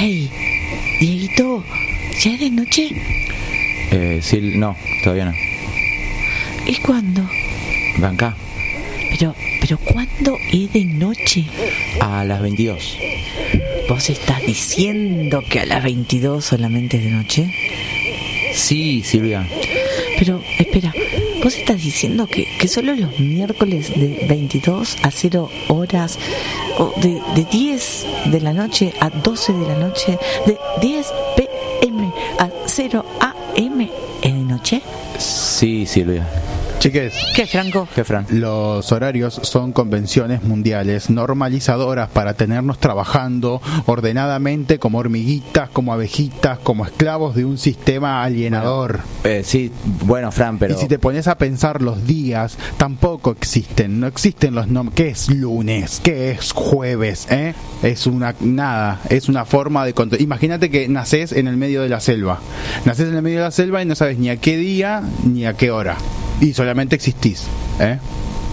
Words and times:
Hey, 0.00 0.30
Dieguito, 1.00 1.64
¿ya 2.22 2.34
es 2.34 2.38
de 2.38 2.50
noche? 2.50 2.90
Eh, 3.90 4.20
sí, 4.22 4.52
no, 4.54 4.76
todavía 5.02 5.24
no. 5.24 5.32
¿Y 6.64 6.76
cuándo? 6.76 7.28
Acá. 8.00 8.36
Pero, 9.10 9.34
pero 9.60 9.76
¿cuándo 9.78 10.38
es 10.52 10.72
de 10.72 10.84
noche? 10.84 11.46
A 11.98 12.22
las 12.24 12.40
22. 12.40 12.96
¿Vos 13.88 14.08
estás 14.08 14.40
diciendo 14.46 15.42
que 15.50 15.58
a 15.58 15.66
las 15.66 15.82
22 15.82 16.44
solamente 16.44 16.98
es 16.98 17.02
de 17.02 17.10
noche? 17.10 17.52
Sí, 18.54 19.02
Silvia. 19.02 19.48
Pero, 20.16 20.40
espera, 20.60 20.94
¿vos 21.42 21.54
estás 21.56 21.82
diciendo 21.82 22.26
que, 22.26 22.46
que 22.58 22.68
solo 22.68 22.94
los 22.94 23.18
miércoles 23.18 23.88
de 23.94 24.26
22 24.28 24.96
a 25.02 25.10
0 25.10 25.50
horas, 25.68 26.18
o 26.78 26.92
de, 27.00 27.20
de 27.34 27.44
10 27.44 28.06
de 28.26 28.40
la 28.40 28.52
noche 28.52 28.92
a 29.00 29.10
12 29.10 29.52
de 29.52 29.66
la 29.66 29.76
noche, 29.76 30.18
de 30.46 30.58
10 30.80 31.06
pm 31.36 32.12
a 32.38 32.50
0 32.66 33.04
am 33.20 33.88
de 34.22 34.30
noche? 34.30 34.82
Sí, 35.18 35.86
Silvia. 35.86 36.26
Chiques, 36.78 37.12
¿Qué, 37.34 37.44
Franco? 37.46 37.88
¿Qué, 37.92 38.04
Fran? 38.04 38.26
los 38.30 38.92
horarios 38.92 39.40
son 39.42 39.72
convenciones 39.72 40.44
mundiales 40.44 41.10
normalizadoras 41.10 42.08
para 42.08 42.34
tenernos 42.34 42.78
trabajando 42.78 43.60
ordenadamente 43.86 44.78
como 44.78 44.98
hormiguitas, 44.98 45.70
como 45.70 45.92
abejitas, 45.92 46.60
como 46.60 46.86
esclavos 46.86 47.34
de 47.34 47.44
un 47.44 47.58
sistema 47.58 48.22
alienador. 48.22 49.00
Eh, 49.24 49.42
sí, 49.44 49.72
bueno, 50.04 50.30
Fran, 50.30 50.58
pero... 50.58 50.74
Y 50.74 50.76
si 50.78 50.86
te 50.86 51.00
pones 51.00 51.26
a 51.26 51.36
pensar 51.36 51.82
los 51.82 52.06
días, 52.06 52.56
tampoco 52.76 53.32
existen, 53.32 53.98
no 53.98 54.06
existen 54.06 54.54
los 54.54 54.68
nombres. 54.68 54.94
¿Qué 54.94 55.08
es 55.08 55.30
lunes? 55.30 56.00
¿Qué 56.02 56.30
es 56.30 56.52
jueves? 56.52 57.26
¿Eh? 57.30 57.54
Es 57.82 58.06
una 58.06 58.36
nada, 58.40 59.00
es 59.08 59.28
una 59.28 59.44
forma 59.44 59.84
de. 59.84 59.94
Imagínate 60.20 60.70
que 60.70 60.88
naces 60.88 61.32
en 61.32 61.48
el 61.48 61.56
medio 61.56 61.82
de 61.82 61.88
la 61.88 61.98
selva. 61.98 62.38
Naces 62.84 63.08
en 63.08 63.16
el 63.16 63.22
medio 63.22 63.38
de 63.38 63.44
la 63.44 63.50
selva 63.50 63.82
y 63.82 63.86
no 63.86 63.96
sabes 63.96 64.18
ni 64.18 64.30
a 64.30 64.36
qué 64.36 64.56
día 64.56 65.02
ni 65.24 65.44
a 65.44 65.54
qué 65.54 65.72
hora. 65.72 65.96
Y 66.40 66.54
existís, 66.96 67.44
¿eh? 67.80 67.98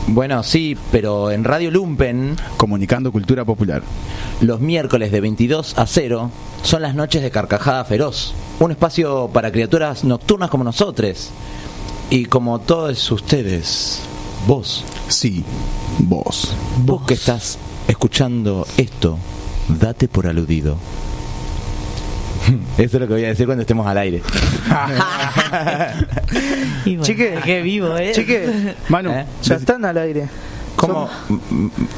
Bueno, 0.07 0.43
sí, 0.43 0.77
pero 0.91 1.31
en 1.31 1.43
Radio 1.43 1.71
Lumpen, 1.71 2.35
Comunicando 2.57 3.11
cultura 3.11 3.43
popular. 3.43 3.81
los 4.41 4.59
miércoles 4.59 5.11
de 5.11 5.19
22 5.19 5.77
a 5.77 5.87
0 5.87 6.29
son 6.61 6.81
las 6.83 6.93
noches 6.93 7.23
de 7.23 7.31
Carcajada 7.31 7.83
Feroz. 7.85 8.33
Un 8.59 8.71
espacio 8.71 9.29
para 9.33 9.51
criaturas 9.51 10.03
nocturnas 10.03 10.49
como 10.49 10.63
nosotros. 10.63 11.31
Y 12.11 12.25
como 12.25 12.59
todos 12.59 13.11
ustedes, 13.11 14.01
vos, 14.47 14.83
Sí, 15.07 15.43
vos. 15.99 16.53
vos 16.85 17.01
que 17.05 17.15
estás 17.15 17.57
escuchando 17.87 18.67
esto, 18.77 19.17
date 19.67 20.07
por 20.07 20.27
aludido. 20.27 20.77
Eso 22.77 22.97
es 22.97 23.01
lo 23.01 23.07
que 23.07 23.13
voy 23.13 23.25
a 23.25 23.29
decir 23.29 23.45
cuando 23.45 23.61
estemos 23.61 23.85
al 23.87 23.97
aire. 23.97 24.21
Y 26.85 26.97
bueno, 26.97 27.03
Chique. 27.03 27.39
qué 27.43 27.61
vivo, 27.61 27.97
¿eh? 27.97 28.11
Chique, 28.13 28.75
Manu, 28.89 29.09
¿Eh? 29.11 29.25
ya 29.41 29.55
están 29.55 29.83
al 29.85 29.97
aire. 29.97 30.27
¿Cómo? 30.75 31.09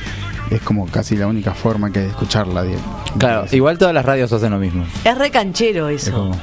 es 0.51 0.61
como 0.61 0.85
casi 0.87 1.15
la 1.15 1.27
única 1.27 1.53
forma 1.53 1.91
que 1.91 1.99
de 2.01 2.07
escucharla. 2.07 2.63
Diego. 2.63 2.81
Claro, 3.17 3.45
igual 3.51 3.77
todas 3.77 3.93
las 3.93 4.05
radios 4.05 4.31
hacen 4.31 4.51
lo 4.51 4.59
mismo. 4.59 4.85
Es 5.03 5.17
re 5.17 5.29
canchero 5.31 5.89
eso. 5.89 6.09
Es 6.09 6.15
como- 6.15 6.39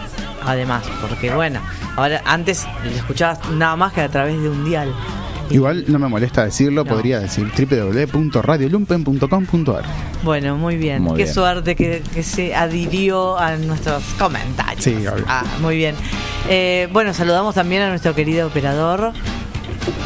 Además, 0.47 0.84
porque 1.00 1.34
bueno, 1.34 1.60
ahora 1.97 2.22
antes 2.25 2.66
lo 2.84 2.91
escuchabas 2.91 3.41
nada 3.50 3.75
más 3.77 3.93
que 3.93 4.03
a 4.03 4.09
través 4.09 4.41
de 4.41 4.49
un 4.49 4.65
dial. 4.65 4.93
Igual 5.50 5.84
no 5.88 5.99
me 5.99 6.09
molesta 6.09 6.44
decirlo, 6.44 6.84
No. 6.84 6.91
podría 6.91 7.19
decir 7.21 7.50
www.radiolumpen.com.ar. 7.56 9.82
Bueno, 10.22 10.56
muy 10.56 10.77
bien. 10.77 11.03
Muy 11.03 11.16
Qué 11.16 11.25
bien. 11.25 11.34
suerte 11.34 11.77
que, 11.77 12.03
que 12.15 12.22
se 12.22 12.55
adhirió 12.55 13.37
a 13.38 13.56
nuestros 13.56 14.03
comentarios. 14.19 14.82
Sí, 14.84 14.94
obvio. 15.06 15.25
Ah, 15.28 15.44
muy 15.60 15.77
bien. 15.77 15.94
Eh, 16.49 16.88
bueno, 16.93 17.12
saludamos 17.12 17.55
también 17.55 17.82
a 17.82 17.88
nuestro 17.91 18.15
querido 18.15 18.47
operador. 18.47 19.12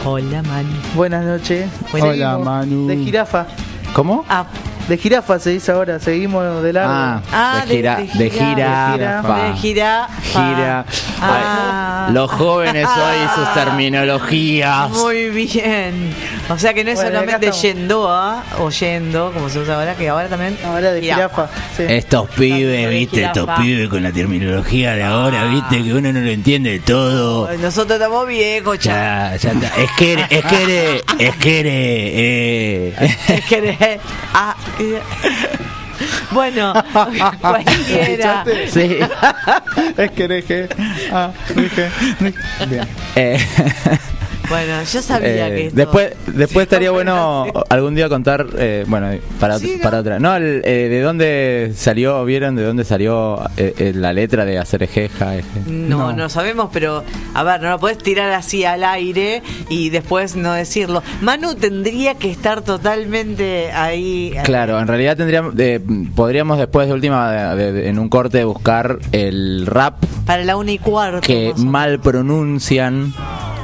Hola, 0.05 0.43
Manu. 0.43 0.71
Buenas 0.95 1.25
noches. 1.25 1.71
Bueno. 1.93 2.09
Hola, 2.09 2.39
Manu. 2.39 2.89
De 2.89 2.97
jirafa. 2.97 3.47
¿Cómo? 3.93 4.25
Ah, 4.29 4.45
De 4.89 4.97
jirafa 4.97 5.39
se 5.39 5.51
dice 5.51 5.71
ahora. 5.71 5.99
Seguimos 5.99 6.63
de 6.63 6.73
largo. 6.73 6.91
Ah, 6.93 7.21
ah, 7.31 7.65
de 7.67 7.77
gira, 7.77 7.97
de 7.97 8.31
gira, 8.31 8.97
De 8.97 9.57
gira. 9.57 10.09
Gira. 10.23 10.85
Ah. 11.21 12.07
Ay, 12.09 12.15
Los 12.15 12.31
jóvenes 12.31 12.87
hoy 12.89 13.29
sus 13.35 13.53
terminologías. 13.55 14.91
Muy 14.91 15.29
bien. 15.29 16.15
O 16.51 16.57
sea 16.59 16.73
que 16.73 16.83
no 16.83 16.91
es 16.91 16.97
Bueno, 16.97 17.11
solamente 17.11 17.51
yendo 17.53 18.11
a 18.11 18.43
o 18.59 18.71
yendo, 18.71 19.33
como 19.33 19.49
se 19.51 19.59
usa 19.59 19.75
ahora, 19.75 19.95
que 19.95 20.09
ahora 20.09 20.29
también. 20.29 20.57
Ahora 20.65 20.93
de 20.93 21.01
jirafa. 21.03 21.49
sí. 21.77 21.83
Estos 21.87 22.29
pibes, 22.31 22.89
viste, 22.91 23.23
estos 23.25 23.49
pibes 23.61 23.89
con 23.89 24.03
la 24.03 24.11
terminología 24.13 24.95
de 24.95 25.03
ahora, 25.03 25.45
viste, 25.45 25.83
que 25.83 25.93
uno 25.93 26.11
no 26.13 26.21
lo 26.21 26.31
entiende 26.31 26.81
todo. 26.81 27.51
Nosotros 27.59 27.99
estamos 27.99 28.27
viejos, 28.27 28.79
ya. 28.79 29.33
Ya, 29.33 29.37
ya 29.37 29.53
está. 29.53 29.67
Es 29.83 29.91
que, 29.99 30.13
eres- 30.15 30.27
es 30.31 30.45
que, 30.47 30.63
eres- 30.63 31.03
es 31.19 31.37
que, 31.37 31.61
eres, 31.61 31.73
eh. 31.75 32.95
Es 33.29 33.45
que- 33.45 34.01
ah, 34.33 34.57
eh. 34.81 35.01
Bueno, 36.31 36.73
cualquiera. 37.41 38.45
¿Escuchaste? 38.47 38.69
Sí. 38.71 38.99
es 39.99 40.11
que 40.13 40.29
deje. 40.29 40.69
Ah, 41.13 41.31
dije. 41.55 41.91
Bien. 42.69 42.89
Eh, 43.17 43.39
Bueno, 44.49 44.83
yo 44.83 45.03
sabía 45.03 45.49
eh, 45.49 45.55
que 45.55 45.67
esto- 45.67 45.77
después 45.77 46.13
después 46.27 46.51
Sí, 46.53 46.59
estaría 46.61 46.91
bueno, 46.91 47.47
algún 47.69 47.95
día 47.95 48.09
contar 48.09 48.47
eh, 48.57 48.85
bueno 48.89 49.11
para, 49.39 49.59
para 49.83 49.99
otra 50.01 50.19
no 50.19 50.35
el, 50.37 50.63
eh, 50.65 50.89
de 50.89 51.01
dónde 51.03 51.73
salió 51.77 52.25
vieron 52.25 52.57
de 52.57 52.63
dónde 52.65 52.85
salió 52.85 53.41
eh, 53.57 53.75
eh, 53.79 53.93
la 53.95 54.13
letra 54.13 54.45
de 54.45 54.59
hacer 54.59 54.83
ejeja 54.83 55.37
eje? 55.37 55.61
No, 55.67 55.99
no, 56.13 56.13
No. 56.13 56.29
sabemos, 56.29 56.71
pero 56.73 57.05
a 57.35 57.43
ver, 57.43 57.61
no 57.61 57.71
lo 57.71 57.79
podés 57.79 57.99
tirar 57.99 58.31
así 58.33 58.65
al 58.65 58.85
aire 58.85 59.43
y 59.69 59.91
después 59.91 60.35
no 60.37 60.53
decirlo. 60.55 61.03
Manu 61.21 61.55
tendría 61.55 62.15
que 62.15 62.31
estar 62.31 62.63
totalmente 62.63 63.71
ahí. 63.73 64.33
Claro, 64.45 64.79
en 64.81 64.87
realidad 64.87 65.17
tendríamos, 65.17 65.55
eh, 65.59 65.81
podríamos 66.15 66.59
después 66.59 66.87
de 66.89 66.95
última, 66.95 67.55
de- 67.55 67.73
de- 67.73 67.89
en 67.89 67.99
un 67.99 68.09
corte, 68.09 68.45
buscar 68.45 68.99
el 69.13 69.67
rap 69.67 70.03
Para 70.27 70.45
la 70.45 70.57
una 70.57 70.73
y 70.73 70.79
cuarto. 70.79 71.21
que 71.21 71.53
mal 71.57 72.01
pronuncian 72.01 73.13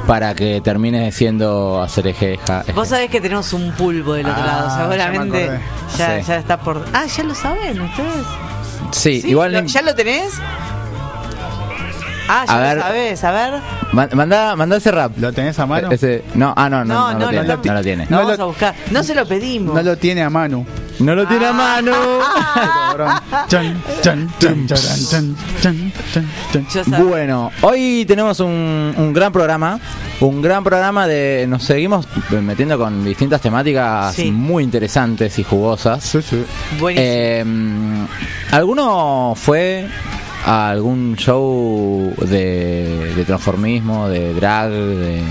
para 0.07 0.35
que 0.35 0.61
termine 0.61 1.11
siendo 1.11 1.81
hacer 1.81 2.07
ejeja. 2.07 2.63
Vos 2.75 2.89
sabés 2.89 3.09
que 3.09 3.19
tenemos 3.21 3.51
un 3.53 3.71
pulpo 3.71 4.13
del 4.13 4.27
otro 4.27 4.43
Ah, 4.43 4.45
lado, 4.45 4.67
me 4.89 4.95
seguramente 4.95 5.59
ya, 5.97 6.19
Sí. 6.19 6.25
ya 6.27 6.37
está 6.37 6.57
por... 6.59 6.85
Ah, 6.93 7.05
ya 7.05 7.23
lo 7.23 7.33
saben 7.35 7.81
ustedes. 7.81 8.25
Sí, 8.91 9.21
¿Sí? 9.21 9.29
igual. 9.29 9.51
¿Lo- 9.53 9.61
no- 9.63 9.67
¿Ya 9.67 9.81
lo 9.81 9.95
tenés? 9.95 10.33
Ah, 12.27 12.43
ya 12.47 12.53
A 12.55 12.59
ver. 12.59 12.77
lo 12.77 12.81
sabés, 12.83 13.23
a 13.23 13.31
ver. 13.31 13.53
Ma- 13.91 14.09
Mandá, 14.13 14.55
mandá 14.55 14.77
ese 14.77 14.91
rap. 14.91 15.11
¿Lo 15.17 15.31
tenés 15.31 15.57
a 15.59 15.65
mano? 15.65 15.91
Ese, 15.91 16.23
no, 16.33 16.53
ah, 16.57 16.69
no, 16.69 16.83
no, 16.83 16.93
No, 16.93 17.13
no, 17.13 17.13
no, 17.13 17.19
lo 17.19 17.29
tiene, 17.29 17.47
lo- 17.47 17.57
no 17.63 17.73
lo 17.73 17.81
tiene. 17.83 18.05
Lo 18.05 18.09
No 18.11 18.17
vamos 18.23 18.37
lo- 18.37 18.43
a 18.43 18.47
buscar. 18.47 18.75
No 18.91 19.03
se 19.03 19.13
lo 19.15 19.27
pedimos. 19.27 19.75
No 19.75 19.83
lo 19.83 19.97
tiene 19.97 20.23
a 20.23 20.29
mano. 20.29 20.65
No 20.99 21.13
lo 21.13 21.27
tiene 21.27 21.45
a 21.45 21.53
mano. 21.53 21.91
Chan, 23.47 23.81
chan, 24.01 24.29
chan, 24.39 24.67
charan, 24.67 25.05
chan, 25.09 25.35
chan, 25.61 25.91
chan, 26.13 26.29
chan. 26.53 26.67
Yo 26.73 26.83
sabía. 26.85 26.99
Bueno, 27.03 27.51
hoy 27.61 28.05
tenemos 28.07 28.39
un, 28.39 28.93
un 28.95 29.13
gran 29.13 29.31
programa, 29.33 29.79
un 30.21 30.41
gran 30.41 30.63
programa 30.63 31.05
de, 31.05 31.45
nos 31.49 31.63
seguimos 31.63 32.07
metiendo 32.41 32.77
con 32.77 33.03
distintas 33.03 33.41
temáticas 33.41 34.15
Sí. 34.15 34.31
muy 34.31 34.63
interesantes 34.63 35.37
y 35.37 35.43
jugosas. 35.43 36.01
Sí, 36.03 36.21
sí. 36.21 36.45
Buenísimo. 36.79 37.05
Eh, 37.13 37.45
¿Alguno 38.51 39.33
fue 39.35 39.87
a 40.45 40.69
algún 40.69 41.15
show 41.17 42.13
de, 42.21 43.13
de 43.15 43.25
transformismo, 43.25 44.07
de 44.07 44.33
drag, 44.33 44.69
de 44.71 45.21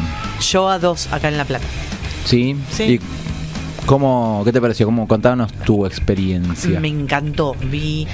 Yo 0.40 0.68
a 0.68 0.78
dos 0.78 1.12
acá 1.12 1.28
en 1.28 1.36
La 1.38 1.44
Plata. 1.44 1.64
sí? 2.24 2.56
Sí. 2.70 2.82
¿Y 2.84 3.00
cómo, 3.86 4.42
qué 4.44 4.52
te 4.52 4.60
pareció? 4.60 4.86
¿Cómo 4.86 5.06
contanos 5.06 5.52
tu 5.52 5.86
experiencia? 5.86 6.80
Me 6.80 6.88
encantó. 6.88 7.54
Vi 7.70 8.06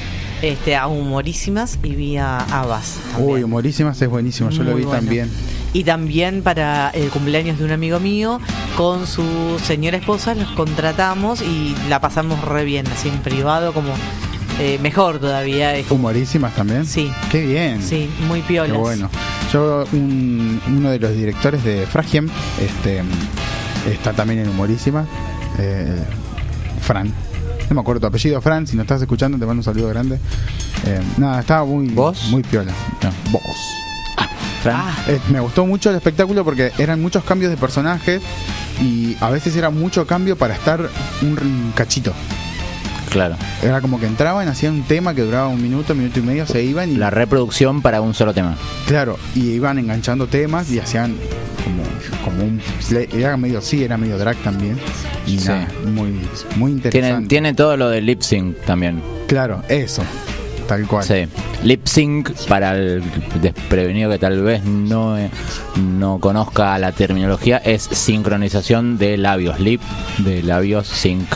este, 0.43 0.76
a 0.76 0.88
humorísimas 0.88 1.79
y 1.82 1.94
vi 1.94 2.17
a 2.17 2.38
Abbas. 2.38 2.99
también. 3.12 3.35
Uy, 3.35 3.43
humorísimas 3.44 4.00
es 4.02 4.08
buenísimo, 4.08 4.50
yo 4.50 4.62
lo 4.62 4.75
vi 4.75 4.82
bueno. 4.85 4.99
también. 5.00 5.31
Y 5.73 5.85
también 5.85 6.43
para 6.43 6.91
el 6.91 7.08
cumpleaños 7.11 7.58
de 7.58 7.64
un 7.64 7.70
amigo 7.70 8.00
mío, 8.00 8.41
con 8.76 9.06
su 9.06 9.23
señora 9.64 9.97
esposa, 9.99 10.35
los 10.35 10.49
contratamos 10.50 11.41
y 11.43 11.76
la 11.88 12.00
pasamos 12.00 12.44
re 12.44 12.64
bien, 12.64 12.87
así 12.88 13.08
en 13.08 13.19
privado, 13.19 13.73
como 13.73 13.93
eh, 14.61 14.79
mejor 14.83 15.19
todavía. 15.19 15.75
es- 15.75 15.91
Humorísimas 15.91 16.55
también. 16.55 16.87
Sí. 16.87 17.11
Qué 17.31 17.45
bien. 17.47 17.83
Sí, 17.83 18.09
muy 18.29 18.43
Qué 18.43 18.49
piolas. 18.49 18.77
bueno. 18.79 19.11
Yo, 19.53 19.85
un- 19.93 20.61
uno 20.69 20.91
de 20.91 20.99
los 20.99 21.12
directores 21.17 21.65
de 21.65 21.87
Fragiem, 21.87 22.29
este, 22.61 23.03
está 23.91 24.12
también 24.12 24.41
en 24.41 24.49
Humorísima. 24.51 25.07
eh, 25.59 26.03
Fran. 26.83 27.09
No 27.69 27.75
me 27.75 27.81
acuerdo 27.81 28.01
tu 28.01 28.07
apellido, 28.07 28.41
Fran. 28.41 28.67
Si 28.67 28.77
nos 28.77 28.85
estás 28.85 29.01
escuchando, 29.03 29.39
te 29.39 29.47
mando 29.47 29.61
un 29.61 29.65
saludo 29.65 29.89
grande. 29.89 30.19
Eh, 30.87 31.01
nada, 31.19 31.41
estaba 31.41 31.65
muy, 31.65 31.89
¿Vos? 31.89 32.25
muy 32.31 32.43
piola. 32.43 32.73
No. 33.03 33.11
Vos. 33.33 33.43
Fran. 34.62 34.77
Ah, 34.77 34.95
Eh, 35.09 35.19
me 35.31 35.41
gustó 35.41 35.65
mucho 35.67 35.91
el 35.91 35.97
espectáculo 35.97 36.45
porque 36.45 36.73
eran 36.79 37.01
muchos 37.01 37.25
cambios 37.25 37.51
de 37.51 37.57
personajes 37.57 38.21
y 38.81 39.17
a 39.21 39.31
veces 39.31 39.55
era 39.57 39.71
mucho 39.71 40.07
cambio 40.07 40.37
para 40.37 40.55
estar 40.55 40.89
un 41.23 41.73
cachito. 41.75 42.12
Claro. 43.11 43.37
Era 43.62 43.81
como 43.81 43.99
que 43.99 44.07
entraban, 44.07 44.47
hacían 44.49 44.75
un 44.75 44.83
tema 44.85 45.15
que 45.15 45.23
duraba 45.23 45.49
un 45.49 45.61
minuto, 45.61 45.95
minuto 45.95 46.19
y 46.21 46.23
medio, 46.23 46.47
se 46.47 46.62
iban 46.62 46.91
y 46.91 46.97
La 46.97 47.11
reproducción 47.11 47.83
para 47.83 48.01
un 48.01 48.15
solo 48.15 48.33
tema. 48.33 48.57
Claro, 48.87 49.19
y 49.35 49.51
iban 49.51 49.79
enganchando 49.79 50.27
temas 50.29 50.71
y 50.71 50.79
hacían 50.79 51.17
como, 51.65 51.83
como 52.25 52.45
un 52.45 52.61
era 53.12 53.37
medio 53.37 53.61
sí, 53.61 53.83
era 53.85 53.97
medio 53.97 54.17
drag 54.19 54.37
también. 54.39 54.79
Y 55.27 55.39
Sí. 55.39 55.49
nada, 55.49 55.69
muy, 55.87 56.11
muy 56.57 56.73
Tiene, 56.73 56.73
interesante. 56.75 57.29
tiene 57.29 57.55
todo 57.55 57.77
lo 57.77 57.89
de 57.91 58.01
lip 58.01 58.23
sync 58.23 58.57
también. 58.65 59.03
Claro, 59.27 59.62
eso, 59.69 60.03
tal 60.70 60.87
cual. 60.87 61.02
Sí. 61.05 61.26
Lip 61.64 61.84
sync 61.87 62.31
para 62.49 62.76
el 62.76 63.02
desprevenido 63.43 64.08
que 64.08 64.19
tal 64.19 64.40
vez 64.43 64.62
no, 64.64 65.19
eh, 65.19 65.28
no 65.76 66.19
conozca 66.20 66.78
la 66.78 66.93
terminología 66.93 67.56
es 67.58 67.82
sincronización 67.82 68.96
de 68.96 69.17
labios, 69.19 69.58
lip 69.58 69.81
de 70.19 70.44
labios 70.44 70.87
sync, 70.87 71.26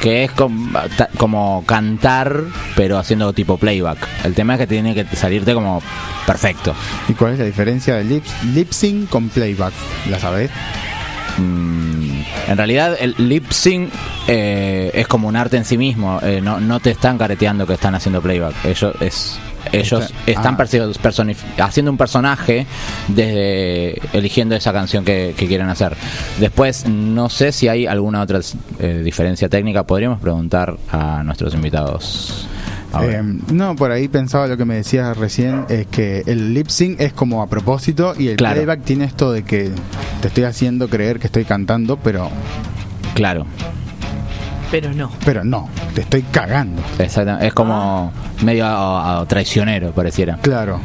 que 0.00 0.22
es 0.24 0.30
com- 0.30 0.72
ta- 0.96 1.08
como 1.16 1.64
cantar 1.66 2.40
pero 2.76 2.98
haciendo 2.98 3.32
tipo 3.32 3.56
playback. 3.56 3.98
El 4.24 4.34
tema 4.34 4.54
es 4.54 4.60
que 4.60 4.66
tiene 4.68 4.94
que 4.94 5.04
salirte 5.16 5.54
como 5.54 5.82
perfecto. 6.24 6.72
¿Y 7.08 7.14
cuál 7.14 7.32
es 7.32 7.40
la 7.40 7.44
diferencia 7.46 7.96
de 7.96 8.04
lip, 8.04 8.24
lip 8.54 8.70
sync 8.70 9.08
con 9.10 9.28
playback? 9.28 9.72
¿La 10.08 10.20
sabés? 10.20 10.50
Mm, 11.38 12.07
en 12.48 12.56
realidad 12.56 12.96
el 12.98 13.14
lip 13.18 13.50
sync 13.50 13.90
eh, 14.26 14.90
es 14.94 15.06
como 15.06 15.28
un 15.28 15.36
arte 15.36 15.56
en 15.56 15.64
sí 15.64 15.78
mismo, 15.78 16.18
eh, 16.22 16.40
no, 16.42 16.60
no 16.60 16.80
te 16.80 16.90
están 16.90 17.18
careteando 17.18 17.66
que 17.66 17.74
están 17.74 17.94
haciendo 17.94 18.20
playback, 18.20 18.64
ellos 18.64 18.94
es 19.00 19.38
ellos 19.72 20.04
Está- 20.26 20.30
están 20.30 20.56
ah. 20.58 21.64
haciendo 21.64 21.90
un 21.90 21.98
personaje 21.98 22.66
desde 23.08 24.00
eligiendo 24.12 24.54
esa 24.54 24.72
canción 24.72 25.04
que, 25.04 25.34
que 25.36 25.46
quieren 25.46 25.68
hacer. 25.68 25.94
Después 26.38 26.86
no 26.88 27.28
sé 27.28 27.52
si 27.52 27.68
hay 27.68 27.86
alguna 27.86 28.22
otra 28.22 28.40
eh, 28.78 29.02
diferencia 29.04 29.48
técnica, 29.48 29.82
podríamos 29.82 30.20
preguntar 30.20 30.76
a 30.90 31.22
nuestros 31.22 31.54
invitados. 31.54 32.46
Eh, 33.02 33.22
no, 33.52 33.76
por 33.76 33.90
ahí 33.90 34.08
pensaba 34.08 34.46
lo 34.46 34.56
que 34.56 34.64
me 34.64 34.76
decías 34.76 35.16
recién, 35.16 35.66
es 35.68 35.86
que 35.86 36.22
el 36.26 36.54
lip 36.54 36.68
sync 36.68 37.00
es 37.00 37.12
como 37.12 37.42
a 37.42 37.46
propósito 37.48 38.14
y 38.18 38.28
el 38.28 38.36
Claro. 38.36 38.54
playback 38.56 38.82
tiene 38.82 39.04
esto 39.04 39.30
de 39.32 39.42
que 39.44 39.70
te 40.22 40.28
estoy 40.28 40.44
haciendo 40.44 40.88
creer 40.88 41.18
que 41.18 41.26
estoy 41.26 41.44
cantando, 41.44 41.96
pero, 41.98 42.30
claro, 43.14 43.46
pero 44.70 44.92
no. 44.92 45.10
pero 45.24 45.44
no, 45.44 45.68
te 45.94 46.00
estoy 46.02 46.22
cagando. 46.22 46.82
exactamente. 46.98 47.46
Es 47.46 47.54
como 47.54 48.12
medio 48.42 48.64
ah, 48.66 49.20
ah, 49.20 49.24
traicionero, 49.26 49.92
pareciera. 49.92 50.38
Claro, 50.42 50.80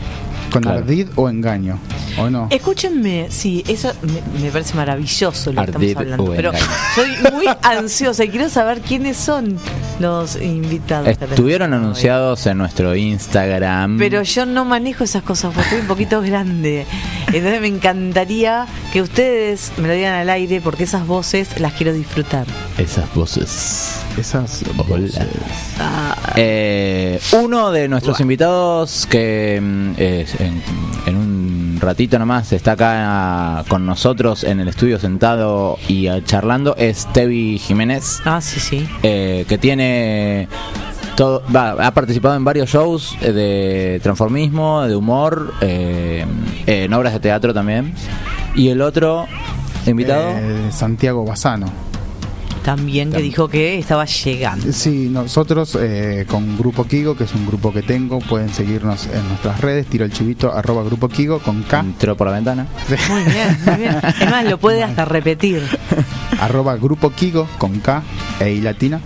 con 0.54 0.62
Claro. 0.64 0.78
ardid 0.80 1.08
o 1.16 1.30
engaño, 1.30 1.80
¿o 2.18 2.30
no? 2.30 2.48
Escúchenme, 2.52 3.28
sí, 3.30 3.64
eso 3.68 3.92
me, 4.04 4.42
me 4.44 4.52
parece 4.52 4.76
maravilloso 4.76 5.52
lo 5.52 5.66
que 5.66 5.72
estamos 5.72 5.96
hablando, 5.98 6.24
o 6.26 6.36
pero 6.36 6.50
engaño. 6.50 6.66
soy 6.96 7.32
muy 7.34 7.46
ansiosa 7.64 8.24
y 8.24 8.30
quiero 8.30 8.50
saber 8.50 8.82
quiénes 8.82 9.18
son 9.18 9.58
los 10.00 10.36
invitados. 10.36 11.08
Estuvieron 11.08 11.74
hoy. 11.74 11.80
anunciados 11.80 12.46
en 12.46 12.58
nuestro 12.60 12.96
Instagram. 12.96 13.98
Pero 13.98 14.22
yo 14.22 14.46
no 14.46 14.64
manejo 14.64 15.04
esas 15.04 15.24
cosas 15.24 15.52
porque 15.54 15.62
estoy 15.70 15.80
un 15.82 15.88
poquito 15.88 16.22
grande. 16.22 16.86
Entonces 17.28 17.60
me 17.62 17.68
encantaría 17.68 18.68
que 18.92 19.02
ustedes 19.02 19.72
me 19.78 19.88
lo 19.88 19.94
digan 19.96 20.14
al 20.14 20.30
aire 20.30 20.62
porque 20.62 20.84
esas 20.84 21.08
voces 21.08 21.60
las 21.60 21.74
quiero 21.74 21.94
disfrutar. 21.94 22.46
Esas 22.78 23.12
voces. 23.16 23.96
Esas 24.20 24.62
Hola. 24.78 24.84
voces. 24.84 25.20
Eh, 26.36 27.20
uno 27.42 27.72
de 27.72 27.88
nuestros 27.88 28.20
invitados 28.20 29.08
que 29.10 29.60
mm, 29.62 29.94
en, 30.44 30.62
en 31.06 31.16
un 31.18 31.78
ratito 31.82 32.20
nomás 32.20 32.52
está 32.54 32.74
acá 32.74 33.64
con 33.68 33.86
nosotros 33.86 34.44
en 34.44 34.60
el 34.60 34.68
estudio 34.68 35.00
sentado 35.00 35.78
y 35.88 36.08
eh, 36.08 36.22
charlando 36.26 36.76
es 36.78 37.08
Tevi 37.14 37.58
Jiménez, 37.58 38.20
Ah, 38.26 38.40
sí, 38.42 38.60
sí. 38.60 38.88
eh, 39.04 39.46
que 39.50 39.58
tiene 39.58 40.48
todo, 41.16 41.44
va, 41.56 41.72
ha 41.86 41.94
participado 41.94 42.36
en 42.36 42.44
varios 42.44 42.70
shows 42.70 43.16
eh, 43.22 43.32
de 43.32 44.00
transformismo, 44.02 44.84
de 44.84 44.96
humor, 44.96 45.54
eh, 45.62 46.26
en 46.66 46.94
obras 46.94 47.14
de 47.14 47.20
teatro 47.20 47.54
también. 47.54 47.94
Y 48.56 48.70
el 48.70 48.82
otro 48.82 49.26
invitado, 49.86 50.30
Eh, 50.38 50.70
Santiago 50.72 51.26
Bazano. 51.26 51.68
También 52.64 53.12
que 53.12 53.22
dijo 53.22 53.48
que 53.48 53.78
estaba 53.78 54.06
llegando. 54.06 54.72
Sí, 54.72 55.10
nosotros 55.10 55.78
eh, 55.80 56.26
con 56.28 56.58
Grupo 56.58 56.86
Kigo, 56.86 57.16
que 57.16 57.26
es 57.26 57.34
un 57.34 57.46
grupo 57.46 57.74
que 57.74 57.82
tengo, 57.82 58.20
pueden 58.20 58.50
seguirnos 58.50 59.08
en 59.08 59.28
nuestras 59.28 59.60
redes, 59.60 59.86
tiro 59.88 60.06
el 60.06 60.14
chivito, 60.14 60.54
arroba 60.54 60.84
Grupo 60.84 61.10
Kigo 61.10 61.40
con 61.40 61.64
K, 61.64 61.80
entró 61.80 62.16
por 62.16 62.28
la 62.28 62.34
ventana. 62.34 62.68
Muy 63.10 63.24
bien, 63.24 63.58
muy 63.66 63.76
bien. 63.76 63.98
Es 64.20 64.30
más, 64.30 64.46
lo 64.46 64.58
puede 64.58 64.84
hasta 64.84 65.06
repetir. 65.06 65.62
arroba 66.40 66.76
Grupo 66.78 67.12
Kigo 67.12 67.48
con 67.58 67.80
K 67.80 68.04
e 68.40 68.52
I 68.52 68.62
latina. 68.62 69.02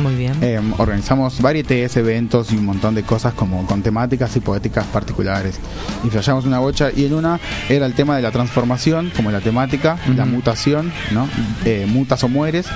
Muy 0.00 0.14
bien. 0.14 0.32
Eh, 0.40 0.58
organizamos 0.78 1.40
varietés, 1.42 1.96
eventos 1.96 2.50
y 2.52 2.56
un 2.56 2.64
montón 2.64 2.94
de 2.94 3.02
cosas 3.02 3.34
como 3.34 3.66
con 3.66 3.82
temáticas 3.82 4.34
y 4.36 4.40
poéticas 4.40 4.86
particulares. 4.86 5.58
Y 6.04 6.08
flasheamos 6.08 6.46
una 6.46 6.58
bocha 6.60 6.90
y 6.94 7.04
en 7.04 7.14
una 7.14 7.38
era 7.68 7.84
el 7.86 7.92
tema 7.94 8.16
de 8.16 8.22
la 8.22 8.30
transformación, 8.30 9.12
como 9.14 9.30
la 9.30 9.40
temática, 9.40 9.98
la 10.16 10.24
mutación, 10.24 10.92
¿no? 11.10 11.28
Eh, 11.64 11.86
mutas 11.88 12.24
o 12.24 12.28
mueres, 12.28 12.66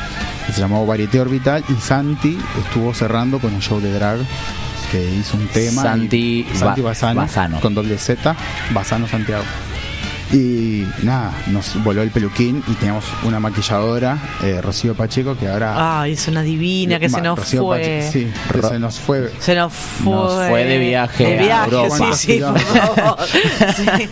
que 0.47 0.53
se 0.53 0.61
llamó 0.61 0.85
Varieté 0.87 1.19
Orbital 1.21 1.65
y 1.69 1.81
Santi 1.81 2.39
estuvo 2.65 2.93
cerrando 2.93 3.39
con 3.39 3.55
un 3.55 3.61
show 3.63 3.81
de 3.81 3.93
drag 3.93 4.19
que 4.93 5.03
hizo 5.19 5.37
un 5.39 5.47
tema. 5.49 5.83
Santi 5.83 6.47
y- 6.53 6.57
Santi 6.57 6.81
Ba- 6.83 6.89
Bazano, 6.89 7.21
Bazano. 7.23 7.61
con 7.61 7.75
doble 7.75 7.97
Z, 7.99 8.37
Bazano 8.75 9.09
Santiago. 9.09 9.43
Y 10.33 10.85
nada, 11.05 11.33
nos 11.53 11.83
voló 11.85 12.03
el 12.03 12.11
peluquín 12.11 12.63
y 12.67 12.73
teníamos 12.75 13.05
una 13.23 13.39
maquilladora, 13.39 14.19
eh, 14.43 14.61
Rocío 14.61 14.95
Pacheco, 14.97 15.37
que 15.37 15.47
ahora 15.49 16.01
Ay, 16.03 16.13
es 16.15 16.27
una 16.27 16.43
divina 16.43 16.99
que 16.99 17.09
se 17.09 17.21
nos 17.21 17.39
Rocío 17.39 17.63
fue. 17.65 17.79
Pache- 17.79 18.11
sí, 18.11 18.29
Ro- 18.51 18.69
se 18.69 18.79
nos 18.81 18.99
fue. 18.99 19.33
Se 19.39 19.55
nos 19.55 19.73
fue. 19.73 20.13
Nos 20.13 20.49
fue 20.49 20.65
de 20.65 20.79
viaje 20.79 21.25
De 21.25 21.39
a 21.39 21.43
viaje, 21.43 21.71
Europa. 21.71 22.13
sí, 22.15 22.33
sí, 22.33 22.41
por 22.41 22.59
favor. 22.59 23.19
Sí. 23.77 24.09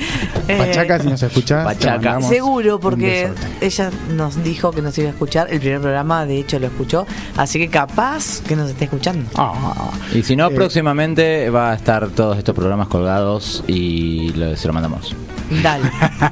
Eh, 0.46 0.56
Pachaca, 0.58 1.00
si 1.00 1.08
nos 1.08 1.22
escuchás. 1.22 1.64
Pachaca. 1.64 2.20
Seguro, 2.20 2.78
porque 2.78 3.30
ella 3.60 3.90
nos 4.14 4.42
dijo 4.44 4.70
que 4.72 4.82
nos 4.82 4.96
iba 4.98 5.08
a 5.08 5.10
escuchar. 5.12 5.48
El 5.50 5.58
primer 5.60 5.80
programa, 5.80 6.26
de 6.26 6.38
hecho, 6.38 6.58
lo 6.58 6.66
escuchó. 6.66 7.06
Así 7.36 7.58
que 7.58 7.68
capaz 7.68 8.40
que 8.46 8.54
nos 8.54 8.70
esté 8.70 8.84
escuchando. 8.84 9.28
Ah, 9.36 9.90
Y 10.14 10.22
si 10.22 10.36
no, 10.36 10.48
Eh, 10.48 10.54
próximamente 10.54 11.50
va 11.50 11.72
a 11.72 11.74
estar 11.74 12.08
todos 12.10 12.38
estos 12.38 12.54
programas 12.54 12.88
colgados 12.88 13.64
y 13.66 14.30
lo- 14.34 14.54
se 14.56 14.66
lo 14.68 14.74
mandamos 14.74 15.14
Dale. 15.62 15.90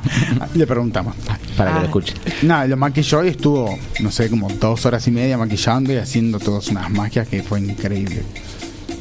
le 0.55 0.67
preguntamos. 0.67 1.15
para 1.57 1.73
que 1.75 1.79
lo 1.81 1.85
escuche. 1.87 2.15
Nada, 2.43 2.67
lo 2.67 2.77
maquilló 2.77 3.25
y 3.25 3.29
estuvo, 3.29 3.79
no 4.01 4.11
sé, 4.11 4.29
como 4.31 4.49
dos 4.49 4.85
horas 4.87 5.07
y 5.09 5.11
media 5.11 5.37
maquillando 5.39 5.93
y 5.93 5.97
haciendo 5.97 6.39
todas 6.39 6.69
unas 6.69 6.91
magias 6.91 7.29
que 7.29 7.43
fue 7.43 7.61
increíble. 7.61 8.23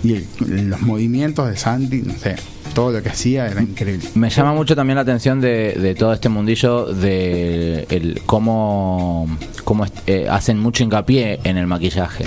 Y 0.04 0.14
el- 0.14 0.70
los 0.70 0.82
movimientos 0.82 1.48
de 1.50 1.56
Santi, 1.58 2.02
no 2.02 2.14
sé, 2.18 2.36
todo 2.74 2.92
lo 2.92 3.04
que 3.04 3.10
hacía 3.10 3.48
era 3.48 3.62
increíble. 3.62 4.08
Me 4.16 4.30
llama 4.30 4.54
mucho 4.54 4.76
también 4.76 4.96
la 4.96 5.02
atención 5.02 5.40
de, 5.42 5.74
de 5.74 5.94
todo 5.96 6.12
este 6.14 6.28
mundillo 6.30 6.86
de 6.86 7.86
el, 7.90 8.22
cómo, 8.26 9.28
cómo 9.64 9.86
est- 9.86 9.98
eh, 10.08 10.28
hacen 10.30 10.58
mucho 10.60 10.84
hincapié 10.84 11.40
en 11.44 11.58
el 11.58 11.68
maquillaje. 11.68 12.26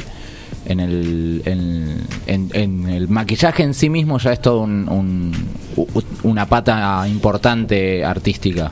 En 0.66 0.80
el, 0.80 1.42
en, 1.44 1.96
en- 2.26 2.50
en 2.54 2.88
el 2.88 3.08
maquillaje 3.08 3.62
en 3.62 3.74
sí 3.74 3.88
mismo 3.90 4.18
ya 4.18 4.32
es 4.32 4.40
todo 4.40 4.60
un, 4.62 4.88
un- 4.88 5.32
una 6.22 6.46
pata 6.48 7.06
importante 7.08 8.04
artística. 8.04 8.70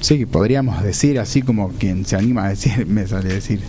Sí, 0.00 0.26
podríamos 0.26 0.82
decir 0.82 1.18
así 1.18 1.42
como 1.42 1.70
quien 1.70 2.04
se 2.04 2.16
anima 2.16 2.44
a 2.44 2.48
decir, 2.50 2.86
me 2.88 3.06
sale 3.06 3.28
decir. 3.34 3.60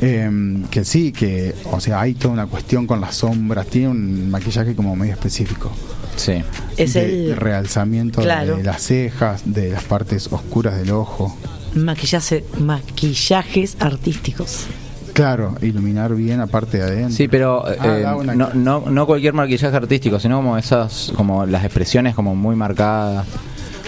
em, 0.00 0.64
que 0.64 0.84
sí, 0.84 1.12
que, 1.12 1.54
o 1.70 1.78
sea, 1.80 2.00
hay 2.00 2.14
toda 2.14 2.32
una 2.34 2.46
cuestión 2.46 2.86
con 2.86 3.00
las 3.00 3.16
sombras, 3.16 3.66
tiene 3.66 3.88
un 3.88 4.30
maquillaje 4.30 4.74
como 4.74 4.96
medio 4.96 5.12
específico. 5.12 5.70
Sí. 6.16 6.42
Es 6.76 6.94
de 6.94 7.30
el 7.30 7.36
realzamiento 7.36 8.20
Claro. 8.22 8.56
de 8.56 8.64
las 8.64 8.82
cejas, 8.82 9.42
de 9.44 9.70
las 9.70 9.84
partes 9.84 10.28
oscuras 10.32 10.76
del 10.78 10.90
ojo. 10.92 11.36
maquillaje, 11.74 12.44
maquillajes 12.58 13.76
artísticos. 13.78 14.66
Claro, 15.20 15.54
iluminar 15.60 16.14
bien 16.14 16.38
la 16.38 16.46
parte 16.46 16.78
de 16.78 16.84
adentro. 16.84 17.14
Sí, 17.14 17.28
pero 17.28 17.62
Ah, 17.66 17.98
eh, 17.98 18.06
no, 18.34 18.48
no, 18.54 18.80
no 18.90 19.06
cualquier 19.06 19.34
maquillaje 19.34 19.76
artístico, 19.76 20.18
sino 20.18 20.36
como 20.36 20.56
esas, 20.56 21.12
como 21.14 21.44
las 21.44 21.62
expresiones 21.64 22.14
como 22.14 22.34
muy 22.34 22.56
marcadas. 22.56 23.26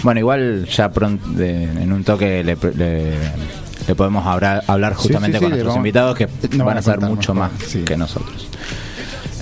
Bueno, 0.03 0.21
igual 0.21 0.67
ya 0.67 0.91
pronto, 0.91 1.27
de- 1.31 1.65
en 1.65 1.91
un 1.93 2.05
toque 2.05 2.45
le, 2.45 2.57
le- 2.77 3.13
le 3.89 3.95
podemos 3.95 4.27
hablar, 4.27 4.63
hablar 4.67 4.93
justamente 4.95 5.39
sí, 5.39 5.39
sí, 5.39 5.45
con 5.45 5.51
nuestros 5.51 5.69
vamos- 5.69 5.77
invitados 5.79 6.17
que 6.17 6.29
nos 6.57 6.67
van 6.67 6.77
a 6.79 6.83
saber 6.83 7.01
mucho 7.09 7.33
más 7.35 7.51
sí. 7.67 7.81
que 7.83 7.97
nosotros. 7.97 8.49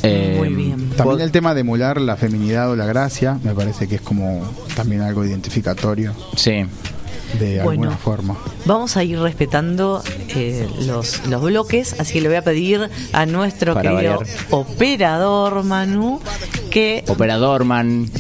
Eh, 0.03 0.35
Muy 0.39 0.55
bien. 0.55 0.91
También 0.91 1.21
el 1.21 1.31
tema 1.33 1.55
de 1.55 1.61
emular 1.63 2.01
la 2.01 2.17
feminidad 2.17 2.71
o 2.71 2.77
la 2.77 2.87
gracia, 2.87 3.39
me 3.43 3.53
parece 3.53 3.89
que 3.89 3.97
es 3.97 4.01
como 4.01 4.43
también 4.77 5.03
algo 5.03 5.25
identificatorio 5.25 6.15
Sí, 6.37 6.65
de 7.39 7.63
Bueno. 7.63 7.71
alguna 7.85 7.97
forma. 7.97 8.37
Vamos 8.65 8.97
a 8.97 9.05
ir 9.05 9.19
respetando 9.19 10.03
eh, 10.29 10.69
los, 10.87 11.27
los 11.27 11.43
bloques, 11.43 11.95
así 11.99 12.15
que 12.15 12.21
le 12.23 12.29
voy 12.29 12.37
a 12.37 12.43
pedir 12.43 12.89
a 13.13 13.27
nuestro 13.27 13.75
Para 13.75 13.91
querido 13.91 14.19
variar. 14.19 14.37
operador 14.51 15.63
Manu 15.65 16.21
que 16.71 17.05
Operador 17.09 17.65
Man. 17.65 18.11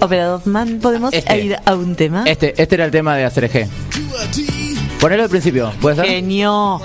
operador 0.00 0.46
Man 0.46 0.78
podemos 0.82 1.12
Este. 1.12 1.40
ir 1.44 1.56
a 1.64 1.74
un 1.74 1.94
tema. 1.96 2.24
Este, 2.26 2.60
este 2.60 2.74
era 2.74 2.84
el 2.84 2.90
tema 2.90 3.16
de 3.16 3.24
hacer 3.24 3.44
eje. 3.44 3.68
Ponelo 5.00 5.24
al 5.24 5.28
principio, 5.30 5.72
¿puede 5.80 5.96
ser? 5.96 6.06
Genio. 6.06 6.80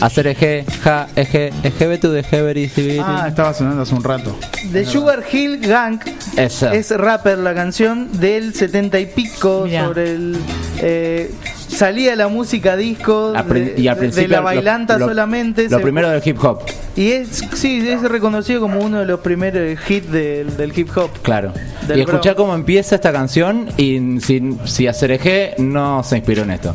Hacer 0.00 0.26
eje, 0.28 0.64
ja, 0.82 1.08
eje, 1.16 1.52
eje, 1.62 1.86
betu, 1.86 2.10
de 2.10 2.22
civil. 2.22 3.00
Ah, 3.04 3.26
estaba 3.28 3.52
sonando 3.54 3.82
hace 3.82 3.94
un 3.94 4.02
rato. 4.04 4.36
The 4.72 4.84
Sugar 4.84 5.22
Hill 5.30 5.58
Gang 5.58 6.00
Esa. 6.36 6.74
es 6.74 6.90
rapper 6.90 7.38
la 7.38 7.54
canción 7.54 8.08
del 8.20 8.54
70 8.54 8.98
y 9.00 9.06
pico 9.06 9.64
Mirá. 9.66 9.86
sobre 9.86 10.10
el 10.12 10.36
eh, 10.82 11.30
salía 11.68 12.16
la 12.16 12.28
música 12.28 12.76
disco 12.76 13.32
de, 13.32 13.74
y 13.76 13.88
al 13.88 13.94
de- 13.96 14.00
principio 14.00 14.22
de 14.22 14.28
la 14.28 14.38
lo- 14.38 14.44
bailanta 14.44 14.98
lo- 14.98 15.06
solamente 15.08 15.64
Lo 15.68 15.76
se- 15.78 15.82
primero 15.82 16.08
del 16.10 16.22
hip 16.24 16.42
hop, 16.42 16.62
y 16.96 17.12
es 17.12 17.44
sí 17.54 17.86
es 17.88 18.02
reconocido 18.02 18.60
como 18.60 18.80
uno 18.80 19.00
de 19.00 19.06
los 19.06 19.20
primeros 19.20 19.78
hits 19.88 20.10
del, 20.10 20.56
del 20.56 20.76
hip 20.78 20.88
hop 20.96 21.10
claro. 21.22 21.52
Del 21.86 21.98
y 21.98 22.00
escuchá 22.02 22.32
Bronx. 22.32 22.36
cómo 22.36 22.54
empieza 22.54 22.94
esta 22.94 23.12
canción 23.12 23.68
y 23.76 24.18
si, 24.20 24.56
si 24.64 24.86
hacer 24.86 25.10
eje 25.12 25.54
no 25.58 26.02
se 26.02 26.16
inspiró 26.16 26.42
en 26.42 26.50
esto. 26.52 26.74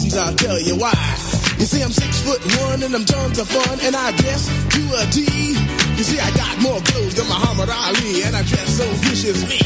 I'll 0.17 0.35
tell 0.35 0.59
you 0.59 0.75
why. 0.75 0.93
You 1.59 1.65
see, 1.65 1.81
I'm 1.81 1.91
six 1.91 2.21
foot 2.21 2.41
one, 2.63 2.83
and 2.83 2.93
I'm 2.95 3.05
tons 3.05 3.37
of 3.39 3.47
fun, 3.47 3.79
and 3.81 3.95
I 3.95 4.11
dress 4.17 4.49
to 4.49 4.81
a 4.97 5.03
T. 5.13 5.21
You 5.95 6.03
see, 6.03 6.19
I 6.19 6.31
got 6.35 6.59
more 6.59 6.81
clothes 6.81 7.15
than 7.15 7.27
Muhammad 7.27 7.69
Ali, 7.69 8.23
and 8.23 8.35
I 8.35 8.41
dress 8.43 8.77
so 8.77 8.85
viciously. 9.05 9.61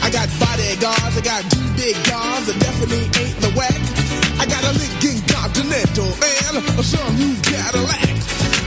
I 0.00 0.10
got 0.10 0.28
bodyguards, 0.38 1.16
I 1.18 1.22
got 1.22 1.42
two 1.50 1.66
big 1.76 1.96
guns, 2.06 2.46
that 2.46 2.58
definitely 2.60 3.04
ain't 3.20 3.38
the 3.42 3.50
whack. 3.58 3.80
I 4.38 4.46
got 4.46 4.62
a 4.64 4.72
Lincoln 4.78 5.20
Continental 5.26 6.06
and 6.06 6.54
a 6.56 6.62
new 7.18 7.34
Cadillac. 7.42 8.43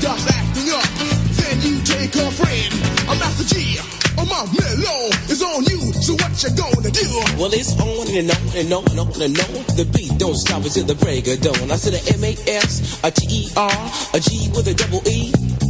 Starts 0.00 0.32
acting 0.32 0.70
up, 0.72 0.82
then 1.36 1.60
you 1.60 1.78
take 1.84 2.14
her 2.14 2.30
friend. 2.30 2.72
I'm 3.06 3.18
Master 3.18 3.44
G, 3.54 3.76
on 4.16 4.26
my 4.28 4.48
mellow 4.48 5.10
is 5.28 5.42
on 5.42 5.62
you, 5.64 5.92
so 5.92 6.14
what 6.14 6.32
you 6.42 6.48
gonna 6.56 6.90
do? 6.90 7.04
Well, 7.36 7.52
it's 7.52 7.78
on 7.78 8.08
and 8.08 8.30
on 8.30 8.56
and 8.56 8.72
on 8.72 8.84
and 8.90 8.98
on 8.98 9.20
and 9.20 9.38
on. 9.38 9.76
The 9.76 9.86
beat 9.92 10.16
don't 10.16 10.36
stop 10.36 10.64
until 10.64 10.86
the 10.86 10.94
break 10.94 11.28
of 11.28 11.42
dawn. 11.42 11.70
I 11.70 11.76
said 11.76 11.92
a 11.92 12.14
M-A-S, 12.14 13.04
a 13.04 13.10
T-E-R, 13.10 13.92
a 14.14 14.20
G 14.20 14.48
with 14.56 14.68
a 14.68 14.74
double 14.74 15.06
E. 15.06 15.69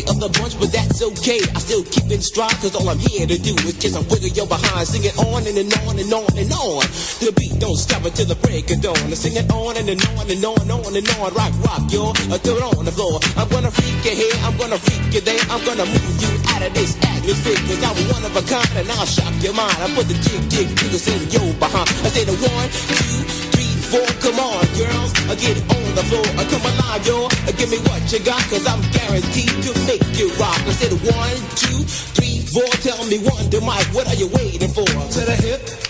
baby 0.00 0.10
of 0.10 0.20
the 0.20 0.28
bunch, 0.38 0.58
but 0.58 0.72
that's 0.72 1.02
okay. 1.02 1.40
I 1.54 1.58
still 1.60 1.84
keep 1.84 2.10
it 2.10 2.22
strong, 2.22 2.50
cause 2.60 2.74
all 2.74 2.88
I'm 2.88 2.98
here 2.98 3.26
to 3.26 3.38
do 3.38 3.54
is 3.66 3.76
just 3.78 3.96
a 3.96 4.02
wiggle 4.08 4.28
your 4.28 4.46
behind. 4.46 4.86
Sing 4.86 5.04
it 5.04 5.16
on 5.18 5.46
and, 5.46 5.56
and 5.56 5.72
on 5.86 5.98
and 5.98 6.12
on 6.12 6.30
and 6.36 6.52
on. 6.52 6.82
The 7.20 7.32
beat 7.36 7.58
don't 7.58 7.76
stop 7.76 8.04
until 8.04 8.26
the 8.26 8.36
break 8.36 8.70
of 8.70 8.80
dawn. 8.80 8.96
I 8.96 9.16
sing 9.16 9.36
it 9.36 9.50
on 9.52 9.76
and, 9.76 9.88
and 9.88 10.00
on 10.16 10.30
and 10.30 10.44
on 10.44 10.60
and 10.60 10.72
on 10.72 10.92
and 10.96 11.08
on. 11.18 11.34
Rock, 11.34 11.52
rock, 11.64 11.82
yo, 11.90 12.12
throw 12.40 12.56
it 12.56 12.78
on 12.78 12.84
the 12.84 12.92
floor. 12.92 13.20
I'm 13.36 13.48
gonna 13.48 13.70
freak 13.70 14.04
you 14.04 14.14
here, 14.16 14.36
I'm 14.44 14.56
gonna 14.56 14.78
freak 14.78 15.14
you 15.14 15.20
there. 15.20 15.42
I'm 15.50 15.62
gonna 15.64 15.86
move 15.86 16.16
you 16.20 16.32
out 16.54 16.62
of 16.62 16.72
this 16.74 16.96
atmosphere, 17.02 17.60
cause 17.68 17.82
I'm 17.84 17.98
one 18.14 18.24
of 18.24 18.32
a 18.36 18.42
kind 18.46 18.70
and 18.76 18.88
I'll 18.96 19.06
shock 19.06 19.34
your 19.42 19.54
mind. 19.54 19.76
I 19.80 19.88
put 19.94 20.06
the 20.08 20.16
jig, 20.20 20.42
jig, 20.50 20.68
jiggles 20.76 21.06
in 21.08 21.20
your 21.30 21.52
behind. 21.58 21.88
I 22.04 22.08
say 22.10 22.24
the 22.24 22.36
one, 22.36 22.68
two, 22.68 23.16
three, 23.52 23.69
Come 23.90 24.38
on, 24.38 24.62
girls, 24.78 25.10
uh, 25.26 25.34
get 25.34 25.58
on 25.66 25.94
the 25.98 26.04
floor. 26.06 26.22
Uh, 26.38 26.46
come 26.46 26.62
alive, 26.62 27.04
yo. 27.04 27.26
Uh, 27.26 27.50
give 27.58 27.68
me 27.70 27.78
what 27.90 27.98
you 28.12 28.20
got, 28.20 28.38
cause 28.46 28.64
I'm 28.64 28.80
guaranteed 28.92 29.50
to 29.66 29.74
make 29.82 30.06
you 30.16 30.30
rock. 30.38 30.62
I 30.62 30.70
said 30.78 30.92
one, 31.10 31.34
two, 31.58 31.82
three, 32.14 32.38
four. 32.38 32.70
Tell 32.86 33.04
me 33.06 33.18
one, 33.18 33.50
the 33.50 33.58
mic, 33.58 33.82
what 33.90 34.06
are 34.06 34.14
you 34.14 34.28
waiting 34.28 34.70
for? 34.70 34.86
To 34.86 35.20
the 35.26 35.34
hip, 35.34 35.89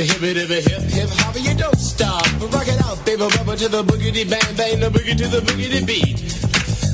The 0.00 0.06
hip 0.06 0.22
it, 0.24 0.48
the 0.48 0.60
hip 0.64 0.82
hip 0.88 1.10
hop, 1.20 1.36
you 1.36 1.52
don't 1.52 1.76
stop. 1.76 2.24
Rock 2.48 2.64
it 2.64 2.80
out, 2.88 2.96
baby, 3.04 3.20
bubba 3.20 3.52
to 3.60 3.68
the 3.68 3.84
boogity 3.84 4.24
bang 4.24 4.50
bang, 4.56 4.80
the 4.80 4.88
boogie 4.88 5.12
to 5.12 5.28
the 5.28 5.44
boogity 5.44 5.84
beat. 5.84 6.16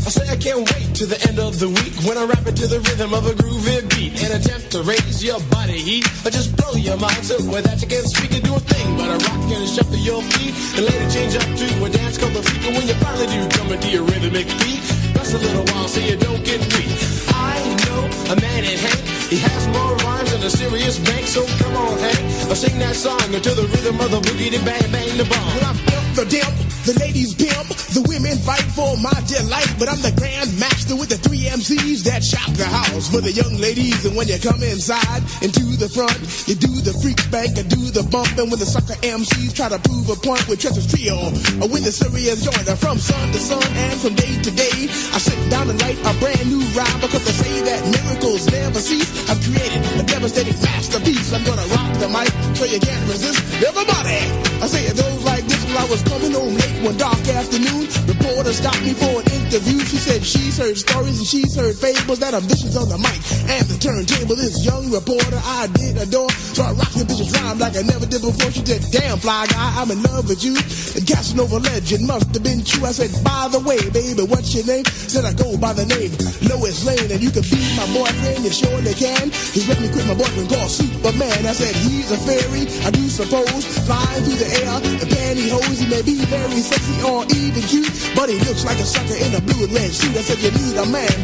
I 0.07 0.11
say 0.11 0.27
I 0.27 0.35
can't 0.35 0.67
wait 0.67 0.91
to 0.99 1.07
the 1.07 1.19
end 1.31 1.39
of 1.39 1.59
the 1.63 1.71
week 1.71 1.95
when 2.03 2.19
I 2.19 2.25
rap 2.27 2.43
it 2.47 2.57
to 2.59 2.67
the 2.67 2.83
rhythm 2.83 3.15
of 3.15 3.27
a 3.27 3.35
groovy 3.39 3.87
beat 3.95 4.19
and 4.23 4.43
attempt 4.43 4.71
to 4.75 4.83
raise 4.83 5.23
your 5.23 5.39
body 5.55 5.79
heat 5.79 6.07
or 6.27 6.31
just 6.31 6.57
blow 6.59 6.75
your 6.75 6.99
mind 6.99 7.23
so 7.23 7.39
that 7.39 7.79
you 7.83 7.87
can't 7.87 8.07
speak 8.11 8.35
and 8.35 8.43
do 8.43 8.55
a 8.55 8.63
thing 8.63 8.87
but 8.99 9.11
a 9.11 9.19
rock 9.23 9.43
and 9.55 9.67
shuffle 9.71 9.99
your 9.99 10.23
feet 10.35 10.55
and 10.79 10.87
it 10.87 11.11
change 11.11 11.35
up 11.35 11.51
to 11.59 11.67
a 11.83 11.89
dance 11.91 12.19
called 12.19 12.35
the 12.35 12.43
freak 12.43 12.63
and 12.67 12.75
when 12.75 12.87
you 12.87 12.95
finally 13.03 13.27
do 13.31 13.41
come 13.55 13.71
into 13.71 13.89
your 13.91 14.05
rhythmic 14.07 14.47
beat 14.63 14.83
rest 15.15 15.35
a 15.35 15.39
little 15.39 15.67
while 15.75 15.89
so 15.91 15.99
you 16.01 16.17
don't 16.19 16.43
get 16.43 16.59
weak. 16.75 16.91
I 17.35 17.59
know 17.87 18.03
a 18.31 18.35
man 18.39 18.63
in 18.63 18.79
Hank, 18.79 19.03
he 19.29 19.39
has 19.39 19.67
more 19.69 19.95
rhymes 20.07 20.33
than 20.33 20.43
a 20.43 20.51
serious 20.51 20.99
bank 20.99 21.27
so 21.27 21.45
come 21.59 21.77
on 21.77 21.99
Hank, 21.99 22.21
I'll 22.49 22.55
sing 22.55 22.79
that 22.79 22.95
song 22.95 23.35
until 23.35 23.55
the 23.55 23.67
rhythm 23.67 24.01
of 24.01 24.11
the 24.11 24.21
boogie 24.21 24.51
to 24.51 24.65
bang 24.65 24.91
bang 24.93 25.17
the 25.19 25.25
bomb. 25.25 25.55
When 25.55 25.65
I'm 25.65 25.97
the 26.17 26.25
dimp, 26.25 26.57
the 26.89 26.97
ladies 26.97 27.35
pimp, 27.35 27.69
the 27.93 28.01
women 28.09 28.39
fight 28.41 28.65
for 28.73 28.97
my 28.97 29.13
delight. 29.29 29.69
But 29.77 29.93
I'm 29.93 30.01
the 30.01 30.17
grand 30.17 30.49
master 30.57 30.97
with 30.97 31.13
the 31.13 31.21
three 31.21 31.45
MCs 31.45 32.09
that 32.09 32.25
shop 32.25 32.49
the 32.57 32.65
house 32.65 33.13
for 33.13 33.21
the 33.21 33.33
young 33.33 33.53
ladies. 33.61 34.07
And 34.07 34.17
when 34.17 34.25
you 34.29 34.41
come 34.41 34.63
inside 34.65 35.21
and 35.45 35.53
to 35.53 35.65
the 35.77 35.93
front, 35.93 36.17
you 36.49 36.57
do 36.57 36.73
the 36.81 36.97
freak 37.05 37.21
bank 37.29 37.61
and 37.61 37.69
do 37.69 37.93
the 37.93 38.01
bump. 38.09 38.33
And 38.41 38.49
when 38.49 38.57
the 38.57 38.65
sucker 38.65 38.97
MCs 39.05 39.53
try 39.53 39.69
to 39.69 39.77
prove 39.85 40.09
a 40.09 40.17
point 40.17 40.41
with 40.49 40.57
Treacher's 40.57 40.89
Trio, 40.89 41.21
or 41.61 41.69
when 41.69 41.85
the 41.85 41.93
serious 41.93 42.41
joiner 42.41 42.77
from 42.81 42.97
sun 42.97 43.29
to 43.33 43.39
sun 43.39 43.61
and 43.61 44.01
from 44.01 44.15
day 44.17 44.41
to 44.41 44.51
day, 44.57 44.89
I 45.13 45.21
sit 45.21 45.37
down 45.53 45.69
and 45.69 45.77
write 45.85 46.01
a 46.01 46.17
brand 46.17 46.49
new 46.49 46.65
rhyme 46.73 47.01
because 47.05 47.25
they 47.29 47.37
say 47.37 47.61
that 47.69 47.81
miracles 47.93 48.49
never 48.49 48.81
cease. 48.81 49.16
I've 49.29 49.41
created 49.43 49.83
a 49.99 50.05
devastating 50.05 50.59
masterpiece. 50.63 51.33
I'm 51.33 51.45
gonna 51.45 51.67
rock 51.73 51.91
the 51.99 52.09
mic 52.09 52.31
so 52.57 52.65
you 52.65 52.81
can't 52.81 53.05
resist. 53.09 53.41
Everybody, 53.63 54.21
I 54.63 54.67
say 54.67 54.85
it 54.87 54.97
goes 54.97 55.25
like 55.25 55.45
this. 55.47 55.65
While 55.67 55.85
I 55.85 55.91
was 55.91 56.03
coming 56.03 56.33
home 56.33 56.55
late 56.55 56.79
one 56.85 56.97
dark 56.97 57.21
afternoon, 57.29 57.89
reporter 58.07 58.53
stopped 58.53 58.83
me 58.83 58.93
for 58.95 59.21
an 59.21 59.27
interview. 59.33 59.81
She 59.85 59.99
said 59.99 60.25
she's 60.25 60.57
heard 60.59 60.77
stories 60.79 61.19
and 61.19 61.27
she's 61.27 61.55
heard 61.55 61.75
fables 61.77 62.21
that 62.21 62.33
vicious 62.45 62.77
on 62.77 62.89
the 62.89 62.99
mic 62.99 63.19
and 63.51 63.65
the 63.67 63.77
turntable. 63.81 64.37
This 64.37 64.65
young 64.65 64.91
reporter 64.91 65.41
I 65.43 65.69
did 65.75 65.97
adore, 65.99 66.31
so 66.31 66.63
I 66.63 66.73
rocked 66.73 66.97
the 66.97 67.05
bitch's 67.05 67.33
rhyme 67.33 67.59
like 67.59 67.77
I 67.77 67.83
never 67.83 68.07
did 68.07 68.23
before. 68.23 68.51
She 68.53 68.65
said, 68.65 68.83
"Damn 68.93 69.19
fly 69.19 69.47
guy, 69.47 69.69
I'm 69.77 69.91
in 69.91 70.03
love 70.03 70.29
with 70.29 70.45
you." 70.45 70.55
The 70.97 71.03
Casanova 71.05 71.59
legend 71.59 72.07
must 72.07 72.33
have 72.33 72.43
been 72.43 72.65
true. 72.65 72.87
I 72.87 72.93
said, 72.93 73.13
"By 73.25 73.49
the 73.51 73.61
way, 73.61 73.81
baby, 73.91 74.23
what's 74.23 74.55
your 74.55 74.65
name?" 74.65 74.85
Said 74.87 75.25
I 75.25 75.33
go 75.33 75.57
by 75.57 75.73
the 75.73 75.87
name 75.87 76.13
Lois 76.49 76.85
Lane, 76.85 77.11
and 77.11 77.21
you 77.21 77.31
can 77.31 77.43
be 77.43 77.61
my 77.77 77.87
boyfriend. 77.93 78.45
You 78.45 78.51
surely 78.51 78.95
can. 78.95 79.06
He's 79.55 79.69
let 79.69 79.81
me 79.81 79.89
quit 79.89 80.07
my 80.07 80.15
boyfriend 80.15 80.49
called 80.51 80.71
Superman. 80.71 81.47
I 81.47 81.53
said 81.53 81.75
he's 81.87 82.11
a 82.11 82.19
fairy, 82.19 82.67
I 82.87 82.91
do 82.91 83.07
suppose, 83.09 83.65
flying 83.87 84.23
through 84.25 84.41
the 84.43 84.49
air 84.63 84.75
in 84.83 85.07
pantyhose. 85.07 85.79
He 85.79 85.87
may 85.87 86.03
be 86.03 86.19
very 86.27 86.61
sexy 86.61 86.97
or 87.07 87.23
even 87.31 87.63
cute, 87.63 87.89
but 88.15 88.29
he 88.29 88.39
looks 88.43 88.65
like 88.65 88.79
a 88.79 88.87
sucker 88.87 89.15
in 89.15 89.35
a 89.35 89.41
blue 89.41 89.65
and 89.65 89.73
red 89.73 89.91
suit. 89.93 90.17
I 90.17 90.23
said 90.23 90.43
you 90.43 90.51
need 90.51 90.77
a 90.77 90.87
man 90.87 91.15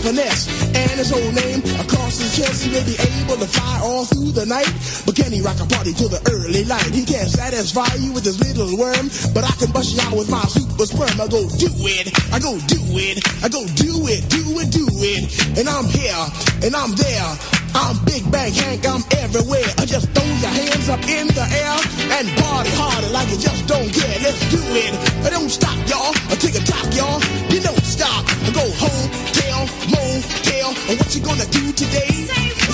finesse 0.00 0.48
and 0.74 0.96
his 0.98 1.10
whole 1.10 1.32
name 1.32 1.60
across 1.80 2.18
his 2.18 2.32
chest. 2.36 2.64
He 2.64 2.72
may 2.72 2.84
be 2.84 2.96
able 2.96 3.36
to 3.36 3.48
fly 3.48 3.80
all 3.84 4.04
through 4.04 4.32
the 4.32 4.46
night, 4.46 4.70
but 5.06 5.14
can 5.16 5.32
he 5.32 5.40
rock 5.40 5.60
a 5.60 5.66
party 5.66 5.92
till 5.92 6.08
the 6.08 6.20
early 6.32 6.64
light? 6.64 6.90
He 6.90 7.04
can't 7.04 7.28
satisfy 7.28 7.94
you 8.00 8.12
with 8.12 8.24
his 8.24 8.40
little 8.40 8.76
worm, 8.76 9.12
but 9.34 9.44
I 9.44 9.52
can 9.60 9.70
bust 9.72 9.94
you 9.94 10.00
out 10.02 10.16
with 10.16 10.30
my 10.30 10.42
super 10.48 10.86
sperm. 10.86 11.20
I 11.20 11.28
go 11.28 11.44
do 11.60 11.70
it, 11.86 12.08
I 12.32 12.38
go 12.40 12.56
do 12.66 12.80
it, 12.96 13.20
I 13.44 13.48
go 13.48 13.62
do 13.76 14.08
it, 14.08 14.20
do 14.28 14.42
it, 14.58 14.68
do 14.72 14.86
it, 14.88 15.22
and 15.58 15.68
I'm 15.68 15.86
here 15.86 16.24
and 16.64 16.74
I'm 16.74 16.92
there. 16.96 17.60
I'm 17.74 17.94
Big 18.04 18.26
Bang 18.32 18.52
Hank, 18.52 18.82
I'm 18.86 19.02
everywhere. 19.22 19.70
I 19.78 19.86
just 19.86 20.10
throw 20.10 20.26
your 20.26 20.50
hands 20.50 20.88
up 20.88 21.02
in 21.06 21.28
the 21.28 21.46
air 21.46 21.76
and 22.18 22.26
party 22.42 22.70
harder 22.74 23.10
like 23.14 23.30
you 23.30 23.38
just 23.38 23.66
don't 23.66 23.86
care. 23.94 24.18
Let's 24.26 24.42
do 24.50 24.58
it. 24.74 24.92
I 25.24 25.30
don't 25.30 25.48
stop, 25.48 25.78
y'all. 25.86 26.10
I 26.30 26.34
take 26.34 26.58
a 26.58 26.64
top, 26.66 26.90
y'all. 26.94 27.22
You 27.46 27.60
don't 27.62 27.84
stop. 27.86 28.26
I 28.26 28.50
go 28.50 28.66
home, 28.74 29.06
motel. 29.90 30.68
And 30.88 30.96
what 30.98 31.10
you 31.14 31.22
gonna 31.22 31.46
do 31.50 31.72
today? 31.72 32.26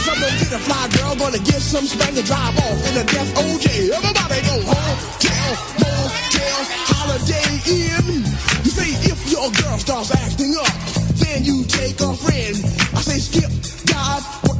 Some 0.05 0.19
gonna 0.21 0.39
get 0.39 0.53
a 0.53 0.59
fly 0.59 0.89
girl, 0.97 1.15
gonna 1.17 1.39
get 1.39 1.61
some 1.61 1.87
spank 1.87 2.17
and 2.17 2.27
drive 2.27 2.57
off 2.59 2.79
in 2.89 2.95
a 3.01 3.05
death 3.05 3.31
OJ. 3.37 3.67
Everybody 3.91 4.39
go 4.47 4.57
home, 4.71 4.99
tell, 5.19 5.53
motel, 5.83 6.61
holiday 6.93 7.51
in. 7.67 8.23
You 8.65 8.71
say 8.71 8.91
if 9.11 9.19
your 9.31 9.51
girl 9.51 9.79
starts 9.79 10.15
acting 10.15 10.55
up, 10.57 10.73
then 11.19 11.45
you 11.45 11.65
take 11.65 12.01
a 12.01 12.15
friend. 12.15 12.57
I 12.95 13.01
say 13.03 13.19
skip, 13.19 13.51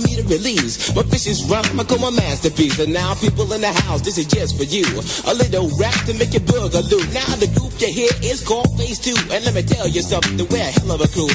me 0.00 0.16
to 0.16 0.24
release 0.28 0.94
my 0.94 1.02
vicious 1.02 1.44
rhyme. 1.48 1.80
I 1.80 1.84
call 1.84 1.98
my 1.98 2.10
masterpiece. 2.10 2.78
And 2.78 2.92
now 2.92 3.14
people 3.14 3.50
in 3.52 3.60
the 3.60 3.72
house, 3.86 4.02
this 4.02 4.18
is 4.18 4.26
just 4.26 4.56
for 4.56 4.64
you. 4.64 4.84
A 5.30 5.34
little 5.34 5.70
rap 5.78 5.96
to 6.06 6.14
make 6.14 6.34
you 6.34 6.40
boogaloo. 6.40 7.02
Now 7.14 7.32
the 7.36 7.48
group 7.56 7.72
you 7.80 7.88
hear 7.88 8.12
is 8.22 8.44
called 8.44 8.76
Phase 8.76 8.98
2. 9.00 9.32
And 9.32 9.44
let 9.44 9.54
me 9.54 9.62
tell 9.62 9.88
you 9.88 10.02
something, 10.02 10.36
we're 10.48 10.60
a 10.60 10.72
hell 10.76 10.92
of 10.92 11.00
a 11.00 11.08
crew. 11.08 11.30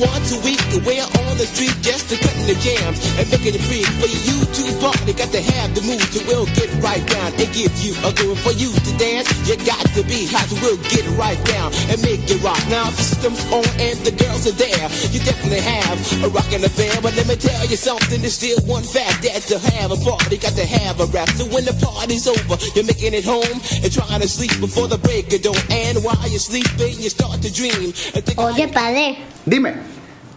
Once 0.00 0.32
a 0.32 0.40
week, 0.44 0.60
we're 0.84 1.08
on 1.26 1.34
the 1.36 1.46
street 1.48 1.76
just 1.82 2.08
to 2.08 2.16
cutting 2.16 2.46
the 2.46 2.56
jams 2.60 3.00
and 3.20 3.28
making 3.30 3.54
it 3.56 3.64
free 3.68 3.84
for 4.00 4.08
you 4.08 4.36
to 4.44 4.62
party. 4.80 5.12
Got 5.12 5.32
to 5.32 5.42
have 5.42 5.74
the 5.74 5.82
mood 5.82 6.04
to 6.14 6.20
will 6.28 6.46
get 6.56 6.70
right 6.80 7.04
down 7.08 7.32
and 7.36 7.48
give 7.52 7.72
you 7.80 7.92
a 8.04 8.12
groove 8.12 8.40
for 8.40 8.52
you 8.52 8.72
to 8.72 8.92
dance. 8.96 9.28
You 9.48 9.56
got 9.64 9.84
to 9.96 10.02
be 10.04 10.28
hot, 10.28 10.48
we'll 10.62 10.80
get 10.88 11.04
right 11.16 11.40
down 11.48 11.72
and 11.90 12.00
make 12.02 12.24
it 12.28 12.40
rock. 12.42 12.60
Now 12.68 12.90
the 12.90 13.02
system's 13.02 13.42
on 13.52 13.66
and 13.80 13.96
the 14.04 14.12
girls 14.12 14.46
are 14.46 14.56
there. 14.56 14.86
You 15.12 15.20
definitely 15.20 15.64
have 15.64 15.96
a 16.24 16.28
rockin' 16.28 16.64
affair, 16.64 16.92
but 17.02 17.16
let 17.16 17.26
me 17.26 17.36
tell 17.36 17.64
you 17.66 17.76
something. 17.76 18.05
There's 18.08 18.34
still 18.34 18.58
one 18.66 18.82
fact 18.82 19.22
that 19.22 19.42
to 19.48 19.58
have 19.58 19.90
a 19.90 19.96
party, 19.96 20.36
got 20.38 20.52
to 20.54 20.64
have 20.66 21.00
a 21.00 21.06
rap. 21.06 21.28
So 21.30 21.44
when 21.46 21.64
the 21.64 21.74
party's 21.74 22.26
over, 22.26 22.56
you're 22.74 22.84
making 22.84 23.14
it 23.14 23.24
home 23.24 23.60
and 23.82 23.92
trying 23.92 24.20
to 24.20 24.28
sleep 24.28 24.58
before 24.60 24.88
the 24.88 24.98
break 24.98 25.32
of 25.34 25.42
dawn. 25.42 25.56
And 25.70 26.02
while 26.04 26.16
you're 26.28 26.38
sleeping, 26.38 26.98
you 27.00 27.10
start 27.10 27.42
to 27.42 27.50
dream. 27.52 27.92
Oye, 28.38 28.68
padre, 28.68 29.18
Dime, 29.44 29.74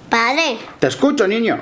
padre, 0.10 0.58
te 0.80 0.88
escucho, 0.88 1.28
niño. 1.28 1.60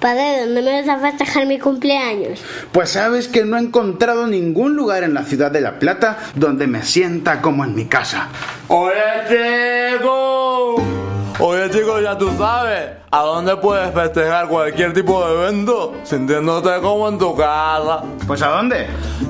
padre, 0.00 0.40
¿dónde 0.46 0.62
me 0.62 0.82
vas 0.82 0.88
a 0.88 0.98
festejar 1.00 1.46
mi 1.46 1.58
cumpleaños? 1.58 2.40
Pues 2.72 2.90
sabes 2.90 3.28
que 3.28 3.44
no 3.44 3.56
he 3.56 3.60
encontrado 3.60 4.26
ningún 4.26 4.74
lugar 4.74 5.04
en 5.04 5.14
la 5.14 5.24
ciudad 5.24 5.50
de 5.50 5.60
La 5.60 5.78
Plata 5.78 6.18
donde 6.34 6.66
me 6.66 6.82
sienta 6.82 7.40
como 7.40 7.64
en 7.64 7.74
mi 7.74 7.86
casa. 7.86 8.28
Oye, 8.68 8.92
chico. 9.28 11.11
Oye, 11.38 11.70
chico, 11.70 12.00
ya 12.00 12.16
tú 12.16 12.30
sabes. 12.36 12.90
¿A 13.10 13.22
dónde 13.22 13.56
puedes 13.56 13.92
festejar 13.92 14.48
cualquier 14.48 14.92
tipo 14.92 15.26
de 15.26 15.34
evento 15.34 15.94
sintiéndote 16.04 16.80
como 16.80 17.08
en 17.08 17.18
tu 17.18 17.34
casa? 17.36 18.02
¿Pues 18.26 18.42
a 18.42 18.48
dónde? 18.48 18.86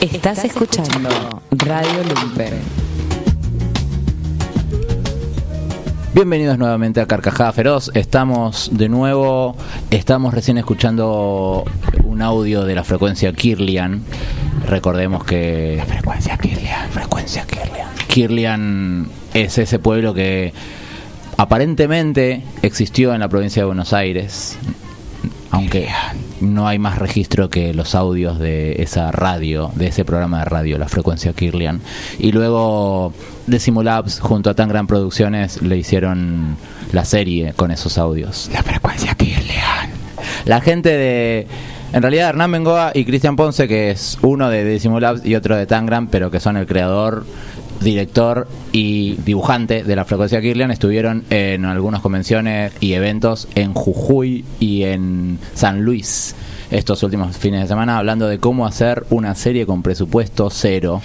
Estás 0.00 0.44
escuchando 0.44 1.08
Radio 1.50 2.04
Lumpen. 2.04 2.85
Bienvenidos 6.16 6.56
nuevamente 6.56 7.02
a 7.02 7.06
Carcajada 7.06 7.52
Feroz. 7.52 7.90
Estamos 7.92 8.70
de 8.72 8.88
nuevo, 8.88 9.54
estamos 9.90 10.32
recién 10.32 10.56
escuchando 10.56 11.62
un 12.04 12.22
audio 12.22 12.64
de 12.64 12.74
la 12.74 12.84
frecuencia 12.84 13.34
Kirlian. 13.34 14.02
Recordemos 14.66 15.24
que... 15.24 15.84
Frecuencia 15.86 16.38
Kirlian, 16.38 16.88
frecuencia 16.88 17.44
Kirlian. 17.46 17.90
Kirlian 18.08 19.08
es 19.34 19.58
ese 19.58 19.78
pueblo 19.78 20.14
que 20.14 20.54
aparentemente 21.36 22.42
existió 22.62 23.12
en 23.12 23.20
la 23.20 23.28
provincia 23.28 23.60
de 23.60 23.66
Buenos 23.66 23.92
Aires, 23.92 24.58
aunque 25.56 25.88
no 26.42 26.68
hay 26.68 26.78
más 26.78 26.98
registro 26.98 27.48
que 27.48 27.72
los 27.72 27.94
audios 27.94 28.38
de 28.38 28.82
esa 28.82 29.10
radio, 29.10 29.70
de 29.74 29.86
ese 29.86 30.04
programa 30.04 30.40
de 30.40 30.44
radio, 30.44 30.76
la 30.76 30.86
frecuencia 30.86 31.32
Kirlian. 31.32 31.80
Y 32.18 32.32
luego 32.32 33.14
Decimolabs 33.46 34.20
junto 34.20 34.50
a 34.50 34.54
Tan 34.54 34.68
Gran 34.68 34.86
Producciones 34.86 35.62
le 35.62 35.78
hicieron 35.78 36.56
la 36.92 37.06
serie 37.06 37.54
con 37.54 37.70
esos 37.70 37.96
audios. 37.96 38.50
La 38.52 38.62
frecuencia 38.62 39.14
Kirlian. 39.14 39.90
La 40.44 40.60
gente 40.60 40.90
de... 40.90 41.46
En 41.92 42.02
realidad 42.02 42.28
Hernán 42.28 42.52
Bengoa 42.52 42.90
y 42.92 43.06
Cristian 43.06 43.36
Ponce, 43.36 43.66
que 43.66 43.90
es 43.90 44.18
uno 44.20 44.50
de 44.50 44.64
Decimolabs 44.64 45.24
y 45.24 45.36
otro 45.36 45.56
de 45.56 45.64
Tangram, 45.64 46.08
pero 46.08 46.30
que 46.30 46.40
son 46.40 46.58
el 46.58 46.66
creador 46.66 47.24
director 47.80 48.48
y 48.72 49.14
dibujante 49.24 49.84
de 49.84 49.96
la 49.96 50.04
frecuencia 50.04 50.40
Kirlian 50.40 50.70
estuvieron 50.70 51.24
en 51.30 51.64
algunas 51.64 52.00
convenciones 52.00 52.72
y 52.80 52.94
eventos 52.94 53.48
en 53.54 53.74
Jujuy 53.74 54.44
y 54.60 54.84
en 54.84 55.38
San 55.54 55.82
Luis 55.82 56.34
estos 56.70 57.02
últimos 57.02 57.36
fines 57.36 57.62
de 57.62 57.68
semana 57.68 57.98
hablando 57.98 58.28
de 58.28 58.38
cómo 58.38 58.66
hacer 58.66 59.04
una 59.10 59.34
serie 59.34 59.66
con 59.66 59.82
presupuesto 59.82 60.50
cero. 60.50 61.00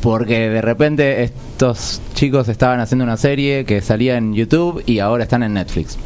Porque 0.00 0.50
de 0.50 0.60
repente 0.60 1.22
estos 1.22 2.02
chicos 2.14 2.48
estaban 2.48 2.80
haciendo 2.80 3.04
una 3.04 3.16
serie 3.16 3.64
que 3.64 3.80
salía 3.80 4.18
en 4.18 4.34
YouTube 4.34 4.82
y 4.84 4.98
ahora 4.98 5.22
están 5.22 5.42
en 5.42 5.54
Netflix. 5.54 5.96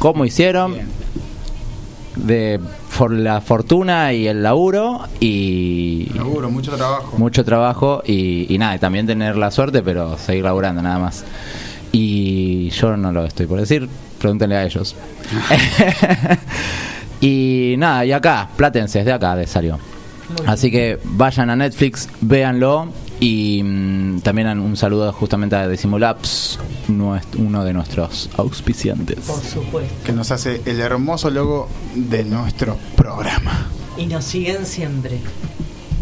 ¿Cómo 0.00 0.24
hicieron? 0.24 0.74
De 2.16 2.60
por 2.98 3.12
la 3.12 3.40
fortuna 3.40 4.12
y 4.12 4.26
el 4.26 4.42
laburo 4.42 5.00
y 5.20 6.10
Seguro, 6.12 6.50
mucho 6.50 6.72
trabajo. 6.72 7.16
mucho 7.16 7.44
trabajo 7.44 8.02
y, 8.04 8.52
y 8.52 8.58
nada, 8.58 8.74
y 8.76 8.78
también 8.78 9.06
tener 9.06 9.36
la 9.36 9.50
suerte, 9.50 9.82
pero 9.82 10.18
seguir 10.18 10.44
laburando 10.44 10.82
nada 10.82 10.98
más. 10.98 11.24
Y 11.92 12.68
yo 12.70 12.96
no 12.96 13.10
lo 13.12 13.24
estoy 13.24 13.46
por 13.46 13.58
decir, 13.60 13.88
pregúntenle 14.18 14.56
a 14.56 14.64
ellos. 14.64 14.96
y 17.20 17.74
nada, 17.78 18.04
y 18.04 18.12
acá, 18.12 18.48
Platense, 18.56 19.00
es 19.00 19.06
de 19.06 19.12
acá 19.12 19.34
de 19.36 19.46
salió. 19.46 19.78
Así 20.46 20.70
que 20.70 20.98
vayan 21.04 21.50
a 21.50 21.56
Netflix, 21.56 22.08
véanlo 22.20 22.88
y 23.20 23.62
mm, 23.62 24.20
también 24.22 24.58
un 24.58 24.76
saludo 24.78 25.12
justamente 25.12 25.54
a 25.54 25.68
Decimolabs, 25.68 26.58
uno 26.88 27.64
de 27.64 27.72
nuestros 27.74 28.30
auspiciantes. 28.38 29.18
Por 29.20 29.42
supuesto. 29.42 29.94
Que 30.04 30.12
nos 30.12 30.30
hace 30.30 30.62
el 30.64 30.80
hermoso 30.80 31.28
logo 31.30 31.68
de 31.94 32.24
nuestro 32.24 32.78
programa. 32.96 33.68
Y 33.98 34.06
nos 34.06 34.24
siguen 34.24 34.64
siempre. 34.64 35.20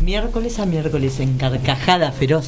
Miércoles 0.04 0.60
a 0.60 0.66
miércoles 0.66 1.18
en 1.18 1.36
Carcajada 1.36 2.12
Feroz. 2.12 2.46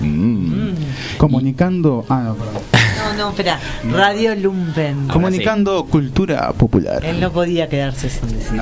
Mm. 0.00 0.72
Comunicando. 1.16 2.04
Ah, 2.10 2.22
no, 2.26 2.34
perdón. 2.34 2.62
No, 2.98 3.14
no, 3.16 3.30
espera. 3.30 3.58
Radio 3.90 4.34
Lumpen. 4.34 5.08
Comunicando 5.08 5.86
cultura 5.86 6.52
popular. 6.52 7.04
Él 7.04 7.20
no 7.20 7.32
podía 7.32 7.68
quedarse 7.68 8.10
sin 8.10 8.28
decir. 8.28 8.60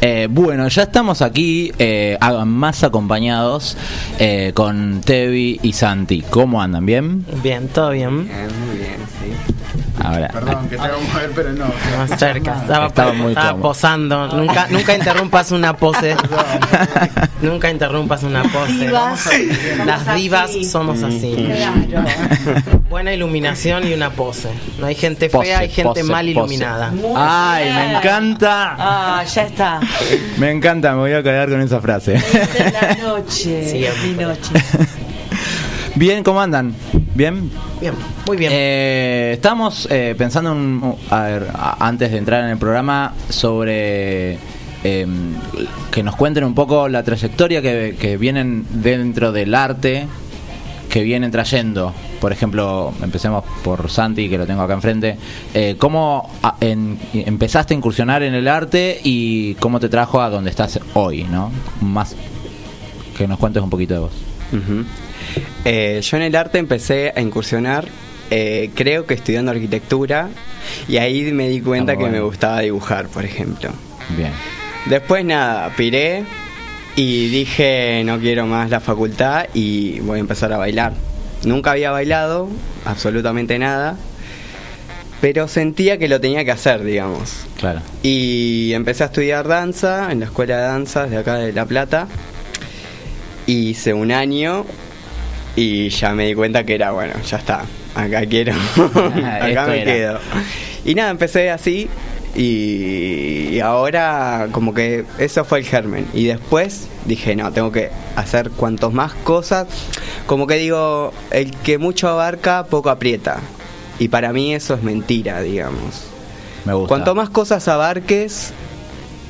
Eh, 0.00 0.28
bueno, 0.30 0.68
ya 0.68 0.82
estamos 0.82 1.22
aquí 1.22 1.72
eh, 1.78 2.18
más 2.44 2.84
acompañados 2.84 3.76
eh, 4.18 4.52
con 4.54 5.00
Tevi 5.00 5.60
y 5.62 5.72
Santi. 5.72 6.22
¿Cómo 6.22 6.60
andan? 6.60 6.84
¿Bien? 6.84 7.24
Bien, 7.42 7.68
todo 7.68 7.90
bien. 7.90 8.16
muy 8.16 8.76
bien, 8.76 8.96
sí. 9.22 9.54
Ahora, 10.02 10.28
Perdón, 10.28 10.68
que 10.68 10.76
te 10.76 10.82
hago 10.82 11.00
mover, 11.00 11.30
pero 11.34 11.52
no. 11.52 11.66
Más 11.96 12.18
cerca. 12.18 12.60
Estaba, 12.62 12.86
Estaba 12.88 13.12
muy 13.12 13.28
estaba 13.28 13.58
posando. 13.60 14.28
Nunca, 14.28 14.66
nunca 14.68 14.94
interrumpas 14.94 15.52
una 15.52 15.76
pose. 15.76 16.16
nunca 17.42 17.70
interrumpas 17.70 18.22
una 18.24 18.42
pose. 18.42 18.72
Divas. 18.72 19.30
Las 19.86 20.14
divas 20.16 20.50
así. 20.50 20.64
somos 20.64 21.02
así. 21.02 21.34
Claro. 21.56 22.04
Buena 22.90 23.14
iluminación 23.14 23.86
y 23.86 23.94
una 23.94 24.10
pose. 24.10 24.50
No 24.78 24.86
hay 24.86 24.94
gente 24.96 25.28
fea, 25.28 25.60
hay 25.60 25.68
gente 25.70 26.00
pose, 26.00 26.04
mal 26.04 26.28
iluminada. 26.28 26.90
Muy 26.90 27.12
¡Ay, 27.16 27.64
bien. 27.64 27.76
me 27.76 27.96
encanta! 27.96 28.76
Ah, 28.78 29.24
ya 29.24 29.42
está. 29.42 29.80
Me 30.38 30.50
encanta, 30.50 30.92
me 30.92 30.98
voy 30.98 31.12
a 31.12 31.22
quedar 31.22 31.48
con 31.48 31.60
esa 31.60 31.80
frase. 31.80 32.14
Esta 32.14 32.66
es 32.66 32.72
la 32.72 32.94
noche. 33.08 33.68
Siempre. 33.70 34.06
Mi 34.16 34.22
noche. 34.24 34.50
Bien, 35.96 36.24
¿cómo 36.24 36.40
andan? 36.40 36.74
¿Bien? 37.14 37.50
Bien, 37.80 37.94
muy 38.26 38.36
bien. 38.36 38.50
Eh, 38.52 39.30
estamos 39.34 39.86
eh, 39.90 40.14
pensando 40.18 40.50
un- 40.52 40.96
a 41.10 41.22
ver, 41.22 41.46
a- 41.54 41.86
antes 41.86 42.10
de 42.10 42.18
entrar 42.18 42.42
en 42.44 42.50
el 42.50 42.58
programa 42.58 43.14
sobre 43.28 44.38
eh, 44.82 45.06
que 45.92 46.02
nos 46.02 46.16
cuenten 46.16 46.42
un 46.44 46.54
poco 46.54 46.88
la 46.88 47.04
trayectoria 47.04 47.62
que, 47.62 47.96
que 47.98 48.16
vienen 48.16 48.66
dentro 48.70 49.30
del 49.30 49.54
arte 49.54 50.08
que 50.94 51.02
vienen 51.02 51.32
trayendo. 51.32 51.92
Por 52.20 52.30
ejemplo, 52.30 52.94
empecemos 53.02 53.42
por 53.64 53.90
Santi, 53.90 54.28
que 54.28 54.38
lo 54.38 54.46
tengo 54.46 54.62
acá 54.62 54.74
enfrente. 54.74 55.16
Eh, 55.52 55.74
¿Cómo 55.76 56.30
a- 56.40 56.54
en- 56.60 57.00
empezaste 57.12 57.74
a 57.74 57.76
incursionar 57.76 58.22
en 58.22 58.32
el 58.32 58.46
arte 58.46 59.00
y 59.02 59.54
cómo 59.56 59.80
te 59.80 59.88
trajo 59.88 60.22
a 60.22 60.30
donde 60.30 60.50
estás 60.50 60.78
hoy, 60.92 61.24
no? 61.24 61.50
Más 61.80 62.14
que 63.18 63.26
nos 63.26 63.40
cuentes 63.40 63.60
un 63.60 63.70
poquito 63.70 63.94
de 63.94 64.00
vos. 64.00 64.12
Eh, 65.64 66.00
yo 66.00 66.16
en 66.16 66.22
el 66.22 66.36
arte 66.36 66.58
empecé 66.58 67.12
a 67.16 67.20
incursionar, 67.20 67.86
eh, 68.30 68.70
creo 68.76 69.04
que 69.04 69.14
estudiando 69.14 69.50
arquitectura, 69.50 70.28
y 70.86 70.98
ahí 70.98 71.22
me 71.32 71.48
di 71.48 71.60
cuenta 71.60 71.94
Ah, 71.94 71.96
que 71.96 72.04
me 72.06 72.20
gustaba 72.20 72.60
dibujar, 72.60 73.08
por 73.08 73.24
ejemplo. 73.24 73.70
Bien. 74.16 74.30
Después 74.86 75.24
nada, 75.24 75.72
piré 75.76 76.22
Y 76.96 77.28
dije, 77.28 78.02
no 78.04 78.18
quiero 78.20 78.46
más 78.46 78.70
la 78.70 78.80
facultad 78.80 79.46
y 79.52 79.98
voy 80.00 80.18
a 80.18 80.20
empezar 80.20 80.52
a 80.52 80.58
bailar. 80.58 80.92
Nunca 81.44 81.72
había 81.72 81.90
bailado, 81.90 82.48
absolutamente 82.84 83.58
nada, 83.58 83.96
pero 85.20 85.48
sentía 85.48 85.98
que 85.98 86.06
lo 86.08 86.20
tenía 86.20 86.44
que 86.44 86.52
hacer, 86.52 86.84
digamos. 86.84 87.46
Claro. 87.58 87.80
Y 88.02 88.72
empecé 88.74 89.02
a 89.02 89.06
estudiar 89.06 89.48
danza 89.48 90.12
en 90.12 90.20
la 90.20 90.26
escuela 90.26 90.56
de 90.56 90.62
danzas 90.62 91.10
de 91.10 91.16
acá 91.18 91.34
de 91.36 91.52
La 91.52 91.66
Plata. 91.66 92.06
Hice 93.46 93.92
un 93.92 94.12
año 94.12 94.64
y 95.56 95.88
ya 95.88 96.14
me 96.14 96.26
di 96.26 96.34
cuenta 96.34 96.64
que 96.64 96.76
era, 96.76 96.92
bueno, 96.92 97.14
ya 97.28 97.38
está, 97.38 97.64
acá 97.94 98.24
quiero, 98.26 98.52
acá 98.76 99.48
Esto 99.48 99.66
me 99.66 99.82
era. 99.82 99.84
quedo. 99.84 100.18
Y 100.84 100.94
nada, 100.94 101.10
empecé 101.10 101.50
así 101.50 101.88
y, 102.34 103.60
ahora 103.60 104.48
como 104.52 104.74
que 104.74 105.04
eso 105.18 105.44
fue 105.44 105.60
el 105.60 105.64
germen. 105.64 106.06
Y 106.12 106.24
después 106.24 106.88
dije, 107.06 107.36
no, 107.36 107.52
tengo 107.52 107.70
que 107.70 107.90
hacer 108.16 108.50
cuantos 108.50 108.92
más 108.92 109.14
cosas. 109.14 109.68
Como 110.26 110.46
que 110.46 110.56
digo, 110.56 111.12
el 111.30 111.54
que 111.56 111.78
mucho 111.78 112.08
abarca, 112.08 112.64
poco 112.64 112.90
aprieta. 112.90 113.40
Y 113.98 114.08
para 114.08 114.32
mí 114.32 114.54
eso 114.54 114.74
es 114.74 114.82
mentira, 114.82 115.40
digamos. 115.40 116.04
Me 116.64 116.74
gusta. 116.74 116.88
Cuanto 116.88 117.14
más 117.14 117.30
cosas 117.30 117.68
abarques, 117.68 118.52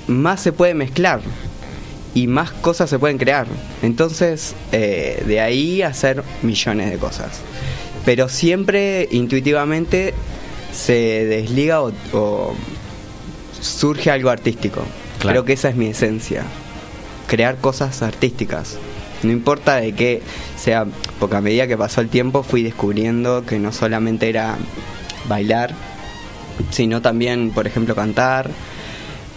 más 0.07 0.40
se 0.40 0.53
puede 0.53 0.75
mezclar 0.75 1.21
y 2.14 2.29
más 2.29 2.53
cosas 2.53 2.88
se 2.88 2.99
pueden 2.99 3.19
crear. 3.19 3.47
Entonces, 3.83 4.55
eh, 4.73 5.23
de 5.27 5.40
ahí 5.40 5.83
hacer 5.83 6.23
millones 6.43 6.90
de 6.90 6.97
cosas. 6.97 7.40
Pero 8.05 8.29
siempre 8.29 9.09
intuitivamente 9.11 10.14
se 10.73 11.25
desliga 11.27 11.83
o, 11.83 11.93
o 12.12 12.55
surge 13.64 14.11
algo 14.11 14.31
artístico. 14.31 14.83
Claro. 15.18 15.33
Creo 15.33 15.44
que 15.44 15.53
esa 15.55 15.70
es 15.70 15.77
mi 15.77 15.87
esencia. 15.87 16.44
Crear 17.27 17.57
cosas 17.57 18.03
artísticas. 18.03 18.77
No 19.22 19.33
importa 19.33 19.77
de 19.77 19.94
qué 19.94 20.22
sea, 20.57 20.87
porque 21.18 21.37
a 21.37 21.40
medida 21.40 21.66
que 21.66 21.79
pasó 21.79 22.03
el 22.03 22.09
tiempo 22.09 22.42
fui 22.42 22.62
descubriendo 22.62 23.44
que 23.46 23.59
no 23.59 23.72
solamente 23.72 24.29
era 24.29 24.57
bailar, 25.29 25.74
sino 26.70 27.00
también, 27.00 27.50
por 27.50 27.66
ejemplo, 27.66 27.94
cantar. 27.94 28.50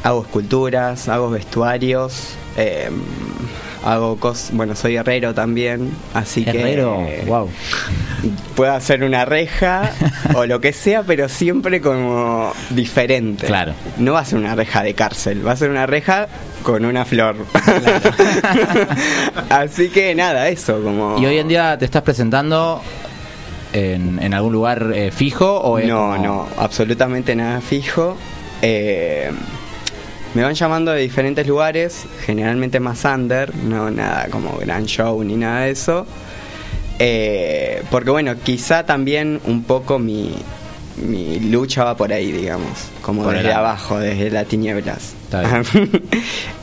Hago 0.03 0.21
esculturas, 0.23 1.07
hago 1.07 1.29
vestuarios, 1.29 2.35
eh, 2.57 2.89
hago 3.91 4.17
cosas. 4.17 4.51
Bueno, 4.53 4.75
soy 4.75 4.95
herrero 4.97 5.33
también, 5.33 5.91
así 6.13 6.43
Herrero, 6.45 7.03
que. 7.05 7.23
wow. 7.25 7.49
Puedo 8.55 8.73
hacer 8.73 9.03
una 9.03 9.23
reja 9.25 9.91
o 10.35 10.45
lo 10.45 10.59
que 10.59 10.73
sea, 10.73 11.03
pero 11.03 11.29
siempre 11.29 11.79
como 11.81 12.51
diferente. 12.71 13.45
Claro. 13.47 13.73
No 13.97 14.13
va 14.13 14.19
a 14.21 14.25
ser 14.25 14.39
una 14.39 14.55
reja 14.55 14.83
de 14.83 14.93
cárcel, 14.93 15.45
va 15.47 15.51
a 15.53 15.55
ser 15.55 15.69
una 15.69 15.85
reja 15.85 16.27
con 16.63 16.83
una 16.85 17.05
flor. 17.05 17.35
así 19.49 19.89
que 19.89 20.13
nada, 20.15 20.49
eso, 20.49 20.81
como. 20.81 21.17
¿Y 21.19 21.25
hoy 21.25 21.37
en 21.37 21.47
día 21.47 21.77
te 21.77 21.85
estás 21.85 22.01
presentando 22.01 22.81
en, 23.73 24.19
en 24.21 24.33
algún 24.33 24.53
lugar 24.53 24.91
eh, 24.93 25.11
fijo 25.11 25.59
o 25.61 25.79
No, 25.79 26.11
como- 26.11 26.17
no, 26.23 26.47
absolutamente 26.57 27.35
nada 27.35 27.61
fijo. 27.61 28.17
Eh, 28.61 29.31
me 30.33 30.43
van 30.43 30.53
llamando 30.53 30.91
de 30.91 31.01
diferentes 31.01 31.47
lugares, 31.47 32.05
generalmente 32.25 32.79
más 32.79 33.03
under, 33.05 33.55
no 33.55 33.89
nada 33.89 34.27
como 34.29 34.57
gran 34.57 34.85
show 34.85 35.23
ni 35.23 35.35
nada 35.35 35.61
de 35.61 35.71
eso. 35.71 36.05
Eh, 36.99 37.83
porque 37.91 38.09
bueno, 38.09 38.35
quizá 38.43 38.85
también 38.85 39.39
un 39.45 39.63
poco 39.63 39.99
mi, 39.99 40.35
mi 40.97 41.39
lucha 41.39 41.83
va 41.83 41.95
por 41.95 42.11
ahí, 42.11 42.31
digamos, 42.31 42.89
como 43.01 43.23
Por 43.23 43.35
desde 43.35 43.53
abajo, 43.53 43.99
desde 43.99 44.29
las 44.29 44.47
tinieblas. 44.47 45.13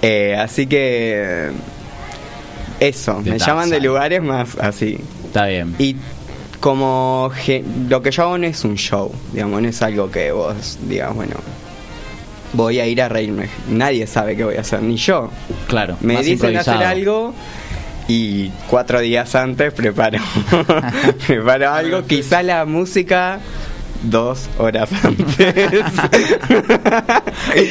Eh, 0.03 0.37
así 0.39 0.67
que 0.67 1.51
eso, 2.79 3.23
De 3.23 3.31
me 3.31 3.39
llaman 3.39 3.71
de 3.71 3.81
lugares 3.81 4.23
más 4.23 4.59
así. 4.59 4.99
Está 5.25 5.47
bien. 5.47 5.75
Y 5.79 5.97
como 6.61 7.31
lo 7.89 8.03
que 8.03 8.11
yo 8.11 8.23
hago 8.25 8.39
no 8.39 8.47
es 8.47 8.65
un 8.65 8.77
show, 8.77 9.11
digamos, 9.33 9.63
no 9.63 9.69
es 9.69 9.81
algo 9.81 10.11
que 10.11 10.31
vos 10.33 10.79
digas, 10.87 11.15
bueno, 11.15 11.37
voy 12.55 12.81
a 12.81 12.87
ir 12.87 13.03
a 13.03 13.09
reírme. 13.09 13.49
Nadie 13.69 14.07
sabe 14.07 14.37
qué 14.37 14.45
voy 14.45 14.57
a 14.57 14.61
hacer, 14.61 14.83
ni 14.83 14.97
yo. 14.97 15.31
Claro. 15.69 15.97
Me 16.01 16.15
más 16.15 16.25
dicen 16.25 16.57
hacer 16.57 16.83
algo 16.83 17.35
y 18.09 18.49
cuatro 18.69 19.01
días 19.01 19.35
antes 19.35 19.73
preparo, 19.73 20.19
preparo 21.27 21.71
algo, 21.73 22.03
quizá 22.07 22.43
la 22.43 22.65
música 22.67 23.41
dos 24.03 24.49
horas 24.59 24.91
antes. 25.03 25.55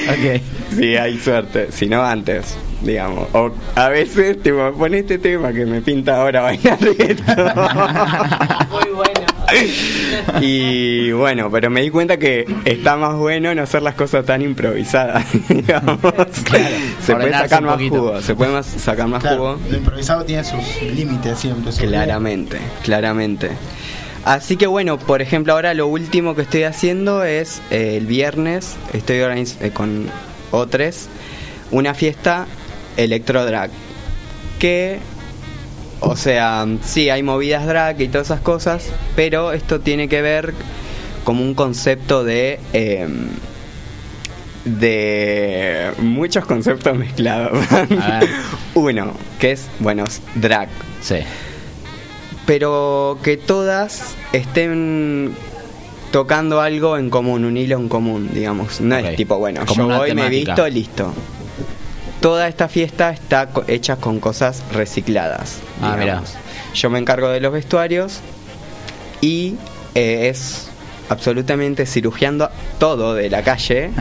Ok. 0.09 0.41
Sí, 0.75 0.97
hay 0.97 1.19
suerte, 1.19 1.71
si 1.71 1.87
no 1.87 2.03
antes, 2.03 2.57
digamos. 2.81 3.27
O 3.33 3.51
a 3.75 3.89
veces, 3.89 4.41
tipo, 4.41 4.73
pon 4.73 4.95
este 4.95 5.19
tema 5.19 5.53
que 5.53 5.65
me 5.65 5.81
pinta 5.81 6.21
ahora 6.21 6.41
bailar 6.41 6.79
esto. 6.97 7.33
Muy 8.71 8.89
bueno. 8.95 9.32
Y 10.41 11.11
bueno, 11.11 11.49
pero 11.51 11.69
me 11.69 11.81
di 11.81 11.89
cuenta 11.89 12.17
que 12.17 12.45
está 12.65 12.95
más 12.95 13.15
bueno 13.15 13.53
no 13.53 13.63
hacer 13.63 13.81
las 13.81 13.95
cosas 13.95 14.25
tan 14.25 14.41
improvisadas, 14.41 15.25
digamos. 15.49 15.99
se 17.01 17.15
puede 17.15 17.31
sacar 17.31 17.61
más 17.63 17.73
poquito. 17.73 17.95
jugo, 17.95 18.21
se 18.21 18.35
puede 18.35 18.51
más, 18.51 18.65
sacar 18.65 19.07
más 19.07 19.21
Claro, 19.21 19.37
jugo. 19.37 19.59
lo 19.69 19.77
improvisado 19.77 20.23
tiene 20.23 20.43
sus 20.43 20.81
límites 20.81 21.39
siempre. 21.39 21.71
Claramente, 21.73 22.57
claramente. 22.83 23.51
Así 24.25 24.55
que 24.55 24.67
bueno, 24.67 24.97
por 24.97 25.21
ejemplo, 25.21 25.53
ahora 25.53 25.73
lo 25.73 25.87
último 25.87 26.33
que 26.35 26.43
estoy 26.43 26.63
haciendo 26.63 27.23
es 27.25 27.61
eh, 27.71 27.97
el 27.97 28.07
viernes, 28.07 28.77
estoy 28.93 29.17
eh, 29.17 29.71
con 29.73 30.09
otros, 30.51 31.07
una 31.71 31.93
fiesta 31.93 32.47
electro 32.95 33.45
drag. 33.45 33.69
Que, 34.59 34.99
o 35.99 36.15
sea, 36.15 36.65
sí, 36.83 37.09
hay 37.09 37.23
movidas 37.23 37.65
drag 37.65 38.01
y 38.01 38.07
todas 38.07 38.27
esas 38.27 38.41
cosas, 38.41 38.89
pero 39.15 39.51
esto 39.53 39.79
tiene 39.79 40.07
que 40.09 40.21
ver 40.21 40.53
como 41.23 41.41
un 41.43 41.53
concepto 41.53 42.23
de. 42.23 42.59
em, 42.73 43.27
de 44.65 45.91
muchos 45.99 46.45
conceptos 46.45 46.97
mezclados. 46.97 47.51
Uno, 48.75 49.13
que 49.39 49.51
es, 49.51 49.67
bueno, 49.79 50.05
es 50.05 50.21
drag. 50.35 50.69
Sí. 51.01 51.17
Pero 52.45 53.19
que 53.23 53.37
todas 53.37 54.15
estén 54.31 55.33
tocando 56.11 56.61
algo 56.61 56.97
en 56.97 57.09
común, 57.09 57.43
un 57.45 57.57
hilo 57.57 57.77
en 57.77 57.89
común, 57.89 58.29
digamos. 58.33 58.79
No 58.81 58.95
es 58.97 59.15
tipo, 59.15 59.37
bueno, 59.37 59.65
Como 59.65 59.89
yo 59.89 59.97
voy, 59.97 60.13
me 60.13 60.27
he 60.27 60.29
temática. 60.29 60.53
visto, 60.55 60.69
listo. 60.69 61.13
Toda 62.23 62.47
esta 62.47 62.69
fiesta 62.69 63.09
está 63.09 63.49
hecha 63.67 63.97
con 63.97 64.21
cosas 64.21 64.63
recicladas. 64.71 65.57
Ah, 65.81 65.97
digamos. 65.99 66.35
Yo 66.73 66.89
me 66.89 66.97
encargo 66.97 67.27
de 67.27 67.41
los 67.41 67.51
vestuarios 67.51 68.21
y 69.19 69.57
eh, 69.93 70.29
es 70.29 70.69
absolutamente 71.09 71.85
cirugiando 71.85 72.49
todo 72.79 73.13
de 73.13 73.29
la 73.29 73.43
calle 73.43 73.91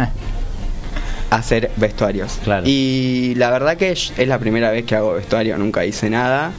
hacer 1.31 1.73
vestuarios. 1.79 2.39
Y 2.65 3.35
la 3.35 3.51
verdad 3.51 3.77
que 3.77 3.91
es 3.91 4.13
es 4.17 4.29
la 4.29 4.39
primera 4.39 4.71
vez 4.71 4.85
que 4.85 4.95
hago 4.95 5.15
vestuario, 5.15 5.59
nunca 5.59 5.85
hice 5.85 6.09
nada. 6.09 6.53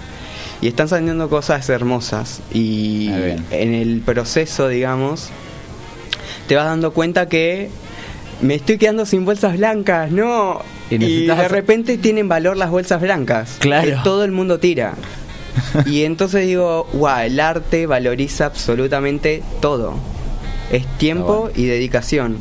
Y 0.59 0.67
están 0.67 0.89
saliendo 0.89 1.29
cosas 1.29 1.69
hermosas. 1.69 2.41
Y 2.53 3.09
en 3.51 3.73
el 3.73 4.01
proceso, 4.01 4.67
digamos, 4.67 5.29
te 6.49 6.57
vas 6.57 6.65
dando 6.65 6.91
cuenta 6.91 7.29
que 7.29 7.69
me 8.41 8.55
estoy 8.55 8.77
quedando 8.77 9.05
sin 9.05 9.23
bolsas 9.23 9.55
blancas, 9.55 10.11
no. 10.11 10.61
Y 10.89 11.25
de 11.25 11.47
repente 11.47 11.97
tienen 11.97 12.27
valor 12.27 12.57
las 12.57 12.69
bolsas 12.69 13.01
blancas. 13.01 13.57
Claro. 13.59 13.87
Que 13.87 13.97
todo 14.03 14.23
el 14.23 14.31
mundo 14.31 14.59
tira. 14.59 14.93
y 15.85 16.03
entonces 16.03 16.45
digo, 16.45 16.87
wow, 16.93 17.19
el 17.23 17.39
arte 17.39 17.85
valoriza 17.85 18.45
absolutamente 18.45 19.43
todo. 19.61 19.95
Es 20.71 20.85
tiempo 20.97 21.49
y 21.55 21.65
dedicación. 21.65 22.37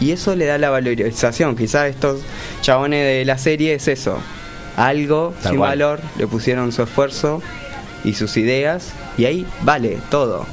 Y 0.00 0.10
eso 0.10 0.34
le 0.34 0.46
da 0.46 0.58
la 0.58 0.70
valorización. 0.70 1.56
Quizás 1.56 1.88
estos 1.88 2.20
chabones 2.62 3.04
de 3.04 3.24
la 3.24 3.38
serie 3.38 3.74
es 3.74 3.88
eso. 3.88 4.18
Algo 4.76 5.34
Tal 5.42 5.52
sin 5.52 5.58
cual. 5.58 5.70
valor, 5.70 6.00
le 6.18 6.26
pusieron 6.26 6.72
su 6.72 6.82
esfuerzo 6.82 7.42
y 8.02 8.14
sus 8.14 8.36
ideas. 8.36 8.92
Y 9.16 9.26
ahí 9.26 9.46
vale 9.62 9.98
todo. 10.10 10.46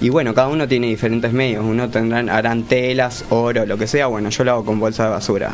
Y 0.00 0.08
bueno, 0.08 0.34
cada 0.34 0.48
uno 0.48 0.66
tiene 0.66 0.86
diferentes 0.86 1.32
medios. 1.32 1.64
Uno 1.64 1.90
tendrán, 1.90 2.30
harán 2.30 2.62
telas, 2.64 3.24
oro, 3.28 3.66
lo 3.66 3.76
que 3.76 3.86
sea. 3.86 4.06
Bueno, 4.06 4.30
yo 4.30 4.44
lo 4.44 4.52
hago 4.52 4.64
con 4.64 4.80
bolsa 4.80 5.04
de 5.04 5.10
basura. 5.10 5.50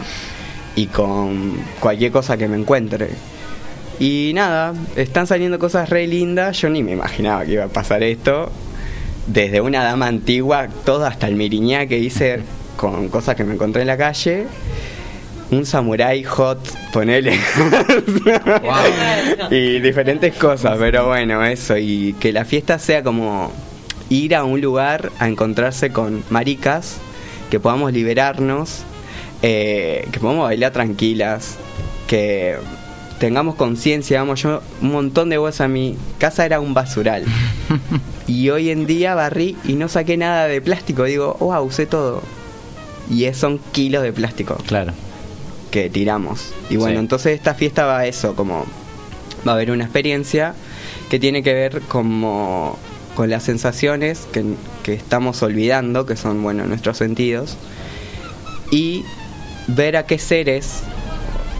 Y 0.76 0.86
con 0.86 1.54
cualquier 1.80 2.12
cosa 2.12 2.36
que 2.36 2.46
me 2.46 2.56
encuentre. 2.56 3.08
Y 3.98 4.32
nada, 4.34 4.74
están 4.94 5.26
saliendo 5.26 5.58
cosas 5.58 5.88
re 5.88 6.06
lindas. 6.06 6.60
Yo 6.60 6.68
ni 6.68 6.82
me 6.82 6.92
imaginaba 6.92 7.44
que 7.44 7.52
iba 7.52 7.64
a 7.64 7.68
pasar 7.68 8.02
esto. 8.02 8.50
Desde 9.26 9.60
una 9.60 9.82
dama 9.82 10.06
antigua, 10.06 10.68
todo 10.84 11.06
hasta 11.06 11.26
el 11.26 11.34
miriñá 11.34 11.86
que 11.86 11.98
hice 11.98 12.42
con 12.76 13.08
cosas 13.08 13.36
que 13.36 13.44
me 13.44 13.54
encontré 13.54 13.82
en 13.82 13.88
la 13.88 13.96
calle. 13.96 14.46
Un 15.50 15.64
samurái 15.64 16.24
hot, 16.24 16.58
ponele. 16.92 17.32
y 19.50 19.80
diferentes 19.80 20.34
cosas, 20.34 20.76
pero 20.78 21.06
bueno, 21.06 21.44
eso. 21.44 21.76
Y 21.76 22.14
que 22.20 22.32
la 22.32 22.44
fiesta 22.44 22.78
sea 22.78 23.02
como 23.02 23.50
ir 24.10 24.34
a 24.34 24.44
un 24.44 24.60
lugar 24.60 25.10
a 25.18 25.28
encontrarse 25.28 25.90
con 25.90 26.22
maricas, 26.30 26.98
que 27.50 27.60
podamos 27.60 27.92
liberarnos, 27.92 28.82
eh, 29.42 30.06
que 30.12 30.20
podamos 30.20 30.44
bailar 30.44 30.72
tranquilas, 30.72 31.56
que 32.06 32.56
tengamos 33.18 33.54
conciencia, 33.54 34.18
vamos, 34.20 34.42
yo 34.42 34.62
un 34.82 34.92
montón 34.92 35.30
de 35.30 35.36
cosas, 35.36 35.68
mi 35.70 35.96
casa 36.18 36.44
era 36.44 36.60
un 36.60 36.74
basural. 36.74 37.24
y 38.26 38.50
hoy 38.50 38.70
en 38.70 38.86
día 38.86 39.14
barrí 39.14 39.56
y 39.64 39.74
no 39.74 39.88
saqué 39.88 40.16
nada 40.16 40.46
de 40.48 40.60
plástico, 40.60 41.04
digo, 41.04 41.36
wow, 41.40 41.62
usé 41.64 41.86
todo. 41.86 42.22
Y 43.10 43.24
es- 43.24 43.36
son 43.36 43.58
kilos 43.72 44.02
de 44.02 44.12
plástico. 44.12 44.56
Claro. 44.66 44.92
Que 45.70 45.88
tiramos. 45.90 46.52
Y 46.70 46.76
bueno, 46.76 46.94
Sí. 46.96 47.00
entonces 47.00 47.32
esta 47.36 47.54
fiesta 47.54 47.86
va 47.86 48.00
a 48.00 48.06
eso, 48.06 48.34
como 48.34 48.64
va 49.46 49.52
a 49.52 49.54
haber 49.54 49.70
una 49.70 49.84
experiencia 49.84 50.54
que 51.10 51.18
tiene 51.18 51.42
que 51.42 51.52
ver 51.54 51.80
como 51.82 52.76
con 53.14 53.30
las 53.30 53.44
sensaciones 53.44 54.26
que, 54.32 54.44
que 54.82 54.92
estamos 54.92 55.42
olvidando, 55.42 56.04
que 56.04 56.16
son, 56.16 56.42
bueno, 56.42 56.66
nuestros 56.66 56.98
sentidos, 56.98 57.56
y 58.70 59.04
ver 59.68 59.96
a 59.96 60.06
qué 60.06 60.18
seres 60.18 60.80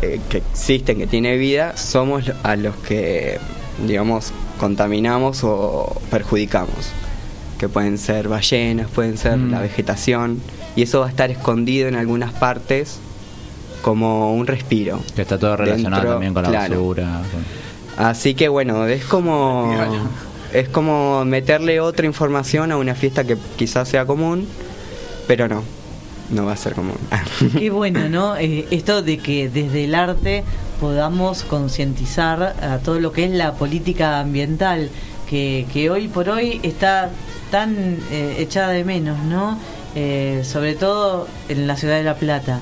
eh, 0.03 0.21
que 0.29 0.39
existen, 0.39 0.99
que 0.99 1.07
tienen 1.07 1.39
vida, 1.41 1.77
somos 1.77 2.25
a 2.43 2.57
los 2.57 2.75
que, 2.77 3.39
digamos, 3.87 4.33
contaminamos 4.59 5.43
o 5.45 6.01
perjudicamos. 6.11 6.91
Que 7.59 7.69
pueden 7.71 7.97
ser 7.97 8.29
ballenas, 8.29 8.89
pueden 8.91 9.17
ser 9.17 9.39
Mm. 9.39 9.51
la 9.51 9.61
vegetación, 9.61 10.41
y 10.77 10.83
eso 10.83 11.01
va 11.01 11.07
a 11.07 11.09
estar 11.09 11.31
escondido 11.31 11.89
en 11.89 11.95
algunas 11.97 12.33
partes 12.35 12.99
como 13.81 14.35
un 14.35 14.47
respiro. 14.47 15.01
Que 15.15 15.23
está 15.23 15.39
todo 15.39 15.57
relacionado 15.57 16.03
Dentro, 16.03 16.13
también 16.13 16.35
con 16.35 16.43
la 16.43 16.49
claro. 16.51 16.75
basura. 16.77 17.23
con- 17.33 18.05
Así 18.07 18.35
que 18.35 18.49
bueno, 18.49 18.87
es 18.87 19.05
como 19.07 19.75
es 20.53 20.69
como 20.69 21.25
meterle 21.25 21.81
otra 21.81 22.05
información 22.07 22.71
a 22.73 22.77
una 22.77 22.95
fiesta 22.95 23.25
que 23.25 23.39
quizás 23.57 23.89
sea 23.89 24.05
común, 24.05 24.47
pero 25.27 25.49
no, 25.49 25.63
no 26.31 26.47
va 26.47 26.53
a 26.53 26.57
ser 26.57 26.75
común. 26.75 26.97
Qué 27.59 27.71
bueno, 27.71 28.09
¿no? 28.09 28.37
Eh, 28.37 28.67
esto 28.71 29.03
de 29.03 29.19
que 29.19 29.49
desde 29.49 29.85
el 29.85 29.95
arte 29.95 30.45
podamos 30.81 31.43
concientizar 31.45 32.43
a 32.61 32.79
todo 32.79 33.01
lo 33.01 33.13
que 33.13 33.25
es 33.25 33.31
la 33.31 33.55
política 33.55 34.21
ambiental, 34.21 34.91
que, 35.29 35.89
hoy 35.91 36.09
por 36.09 36.29
hoy 36.29 36.61
está 36.63 37.11
tan 37.51 37.99
eh, 38.11 38.37
echada 38.39 38.71
de 38.71 38.85
menos, 38.85 39.19
¿no? 39.25 39.59
Eh, 39.95 40.43
sobre 40.45 40.75
todo 40.75 41.27
en 41.49 41.67
la 41.67 41.77
ciudad 41.77 41.97
de 41.97 42.05
La 42.05 42.17
Plata. 42.17 42.61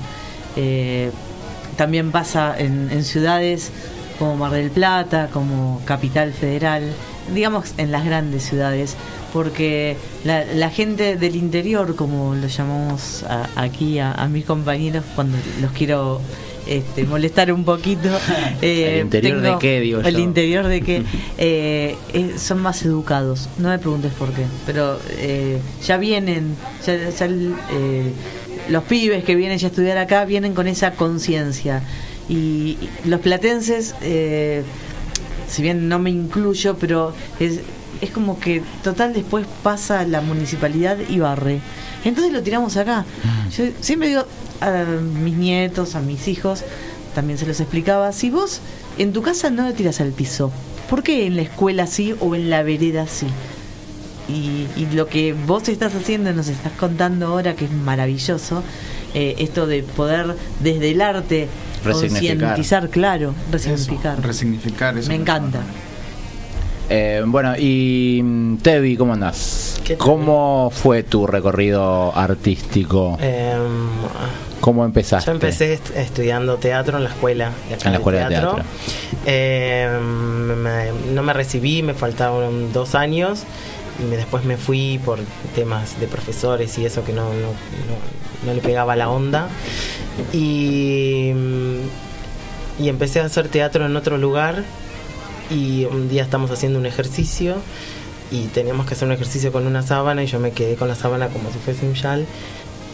También 1.75 2.11
pasa 2.11 2.55
en, 2.57 2.89
en 2.89 3.03
ciudades 3.03 3.71
como 4.17 4.37
Mar 4.37 4.51
del 4.51 4.71
Plata, 4.71 5.29
como 5.31 5.81
Capital 5.85 6.31
Federal, 6.31 6.93
digamos 7.33 7.73
en 7.77 7.91
las 7.91 8.05
grandes 8.05 8.43
ciudades, 8.43 8.95
porque 9.35 9.97
la, 10.23 10.45
la 10.45 10.69
gente 10.69 11.17
del 11.17 11.35
interior, 11.35 11.97
como 11.97 12.35
lo 12.35 12.47
llamamos 12.47 13.23
a- 13.23 13.49
aquí 13.57 13.99
a, 13.99 14.13
a 14.13 14.29
mis 14.29 14.45
compañeros 14.45 15.03
cuando 15.13 15.37
los 15.61 15.73
quiero 15.73 16.21
este, 16.67 17.03
molestar 17.03 17.51
un 17.51 17.65
poquito. 17.65 18.07
eh, 18.61 18.93
¿El 18.93 19.01
interior 19.07 19.41
de 19.41 19.55
qué, 19.59 19.81
digo 19.81 19.99
El 19.99 20.13
yo? 20.15 20.19
interior 20.21 20.67
de 20.67 20.79
qué. 20.79 21.03
eh, 21.37 21.97
eh, 22.13 22.35
son 22.37 22.61
más 22.61 22.85
educados, 22.85 23.49
no 23.57 23.67
me 23.67 23.77
preguntes 23.77 24.13
por 24.13 24.31
qué, 24.31 24.45
pero 24.65 24.97
eh, 25.17 25.59
ya 25.85 25.97
vienen, 25.97 26.55
ya, 26.85 27.09
ya 27.09 27.25
eh, 27.25 28.11
los 28.69 28.83
pibes 28.83 29.25
que 29.25 29.35
vienen 29.35 29.57
ya 29.57 29.67
a 29.67 29.69
estudiar 29.69 29.97
acá 29.97 30.23
vienen 30.23 30.53
con 30.53 30.67
esa 30.67 30.91
conciencia. 30.91 31.83
Y, 32.29 32.77
y 32.79 32.89
los 33.03 33.19
platenses, 33.19 33.95
eh, 34.01 34.63
si 35.49 35.61
bien 35.61 35.89
no 35.89 35.99
me 35.99 36.09
incluyo, 36.09 36.77
pero 36.79 37.13
es, 37.41 37.59
es 38.01 38.11
como 38.11 38.39
que 38.39 38.61
total 38.83 39.13
después 39.13 39.45
pasa 39.63 40.05
la 40.05 40.21
municipalidad 40.21 40.97
y 41.09 41.19
barre. 41.19 41.59
Entonces 42.03 42.31
lo 42.33 42.41
tiramos 42.43 42.77
acá. 42.77 43.05
Yo 43.55 43.65
siempre 43.81 44.09
digo 44.09 44.25
a 44.61 44.83
mis 45.23 45.35
nietos, 45.35 45.95
a 45.95 46.01
mis 46.01 46.27
hijos, 46.27 46.63
también 47.13 47.39
se 47.39 47.45
los 47.45 47.59
explicaba, 47.59 48.11
si 48.11 48.29
vos 48.29 48.61
en 48.97 49.13
tu 49.13 49.21
casa 49.21 49.49
no 49.49 49.63
lo 49.63 49.73
tiras 49.73 50.01
al 50.01 50.11
piso, 50.11 50.51
¿por 50.89 51.01
qué 51.03 51.25
en 51.25 51.35
la 51.35 51.41
escuela 51.41 51.87
sí 51.87 52.13
o 52.19 52.35
en 52.35 52.49
la 52.49 52.61
vereda 52.63 53.07
sí? 53.07 53.27
Y, 54.27 54.67
y 54.75 54.87
lo 54.93 55.07
que 55.07 55.33
vos 55.33 55.69
estás 55.69 55.93
haciendo, 55.95 56.33
nos 56.33 56.47
estás 56.47 56.71
contando 56.73 57.27
ahora, 57.27 57.55
que 57.55 57.65
es 57.65 57.71
maravilloso, 57.71 58.63
eh, 59.13 59.35
esto 59.37 59.65
de 59.67 59.83
poder 59.83 60.35
desde 60.61 60.91
el 60.91 61.01
arte 61.01 61.47
Resignificar. 61.83 62.37
concientizar, 62.37 62.89
claro, 62.89 63.35
resignificar. 63.51 64.21
Resignificar 64.21 64.97
eso. 64.97 65.09
Me 65.09 65.15
encanta. 65.15 65.61
Eh, 66.89 67.23
bueno, 67.25 67.55
y 67.57 68.21
mm, 68.23 68.57
Tevi, 68.57 68.95
¿cómo 68.95 69.13
andás? 69.13 69.81
¿Cómo 69.97 70.71
fue 70.73 71.03
tu 71.03 71.25
recorrido 71.25 72.15
artístico? 72.15 73.17
Em, 73.21 73.89
¿Cómo 74.59 74.85
empezaste? 74.85 75.27
yo 75.27 75.33
empecé 75.33 75.73
est- 75.73 75.95
estudiando 75.95 76.57
teatro 76.57 76.97
en 76.97 77.03
la 77.03 77.09
escuela 77.09 77.51
En 77.69 77.77
la 77.85 77.89
de 77.91 77.97
escuela 77.97 78.19
de 78.23 78.27
teatro. 78.35 78.57
Em, 79.25 80.55
me- 80.61 80.91
no 81.13 81.23
me 81.23 81.33
recibí, 81.33 81.81
me 81.83 81.93
faltaban 81.93 82.71
dos 82.73 82.95
años 82.95 83.43
y 83.99 84.09
después 84.15 84.43
me 84.43 84.57
fui 84.57 84.99
por 85.03 85.19
temas 85.55 85.99
de 85.99 86.07
profesores 86.07 86.77
y 86.77 86.85
eso 86.85 87.03
que 87.03 87.13
no, 87.13 87.25
no, 87.29 87.33
no- 87.49 88.45
no 88.47 88.53
le 88.53 88.61
pegaba 88.61 88.95
la 88.95 89.09
onda. 89.09 89.47
Y, 90.33 91.31
mm, 91.33 92.83
y 92.83 92.89
empecé 92.89 93.21
a 93.21 93.25
hacer 93.25 93.47
teatro 93.47 93.85
en 93.85 93.95
otro 93.95 94.17
lugar 94.17 94.63
y 95.49 95.85
un 95.85 96.09
día 96.09 96.23
estamos 96.23 96.51
haciendo 96.51 96.79
un 96.79 96.85
ejercicio 96.85 97.55
y 98.31 98.47
teníamos 98.47 98.85
que 98.85 98.93
hacer 98.93 99.07
un 99.07 99.13
ejercicio 99.13 99.51
con 99.51 99.67
una 99.67 99.81
sábana 99.81 100.23
y 100.23 100.27
yo 100.27 100.39
me 100.39 100.51
quedé 100.51 100.75
con 100.75 100.87
la 100.87 100.95
sábana 100.95 101.27
como 101.27 101.51
si 101.51 101.59
fuese 101.59 101.85
un 101.85 101.93
yal 101.93 102.25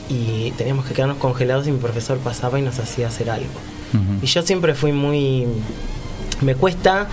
y 0.09 0.51
teníamos 0.51 0.85
que 0.85 0.93
quedarnos 0.93 1.17
congelados 1.17 1.67
y 1.67 1.71
mi 1.71 1.79
profesor 1.79 2.17
pasaba 2.19 2.59
y 2.59 2.61
nos 2.61 2.79
hacía 2.79 3.07
hacer 3.07 3.29
algo. 3.29 3.47
Y 4.21 4.25
yo 4.25 4.41
siempre 4.41 4.73
fui 4.73 4.91
muy... 4.91 5.47
Me 6.41 6.55
cuesta 6.55 7.07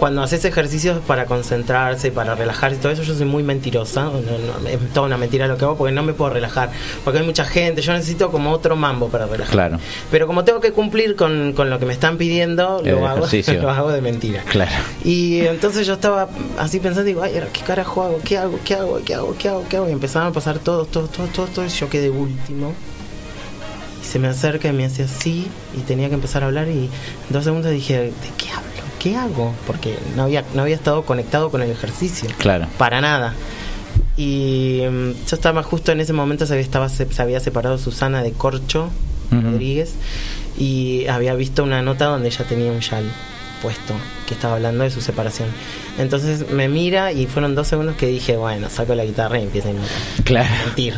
cuando 0.00 0.22
haces 0.22 0.46
ejercicios 0.46 0.98
para 1.06 1.26
concentrarse, 1.26 2.10
para 2.10 2.34
relajarse 2.34 2.76
y 2.76 2.80
todo 2.80 2.90
eso, 2.90 3.02
yo 3.02 3.14
soy 3.14 3.26
muy 3.26 3.42
mentirosa. 3.42 4.04
No, 4.04 4.12
no, 4.12 4.66
es 4.66 4.78
toda 4.94 5.06
una 5.06 5.18
mentira 5.18 5.46
lo 5.46 5.58
que 5.58 5.66
hago 5.66 5.76
porque 5.76 5.92
no 5.92 6.02
me 6.02 6.14
puedo 6.14 6.30
relajar. 6.30 6.70
Porque 7.04 7.18
hay 7.18 7.26
mucha 7.26 7.44
gente, 7.44 7.82
yo 7.82 7.92
necesito 7.92 8.30
como 8.30 8.50
otro 8.50 8.76
mambo 8.76 9.10
para 9.10 9.26
relajar. 9.26 9.52
Claro, 9.52 9.78
Pero 10.10 10.26
como 10.26 10.42
tengo 10.42 10.58
que 10.58 10.72
cumplir 10.72 11.16
con, 11.16 11.52
con 11.52 11.68
lo 11.68 11.78
que 11.78 11.84
me 11.84 11.92
están 11.92 12.16
pidiendo, 12.16 12.80
El 12.82 12.92
lo 12.92 13.06
hago, 13.06 13.26
ejercicio. 13.26 13.60
lo 13.62 13.68
hago 13.68 13.92
de 13.92 14.00
mentira. 14.00 14.42
claro. 14.44 14.72
Y 15.04 15.40
entonces 15.40 15.86
yo 15.86 15.92
estaba 15.92 16.30
así 16.58 16.80
pensando, 16.80 17.04
digo, 17.06 17.22
ay, 17.22 17.34
¿qué 17.52 17.60
carajo 17.60 18.02
hago? 18.02 18.20
¿Qué 18.24 18.38
hago? 18.38 18.58
¿Qué 18.64 18.76
hago? 18.76 19.02
¿Qué 19.04 19.12
hago? 19.14 19.36
¿Qué 19.36 19.48
hago? 19.50 19.66
¿Qué 19.68 19.76
hago? 19.76 19.88
Y 19.90 19.92
empezaron 19.92 20.28
a 20.28 20.32
pasar 20.32 20.60
todos, 20.60 20.90
todos, 20.90 21.10
todos, 21.12 21.30
todos, 21.30 21.50
todos. 21.50 21.76
y 21.76 21.78
Yo 21.78 21.90
quedé 21.90 22.08
último. 22.08 22.72
Y 24.02 24.06
se 24.06 24.18
me 24.18 24.28
acerca 24.28 24.68
y 24.68 24.72
me 24.72 24.86
hace 24.86 25.02
así. 25.02 25.46
Y 25.76 25.80
tenía 25.80 26.08
que 26.08 26.14
empezar 26.14 26.42
a 26.42 26.46
hablar. 26.46 26.68
Y 26.68 26.84
en 26.84 26.90
dos 27.28 27.44
segundos 27.44 27.70
dije, 27.70 27.98
¿de 27.98 28.12
qué 28.38 28.48
hablo? 28.48 28.79
¿Qué 29.00 29.16
hago? 29.16 29.52
Porque 29.66 29.98
no 30.14 30.22
había, 30.24 30.44
no 30.54 30.62
había 30.62 30.76
estado 30.76 31.04
conectado 31.04 31.50
con 31.50 31.62
el 31.62 31.70
ejercicio. 31.70 32.28
Claro. 32.38 32.68
Para 32.78 33.00
nada. 33.00 33.34
Y 34.16 34.82
mm, 34.88 35.10
yo 35.26 35.36
estaba 35.36 35.62
justo 35.62 35.90
en 35.90 36.00
ese 36.00 36.12
momento, 36.12 36.46
se 36.46 36.52
había, 36.52 36.62
estaba, 36.64 36.88
se, 36.88 37.10
se 37.12 37.22
había 37.22 37.40
separado 37.40 37.78
Susana 37.78 38.22
de 38.22 38.32
Corcho. 38.32 38.90
Rodríguez. 39.32 39.94
Y 40.58 41.06
había 41.06 41.34
visto 41.34 41.62
una 41.62 41.82
nota 41.82 42.06
donde 42.06 42.28
ella 42.28 42.44
tenía 42.46 42.70
un 42.72 42.80
yal 42.80 43.04
puesto, 43.62 43.94
que 44.26 44.34
estaba 44.34 44.54
hablando 44.56 44.84
de 44.84 44.90
su 44.90 45.00
separación. 45.00 45.48
Entonces 45.98 46.50
me 46.50 46.68
mira 46.68 47.12
y 47.12 47.26
fueron 47.26 47.54
dos 47.54 47.68
segundos 47.68 47.94
que 47.96 48.06
dije, 48.06 48.36
bueno, 48.36 48.68
saco 48.70 48.94
la 48.94 49.04
guitarra 49.04 49.38
y 49.38 49.44
empiezo 49.44 49.68
a 49.68 50.22
Claro. 50.24 50.48
mentir. 50.66 50.94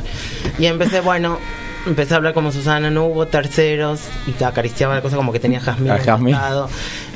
Y 0.59 0.67
empecé, 0.67 1.01
bueno, 1.01 1.39
empecé 1.87 2.15
a 2.15 2.17
hablar 2.19 2.35
como 2.35 2.53
Susana, 2.53 2.91
no 2.91 3.07
hubo 3.07 3.27
terceros 3.27 4.01
y 4.27 4.33
te 4.33 4.45
acariciaba 4.45 4.95
la 4.95 5.03
cosa 5.03 5.17
como 5.17 5.33
que 5.33 5.41
tenía 5.41 5.61
jazmín. 5.61 6.37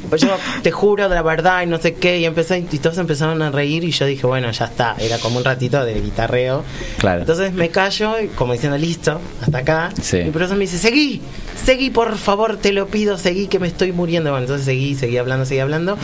Pues 0.09 0.22
yo 0.22 0.37
te 0.62 0.70
juro 0.70 1.09
de 1.09 1.16
la 1.16 1.22
verdad 1.22 1.62
y 1.62 1.66
no 1.66 1.79
sé 1.79 1.94
qué, 1.94 2.20
y 2.20 2.26
empecé, 2.26 2.59
y 2.59 2.79
todos 2.79 2.98
empezaron 2.98 3.42
a 3.42 3.50
reír 3.50 3.83
y 3.83 3.90
yo 3.90 4.07
dije, 4.07 4.24
bueno, 4.24 4.50
ya 4.52 4.66
está, 4.66 4.94
era 5.00 5.18
como 5.18 5.38
un 5.38 5.44
ratito 5.44 5.85
de 5.85 6.00
guitarreo. 6.00 6.62
Claro. 6.98 7.20
Entonces 7.20 7.52
me 7.52 7.70
callo, 7.70 8.20
y 8.20 8.29
como 8.29 8.52
diciendo, 8.52 8.79
listo, 8.79 9.20
hasta 9.42 9.59
acá. 9.59 9.90
Sí. 10.00 10.18
Y 10.18 10.31
por 10.31 10.42
eso 10.42 10.55
me 10.55 10.61
dice, 10.61 10.79
seguí, 10.79 11.22
seguí, 11.64 11.90
por 11.90 12.16
favor, 12.18 12.57
te 12.57 12.72
lo 12.72 12.87
pido, 12.87 13.18
seguí, 13.18 13.48
que 13.48 13.59
me 13.59 13.66
estoy 13.66 13.90
muriendo. 13.90 14.31
Bueno, 14.31 14.44
entonces 14.44 14.64
seguí, 14.64 14.94
seguí 14.94 15.18
hablando, 15.18 15.44
seguí 15.44 15.59
hablando. 15.59 15.98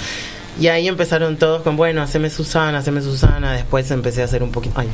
Y 0.60 0.66
ahí 0.68 0.86
empezaron 0.86 1.38
todos 1.38 1.62
con, 1.62 1.76
bueno, 1.78 2.02
haceme 2.02 2.28
Susana, 2.28 2.78
haceme 2.78 3.00
Susana. 3.00 3.52
Después 3.54 3.90
empecé 3.90 4.20
a 4.20 4.26
hacer 4.26 4.42
un 4.42 4.50
poquito, 4.52 4.78
ay, 4.78 4.88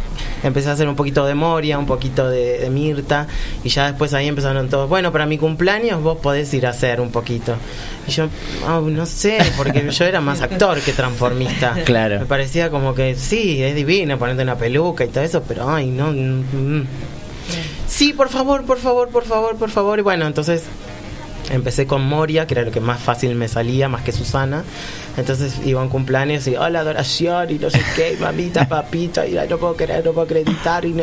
empecé 0.44 0.68
a 0.68 0.72
hacer 0.72 0.88
un 0.88 0.94
poquito 0.94 1.26
de 1.26 1.34
Moria, 1.34 1.78
un 1.78 1.86
poquito 1.86 2.28
de, 2.30 2.58
de 2.58 2.70
Mirta. 2.70 3.26
Y 3.64 3.68
ya 3.68 3.88
después 3.88 4.14
ahí 4.14 4.28
empezaron 4.28 4.68
todos, 4.68 4.88
bueno, 4.88 5.10
para 5.10 5.26
mi 5.26 5.36
cumpleaños 5.36 6.00
vos 6.00 6.18
podés 6.18 6.54
ir 6.54 6.64
a 6.66 6.70
hacer 6.70 7.00
un 7.00 7.10
poquito. 7.10 7.56
Y 8.06 8.12
yo, 8.12 8.28
"Ah, 8.66 8.80
no 8.84 9.04
sé, 9.04 9.38
porque 9.56 9.90
yo 9.90 10.04
era 10.04 10.20
más 10.20 10.40
actor 10.42 10.80
que 10.80 10.92
transformista. 10.92 11.74
Claro. 11.84 12.20
Me 12.20 12.26
parecía 12.26 12.70
como 12.70 12.94
que 12.94 13.14
sí, 13.16 13.62
es 13.62 13.74
divino 13.74 14.16
ponerte 14.18 14.42
una 14.44 14.56
peluca 14.56 15.04
y 15.04 15.08
todo 15.08 15.24
eso, 15.24 15.42
pero 15.46 15.68
ay, 15.68 15.86
no. 15.88 16.12
mm, 16.12 16.76
mm. 16.78 16.86
Sí, 17.88 18.12
por 18.12 18.28
favor, 18.28 18.64
por 18.64 18.78
favor, 18.78 19.08
por 19.08 19.24
favor, 19.24 19.56
por 19.56 19.70
favor. 19.70 19.98
Y 19.98 20.02
bueno, 20.02 20.26
entonces 20.26 20.62
empecé 21.50 21.86
con 21.86 22.02
Moria, 22.02 22.46
que 22.46 22.54
era 22.54 22.62
lo 22.62 22.70
que 22.70 22.80
más 22.80 23.00
fácil 23.00 23.34
me 23.34 23.48
salía, 23.48 23.88
más 23.88 24.02
que 24.02 24.12
Susana. 24.12 24.62
Entonces 25.18 25.54
iba 25.64 25.80
a 25.80 25.84
un 25.84 25.90
cumpleaños 25.90 26.46
y 26.46 26.56
hola 26.56 26.80
adoración 26.80 27.50
y 27.50 27.54
no 27.58 27.68
sé 27.70 27.82
qué, 27.96 28.14
y 28.14 28.16
mamita, 28.22 28.68
papita, 28.68 29.26
y 29.26 29.34
no 29.50 29.58
puedo 29.58 29.74
creer, 29.76 30.04
no 30.04 30.12
puedo 30.12 30.24
acreditar. 30.24 30.84
Y, 30.84 30.92
no- 30.92 31.02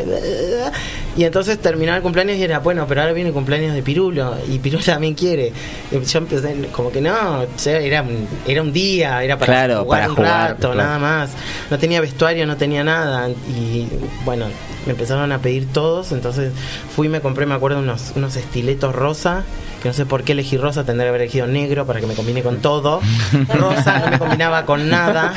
Y 1.16 1.24
entonces 1.24 1.58
terminaba 1.58 1.98
el 1.98 2.02
cumpleaños 2.02 2.36
y 2.38 2.42
era, 2.42 2.58
bueno, 2.60 2.86
pero 2.88 3.02
ahora 3.02 3.12
viene 3.12 3.28
el 3.28 3.34
cumpleaños 3.34 3.74
de 3.74 3.82
Pirulo 3.82 4.36
y 4.50 4.58
Pirulo 4.58 4.82
también 4.84 5.14
quiere. 5.14 5.52
Y 5.92 6.00
yo 6.04 6.18
empecé, 6.18 6.54
como 6.72 6.90
que 6.90 7.00
no, 7.00 7.44
era, 7.66 8.02
un- 8.02 8.26
era 8.46 8.62
un 8.62 8.72
día, 8.72 9.22
era 9.22 9.38
para 9.38 9.52
Claro, 9.52 9.82
jugar 9.84 10.00
para 10.00 10.10
un 10.10 10.16
jugar, 10.16 10.50
rato, 10.50 10.72
claro. 10.72 10.76
nada 10.76 10.98
más. 10.98 11.30
No 11.70 11.78
tenía 11.78 12.00
vestuario, 12.00 12.46
no 12.46 12.56
tenía 12.56 12.82
nada. 12.84 13.28
Y 13.28 13.86
bueno, 14.24 14.46
me 14.86 14.92
empezaron 14.92 15.30
a 15.32 15.38
pedir 15.40 15.66
todos, 15.72 16.12
entonces 16.12 16.52
fui 16.94 17.06
y 17.08 17.10
me 17.10 17.20
compré, 17.20 17.44
me 17.46 17.54
acuerdo, 17.54 17.80
unos, 17.80 18.12
unos 18.16 18.36
estiletos 18.36 18.94
rosa, 18.94 19.42
que 19.82 19.88
no 19.88 19.94
sé 19.94 20.06
por 20.06 20.22
qué 20.22 20.32
elegí 20.32 20.56
rosa, 20.56 20.84
tendría 20.84 21.04
que 21.06 21.08
haber 21.10 21.20
elegido 21.22 21.46
negro 21.46 21.86
para 21.86 22.00
que 22.00 22.06
me 22.06 22.14
combine 22.14 22.42
con 22.42 22.58
todo. 22.58 23.00
Rosa 23.54 24.05
no 24.06 24.10
me 24.12 24.18
combinaba 24.18 24.64
con 24.64 24.88
nada. 24.88 25.32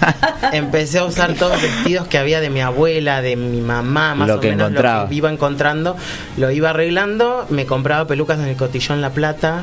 Empecé 0.52 0.98
a 0.98 1.04
usar 1.04 1.34
todos 1.34 1.52
los 1.52 1.62
vestidos 1.62 2.06
que 2.08 2.18
había 2.18 2.40
de 2.40 2.50
mi 2.50 2.60
abuela, 2.60 3.20
de 3.22 3.36
mi 3.36 3.60
mamá, 3.60 4.14
más 4.14 4.28
Lo 4.28 4.36
o 4.36 4.40
que 4.40 4.50
menos 4.50 4.68
encontraba. 4.70 5.02
lo 5.04 5.08
que 5.08 5.14
iba 5.14 5.30
encontrando, 5.30 5.96
lo 6.36 6.50
iba 6.50 6.70
arreglando, 6.70 7.46
me 7.50 7.66
compraba 7.66 8.06
pelucas 8.06 8.38
en 8.38 8.46
el 8.46 8.56
cotillón 8.56 9.00
La 9.00 9.10
Plata, 9.10 9.62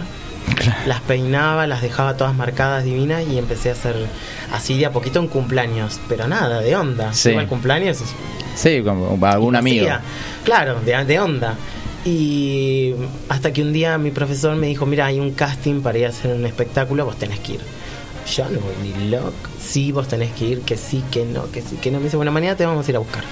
las 0.86 1.02
peinaba, 1.02 1.68
las 1.68 1.82
dejaba 1.82 2.18
todas 2.18 2.36
marcadas 2.36 2.84
divinas 2.84 3.24
y 3.28 3.38
empecé 3.38 3.70
a 3.70 3.74
hacer 3.74 3.96
así 4.54 4.78
de 4.78 4.86
a 4.86 4.92
poquito 4.92 5.20
en 5.20 5.28
cumpleaños, 5.28 6.00
pero 6.10 6.28
nada, 6.28 6.60
de 6.62 6.76
onda. 6.76 7.14
Sí. 7.14 7.32
Iba 7.32 7.42
al 7.42 7.48
cumpleaños 7.48 8.00
Sí, 8.56 8.82
como 8.84 9.18
algún 9.26 9.56
amigo. 9.56 9.86
hacía. 9.86 10.02
Claro, 10.44 10.80
de, 10.82 11.06
de 11.06 11.20
onda. 11.20 11.56
Y 12.04 12.96
hasta 13.30 13.54
que 13.54 13.62
un 13.62 13.72
día 13.72 13.98
mi 13.98 14.12
profesor 14.12 14.56
me 14.56 14.68
dijo, 14.68 14.86
mira, 14.86 15.06
hay 15.06 15.20
un 15.20 15.32
casting 15.32 15.82
para 15.82 15.98
ir 16.00 16.06
a 16.08 16.10
hacer 16.10 16.34
un 16.36 16.46
espectáculo, 16.46 17.06
vos 17.06 17.16
tenés 17.18 17.40
que 17.40 17.54
ir. 17.54 17.62
Yo 18.36 18.46
no 18.50 18.60
voy 18.60 18.74
ni 18.98 19.10
loco. 19.10 19.32
Sí, 19.62 19.92
vos 19.92 20.08
tenés 20.08 20.32
que 20.34 20.46
ir, 20.46 20.62
que 20.62 20.78
sí, 20.78 21.04
que 21.12 21.26
no, 21.26 21.50
que 21.52 21.62
sí, 21.62 21.76
que 21.82 21.92
no. 21.92 21.98
Me 22.00 22.06
dice, 22.06 22.16
bueno, 22.18 22.32
mañana 22.32 22.56
te 22.56 22.66
vamos 22.66 22.88
a 22.88 22.90
ir 22.92 22.96
a 22.96 23.00
buscar. 23.00 23.24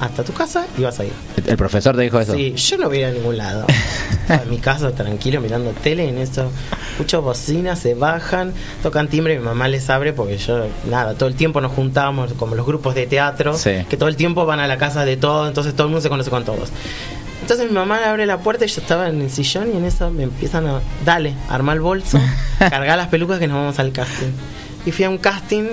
Hasta 0.00 0.24
tu 0.24 0.32
casa 0.32 0.66
y 0.78 0.82
vas 0.82 0.98
a 0.98 1.04
ir. 1.04 1.12
El 1.46 1.56
profesor 1.58 1.94
te 1.94 2.00
dijo 2.02 2.18
eso. 2.18 2.32
Sí, 2.32 2.54
yo 2.54 2.78
no 2.78 2.88
voy 2.88 2.96
a 2.98 3.00
ir 3.00 3.06
a 3.06 3.10
ningún 3.10 3.36
lado. 3.36 3.66
Estaba 4.10 4.42
en 4.44 4.50
mi 4.50 4.56
casa 4.58 4.92
tranquilo 4.92 5.40
mirando 5.42 5.70
tele 5.72 6.06
y 6.06 6.08
en 6.08 6.16
eso 6.18 6.50
escucho 6.92 7.20
bocinas, 7.20 7.78
se 7.80 7.92
bajan, 7.94 8.54
tocan 8.82 9.08
timbre 9.08 9.34
y 9.34 9.38
mi 9.38 9.44
mamá 9.44 9.68
les 9.68 9.90
abre 9.90 10.14
porque 10.14 10.38
yo, 10.38 10.66
nada, 10.88 11.14
todo 11.14 11.28
el 11.28 11.34
tiempo 11.34 11.60
nos 11.60 11.72
juntábamos 11.72 12.32
como 12.34 12.54
los 12.54 12.64
grupos 12.66 12.94
de 12.94 13.06
teatro, 13.06 13.54
Sí. 13.58 13.84
que 13.90 13.96
todo 13.98 14.08
el 14.08 14.16
tiempo 14.16 14.46
van 14.46 14.60
a 14.60 14.66
la 14.66 14.78
casa 14.78 15.04
de 15.04 15.16
todos, 15.18 15.48
entonces 15.48 15.74
todo 15.74 15.86
el 15.88 15.90
mundo 15.90 16.00
se 16.00 16.08
conoce 16.08 16.30
con 16.30 16.44
todos. 16.46 16.70
Entonces 17.50 17.68
mi 17.68 17.74
mamá 17.76 17.98
le 17.98 18.06
abre 18.06 18.26
la 18.26 18.38
puerta 18.38 18.64
y 18.64 18.68
yo 18.68 18.80
estaba 18.80 19.08
en 19.08 19.20
el 19.22 19.28
sillón 19.28 19.74
y 19.74 19.76
en 19.76 19.84
eso 19.84 20.08
me 20.12 20.22
empiezan 20.22 20.68
a, 20.68 20.80
dale, 21.04 21.34
armar 21.48 21.78
el 21.78 21.80
bolso, 21.80 22.16
cargar 22.60 22.96
las 22.96 23.08
pelucas 23.08 23.40
que 23.40 23.48
nos 23.48 23.56
vamos 23.56 23.80
al 23.80 23.90
casting. 23.90 24.28
Y 24.86 24.92
fui 24.92 25.04
a 25.04 25.10
un 25.10 25.18
casting 25.18 25.64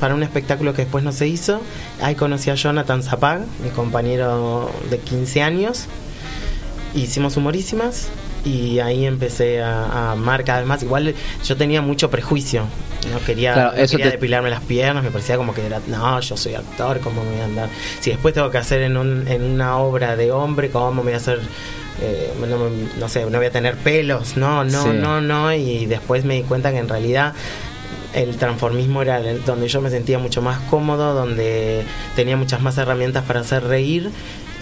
para 0.00 0.16
un 0.16 0.24
espectáculo 0.24 0.74
que 0.74 0.82
después 0.82 1.04
no 1.04 1.12
se 1.12 1.28
hizo. 1.28 1.60
Ahí 2.02 2.16
conocí 2.16 2.50
a 2.50 2.56
Jonathan 2.56 3.04
Zapag, 3.04 3.42
mi 3.62 3.70
compañero 3.70 4.72
de 4.90 4.98
15 4.98 5.42
años. 5.42 5.86
Hicimos 6.96 7.36
humorísimas 7.36 8.08
y 8.44 8.80
ahí 8.80 9.06
empecé 9.06 9.62
a, 9.62 9.84
a 9.84 10.10
amar 10.10 10.42
cada 10.42 10.58
vez 10.58 10.66
más. 10.66 10.82
Igual 10.82 11.14
yo 11.44 11.56
tenía 11.56 11.80
mucho 11.80 12.10
prejuicio. 12.10 12.64
No 13.12 13.18
quería, 13.24 13.54
Claro, 13.54 13.72
no 13.72 13.78
eso 13.82 13.92
quería 13.92 14.06
te- 14.06 14.16
depilarme 14.18 14.50
las 14.50 14.60
piernas, 14.60 15.02
me 15.02 15.10
parecía 15.10 15.36
como 15.36 15.54
que 15.54 15.64
era, 15.64 15.80
no, 15.86 16.20
yo 16.20 16.36
soy 16.36 16.54
actor, 16.54 17.00
¿cómo 17.00 17.24
me 17.24 17.30
voy 17.32 17.40
a 17.40 17.44
andar? 17.44 17.68
Si 18.00 18.10
después 18.10 18.34
tengo 18.34 18.50
que 18.50 18.58
hacer 18.58 18.82
en, 18.82 18.96
un- 18.96 19.26
en 19.26 19.42
una 19.42 19.78
obra 19.78 20.16
de 20.16 20.30
hombre, 20.32 20.70
¿cómo 20.70 20.92
me 20.92 21.02
voy 21.02 21.12
a 21.14 21.16
hacer? 21.16 21.40
eh, 22.02 22.32
no, 22.48 22.70
no 22.98 23.08
sé, 23.10 23.26
no 23.26 23.36
voy 23.38 23.46
a 23.46 23.50
tener 23.50 23.76
pelos, 23.76 24.36
no, 24.38 24.64
no, 24.64 24.84
Sí. 24.84 24.88
no, 24.94 25.20
no. 25.20 25.52
Y 25.52 25.84
después 25.84 26.24
me 26.24 26.34
di 26.34 26.42
cuenta 26.44 26.70
que 26.72 26.78
en 26.78 26.88
realidad 26.88 27.34
el 28.14 28.36
transformismo 28.36 29.02
era 29.02 29.18
el- 29.18 29.44
donde 29.44 29.68
yo 29.68 29.80
me 29.80 29.90
sentía 29.90 30.18
mucho 30.18 30.42
más 30.42 30.58
cómodo, 30.70 31.14
donde 31.14 31.84
tenía 32.16 32.36
muchas 32.36 32.60
más 32.60 32.76
herramientas 32.78 33.24
para 33.24 33.40
hacer 33.40 33.64
reír 33.64 34.10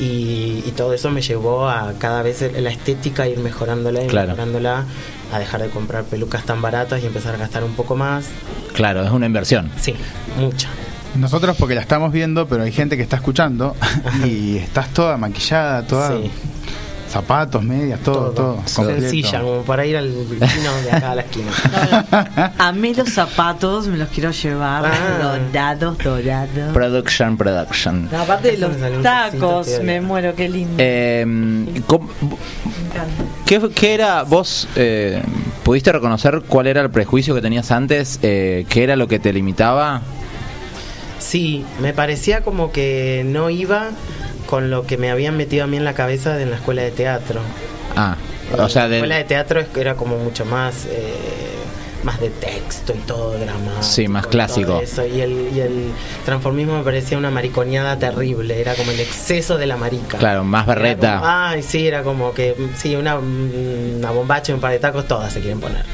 y, 0.01 0.63
y 0.67 0.73
todo 0.77 0.93
eso 0.95 1.11
me 1.11 1.23
llevó 1.23 1.69
a 1.69 1.93
cada 1.99 2.23
vez 2.23 2.45
la 2.57 2.71
estética 2.71 3.27
ir 3.27 3.39
mejorándola 3.39 4.05
y 4.05 4.07
Claro. 4.07 4.29
mejorándola, 4.29 4.85
a 5.33 5.39
dejar 5.39 5.63
de 5.63 5.69
comprar 5.71 6.05
pelucas 6.05 6.45
tan 6.45 6.63
baratas 6.63 7.03
y 7.03 7.07
empezar 7.07 7.35
a 7.35 7.39
gastar 7.39 7.65
un 7.65 7.73
poco 7.75 7.97
más. 7.97 8.27
Claro, 8.75 9.03
es 9.05 9.11
una 9.11 9.27
inversión. 9.27 9.71
Sí, 9.81 9.95
mucha. 10.39 10.69
Nosotros 11.17 11.57
porque 11.59 11.75
la 11.75 11.81
estamos 11.81 12.13
viendo, 12.13 12.47
pero 12.47 12.63
hay 12.63 12.71
gente 12.73 12.97
que 12.97 13.03
está 13.03 13.17
escuchando 13.17 13.75
y 14.25 14.59
estás 14.59 14.93
toda 14.93 15.17
maquillada, 15.17 15.83
toda 15.87 16.11
Sí. 16.13 16.31
Zapatos, 17.09 17.63
medias, 17.63 18.01
todo, 18.01 18.31
todo. 18.31 18.63
Sencilla, 18.67 19.41
como 19.41 19.63
para 19.63 19.85
ir 19.87 19.97
al 19.97 20.09
vecino 20.11 20.71
de 20.85 20.93
acá 20.93 21.13
a 21.13 21.15
la 21.17 21.23
esquina. 21.23 21.51
A 22.59 22.73
mí 22.73 22.95
los 22.95 23.09
zapatos 23.11 23.87
me 23.87 23.97
los 23.97 24.09
quiero 24.09 24.31
llevar 24.31 24.85
Ah. 24.87 25.39
dorados, 25.53 25.99
dorados. 25.99 26.73
Production, 26.73 27.37
production. 27.37 28.09
No, 28.11 28.19
aparte 28.23 28.53
de 28.53 28.59
los 28.59 29.03
tacos, 29.03 29.69
me 29.83 30.01
muero, 30.01 30.35
qué 30.35 30.49
lindo. 30.49 30.75
Eh, 30.79 31.25
¿cómo- 31.87 32.09
¿qué, 33.47 33.61
qué 33.75 33.95
era 33.95 34.23
vos? 34.23 34.69
eh, 34.77 35.23
¿Pudiste 35.63 35.93
reconocer 35.93 36.43
cuál 36.47 36.67
era 36.67 36.81
el 36.81 36.91
prejuicio 36.91 37.35
que 37.35 37.41
tenías 37.43 37.71
antes? 37.71 38.19
Eh, 38.23 38.65
¿Qué 38.69 38.85
era 38.85 38.97
lo 38.97 39.07
que 39.09 39.19
te 39.19 39.33
limitaba? 39.33 40.01
Sí, 41.19 41.65
me 41.83 41.93
parecía 41.93 42.43
como 42.43 42.71
que 42.73 43.23
no 43.27 43.51
iba 43.51 43.89
con 44.49 44.71
lo 44.71 44.87
que 44.87 44.97
me 44.97 45.11
habían 45.11 45.37
metido 45.37 45.65
a 45.65 45.67
mí 45.67 45.77
en 45.77 45.85
la 45.85 45.93
cabeza 45.95 46.35
de 46.37 46.45
en 46.45 46.51
la 46.51 46.57
escuela 46.57 46.81
de 46.83 46.91
teatro. 46.91 47.41
Ah, 47.95 48.17
o 48.57 48.69
sea, 48.69 48.89
la 48.89 48.97
escuela 48.97 49.17
de, 49.17 49.23
de 49.25 49.29
teatro 49.29 49.63
era 49.77 49.95
como 49.95 50.17
mucho 50.17 50.45
más 50.47 50.87
eh, 50.87 51.15
más 52.03 52.19
de 52.21 52.31
texto 52.31 52.95
y 52.95 52.99
todo 53.01 53.37
drama 53.37 53.83
Sí, 53.83 54.07
más 54.09 54.27
clásico. 54.29 54.81
eso 54.81 55.05
y 55.05 55.21
el, 55.21 55.51
y 55.53 55.61
el 55.61 55.91
transformismo 56.25 56.79
me 56.79 56.85
parecía 56.85 57.19
una 57.19 57.31
mariconeada 57.31 57.99
terrible 57.99 58.61
era 58.61 58.75
como 58.75 58.93
el 58.93 59.01
exceso 59.01 59.59
de 59.59 59.67
la 59.67 59.77
marica 59.77 60.17
claro, 60.17 60.45
más 60.45 60.65
berreta. 60.65 61.15
como, 61.17 61.27
ay 61.27 61.63
sí 61.65 61.87
era 61.89 62.05
como 62.05 62.33
que 62.33 62.55
sí 62.77 62.95
una, 62.95 63.19
una 63.19 64.11
bombacha 64.13 64.53
y 64.53 64.55
un 64.55 64.61
par 64.61 64.71
de 64.71 64.79
tacos 64.79 65.09
todas 65.09 65.33
se 65.33 65.41
quieren 65.41 65.59
poner 65.61 65.85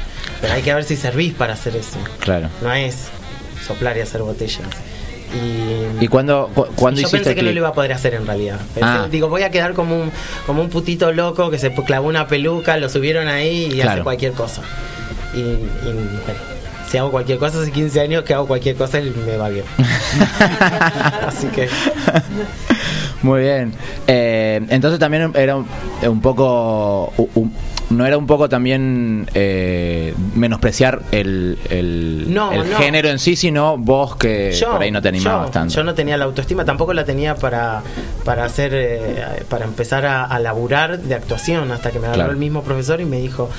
pero 0.41 0.53
hay 0.53 0.61
que 0.61 0.73
ver 0.75 0.83
si 0.83 0.95
servís 0.95 1.33
para 1.33 1.53
hacer 1.55 1.75
eso 1.75 1.97
Claro. 2.19 2.49
no 2.61 2.71
es 2.71 3.07
soplar 3.65 3.97
y 3.97 4.01
hacer 4.01 4.21
botellas 4.21 4.67
y 5.35 6.03
¿Y 6.05 6.07
cuándo, 6.07 6.49
cu- 6.53 6.67
cuándo 6.75 6.99
yo 7.01 7.07
hiciste 7.07 7.17
pensé 7.17 7.35
que 7.35 7.41
no 7.43 7.51
lo 7.51 7.57
iba 7.57 7.69
a 7.69 7.73
poder 7.73 7.93
hacer 7.93 8.13
en 8.15 8.25
realidad. 8.27 8.59
Pensé- 8.73 8.81
Ah. 8.87 9.07
Digo, 9.09 9.29
voy 9.29 9.43
a 9.43 9.49
quedar 9.51 9.73
como 9.73 9.95
un, 9.99 10.11
como 10.45 10.61
un 10.61 10.69
putito 10.69 11.11
loco 11.11 11.49
que 11.49 11.57
se 11.57 11.73
clavó 11.73 12.07
una 12.07 12.27
peluca, 12.27 12.77
lo 12.77 12.89
subieron 12.89 13.27
ahí 13.27 13.71
y 13.73 13.81
hace 13.81 14.01
cualquier 14.03 14.33
cosa. 14.33 14.61
Y, 15.33 15.39
y, 15.39 15.59
bueno, 16.25 16.39
si 16.89 16.97
hago 16.97 17.11
cualquier 17.11 17.37
cosa 17.39 17.61
hace 17.61 17.71
15 17.71 17.99
años 17.99 18.23
que 18.23 18.33
hago 18.33 18.45
cualquier 18.47 18.75
cosa 18.75 18.99
y 18.99 19.09
me 19.25 19.37
va 19.37 19.49
bien. 19.49 19.65
Así 21.27 21.47
que 21.47 21.67
Muy 23.21 23.41
bien. 23.41 23.73
Eh, 24.07 24.61
entonces 24.69 24.99
también 24.99 25.31
era 25.35 25.55
un, 25.55 25.65
un 26.07 26.21
poco... 26.21 27.11
un- 27.35 27.53
no 27.89 28.05
era 28.05 28.17
un 28.17 28.25
poco 28.27 28.49
también 28.49 29.29
eh, 29.33 30.13
menospreciar 30.33 31.01
el, 31.11 31.57
el, 31.69 32.33
No, 32.33 32.51
el 32.51 32.69
no. 32.69 32.77
género 32.77 33.09
en 33.09 33.19
sí, 33.19 33.35
sino 33.35 33.77
vos 33.77 34.15
que 34.15 34.57
por 34.71 34.81
ahí 34.81 34.91
no 34.91 35.01
te 35.01 35.09
animabas 35.09 35.47
yo, 35.47 35.51
tanto. 35.51 35.73
yo 35.75 35.83
no 35.83 35.93
tenía 35.93 36.17
la 36.17 36.25
autoestima, 36.25 36.65
tampoco 36.65 36.93
la 36.93 37.05
tenía 37.05 37.35
para, 37.35 37.81
para 38.23 38.43
hacer, 38.45 38.71
eh, 38.73 39.43
para 39.49 39.65
empezar 39.65 40.05
a, 40.05 40.25
a 40.25 40.39
laburar 40.39 40.99
de 40.99 41.13
actuación, 41.15 41.71
hasta 41.71 41.91
que 41.91 41.99
me 41.99 42.05
agarró 42.07 42.15
Claro. 42.19 42.31
el 42.31 42.37
mismo 42.37 42.63
profesor 42.63 43.01
y 43.01 43.05
me 43.05 43.19
dijo, 43.19 43.49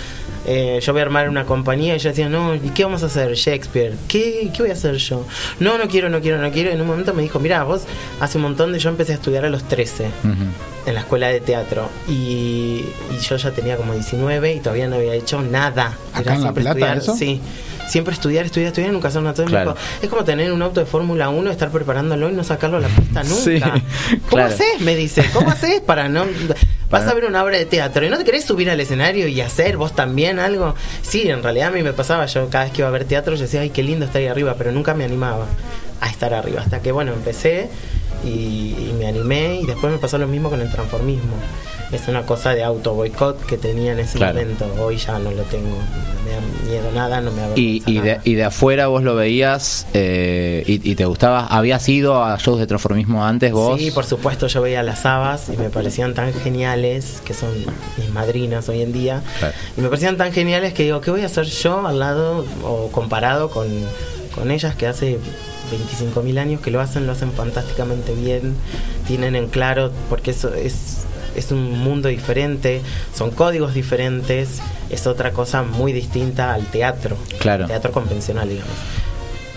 eh, 0.46 0.78
yo 0.82 0.92
voy 0.92 1.00
a 1.00 1.04
armar 1.04 1.28
una 1.28 1.44
compañía 1.44 1.96
y 1.96 1.98
yo 1.98 2.08
decía, 2.10 2.28
no, 2.28 2.54
¿y 2.54 2.70
qué 2.74 2.84
vamos 2.84 3.02
a 3.02 3.06
hacer? 3.06 3.34
Shakespeare, 3.34 3.94
¿qué, 4.08 4.50
qué 4.54 4.62
voy 4.62 4.70
a 4.70 4.74
hacer 4.74 4.94
yo? 4.96 5.26
No, 5.60 5.76
no 5.78 5.88
quiero, 5.88 6.08
no 6.08 6.20
quiero, 6.20 6.38
no 6.38 6.50
quiero. 6.50 6.70
En 6.70 6.80
un 6.80 6.86
momento 6.86 7.12
me 7.14 7.22
dijo, 7.22 7.38
mira, 7.40 7.64
vos 7.64 7.82
hace 8.20 8.38
un 8.38 8.42
montón 8.42 8.72
de, 8.72 8.78
yo 8.78 8.88
empecé 8.90 9.12
a 9.12 9.16
estudiar 9.16 9.44
a 9.44 9.50
los 9.50 9.64
13 9.64 10.06
en 10.86 10.94
la 10.94 11.00
escuela 11.00 11.28
de 11.28 11.40
teatro 11.40 11.88
y, 12.08 12.84
y 13.10 13.18
yo 13.20 13.36
ya 13.36 13.50
tenía 13.50 13.76
como 13.76 13.92
19 13.92 14.54
y 14.54 14.60
todavía 14.60 14.86
no 14.86 14.96
había 14.96 15.14
hecho 15.14 15.42
nada. 15.42 15.96
¿Acá 16.12 16.34
en 16.34 16.42
La 16.42 16.52
siempre 16.52 16.62
Plata, 16.62 16.78
estudiar, 16.78 16.98
eso? 16.98 17.16
Sí, 17.16 17.40
siempre 17.88 18.14
estudiar, 18.14 18.44
estudiar, 18.46 18.68
estudiar, 18.68 18.92
nunca 18.92 19.08
hacer 19.08 19.22
me 19.22 19.32
Claro. 19.32 19.76
es 20.02 20.08
como 20.08 20.24
tener 20.24 20.52
un 20.52 20.62
auto 20.62 20.80
de 20.80 20.86
Fórmula 20.86 21.28
1, 21.28 21.50
estar 21.50 21.70
preparándolo 21.70 22.30
y 22.30 22.32
no 22.32 22.44
sacarlo 22.44 22.76
a 22.76 22.80
la 22.80 22.88
pista 22.88 23.22
nunca. 23.24 23.34
Sí, 23.42 23.60
¿Cómo 23.60 24.26
claro. 24.28 24.54
haces? 24.54 24.80
Me 24.80 24.94
dice, 24.94 25.24
¿cómo 25.32 25.50
haces 25.50 25.80
para 25.80 26.08
no... 26.08 26.24
Vas 26.90 27.06
a 27.08 27.14
ver 27.14 27.24
una 27.24 27.42
obra 27.42 27.56
de 27.58 27.66
teatro 27.66 28.04
y 28.06 28.10
no 28.10 28.16
te 28.16 28.24
querés 28.24 28.44
subir 28.44 28.70
al 28.70 28.80
escenario 28.80 29.26
y 29.26 29.40
hacer 29.40 29.76
vos 29.76 29.94
también 29.94 30.38
algo. 30.38 30.74
Sí, 31.02 31.28
en 31.28 31.42
realidad 31.42 31.68
a 31.68 31.70
mí 31.72 31.82
me 31.82 31.92
pasaba, 31.92 32.26
yo 32.26 32.48
cada 32.48 32.64
vez 32.64 32.72
que 32.72 32.82
iba 32.82 32.88
a 32.88 32.92
ver 32.92 33.04
teatro 33.04 33.34
yo 33.34 33.42
decía, 33.42 33.60
ay, 33.60 33.70
qué 33.70 33.82
lindo 33.82 34.04
estar 34.04 34.20
ahí 34.20 34.28
arriba, 34.28 34.54
pero 34.56 34.70
nunca 34.72 34.94
me 34.94 35.04
animaba 35.04 35.46
a 36.00 36.08
estar 36.08 36.32
arriba. 36.32 36.60
Hasta 36.60 36.80
que, 36.80 36.92
bueno, 36.92 37.12
empecé 37.12 37.68
y, 38.24 38.28
y 38.28 38.94
me 38.98 39.06
animé 39.06 39.60
y 39.62 39.66
después 39.66 39.92
me 39.92 39.98
pasó 39.98 40.16
lo 40.18 40.28
mismo 40.28 40.48
con 40.48 40.60
el 40.60 40.70
transformismo. 40.70 41.34
Es 41.92 42.08
una 42.08 42.22
cosa 42.22 42.50
de 42.54 42.64
auto 42.64 42.94
boicot 42.94 43.46
que 43.46 43.56
tenía 43.56 43.92
en 43.92 44.00
ese 44.00 44.18
Claro. 44.18 44.34
momento. 44.40 44.66
Hoy 44.80 44.96
ya 44.96 45.18
no 45.20 45.30
lo 45.30 45.42
tengo. 45.44 45.68
No 45.76 46.24
me 46.24 46.30
da 46.32 46.40
miedo 46.68 46.90
nada, 46.92 47.20
no 47.20 47.30
me 47.30 47.42
Y, 47.54 47.82
y, 47.86 48.00
de, 48.00 48.18
y 48.24 48.34
de 48.34 48.42
afuera 48.44 48.88
vos 48.88 49.04
lo 49.04 49.14
veías 49.14 49.86
eh, 49.94 50.64
y, 50.66 50.90
y 50.90 50.94
te 50.96 51.04
gustaba. 51.04 51.46
¿Habías 51.46 51.88
ido 51.88 52.24
a 52.24 52.36
shows 52.38 52.58
de 52.58 52.66
transformismo 52.66 53.24
antes 53.24 53.52
vos? 53.52 53.78
Sí, 53.80 53.92
por 53.92 54.04
supuesto, 54.04 54.48
yo 54.48 54.62
veía 54.62 54.82
las 54.82 55.06
habas 55.06 55.48
y 55.48 55.56
me 55.56 55.70
parecían 55.70 56.14
tan 56.14 56.32
geniales, 56.34 57.22
que 57.24 57.34
son 57.34 57.50
mis 57.98 58.10
madrinas 58.10 58.68
hoy 58.68 58.82
en 58.82 58.92
día, 58.92 59.22
Claro. 59.38 59.54
y 59.76 59.80
me 59.80 59.88
parecían 59.88 60.16
tan 60.16 60.32
geniales 60.32 60.72
que 60.74 60.82
digo, 60.82 61.00
¿qué 61.00 61.12
voy 61.12 61.22
a 61.22 61.26
hacer 61.26 61.44
yo 61.46 61.86
al 61.86 62.00
lado 62.00 62.44
o 62.64 62.88
comparado 62.90 63.48
con, 63.50 63.68
con 64.34 64.50
ellas 64.50 64.74
que 64.74 64.88
hace 64.88 65.18
25.000 65.70 66.38
años 66.38 66.60
que 66.60 66.72
lo 66.72 66.80
hacen, 66.80 67.06
lo 67.06 67.12
hacen 67.12 67.30
fantásticamente 67.32 68.12
bien, 68.14 68.56
tienen 69.06 69.36
en 69.36 69.46
claro, 69.48 69.92
porque 70.10 70.32
eso 70.32 70.52
es 70.52 71.04
es 71.36 71.52
un 71.52 71.78
mundo 71.78 72.08
diferente, 72.08 72.80
son 73.14 73.30
códigos 73.30 73.74
diferentes, 73.74 74.60
es 74.90 75.06
otra 75.06 75.32
cosa 75.32 75.62
muy 75.62 75.92
distinta 75.92 76.54
al 76.54 76.64
teatro, 76.66 77.16
Claro. 77.38 77.64
al 77.64 77.68
teatro 77.68 77.92
convencional, 77.92 78.48
digamos. 78.48 78.72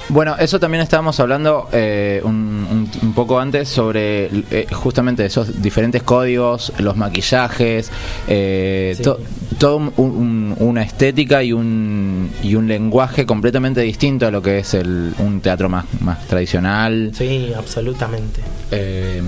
Bueno, 0.09 0.35
eso 0.39 0.59
también 0.59 0.81
estábamos 0.81 1.19
hablando 1.19 1.69
eh, 1.71 2.19
un, 2.23 2.31
un- 2.69 2.89
un 3.03 3.13
poco 3.13 3.39
antes 3.39 3.69
sobre 3.69 4.25
eh, 4.49 4.67
justamente 4.71 5.23
esos 5.25 5.61
diferentes 5.61 6.01
códigos, 6.03 6.73
los 6.79 6.97
maquillajes, 6.97 7.91
eh, 8.27 8.93
Sí. 8.97 9.03
to- 9.03 9.19
todo 9.59 9.77
un- 9.77 9.93
un- 9.97 10.55
una 10.59 10.81
estética 10.83 11.43
y 11.43 11.53
un, 11.53 12.31
y 12.41 12.55
un 12.55 12.67
lenguaje 12.67 13.25
completamente 13.25 13.81
distinto 13.81 14.25
a 14.25 14.31
lo 14.31 14.41
que 14.41 14.59
es 14.59 14.73
el, 14.73 15.13
un 15.19 15.41
teatro 15.41 15.69
más, 15.69 15.85
más 16.01 16.25
tradicional. 16.27 17.11
Sí, 17.13 17.51
absolutamente. 17.55 18.41
eh, 18.71 19.21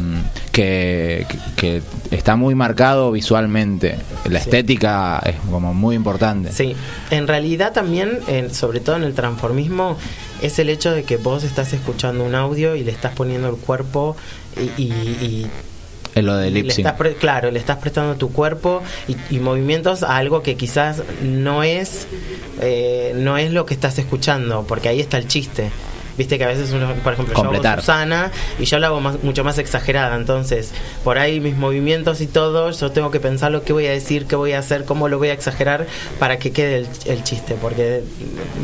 que, 0.51 1.25
que 1.55 1.81
está 2.11 2.35
muy 2.35 2.53
marcado 2.55 3.11
visualmente. 3.11 3.95
La 4.29 4.39
Sí. 4.39 4.45
estética 4.49 5.19
es 5.25 5.35
como 5.49 5.73
muy 5.73 5.95
importante. 5.95 6.51
Sí, 6.51 6.75
en 7.09 7.27
realidad 7.27 7.71
también, 7.73 8.19
en- 8.27 8.53
sobre 8.53 8.79
todo 8.81 8.97
en 8.97 9.03
el 9.03 9.13
transformismo, 9.15 9.97
es 10.41 10.59
el 10.59 10.69
hecho 10.69 10.91
de 10.91 11.03
que 11.03 11.17
vos 11.17 11.43
estás 11.43 11.73
escuchando 11.73 12.23
un 12.23 12.35
audio 12.35 12.75
y 12.75 12.83
le 12.83 12.91
estás 12.91 13.13
poniendo 13.15 13.49
el 13.49 13.55
cuerpo 13.55 14.15
y, 14.57 14.81
y- 14.83 14.87
y 15.21 15.47
Es 16.15 16.23
lo 16.23 16.35
de 16.35 16.49
le 16.51 16.61
lip 16.63 16.71
sync. 16.71 16.79
estás 16.85 16.97
pre- 16.97 17.15
claro, 17.15 17.51
le 17.51 17.59
estás 17.59 17.77
prestando 17.77 18.15
tu 18.15 18.31
cuerpo 18.31 18.81
y, 19.07 19.15
y 19.35 19.39
movimientos 19.39 20.03
a 20.03 20.17
algo 20.17 20.41
que 20.43 20.55
quizás 20.55 21.03
no 21.23 21.63
es 21.63 22.07
eh, 22.61 23.13
no 23.15 23.37
es 23.37 23.51
lo 23.51 23.65
que 23.65 23.73
estás 23.73 23.97
escuchando, 23.99 24.65
porque 24.67 24.89
ahí 24.89 24.99
está 24.99 25.17
el 25.17 25.27
chiste. 25.27 25.71
Viste 26.17 26.37
que 26.37 26.43
a 26.43 26.47
veces 26.47 26.71
uno, 26.71 26.93
por 27.03 27.13
ejemplo, 27.13 27.33
yo 27.35 27.49
hago 27.49 27.79
Susana 27.79 28.31
y 28.59 28.65
yo 28.65 28.79
la 28.79 28.87
hago 28.87 28.99
más- 29.01 29.23
mucho 29.23 29.43
más 29.43 29.57
exagerada, 29.57 30.15
entonces 30.15 30.71
por 31.03 31.17
ahí 31.17 31.39
mis 31.39 31.55
movimientos 31.55 32.21
y 32.21 32.27
todo, 32.27 32.71
yo 32.71 32.91
tengo 32.91 33.11
que 33.11 33.19
pensar 33.19 33.51
lo 33.51 33.63
que 33.63 33.73
voy 33.73 33.87
a 33.87 33.91
decir, 33.91 34.25
qué 34.27 34.35
voy 34.35 34.53
a 34.53 34.59
hacer, 34.59 34.85
cómo 34.85 35.07
lo 35.07 35.17
voy 35.17 35.29
a 35.29 35.33
exagerar 35.33 35.87
para 36.19 36.37
que 36.39 36.51
quede 36.51 36.77
el, 36.79 36.87
el 37.05 37.23
chiste, 37.23 37.55
porque 37.61 38.03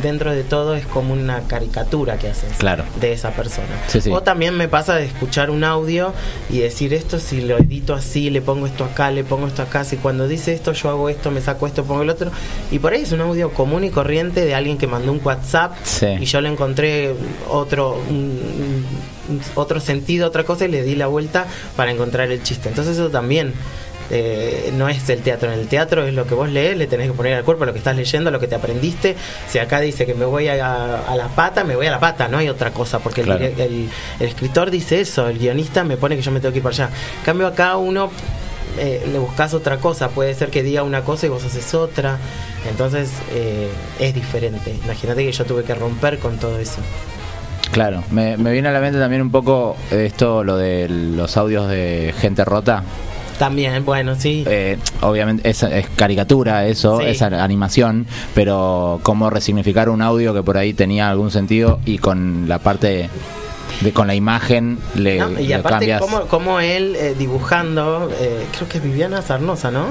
dentro 0.02 0.32
de 0.32 0.43
todo 0.43 0.76
es 0.76 0.86
como 0.86 1.14
una 1.14 1.41
caricatura 1.48 2.18
que 2.18 2.28
haces 2.30 2.54
Claro. 2.58 2.84
de 3.00 3.14
esa 3.14 3.32
persona. 3.32 3.68
Sí, 3.88 4.02
sí. 4.02 4.12
O 4.12 4.22
también 4.22 4.56
me 4.56 4.68
pasa 4.68 4.95
de 4.95 5.06
escuchar 5.06 5.50
un 5.50 5.64
audio 5.64 6.14
y 6.50 6.60
decir 6.60 6.93
esto, 6.93 7.20
si 7.20 7.41
lo 7.41 7.58
edito 7.58 7.93
así, 7.93 8.30
le 8.30 8.41
pongo 8.41 8.66
esto 8.68 8.84
acá, 8.84 9.12
le 9.12 9.24
pongo 9.24 9.48
esto 9.48 9.62
acá, 9.62 9.84
si 9.84 9.98
cuando 9.98 10.28
dice 10.28 10.54
esto 10.54 10.74
yo 10.74 10.89
hago 10.89 11.10
esto, 11.10 11.32
me 11.32 11.41
saco 11.41 11.68
esto, 11.68 11.84
pongo 11.84 12.02
el 12.04 12.10
otro. 12.10 12.32
Y 12.72 12.80
por 12.80 12.93
ahí 12.93 13.02
es 13.02 13.12
un 13.12 13.22
audio 13.22 13.52
común 13.52 13.84
y 13.84 13.89
corriente 13.89 14.45
de 14.45 14.54
alguien 14.56 14.78
que 14.78 14.88
mandó 14.88 15.12
un 15.12 15.22
WhatsApp 15.24 15.76
Sí. 15.84 16.08
y 16.20 16.26
yo 16.26 16.41
le 16.41 16.50
encontré 16.50 17.14
otro, 17.50 18.00
un- 18.10 18.86
un- 19.30 19.41
otro 19.56 19.80
sentido, 19.80 20.28
otra 20.28 20.43
cosa 20.43 20.66
y 20.66 20.70
le 20.70 20.84
di 20.84 20.95
la 20.95 21.08
vuelta 21.08 21.45
para 21.76 21.91
encontrar 21.91 22.32
el 22.32 22.41
chiste. 22.43 22.70
Entonces 22.70 22.95
eso 22.98 23.10
también... 23.10 23.54
eh, 24.10 24.72
no 24.74 24.88
es 24.88 25.10
el 25.10 25.22
teatro, 25.22 25.52
en 25.52 25.60
el 25.60 25.68
teatro 25.68 26.08
es 26.08 26.14
lo 26.14 26.26
que 26.26 26.34
vos 26.34 26.50
lees, 26.50 26.78
le 26.78 26.88
tenés 26.88 27.08
que 27.08 27.14
poner 27.14 27.34
al 27.34 27.43
cuerpo 27.43 27.66
lo 27.66 27.74
que 27.74 27.80
estás 27.80 27.93
leyendo, 27.98 28.32
lo 28.32 28.39
que 28.39 28.48
te 28.48 28.56
aprendiste. 28.56 29.18
Si 29.50 29.60
acá 29.60 29.82
dice 29.82 30.06
que 30.06 30.14
me 30.14 30.24
voy 30.24 30.48
a, 30.48 31.02
a 31.04 31.16
la 31.18 31.28
pata, 31.28 31.66
me 31.66 31.76
voy 31.76 31.88
a 31.88 31.91
la 31.91 32.00
pata, 32.00 32.30
no 32.30 32.38
hay 32.38 32.48
otra 32.48 32.72
cosa, 32.72 33.00
porque 33.00 33.24
Claro. 33.24 33.43
el, 33.43 33.60
el 33.60 33.89
escritor 34.26 34.72
dice 34.72 35.02
eso, 35.02 35.28
el 35.28 35.38
guionista 35.39 35.84
me 35.84 35.98
pone 35.98 36.16
que 36.16 36.22
yo 36.22 36.32
me 36.32 36.39
tengo 36.39 36.54
que 36.54 36.60
ir 36.60 36.64
para 36.64 36.74
allá. 36.74 36.89
En 37.20 37.26
cambio 37.26 37.48
acá 37.48 37.76
uno 37.76 38.10
eh, 38.80 39.06
le 39.12 39.20
buscas 39.20 39.54
otra 39.54 39.76
cosa, 39.80 40.08
puede 40.08 40.34
ser 40.36 40.52
que 40.52 40.64
diga 40.64 40.84
una 40.84 41.04
cosa 41.04 41.26
y 41.26 41.30
vos 41.30 41.43
haces 41.43 41.74
otra, 41.74 42.18
entonces 42.70 43.10
eh, 43.34 43.68
es 44.00 44.14
diferente. 44.14 44.74
Imagínate 44.86 45.26
que 45.26 45.34
yo 45.34 45.43
tuve 45.43 45.66
que 45.66 45.76
romper 45.76 46.18
con 46.20 46.38
todo 46.38 46.58
eso. 46.60 46.80
Claro, 47.78 48.03
me, 48.09 48.38
me 48.38 48.51
viene 48.51 48.69
a 48.69 48.71
la 48.71 48.80
mente 48.80 48.97
también 48.97 49.21
un 49.21 49.30
poco 49.30 49.78
esto, 49.91 50.43
lo 50.43 50.57
de 50.57 50.89
los 50.89 51.38
audios 51.38 51.69
de 51.69 52.11
gente 52.17 52.43
rota. 52.43 52.82
También, 53.38 53.86
bueno, 53.86 54.15
sí. 54.15 54.43
Eh, 54.47 54.80
obviamente 55.01 55.47
es, 55.47 55.61
es 55.61 55.88
caricatura 55.95 56.65
eso, 56.65 56.97
Sí. 57.01 57.05
es 57.09 57.21
animación, 57.21 58.07
pero 58.34 58.99
cómo 59.03 59.30
resignificar 59.30 59.89
un 59.89 60.01
audio 60.01 60.34
que 60.34 60.41
por 60.41 60.57
ahí 60.57 60.73
tenía 60.73 61.07
algún 61.11 61.30
sentido 61.30 61.80
y 61.86 61.99
con 61.99 62.45
la 62.47 62.57
parte 62.57 63.11
de 63.82 63.91
con 63.93 64.07
la 64.07 64.15
imagen 64.15 64.80
le, 64.95 65.19
¿no? 65.19 65.39
Y 65.39 65.45
le 65.49 65.53
aparte, 65.53 65.88
cambias. 65.88 66.01
como 66.32 66.59
él 66.59 66.95
eh, 66.95 67.13
dibujando, 67.15 68.09
eh, 68.19 68.43
creo 68.57 68.67
que 68.67 68.80
es 68.80 68.84
Viviana 68.84 69.21
Sarnosa, 69.21 69.69
¿no? 69.69 69.89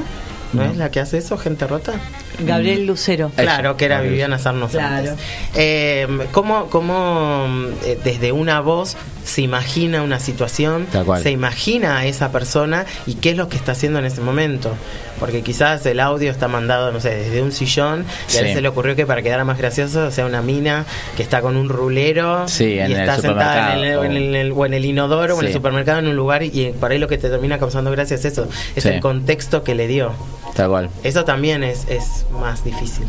¿No, 0.57 0.65
No. 0.65 0.71
es 0.73 0.77
la 0.77 0.91
que 0.91 1.01
hace 1.01 1.19
eso, 1.19 1.37
gente 1.39 1.67
rota? 1.67 1.93
Gabriel 2.41 2.87
Lucero. 2.87 3.31
Claro, 3.37 3.77
que 3.77 3.85
era 3.87 3.97
Gabriel. 3.97 4.13
Viviana 4.13 4.39
Sarnosa. 4.39 4.79
Claro. 4.79 5.17
Eh, 5.55 6.07
¿Cómo, 6.33 6.67
cómo 6.67 7.47
eh, 7.85 7.99
desde 8.03 8.33
una 8.33 8.61
voz 8.61 8.97
se 9.27 9.43
imagina 9.43 10.03
una 10.03 10.21
situación, 10.21 10.87
se 11.23 11.31
imagina 11.31 11.99
a 11.99 12.07
esa 12.07 12.31
persona 12.33 12.87
y 13.07 13.15
qué 13.15 13.31
es 13.31 13.37
lo 13.37 13.49
que 13.49 13.57
está 13.57 13.73
haciendo 13.73 13.99
en 13.99 14.05
ese 14.07 14.21
momento? 14.21 14.71
Porque 15.19 15.43
quizás 15.43 15.85
el 15.87 15.99
audio 16.01 16.31
está 16.31 16.47
mandado, 16.49 16.93
no 16.93 17.01
sé, 17.01 17.15
desde 17.15 17.43
un 17.43 17.51
sillón 17.53 18.05
y 18.33 18.37
a 18.37 18.41
él 18.41 18.55
se 18.55 18.61
le 18.61 18.69
ocurrió 18.69 18.95
que 18.97 19.07
para 19.07 19.23
quedar 19.23 19.45
más 19.45 19.59
gracioso 19.59 20.11
sea 20.11 20.27
una 20.27 20.43
mina 20.43 20.85
que 21.17 21.23
está 21.23 21.41
con 21.41 21.57
un 21.57 21.69
rulero 21.69 22.47
Sí, 22.49 22.65
y 22.75 22.79
está 22.93 23.17
sentada 23.19 23.75
en 23.75 23.81
el, 23.85 23.95
supermercado. 23.95 24.05
en 24.05 24.35
el- 24.35 24.53
o 24.53 24.67
en 24.67 24.75
el 24.75 24.85
inodoro 24.85 25.35
o 25.37 25.41
en 25.41 25.47
el 25.47 25.53
supermercado 25.53 25.99
en 25.99 26.09
un 26.09 26.17
lugar 26.17 26.43
y 26.43 26.73
por 26.79 26.91
ahí 26.93 26.99
lo 26.99 27.09
que 27.09 27.19
te 27.19 27.29
termina 27.29 27.59
causando 27.59 27.91
gracia 27.91 28.15
es 28.15 28.25
eso, 28.25 28.47
es 28.77 28.87
el 28.87 29.01
contexto 29.01 29.65
que 29.65 29.75
le 29.75 29.87
dio. 29.89 30.13
Tal 30.55 30.69
cual. 30.69 30.91
Eso 31.03 31.25
también 31.25 31.65
es, 31.65 31.87
es 31.89 32.25
más 32.31 32.63
difícil. 32.65 33.07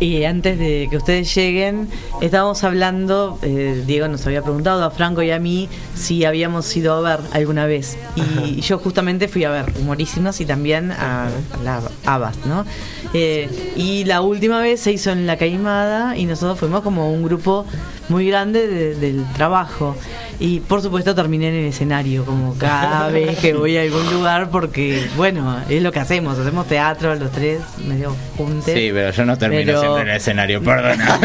Y 0.00 0.24
antes 0.24 0.58
de 0.58 0.88
que 0.90 0.96
ustedes 0.96 1.34
lleguen, 1.34 1.88
estábamos 2.22 2.64
hablando, 2.64 3.38
eh, 3.42 3.84
Diego 3.86 4.08
nos 4.08 4.26
había 4.26 4.40
preguntado 4.40 4.82
a 4.82 4.90
Franco 4.90 5.22
y 5.22 5.30
a 5.30 5.38
mí 5.38 5.68
si 5.94 6.24
habíamos 6.24 6.74
ido 6.74 6.94
a 6.94 7.00
ver 7.02 7.20
alguna 7.32 7.66
vez. 7.66 7.98
Y 8.16 8.62
yo 8.62 8.78
justamente 8.78 9.28
fui 9.28 9.44
a 9.44 9.50
ver 9.50 9.66
Humorísimas 9.78 10.40
y 10.40 10.46
también 10.46 10.90
a, 10.90 11.28
la 11.62 11.82
Abbas, 12.06 12.38
¿no? 12.46 12.64
Eh, 13.12 13.72
y 13.76 14.04
la 14.04 14.22
última 14.22 14.60
vez 14.60 14.80
se 14.80 14.92
hizo 14.92 15.10
en 15.10 15.26
La 15.26 15.36
Caimada 15.36 16.16
y 16.16 16.24
nosotros 16.24 16.58
fuimos 16.58 16.80
como 16.80 17.12
un 17.12 17.22
grupo 17.22 17.66
muy 18.10 18.26
grande 18.28 18.66
de- 18.66 18.94
del 18.96 19.24
trabajo. 19.32 19.96
Y 20.38 20.60
por 20.60 20.80
supuesto 20.80 21.14
terminé 21.14 21.48
en 21.48 21.54
el 21.54 21.64
escenario, 21.66 22.24
como 22.24 22.54
cada 22.56 23.08
vez 23.12 23.38
que 23.38 23.52
voy 23.52 23.76
a 23.76 23.82
algún 23.82 24.10
lugar, 24.10 24.48
porque 24.50 25.06
bueno, 25.16 25.58
es 25.68 25.82
lo 25.82 25.92
que 25.92 25.98
hacemos, 26.00 26.38
hacemos 26.38 26.66
teatro 26.66 27.14
los 27.14 27.30
tres, 27.30 27.60
medio 27.86 28.14
juntos. 28.38 28.64
Sí, 28.74 28.90
pero 28.92 29.10
yo 29.10 29.24
no 29.26 29.36
termino 29.36 29.62
Pero- 29.66 29.80
siempre 29.80 30.02
en 30.02 30.08
el 30.08 30.16
escenario, 30.16 30.62
perdona. 30.62 31.18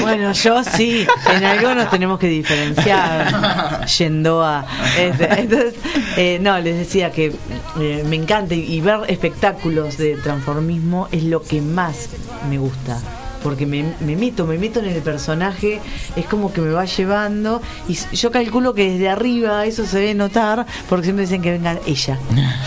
Bueno, 0.00 0.32
yo 0.32 0.62
sí, 0.64 1.06
en 1.34 1.44
algo 1.44 1.74
nos 1.74 1.90
tenemos 1.90 2.18
que 2.18 2.28
diferenciar 2.28 3.84
yendo 3.86 4.44
a... 4.44 4.64
este, 4.98 5.40
entonces, 5.40 5.74
eh, 6.16 6.38
no, 6.40 6.58
les 6.60 6.76
decía 6.78 7.10
que 7.10 7.32
eh, 7.80 8.04
me 8.08 8.16
encanta 8.16 8.54
y, 8.54 8.60
y 8.74 8.80
ver 8.80 9.00
espectáculos 9.08 9.96
de 9.98 10.16
transformismo 10.16 11.08
es 11.10 11.24
lo 11.24 11.42
que 11.42 11.60
más 11.60 12.08
me 12.48 12.58
gusta. 12.58 12.98
Porque 13.44 13.64
me, 13.66 13.84
me 14.00 14.16
meto, 14.16 14.44
me 14.46 14.58
meto 14.58 14.80
en 14.80 14.86
el 14.86 15.00
personaje, 15.02 15.80
es 16.16 16.24
como 16.26 16.52
que 16.52 16.60
me 16.62 16.72
va 16.72 16.84
llevando 16.86 17.60
y 17.86 17.96
yo 18.16 18.32
calculo 18.32 18.74
que 18.74 18.90
desde 18.92 19.08
arriba 19.10 19.64
eso 19.66 19.84
se 19.86 19.98
debe 19.98 20.14
notar 20.14 20.64
porque 20.88 21.04
siempre 21.04 21.26
dicen 21.26 21.42
que 21.42 21.52
venga 21.52 21.78
ella. 21.86 22.18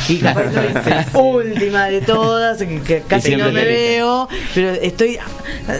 Y 0.07 0.17
capaz 0.19 0.53
soy 0.53 0.73
la 0.93 1.19
última 1.19 1.85
de 1.87 2.01
todas, 2.01 2.59
que, 2.59 2.79
que 2.81 3.01
casi 3.01 3.35
no 3.35 3.51
me 3.51 3.63
veo, 3.65 4.29
pero 4.53 4.69
estoy 4.69 5.17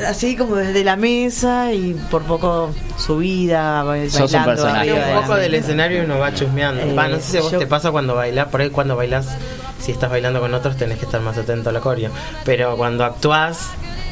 así 0.08 0.36
como 0.36 0.56
desde 0.56 0.84
la 0.84 0.96
mesa 0.96 1.72
y 1.74 1.94
por 2.10 2.24
poco 2.24 2.74
subida, 2.98 3.84
ba- 3.84 3.98
Sos 4.10 4.34
un 4.34 4.40
bailando 4.44 4.46
personaje. 4.52 4.80
arriba 4.90 4.96
de 4.98 5.04
un 5.12 5.16
la 5.16 5.22
poco 5.22 5.36
del 5.36 5.54
escenario 5.54 6.04
uno 6.06 6.18
va 6.20 6.34
chusmeando. 6.34 6.82
Eh, 6.82 6.94
Va, 6.94 7.08
no 7.08 7.18
sé 7.18 7.22
si 7.34 7.38
a 7.38 7.42
vos 7.42 7.52
yo- 7.52 7.60
te 7.60 7.68
pasa 7.68 7.92
cuando 7.92 8.16
bailás, 8.16 8.48
por 8.48 8.62
ahí 8.62 8.72
cuando 8.72 8.96
bailás, 8.96 9.28
si 9.80 9.92
estás 9.92 10.10
bailando 10.10 10.40
con 10.40 10.54
otros 10.56 10.76
tenés 10.76 10.98
que 10.98 11.06
estar 11.06 11.22
más 11.22 11.38
atento 11.38 11.70
al 11.70 11.80
coreo. 11.82 12.10
Pero 12.46 12.76
cuando 12.78 13.06
actuás 13.06 13.70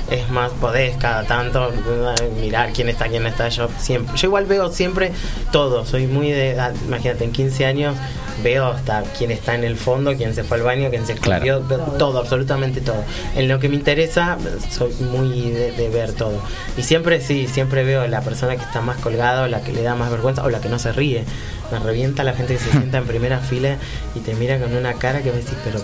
es 0.10 0.30
más, 0.30 0.52
podés 0.54 0.96
cada 0.98 1.24
tanto 1.24 1.72
eh, 1.72 2.32
mirar 2.40 2.72
quién 2.74 2.90
está, 2.90 3.08
quién 3.08 3.26
está. 3.26 3.50
Yo 3.50 3.70
siempre, 3.80 4.16
yo 4.16 4.28
igual 4.28 4.46
veo 4.46 4.72
siempre 4.72 5.12
todo, 5.52 5.86
soy 5.86 6.08
muy 6.08 6.32
de, 6.32 6.60
ah, 6.60 6.72
imagínate, 6.86 7.24
en 7.24 7.32
15 7.32 7.66
años 7.66 7.96
veo 8.44 8.68
hasta 8.68 9.04
quién 9.18 9.32
está 9.32 9.56
en 9.56 9.64
el 9.64 9.78
fondo, 9.78 10.16
quién 10.16 10.36
se 10.36 10.44
fue 10.44 10.58
al 10.58 10.64
baño, 10.64 10.90
quién 10.90 11.06
se 11.06 11.16
veo 11.40 11.62
todo, 11.98 12.20
absolutamente 12.20 12.82
todo. 12.82 13.04
En 13.36 13.48
lo 13.48 13.60
que 13.60 13.70
me 13.70 13.76
interesa, 13.76 14.38
soy 14.70 14.94
muy 15.12 15.52
de, 15.52 15.72
de 15.72 15.90
ver 15.90 16.14
todo. 16.14 16.40
Y 16.78 16.84
siempre 16.84 17.22
sí, 17.22 17.48
siempre 17.48 17.84
veo 17.84 18.06
la 18.08 18.22
persona 18.22 18.56
que 18.56 18.64
está 18.64 18.82
más 18.82 18.98
colgada 18.98 19.44
o 19.44 19.48
la 19.48 19.62
que 19.62 19.72
le 19.72 19.82
da 19.82 19.96
más 19.96 20.12
vergüenza 20.12 20.44
o 20.44 20.50
la 20.50 20.60
que 20.60 20.70
no 20.70 20.80
se 20.80 20.92
ríe. 20.92 21.24
Me 21.72 21.80
revienta 21.80 22.24
la 22.24 22.34
gente 22.34 22.54
que 22.54 22.60
se 22.60 22.72
sienta 22.72 22.98
en 22.98 23.06
primera 23.06 23.40
fila 23.40 23.78
y 24.14 24.20
te 24.20 24.36
mira 24.36 24.60
con 24.60 24.76
una 24.76 24.94
cara 24.94 25.22
que 25.22 25.32
me 25.32 25.38
decís, 25.38 25.58
pero 25.64 25.80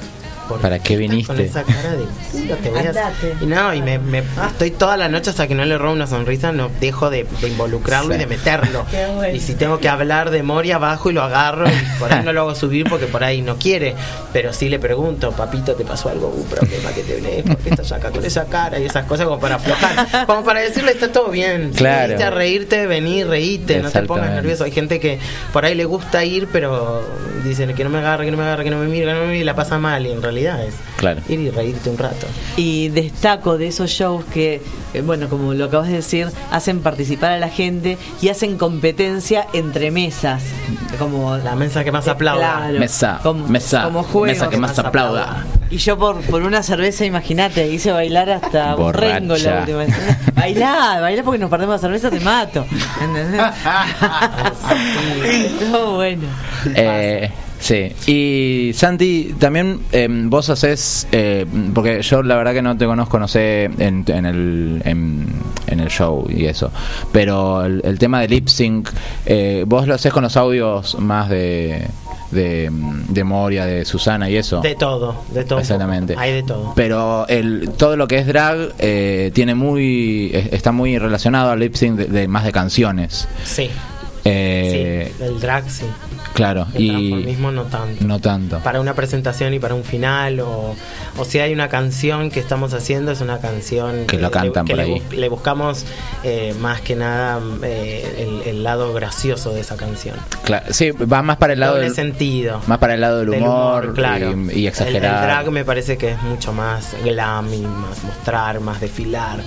¿Para 0.59 0.79
qué 0.79 0.93
Con 0.95 0.99
viniste? 1.01 1.43
esa 1.45 1.63
cara 1.63 1.91
de 1.91 2.05
"Puta, 2.31 2.55
te 2.57 2.69
voy 2.69 2.79
a-". 2.79 3.13
Y 3.41 3.45
no, 3.45 3.73
y 3.73 3.81
me, 3.81 3.99
me- 3.99 4.23
estoy 4.47 4.71
toda 4.71 4.97
la 4.97 5.09
noche 5.09 5.29
hasta 5.29 5.47
que 5.47 5.55
no 5.55 5.63
le 5.65 5.77
robo 5.77 5.93
una 5.93 6.07
sonrisa, 6.07 6.51
no 6.51 6.69
dejo 6.79 7.09
de, 7.09 7.25
de 7.41 7.47
involucrarlo 7.47 8.15
y 8.15 8.17
de 8.17 8.27
meterlo. 8.27 8.85
Qué 8.91 9.05
bueno. 9.07 9.35
Y 9.35 9.39
si 9.39 9.53
tengo 9.55 9.79
que 9.79 9.89
hablar 9.89 10.29
de 10.31 10.43
Moria, 10.43 10.77
bajo 10.77 11.09
y 11.09 11.13
lo 11.13 11.21
agarro. 11.23 11.67
Y 11.69 11.99
por 11.99 12.11
ahí 12.13 12.23
no 12.23 12.33
lo 12.33 12.41
hago 12.41 12.55
subir 12.55 12.89
porque 12.89 13.05
por 13.07 13.23
ahí 13.23 13.41
no 13.41 13.57
quiere. 13.57 13.95
Pero 14.33 14.53
sí 14.53 14.69
le 14.69 14.79
pregunto, 14.79 15.31
papito, 15.31 15.73
¿te 15.75 15.83
pasó 15.85 16.09
algo? 16.09 16.29
Un 16.29 16.45
problema 16.45 16.91
que 16.91 17.01
tenés, 17.03 17.43
¿por 17.43 17.57
qué 17.57 17.69
estás 17.69 17.91
acá 17.91 18.09
con 18.11 18.23
esa 18.25 18.45
cara? 18.45 18.79
Y 18.79 18.85
esas 18.85 19.05
cosas 19.05 19.25
como 19.27 19.39
para 19.39 19.55
aflojar. 19.55 20.25
Como 20.25 20.43
para 20.43 20.61
decirle, 20.61 20.91
está 20.91 21.11
todo 21.11 21.29
bien. 21.29 21.71
Si 21.73 21.77
Claro. 21.79 22.03
viniste 22.03 22.23
a 22.23 22.29
reírte, 22.31 22.87
vení, 22.87 23.23
reíte, 23.23 23.79
no 23.81 23.91
te 23.91 24.01
pongas 24.03 24.31
nervioso. 24.31 24.63
Hay 24.63 24.71
gente 24.71 24.99
que 24.99 25.19
por 25.53 25.65
ahí 25.65 25.75
le 25.75 25.85
gusta 25.85 26.23
ir, 26.25 26.47
pero 26.51 27.03
dicen 27.43 27.73
que 27.75 27.83
no 27.83 27.89
me 27.89 27.99
agarre, 27.99 28.25
que 28.25 28.31
no 28.31 28.37
me 28.37 28.43
agarre, 28.43 28.63
que 28.63 28.69
no 28.71 28.77
me 28.77 28.87
mire, 28.87 29.05
que 29.05 29.13
no 29.13 29.19
me 29.21 29.27
mire, 29.27 29.39
y 29.39 29.43
la 29.43 29.55
pasa 29.55 29.77
mal. 29.77 30.05
Y 30.05 30.11
en 30.11 30.21
realidad 30.21 30.40
es 30.47 30.73
Claro. 30.97 31.21
ir 31.29 31.39
y 31.39 31.49
reírte 31.49 31.89
un 31.89 31.97
rato. 31.97 32.27
Y 32.57 32.89
destaco 32.89 33.57
de 33.57 33.67
esos 33.67 33.89
shows 33.89 34.23
que, 34.25 34.61
eh, 34.93 35.01
bueno, 35.01 35.29
como 35.29 35.53
lo 35.53 35.65
acabas 35.65 35.87
de 35.87 35.95
decir, 35.95 36.27
hacen 36.51 36.81
participar 36.81 37.31
a 37.31 37.39
la 37.39 37.49
gente 37.49 37.97
y 38.21 38.29
hacen 38.29 38.57
competencia 38.57 39.47
entre 39.53 39.89
mesas. 39.91 40.43
Como 40.99 41.37
la 41.37 41.55
mesa 41.55 41.83
que 41.83 41.91
más 41.91 42.07
aplauda. 42.07 42.67
Mesa, 42.77 43.19
mesa, 43.47 43.83
como 43.83 44.03
juegos. 44.03 44.27
mesa 44.29 44.49
que 44.49 44.57
más 44.57 44.77
aplauda. 44.77 45.45
Y 45.69 45.77
yo 45.77 45.97
por, 45.97 46.19
por 46.21 46.41
una 46.43 46.61
cerveza, 46.63 47.05
imagínate, 47.05 47.67
hice 47.67 47.91
bailar 47.93 48.29
hasta 48.29 48.75
un 48.75 48.93
rengo 48.93 49.37
la 49.37 49.59
última 49.59 49.77
vez. 49.79 49.89
Bailá, 50.35 50.99
bailá 50.99 51.23
porque 51.23 51.39
nos 51.39 51.49
perdemos 51.49 51.75
la 51.75 51.79
cerveza, 51.79 52.09
te 52.09 52.19
mato. 52.19 52.65
¿Entendés? 53.01 53.41
Todo 55.71 55.95
bueno. 55.95 56.27
Eh, 56.75 57.31
sí, 57.61 57.93
y 58.11 58.73
Santi, 58.73 59.33
también 59.39 59.79
eh, 59.93 60.09
vos 60.09 60.49
haces, 60.49 61.07
eh, 61.13 61.45
porque 61.73 62.01
yo 62.01 62.21
la 62.23 62.35
verdad 62.35 62.53
que 62.53 62.61
no 62.61 62.75
te 62.77 62.85
conozco, 62.85 63.17
no 63.17 63.29
sé, 63.29 63.63
en, 63.63 64.03
en 64.07 64.25
el, 64.25 64.81
en, 64.83 65.27
en 65.67 65.79
el 65.79 65.87
show 65.87 66.27
y 66.29 66.45
eso, 66.47 66.69
pero 67.13 67.63
el, 67.63 67.81
el 67.85 67.97
tema 67.97 68.19
de 68.19 68.27
lip 68.27 68.49
sync, 68.49 68.89
eh, 69.25 69.63
vos 69.65 69.87
lo 69.87 69.93
haces 69.93 70.11
con 70.11 70.23
los 70.23 70.35
audios 70.35 70.99
más 70.99 71.29
de, 71.29 71.87
de, 72.31 72.69
de 73.09 73.23
Moria, 73.23 73.65
de 73.65 73.85
Susana 73.85 74.29
y 74.29 74.37
eso. 74.37 74.61
De 74.61 74.75
todo, 74.75 75.23
de 75.33 75.43
todo. 75.43 75.59
Exactamente. 75.59 76.15
Hay 76.17 76.33
de 76.33 76.43
todo. 76.43 76.73
Pero 76.75 77.27
el, 77.27 77.69
todo 77.77 77.95
lo 77.97 78.07
que 78.07 78.19
es 78.19 78.27
drag 78.27 78.73
eh, 78.79 79.31
tiene 79.33 79.53
muy 79.55 80.31
está 80.51 80.71
muy 80.71 80.97
relacionado 80.97 81.51
al 81.51 81.59
lip 81.59 81.75
sync 81.75 81.97
de, 81.97 82.05
de 82.05 82.27
más 82.27 82.43
de 82.43 82.51
canciones. 82.51 83.27
Sí, 83.43 83.69
Eh, 84.23 85.13
sí, 85.17 85.23
el 85.23 85.39
drag 85.39 85.69
sí. 85.69 85.85
Claro, 86.33 86.67
El 86.75 86.81
y 86.83 86.89
transformismo 86.89 87.51
no 87.51 87.63
tanto. 87.65 88.05
no 88.05 88.19
tanto. 88.19 88.59
Para 88.59 88.79
una 88.79 88.93
presentación 88.93 89.53
y 89.53 89.59
para 89.59 89.73
un 89.75 89.83
final, 89.83 90.39
o, 90.41 90.75
o 91.17 91.25
si 91.25 91.39
hay 91.39 91.51
una 91.53 91.67
canción 91.67 92.29
que 92.29 92.39
estamos 92.39 92.73
haciendo, 92.73 93.11
es 93.11 93.19
una 93.21 93.39
canción 93.39 94.05
Que 94.05 94.17
lo 94.17 94.27
le- 94.27 94.31
cantan 94.31 94.65
que 94.65 94.75
por 94.75 94.85
le, 94.85 94.93
ahí. 94.93 95.01
le 95.11 95.27
buscamos 95.29 95.85
eh, 96.23 96.53
más 96.59 96.81
que 96.81 96.95
nada 96.95 97.39
eh, 97.63 98.15
el, 98.45 98.47
el 98.49 98.63
lado 98.63 98.93
gracioso 98.93 99.53
de 99.53 99.61
esa 99.61 99.75
canción. 99.75 100.15
Claro, 100.43 100.67
sí, 100.71 100.91
va 100.91 101.21
más 101.23 101.37
para 101.37 101.53
el 101.53 101.59
lado 101.59 101.73
Doble 101.73 101.87
del 101.87 101.95
sentido. 101.95 102.61
más 102.67 102.77
para 102.77 102.93
el 102.93 103.01
lado 103.01 103.19
del 103.19 103.31
Del 103.31 103.41
humor, 103.41 103.93
claro. 103.93 104.31
y, 104.31 104.51
y 104.59 104.61
El, 104.61 104.67
exagerar. 104.67 105.15
el 105.23 105.27
drag 105.29 105.51
me 105.51 105.65
parece 105.65 105.97
que 105.97 106.11
es 106.11 106.21
mucho 106.21 106.53
más 106.53 106.95
glam 107.03 107.51
y 107.53 107.61
más 107.61 108.03
mostrar, 108.03 108.59
más 108.61 108.79
desfilar, 108.79 109.39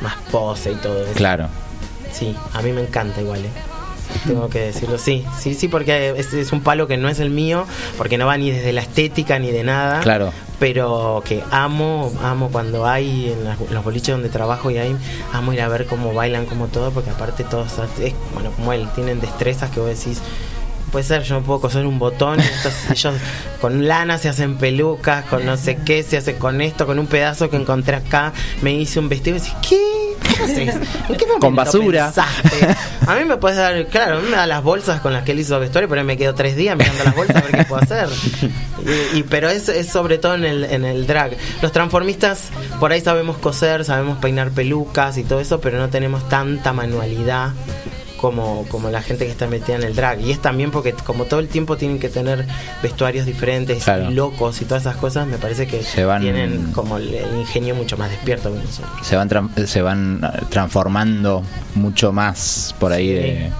más 0.00 0.14
pose 0.32 0.72
y 0.72 0.76
todo 0.76 1.04
eso. 1.04 1.12
Claro. 1.14 1.48
Sí, 2.12 2.34
a 2.54 2.62
mí 2.62 2.72
me 2.72 2.80
encanta 2.80 3.20
igual, 3.20 3.40
¿eh? 3.44 3.48
Tengo 4.26 4.48
que 4.48 4.60
decirlo, 4.60 4.96
sí, 4.98 5.24
sí, 5.38 5.54
sí, 5.54 5.68
porque 5.68 6.14
es, 6.16 6.32
es 6.32 6.52
un 6.52 6.60
palo 6.62 6.86
que 6.86 6.96
no 6.96 7.08
es 7.08 7.18
el 7.20 7.30
mío, 7.30 7.66
porque 7.98 8.16
no 8.18 8.26
va 8.26 8.36
ni 8.38 8.50
desde 8.50 8.72
la 8.72 8.80
estética 8.80 9.38
ni 9.38 9.50
de 9.50 9.64
nada. 9.64 10.00
Claro. 10.00 10.32
Pero 10.60 11.22
que 11.26 11.42
amo, 11.50 12.12
amo 12.22 12.48
cuando 12.50 12.86
hay 12.86 13.32
en 13.32 13.44
las- 13.44 13.58
los 13.70 13.84
boliches 13.84 14.14
donde 14.14 14.28
trabajo 14.28 14.70
y 14.70 14.78
hay, 14.78 14.96
amo 15.32 15.52
ir 15.52 15.60
a 15.60 15.68
ver 15.68 15.86
cómo 15.86 16.14
bailan, 16.14 16.46
como 16.46 16.68
todo, 16.68 16.90
porque 16.92 17.10
aparte 17.10 17.44
todos, 17.44 17.72
es, 18.00 18.14
bueno, 18.32 18.50
como 18.56 18.72
él, 18.72 18.88
tienen 18.94 19.20
destrezas 19.20 19.70
que 19.70 19.80
vos 19.80 19.88
decís, 19.88 20.20
puede 20.92 21.04
ser, 21.04 21.22
yo 21.24 21.34
no 21.40 21.42
puedo 21.42 21.60
coser 21.60 21.84
un 21.86 21.98
botón, 21.98 22.38
estos- 22.40 22.90
ellos 22.90 23.14
con 23.60 23.86
lana 23.88 24.16
se 24.18 24.28
hacen 24.28 24.56
pelucas, 24.56 25.24
con 25.26 25.44
no 25.44 25.56
sé 25.56 25.76
qué, 25.84 26.02
se 26.04 26.16
hace 26.16 26.36
con 26.36 26.60
esto, 26.60 26.86
con 26.86 26.98
un 26.98 27.06
pedazo 27.08 27.50
que 27.50 27.56
encontré 27.56 27.96
acá, 27.96 28.32
me 28.62 28.72
hice 28.74 29.00
un 29.00 29.08
vestido 29.08 29.36
y 29.36 29.40
decís, 29.40 29.54
¿qué? 29.68 29.80
¿Qué 30.36 30.42
haces? 30.42 30.58
¿En 31.08 31.16
qué 31.16 31.26
momento 31.26 31.38
Con 31.40 31.54
basura. 31.56 32.04
pensaste? 32.12 32.76
A 33.06 33.14
mí 33.16 33.24
me 33.26 33.36
puedes 33.36 33.58
dar, 33.58 33.86
claro, 33.88 34.16
a 34.18 34.20
mí 34.20 34.28
me 34.30 34.36
da 34.36 34.46
las 34.46 34.62
bolsas 34.62 35.00
con 35.02 35.12
las 35.12 35.24
que 35.24 35.32
él 35.32 35.40
hizo 35.40 35.60
vestuario, 35.60 35.88
pero 35.90 36.00
ahí 36.00 36.06
me 36.06 36.16
quedo 36.16 36.34
tres 36.34 36.56
días 36.56 36.74
mirando 36.74 37.04
las 37.04 37.14
bolsas 37.14 37.36
a 37.36 37.40
ver 37.42 37.50
qué 37.52 37.64
puedo 37.64 37.82
hacer. 37.82 38.08
Y, 39.12 39.18
y- 39.18 39.22
pero 39.24 39.50
es, 39.50 39.68
es 39.68 39.88
sobre 39.88 40.16
todo 40.16 40.34
en 40.36 40.44
el, 40.44 40.64
en 40.64 40.86
el 40.86 41.06
drag. 41.06 41.36
Los 41.60 41.70
transformistas 41.70 42.44
por 42.80 42.92
ahí 42.92 43.02
sabemos 43.02 43.36
coser, 43.36 43.84
sabemos 43.84 44.16
peinar 44.18 44.50
pelucas 44.52 45.18
y 45.18 45.24
todo 45.24 45.40
eso, 45.40 45.60
pero 45.60 45.78
no 45.78 45.90
tenemos 45.90 46.26
tanta 46.30 46.72
manualidad 46.72 47.50
como, 48.24 48.64
como 48.70 48.88
la 48.88 49.02
gente 49.02 49.26
que 49.26 49.30
está 49.30 49.46
metida 49.46 49.76
en 49.76 49.82
el 49.82 49.94
drag. 49.94 50.18
Y 50.22 50.30
es 50.30 50.40
también 50.40 50.70
porque 50.70 50.94
como 50.94 51.26
todo 51.26 51.40
el 51.40 51.48
tiempo 51.48 51.76
tienen 51.76 51.98
que 51.98 52.08
tener 52.08 52.46
vestuarios 52.82 53.26
diferentes 53.26 53.84
Claro. 53.84 54.10
y 54.10 54.14
locos 54.14 54.62
y 54.62 54.64
todas 54.64 54.84
esas 54.84 54.96
cosas, 54.96 55.26
me 55.26 55.36
parece 55.36 55.66
que 55.66 55.82
Se 55.82 56.06
van- 56.06 56.22
tienen 56.22 56.72
como 56.72 56.96
el, 56.96 57.12
el 57.12 57.36
ingenio 57.36 57.74
mucho 57.74 57.98
más 57.98 58.08
despierto 58.10 58.50
que 58.50 58.60
nosotros. 58.60 59.06
Se 59.06 59.14
van 59.16 59.28
se 59.66 59.82
van 59.82 60.22
eh, 60.24 60.40
transformando 60.48 61.42
mucho 61.74 62.12
más 62.12 62.74
por 62.78 62.92
ahí 62.92 63.12
de 63.12 63.50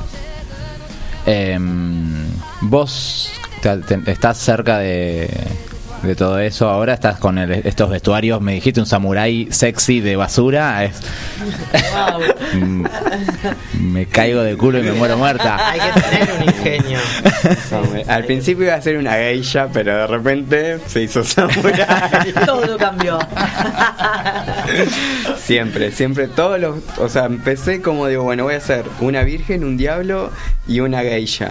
Em, 1.27 2.25
vos 2.63 3.31
te- 3.61 3.79
te- 3.79 4.11
estás 4.11 4.39
cerca 4.39 4.79
de, 4.79 5.29
de 6.05 6.15
todo 6.17 6.39
eso 6.39 6.69
ahora 6.69 6.95
estás 6.95 7.19
con 7.19 7.39
el- 7.39 7.53
estos 7.67 7.89
vestuarios 7.91 8.41
me 8.41 8.55
dijiste 8.55 8.81
un 8.81 8.87
samurái 8.87 9.49
sexy 9.51 10.01
de 10.01 10.17
basura 10.17 10.85
es- 10.85 11.01
me 13.81 14.07
caigo 14.07 14.43
de 14.43 14.57
culo 14.57 14.79
y 14.79 14.83
me 14.83 14.93
muero 14.93 15.17
muerta 15.19 15.57
Hay 15.71 15.81
que 15.81 16.01
tener 16.01 16.29
un 16.39 16.45
ingenio. 16.45 16.99
Al 18.09 18.25
principio 18.25 18.65
iba 18.67 18.75
a 18.75 18.83
ser 18.83 18.97
una 18.97 19.13
geisha, 19.13 19.69
pero 19.73 19.97
de 19.97 20.07
repente 20.07 20.79
se 20.87 21.03
hizo 21.03 21.23
samurai. 21.25 22.33
Todo 22.47 22.77
cambió. 22.77 23.19
Siempre, 25.37 25.91
siempre, 25.93 26.29
todos 26.29 26.59
los. 26.61 26.77
O 26.99 27.09
sea, 27.09 27.25
empecé 27.27 27.81
como 27.83 28.07
digo, 28.07 28.23
bueno, 28.25 28.45
voy 28.45 28.55
a 28.55 28.59
hacer 28.59 28.85
una 29.01 29.23
virgen, 29.23 29.65
un 29.65 29.77
diablo 29.77 30.31
y 30.67 30.81
una 30.81 31.01
geisha. 31.03 31.51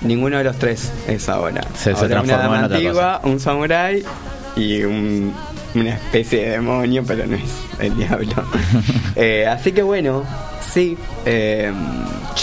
Ninguno 0.00 0.38
de 0.38 0.44
los 0.44 0.56
tres 0.58 0.92
es 1.08 1.28
ahora. 1.28 1.62
Se- 1.74 1.84
se 1.84 1.90
Ahora 1.92 2.20
una 2.22 2.22
transformó 2.22 2.42
dama 2.42 2.58
en 2.58 2.64
otra 2.64 2.76
antigua, 2.76 3.20
un 3.24 3.40
samurái 3.40 3.91
y 4.56 4.82
un- 4.82 5.32
una 5.74 5.94
especie 5.94 6.44
de 6.44 6.50
demonio, 6.50 7.02
pero 7.06 7.26
no 7.26 7.36
es 7.36 7.42
el 7.80 7.96
diablo. 7.96 8.34
Eh, 9.16 9.46
así 9.46 9.72
que 9.72 9.82
bueno, 9.82 10.24
sí, 10.72 10.96
eh, 11.26 11.70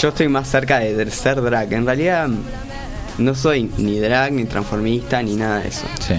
yo 0.00 0.08
estoy 0.08 0.28
más 0.28 0.48
cerca 0.48 0.78
de, 0.78 0.94
de 0.94 1.10
ser 1.10 1.40
drag. 1.42 1.72
En 1.72 1.84
realidad, 1.86 2.28
no 3.18 3.34
soy 3.34 3.70
ni 3.76 3.98
drag, 3.98 4.32
ni 4.32 4.44
transformista, 4.44 5.20
ni 5.22 5.34
nada 5.36 5.60
de 5.60 5.68
eso. 5.68 5.86
sí 6.00 6.14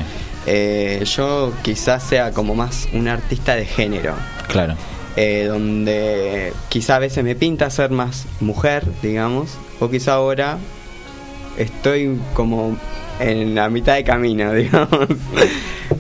Eh, 0.46 1.04
yo 1.06 1.54
quizás 1.62 2.04
sea 2.04 2.32
como 2.32 2.54
más 2.56 2.88
un 2.94 3.08
artista 3.08 3.56
de 3.56 3.66
género, 3.66 4.14
claro 4.48 4.76
eh, 5.16 5.46
donde 5.48 6.52
quizá 6.70 6.96
a 6.96 7.00
veces 7.00 7.24
me 7.24 7.36
pinta 7.36 7.70
ser 7.70 7.92
más 7.92 8.26
mujer, 8.40 8.84
digamos, 9.02 9.52
o 9.80 9.90
quizá 9.90 10.14
ahora 10.14 10.58
estoy 11.62 12.20
como 12.34 12.78
en 13.20 13.56
la 13.56 13.70
mitad 13.70 13.96
de 13.96 14.04
camino, 14.04 14.52
digamos. 14.54 14.90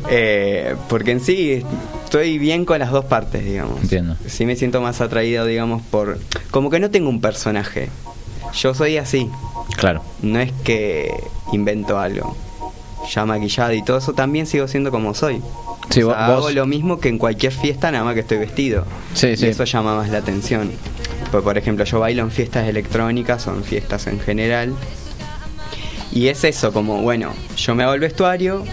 Eh, 0.09 0.75
porque 0.89 1.11
en 1.11 1.19
sí 1.21 1.63
estoy 2.03 2.37
bien 2.37 2.65
con 2.65 2.79
las 2.79 2.91
dos 2.91 3.05
partes, 3.05 3.43
digamos. 3.45 3.81
Entiendo. 3.81 4.15
Sí 4.27 4.45
me 4.45 4.55
siento 4.55 4.81
más 4.81 5.01
atraído, 5.01 5.45
digamos, 5.45 5.81
por... 5.83 6.19
Como 6.51 6.69
que 6.69 6.79
no 6.79 6.89
tengo 6.91 7.09
un 7.09 7.21
personaje. 7.21 7.89
Yo 8.53 8.73
soy 8.73 8.97
así. 8.97 9.29
claro 9.77 10.03
No 10.21 10.39
es 10.39 10.51
que 10.63 11.13
invento 11.53 11.99
algo. 11.99 12.35
Ya 13.13 13.25
maquillado 13.25 13.73
y 13.73 13.83
todo 13.83 13.97
eso, 13.97 14.13
también 14.13 14.45
sigo 14.45 14.67
siendo 14.67 14.91
como 14.91 15.13
soy. 15.13 15.41
Sí, 15.89 16.03
O 16.03 16.07
vos- 16.07 16.15
hago 16.17 16.49
lo 16.51 16.65
mismo 16.65 16.99
que 16.99 17.09
en 17.09 17.17
cualquier 17.17 17.51
fiesta, 17.51 17.91
nada 17.91 18.03
más 18.03 18.13
que 18.13 18.19
estoy 18.21 18.37
vestido. 18.37 18.85
Sí, 19.13 19.27
y 19.29 19.37
sí. 19.37 19.47
eso 19.47 19.63
llama 19.63 19.95
más 19.95 20.09
la 20.09 20.19
atención. 20.19 20.71
Pues, 21.31 21.43
por 21.43 21.57
ejemplo, 21.57 21.85
yo 21.85 21.99
bailo 21.99 22.23
en 22.23 22.31
fiestas 22.31 22.67
electrónicas 22.67 23.47
o 23.47 23.53
en 23.55 23.63
fiestas 23.63 24.07
en 24.07 24.19
general. 24.19 24.73
Y 26.11 26.27
es 26.27 26.43
eso, 26.43 26.73
como, 26.73 27.01
bueno, 27.01 27.33
yo 27.57 27.73
me 27.75 27.83
hago 27.83 27.93
el 27.93 28.01
vestuario, 28.01 28.63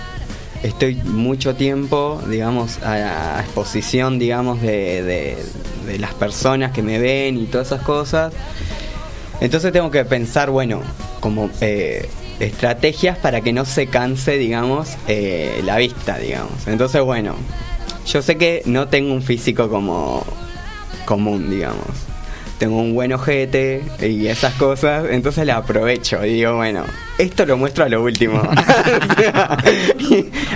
estoy 0.63 0.97
mucho 0.97 1.55
tiempo, 1.55 2.21
digamos, 2.29 2.79
a, 2.83 3.39
a 3.39 3.41
exposición, 3.43 4.19
digamos, 4.19 4.61
de, 4.61 5.03
de- 5.03 5.37
de 5.87 5.99
las 5.99 6.13
personas 6.15 6.73
que 6.73 6.83
me 6.83 6.99
ven 6.99 7.39
y 7.39 7.47
todas 7.47 7.69
esas 7.69 7.83
cosas. 7.83 8.33
Entonces 9.41 9.73
tengo 9.73 9.91
que 9.91 10.05
pensar, 10.05 10.51
bueno, 10.51 10.83
como 11.21 11.49
eh, 11.61 12.09
estrategias 12.41 13.17
para 13.19 13.41
que 13.41 13.53
no 13.53 13.65
se 13.65 13.87
canse, 13.87 14.37
digamos, 14.37 14.91
eh, 15.07 15.63
la 15.65 15.77
vista, 15.79 16.19
digamos. 16.19 16.67
Entonces, 16.67 17.01
bueno, 17.03 17.37
yo 18.07 18.21
sé 18.21 18.37
que 18.37 18.63
no 18.67 18.89
tengo 18.89 19.15
un 19.15 19.23
físico 19.23 19.69
como 19.71 20.25
común, 21.07 21.49
digamos. 21.51 21.87
Tengo 22.59 22.79
un 22.79 22.95
buen 22.95 23.13
ojete 23.13 23.83
y 24.01 24.27
esas 24.27 24.55
cosas, 24.55 25.07
entonces 25.11 25.47
la 25.47 25.59
aprovecho 25.59 26.25
y 26.25 26.35
digo, 26.35 26.57
bueno, 26.57 26.83
esto 27.19 27.47
lo 27.47 27.57
muestro 27.57 27.85
a 27.85 27.89
lo 27.89 28.03
último. 28.03 28.43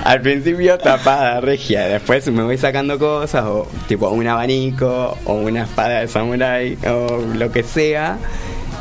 Al 0.05 0.21
principio 0.21 0.79
tapada, 0.79 1.41
regia, 1.41 1.87
después 1.87 2.29
me 2.31 2.43
voy 2.43 2.59
sacando 2.59 2.99
cosas, 2.99 3.45
o 3.45 3.69
tipo 3.89 4.11
un 4.11 4.27
abanico, 4.27 5.17
o 5.25 5.35
una 5.35 5.63
espada 5.63 6.01
de 6.01 6.09
samurái, 6.09 6.77
o 6.89 7.23
lo 7.37 7.53
que 7.53 7.63
sea, 7.63 8.19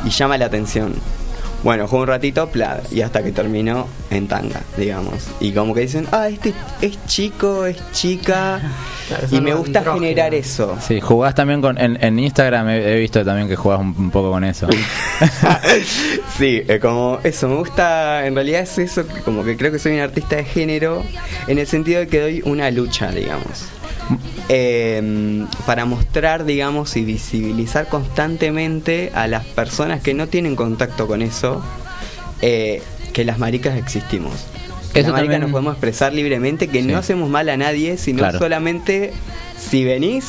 y 0.04 0.10
llama 0.10 0.36
la 0.36 0.46
atención. 0.46 0.94
Bueno, 1.62 1.86
juego 1.86 2.02
un 2.02 2.08
ratito, 2.08 2.48
pla, 2.48 2.80
y 2.90 3.02
hasta 3.02 3.22
que 3.22 3.30
terminó 3.30 3.86
en 4.10 4.26
tanga, 4.26 4.60
digamos. 4.76 5.28
Y 5.40 5.52
como 5.52 5.74
que 5.74 5.82
dicen, 5.82 6.08
ah, 6.10 6.28
este 6.28 6.52
es 6.80 6.98
chico, 7.06 7.66
es 7.66 7.76
chica. 7.92 8.60
y 9.30 9.40
me 9.40 9.54
gusta 9.54 9.84
generar 9.94 10.34
eso. 10.34 10.76
Sí, 10.80 11.00
jugás 11.00 11.34
también 11.34 11.60
con. 11.60 11.78
En, 11.78 12.02
en 12.02 12.18
Instagram 12.18 12.68
he, 12.68 12.94
he 12.94 12.98
visto 12.98 13.24
también 13.24 13.48
que 13.48 13.54
jugás 13.56 13.78
un, 13.80 13.94
un 13.96 14.10
poco 14.10 14.30
con 14.30 14.44
eso. 14.44 14.66
Sí, 16.38 16.62
eh, 16.66 16.78
como 16.80 17.18
eso, 17.22 17.48
me 17.48 17.56
gusta, 17.56 18.26
en 18.26 18.34
realidad 18.34 18.62
es 18.62 18.78
eso, 18.78 19.04
como 19.24 19.44
que 19.44 19.56
creo 19.56 19.70
que 19.70 19.78
soy 19.78 19.92
un 19.92 20.00
artista 20.00 20.36
de 20.36 20.44
género, 20.44 21.02
en 21.46 21.58
el 21.58 21.66
sentido 21.66 22.00
de 22.00 22.08
que 22.08 22.20
doy 22.20 22.42
una 22.44 22.70
lucha, 22.70 23.10
digamos. 23.10 23.66
Eh, 24.48 25.46
para 25.66 25.84
mostrar, 25.84 26.44
digamos, 26.44 26.96
y 26.96 27.04
visibilizar 27.04 27.88
constantemente 27.88 29.10
a 29.14 29.26
las 29.26 29.44
personas 29.44 30.02
que 30.02 30.14
no 30.14 30.26
tienen 30.28 30.56
contacto 30.56 31.06
con 31.06 31.22
eso, 31.22 31.62
eh, 32.40 32.82
que 33.12 33.24
las 33.24 33.38
maricas 33.38 33.76
existimos. 33.78 34.32
Que 34.92 35.00
Eso 35.00 35.08
las 35.10 35.12
maricas 35.18 35.34
también- 35.34 35.40
nos 35.42 35.50
podemos 35.52 35.72
expresar 35.74 36.12
libremente, 36.12 36.68
que 36.68 36.82
Sí. 36.82 36.88
no 36.88 36.98
hacemos 36.98 37.30
mal 37.30 37.48
a 37.48 37.56
nadie, 37.56 37.96
sino 37.96 38.18
Claro. 38.18 38.38
solamente 38.38 39.12
si 39.58 39.84
venís, 39.84 40.26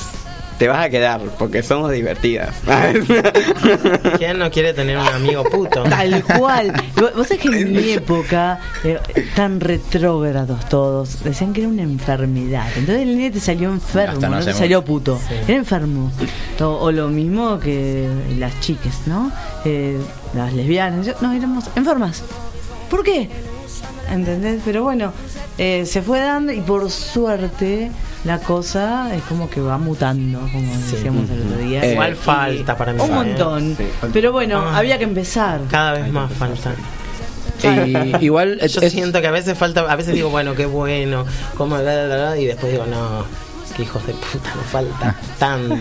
te 0.57 0.67
vas 0.67 0.85
a 0.85 0.89
quedar, 0.89 1.21
porque 1.39 1.63
somos 1.63 1.91
divertidas. 1.91 2.55
¿Quién 4.17 4.39
no 4.39 4.49
quiere 4.51 4.73
tener 4.73 4.97
un 4.97 5.07
amigo 5.07 5.43
puto? 5.43 5.83
Tal 5.83 6.23
cual. 6.23 6.73
Vos 7.15 7.27
sabés 7.27 7.41
que 7.41 7.47
en 7.49 7.71
mi 7.71 7.89
época, 7.91 8.59
eh, 8.83 8.99
tan 9.35 9.59
retrógrados 9.59 10.67
todos, 10.69 11.23
decían 11.23 11.53
que 11.53 11.61
era 11.61 11.69
una 11.69 11.83
enfermedad. 11.83 12.67
Entonces 12.75 13.03
el 13.03 13.17
nene 13.17 13.31
te 13.31 13.39
salió 13.39 13.69
enfermo, 13.69 14.19
no 14.21 14.29
no 14.29 14.43
te 14.45 14.53
salió 14.53 14.83
puto. 14.83 15.19
Era 15.47 15.57
enfermo. 15.57 16.11
O, 16.59 16.65
o 16.65 16.91
lo 16.91 17.07
mismo 17.09 17.59
que 17.59 18.07
las 18.37 18.59
chicas, 18.59 19.01
¿no? 19.05 19.31
Eh, 19.65 19.97
las 20.35 20.53
lesbianas. 20.53 21.05
Yo- 21.05 21.13
no, 21.21 21.33
éramos 21.33 21.65
enfermas. 21.75 22.23
¿Por 22.89 23.03
qué? 23.03 23.29
¿Entendés? 24.11 24.61
Pero 24.65 24.83
bueno, 24.83 25.11
eh, 25.57 25.85
se 25.85 26.01
fue 26.01 26.19
dando 26.19 26.51
y 26.51 26.61
por 26.61 26.89
suerte 26.91 27.89
la 28.25 28.39
cosa 28.39 29.13
es 29.15 29.21
como 29.23 29.49
que 29.49 29.59
va 29.61 29.77
mutando, 29.77 30.39
como 30.51 30.73
decíamos 30.75 31.29
el 31.29 31.41
otro 31.41 31.57
día. 31.57 31.91
Igual 31.91 32.13
Y- 32.13 32.15
falta 32.15 32.77
para 32.77 32.93
mí. 32.93 33.01
Un 33.01 33.09
¿eh? 33.09 33.13
montón. 33.13 33.75
Sí. 33.77 33.85
Pero 34.13 34.31
bueno, 34.31 34.59
Ah. 34.59 34.77
había 34.77 34.97
que 34.97 35.03
empezar. 35.03 35.61
Cada 35.69 35.93
vez 35.93 36.11
más 36.11 36.31
falta. 36.31 36.73
Y 37.63 38.25
igual 38.25 38.59
yo 38.67 38.81
siento 38.89 39.21
que 39.21 39.27
a 39.27 39.31
veces 39.31 39.57
falta, 39.57 39.81
a 39.81 39.95
veces 39.95 40.13
digo, 40.15 40.29
bueno, 40.29 40.53
qué 40.55 40.65
bueno, 40.65 41.25
bla, 42.07 42.37
y 42.37 42.45
después 42.45 42.71
digo, 42.71 42.85
no, 42.85 43.23
qué 43.75 43.83
hijos 43.83 44.05
de 44.05 44.13
puta, 44.13 44.53
nos 44.55 44.65
falta 44.65 45.15
tanto 45.39 45.75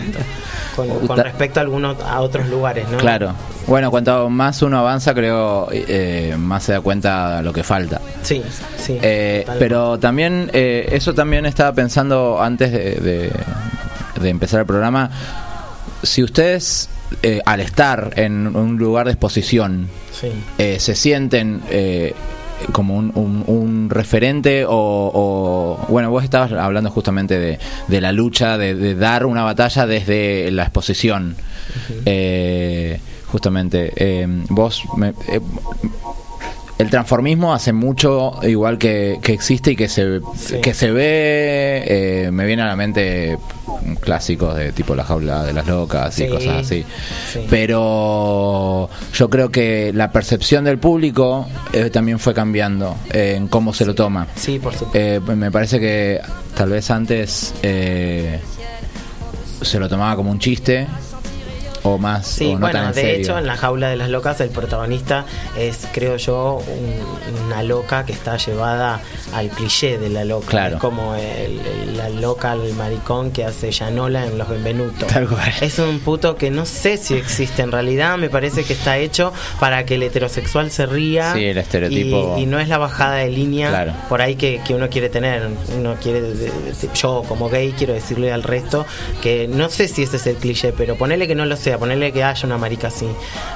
con, 1.07 1.17
respecto 1.23 1.59
a 1.59 1.63
algunos 1.63 1.99
a 2.01 2.21
otros 2.21 2.47
lugares, 2.47 2.87
¿no? 2.89 2.97
Claro. 2.97 3.33
Bueno, 3.67 3.91
cuanto 3.91 4.29
más 4.29 4.61
uno 4.61 4.79
avanza, 4.79 5.13
creo, 5.13 5.67
eh, 5.71 6.35
más 6.37 6.63
se 6.63 6.73
da 6.73 6.81
cuenta 6.81 7.37
de 7.37 7.43
lo 7.43 7.53
que 7.53 7.63
falta. 7.63 8.01
Sí, 8.23 8.41
sí. 8.77 8.97
Eh, 9.01 9.45
pero 9.59 9.99
también, 9.99 10.49
eh, 10.53 10.89
eso 10.91 11.13
también 11.13 11.45
estaba 11.45 11.71
pensando 11.73 12.41
antes 12.41 12.71
de, 12.71 12.95
de- 12.95 13.31
de 14.19 14.29
empezar 14.29 14.59
el 14.61 14.65
programa. 14.65 15.09
Si 16.03 16.21
ustedes, 16.23 16.89
eh, 17.21 17.41
al 17.45 17.59
estar 17.61 18.11
en 18.15 18.55
un 18.55 18.77
lugar 18.77 19.05
de 19.05 19.13
exposición, 19.13 19.89
Sí. 20.19 20.29
eh, 20.57 20.77
se 20.79 20.95
sienten 20.95 21.61
eh, 21.69 22.13
como 22.71 22.95
un, 22.95 23.11
un- 23.15 23.43
un 23.47 23.89
referente 23.89 24.65
o, 24.65 24.71
o- 24.71 25.85
bueno 25.89 26.09
vos 26.11 26.23
estabas 26.23 26.51
hablando 26.53 26.89
justamente 26.89 27.37
de, 27.39 27.59
de 27.87 28.01
la 28.01 28.11
lucha 28.11 28.57
de, 28.57 28.73
de 28.75 28.95
dar 28.95 29.25
una 29.25 29.43
batalla 29.43 29.85
desde 29.85 30.49
la 30.51 30.63
exposición. 30.63 31.35
Eh, 32.05 32.99
justamente 33.27 33.91
eh, 33.95 34.27
vos 34.49 34.83
me- 34.97 35.13
eh, 35.27 35.39
el 36.83 36.89
transformismo 36.89 37.53
hace 37.53 37.73
mucho 37.73 38.39
igual 38.43 38.77
que, 38.77 39.17
que 39.21 39.33
existe 39.33 39.71
y 39.71 39.75
que 39.75 39.87
se 39.87 40.19
Sí. 40.35 40.59
que 40.61 40.73
se 40.73 40.91
ve 40.91 41.83
eh, 41.87 42.29
me 42.31 42.45
viene 42.45 42.61
a 42.61 42.67
la 42.67 42.75
mente 42.75 43.37
clásicos 44.01 44.55
de 44.55 44.71
tipo 44.71 44.95
la 44.95 45.03
jaula 45.03 45.43
de 45.43 45.53
las 45.53 45.65
locas 45.67 46.17
y 46.19 46.23
Sí. 46.25 46.29
cosas 46.29 46.65
así 46.65 46.85
Sí. 47.31 47.45
pero 47.49 48.89
yo 49.13 49.29
creo 49.29 49.49
que 49.49 49.91
la 49.93 50.11
percepción 50.11 50.63
del 50.65 50.77
público 50.77 51.47
eh, 51.71 51.89
también 51.89 52.19
fue 52.19 52.33
cambiando 52.33 52.95
eh, 53.11 53.35
en 53.37 53.47
cómo 53.47 53.73
se 53.73 53.85
lo 53.85 53.95
toma. 53.95 54.27
Sí, 54.35 54.59
por 54.59 54.73
supuesto. 54.73 54.97
Eh, 54.97 55.19
me 55.35 55.51
parece 55.51 55.79
que 55.79 56.19
tal 56.55 56.69
vez 56.69 56.89
antes 56.91 57.53
eh, 57.63 58.39
se 59.61 59.79
lo 59.79 59.87
tomaba 59.89 60.15
como 60.15 60.31
un 60.31 60.39
chiste 60.39 60.87
o 61.83 61.97
más 61.97 62.25
Sí, 62.27 62.45
o 62.45 62.59
no 62.59 62.67
tan 62.67 62.71
bueno, 62.71 62.79
en 62.89 62.93
de 62.95 63.01
serio. 63.01 63.17
hecho, 63.19 63.37
en 63.37 63.45
la 63.45 63.57
jaula 63.57 63.89
de 63.89 63.95
las 63.97 64.09
locas, 64.09 64.39
el 64.41 64.49
protagonista 64.49 65.25
es, 65.57 65.87
creo 65.93 66.17
yo, 66.17 66.61
un- 66.67 67.43
una 67.45 67.61
loca 67.63 68.05
que 68.05 68.13
está 68.13 68.37
llevada 68.37 69.01
al 69.33 69.49
cliché 69.49 69.97
de 69.97 70.09
la 70.09 70.23
loca. 70.25 70.47
Claro. 70.47 70.75
Es 70.75 70.81
como 70.81 71.15
el- 71.15 71.59
el- 71.59 71.97
la 71.97 72.09
loca, 72.09 72.53
el 72.53 72.73
maricón 72.75 73.31
que 73.31 73.43
hace 73.45 73.71
Yanola 73.71 74.25
en 74.25 74.37
Los 74.37 74.49
Benvenutos. 74.49 75.07
Tal 75.07 75.27
cual. 75.27 75.51
Es 75.61 75.77
un 75.79 75.99
puto 75.99 76.35
que 76.35 76.49
no 76.51 76.65
sé 76.65 76.97
si 76.97 77.15
existe 77.15 77.61
en 77.61 77.71
realidad, 77.71 78.17
me 78.17 78.29
parece 78.29 78.63
que 78.63 78.73
está 78.73 78.97
hecho 78.97 79.33
para 79.59 79.85
que 79.85 79.95
el 79.95 80.03
heterosexual 80.03 80.71
se 80.71 80.85
ría. 80.85 81.33
Sí, 81.33 81.43
el 81.45 81.57
estereotipo. 81.57 82.35
Y, 82.37 82.43
y 82.43 82.45
no 82.45 82.59
es 82.59 82.69
la 82.69 82.77
bajada 82.77 83.15
de 83.15 83.29
línea 83.29 83.69
Claro. 83.69 83.93
por 84.09 84.21
ahí 84.21 84.35
que, 84.35 84.61
que 84.65 84.73
uno 84.73 84.89
quiere 84.89 85.09
tener. 85.09 85.47
Uno 85.77 85.95
quiere, 86.01 86.21
yo 86.95 87.23
como 87.27 87.49
gay 87.49 87.73
quiero 87.77 87.93
decirle 87.93 88.31
al 88.31 88.43
resto 88.43 88.85
que 89.21 89.47
no 89.47 89.69
sé 89.69 89.87
si 89.87 90.03
ese 90.03 90.17
es 90.17 90.27
el 90.27 90.35
cliché, 90.35 90.73
pero 90.73 90.95
ponele 90.95 91.27
que 91.27 91.35
no 91.35 91.45
lo 91.45 91.55
sea, 91.57 91.72
ponele 91.77 92.11
que 92.11 92.23
haya 92.23 92.45
una 92.45 92.57
marica 92.57 92.87
así. 92.87 93.07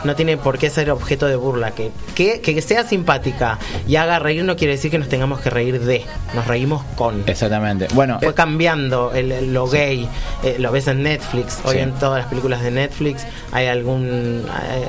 No 0.04 0.16
tiene 0.16 0.38
por 0.38 0.58
qué 0.58 0.70
ser 0.70 0.90
objeto 0.92 1.28
de 1.28 1.36
burla. 1.36 1.72
Que, 1.72 1.92
que, 2.16 2.42
que 2.42 2.62
sea 2.62 2.84
simpática 2.84 3.58
y 3.88 3.96
haga 3.98 4.20
reír 4.20 4.44
no 4.44 4.56
quiere 4.56 4.74
decir 4.74 4.92
que 4.92 4.98
nos 5.00 5.10
tengamos 5.10 5.40
que 5.42 5.50
reír 5.50 5.80
de. 5.82 6.04
Nos 6.36 6.48
reímos 6.48 6.84
con. 6.96 7.24
Exactamente. 7.28 7.88
Bueno, 7.94 8.20
Fue 8.22 8.34
cambiando 8.34 9.12
el, 9.14 9.32
el- 9.32 9.54
lo 9.54 9.68
gay, 9.68 10.08
eh, 10.44 10.58
lo 10.60 10.72
ves 10.72 10.88
en 10.88 11.04
Netflix, 11.04 11.60
hoy 11.64 11.76
Sí. 11.76 11.80
en 11.80 11.94
todas 11.94 12.20
las 12.20 12.28
películas 12.28 12.62
de 12.62 12.72
Netflix 12.72 13.26
hay 13.52 13.68
algún, 13.68 14.46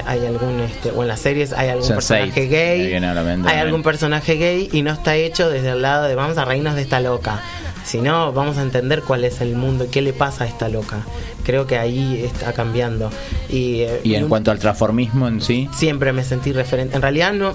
hay, 0.07 0.19
hay 0.21 0.27
algún, 0.27 0.61
este, 0.61 0.91
o 0.91 1.03
en 1.03 1.09
las 1.09 1.21
series 1.21 1.53
hay 1.53 1.69
algún 1.69 1.85
Sense8, 1.89 1.95
personaje 1.95 2.47
gay, 2.49 3.01
mente 3.01 3.49
hay 3.49 3.59
algún 3.59 3.83
personaje 3.83 4.35
gay 4.37 4.69
y 4.73 4.83
no 4.83 4.91
está 4.93 5.15
hecho 5.17 5.49
desde 5.49 5.71
el 5.71 5.83
lado 5.83 6.09
de 6.09 6.15
vamos 6.15 6.37
a 6.39 6.45
reírnos 6.45 6.75
de 6.75 6.83
esta 6.83 7.01
loca, 7.01 7.41
sino 7.89 8.33
vamos 8.33 8.59
a 8.59 8.63
entender 8.63 9.03
cuál 9.03 9.25
es 9.25 9.41
el 9.41 9.57
mundo 9.57 9.85
y 9.85 9.89
qué 9.89 10.03
le 10.03 10.13
pasa 10.13 10.45
a 10.45 10.47
esta 10.47 10.69
loca. 10.69 10.99
Creo 11.45 11.67
que 11.67 11.79
ahí 11.79 12.23
está 12.25 12.53
cambiando. 12.53 13.11
Y, 13.49 13.81
eh, 13.81 14.01
y 14.05 14.15
en 14.15 14.25
un- 14.25 14.29
cuanto 14.29 14.51
al 14.51 14.59
transformismo 14.59 15.27
en 15.27 15.41
sí, 15.41 15.69
siempre 15.73 16.13
me 16.13 16.23
sentí 16.25 16.53
referente. 16.53 16.95
En 16.97 17.03
realidad 17.03 17.33
no. 17.33 17.55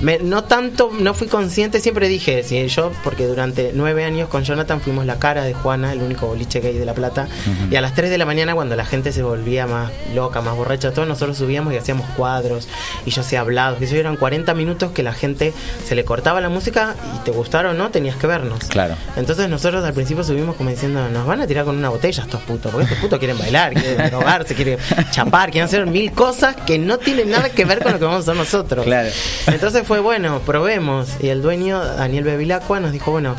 Me- 0.00 0.18
no 0.18 0.44
tanto, 0.44 0.90
no 0.98 1.14
fui 1.14 1.26
consciente, 1.26 1.80
siempre 1.80 2.08
dije, 2.08 2.42
si 2.42 2.66
yo, 2.68 2.92
porque 3.04 3.26
durante 3.26 3.70
nueve 3.74 4.04
años 4.04 4.28
con 4.28 4.44
Jonathan 4.44 4.80
fuimos 4.80 5.06
la 5.06 5.18
cara 5.18 5.44
de 5.44 5.54
Juana, 5.54 5.92
el 5.92 6.00
único 6.02 6.26
boliche 6.26 6.60
gay 6.60 6.76
de 6.76 6.84
La 6.84 6.94
Plata, 6.94 7.28
y 7.70 7.76
a 7.76 7.80
las 7.80 7.94
3 7.94 8.10
de 8.10 8.18
la 8.18 8.26
mañana 8.26 8.54
cuando 8.54 8.76
la 8.76 8.84
gente 8.84 9.12
se 9.12 9.22
volvía 9.22 9.66
más 9.66 9.90
loca, 10.14 10.40
más 10.40 10.54
borracha, 10.56 10.92
todos 10.92 11.08
nosotros 11.08 11.36
subíamos 11.38 11.72
y 11.72 11.76
hacíamos 11.76 12.06
cuadros, 12.16 12.68
y 13.04 13.10
yo 13.10 13.22
hacía 13.22 13.40
hablados, 13.40 13.80
y 13.80 13.84
eso 13.84 13.96
eran 13.96 14.16
40 14.16 14.54
minutos 14.54 14.92
que 14.92 15.02
la 15.02 15.12
gente 15.12 15.52
se 15.86 15.94
le 15.94 16.04
cortaba 16.04 16.40
la 16.40 16.48
música 16.48 16.94
y 17.16 17.24
te 17.24 17.30
gustara 17.30 17.70
o 17.70 17.74
no, 17.74 17.90
tenías 17.90 18.16
que 18.16 18.26
vernos. 18.26 18.60
claro. 18.68 18.96
Entonces 19.16 19.48
nosotros 19.48 19.84
al 19.84 19.94
principio 19.94 20.22
subimos 20.24 20.56
como 20.56 20.70
diciendo, 20.70 21.08
nos 21.08 21.26
van 21.26 21.40
a 21.40 21.46
tirar 21.46 21.64
con 21.64 21.76
una 21.76 21.88
botella 21.88 22.22
estos 22.22 22.40
putos, 22.42 22.70
porque 22.72 22.84
estos 22.84 22.98
putos 22.98 23.18
quieren 23.18 23.38
bailar, 23.38 23.72
quieren 23.74 24.06
drogarse, 24.10 24.54
quieren 24.54 24.78
chapar, 25.10 25.50
quieren 25.50 25.66
hacer 25.68 25.86
mil 25.86 26.12
cosas 26.12 26.56
que 26.66 26.78
no 26.78 26.98
tienen 26.98 27.30
nada 27.30 27.48
que 27.50 27.64
ver 27.64 27.82
con 27.82 27.92
lo 27.92 27.98
que 27.98 28.04
vamos 28.04 28.18
a 28.20 28.22
hacer 28.32 28.36
nosotros. 28.36 28.84
Claro. 28.84 29.08
Entonces 29.46 29.85
fue 29.86 30.00
bueno, 30.00 30.40
probemos. 30.40 31.08
Y 31.20 31.28
el 31.28 31.42
dueño, 31.42 31.82
Daniel 31.84 32.24
Bevilacqua, 32.24 32.80
nos 32.80 32.92
dijo, 32.92 33.10
bueno, 33.12 33.34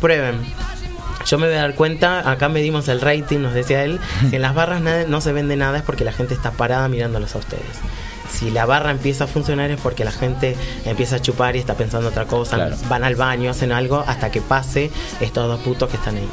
prueben. 0.00 0.40
Yo 1.26 1.38
me 1.38 1.46
voy 1.46 1.56
a 1.56 1.60
dar 1.62 1.74
cuenta, 1.74 2.30
acá 2.30 2.48
medimos 2.48 2.86
el 2.88 3.00
rating, 3.00 3.40
nos 3.40 3.52
decía 3.54 3.82
él, 3.84 3.98
si 4.30 4.36
en 4.36 4.42
las 4.42 4.54
barras 4.54 4.80
no 5.08 5.20
se 5.20 5.32
vende 5.32 5.56
nada 5.56 5.78
es 5.78 5.82
porque 5.82 6.04
la 6.04 6.12
gente 6.12 6.34
está 6.34 6.52
parada 6.52 6.88
mirándolos 6.88 7.34
a 7.34 7.38
ustedes. 7.38 7.64
Si 8.30 8.50
la 8.50 8.66
barra 8.66 8.90
empieza 8.90 9.24
a 9.24 9.26
funcionar 9.26 9.70
es 9.70 9.80
porque 9.80 10.04
la 10.04 10.12
gente 10.12 10.56
empieza 10.84 11.16
a 11.16 11.22
chupar 11.22 11.56
y 11.56 11.58
está 11.58 11.74
pensando 11.74 12.08
otra 12.08 12.26
cosa, 12.26 12.56
Claro. 12.56 12.76
van 12.88 13.02
al 13.02 13.16
baño, 13.16 13.50
hacen 13.50 13.72
algo 13.72 14.04
hasta 14.06 14.30
que 14.30 14.40
pase 14.42 14.90
estos 15.20 15.48
dos 15.48 15.60
putos 15.60 15.88
que 15.88 15.96
están 15.96 16.16
ahí. 16.16 16.28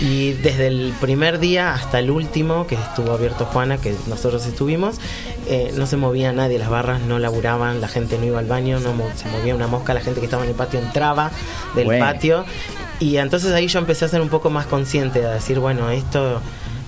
Y 0.00 0.32
desde 0.32 0.66
el 0.68 0.94
primer 1.00 1.38
día 1.40 1.74
hasta 1.74 1.98
el 1.98 2.10
último, 2.10 2.66
que 2.66 2.74
estuvo 2.74 3.12
abierto 3.12 3.44
Juana, 3.44 3.76
que 3.78 3.94
nosotros 4.06 4.46
estuvimos, 4.46 4.96
eh, 5.46 5.72
no 5.76 5.86
se 5.86 5.96
movía 5.98 6.32
nadie, 6.32 6.58
las 6.58 6.70
barras 6.70 7.02
no 7.02 7.18
laburaban, 7.18 7.80
la 7.82 7.88
gente 7.88 8.16
no 8.18 8.24
iba 8.24 8.38
al 8.38 8.46
baño, 8.46 8.80
no 8.80 8.94
se 9.14 9.28
movía 9.28 9.54
una 9.54 9.66
mosca, 9.66 9.92
la 9.92 10.00
gente 10.00 10.20
que 10.20 10.26
estaba 10.26 10.44
en 10.44 10.50
el 10.50 10.56
patio 10.56 10.80
entraba 10.80 11.30
del 11.74 11.84
Bueno. 11.84 12.04
patio. 12.04 12.44
Y 12.98 13.18
entonces 13.18 13.52
ahí 13.52 13.66
yo 13.66 13.78
empecé 13.78 14.06
a 14.06 14.08
ser 14.08 14.22
un 14.22 14.30
poco 14.30 14.48
más 14.48 14.66
consciente, 14.66 15.20
de 15.20 15.28
decir, 15.28 15.58
bueno, 15.58 15.90
esto 15.90 16.40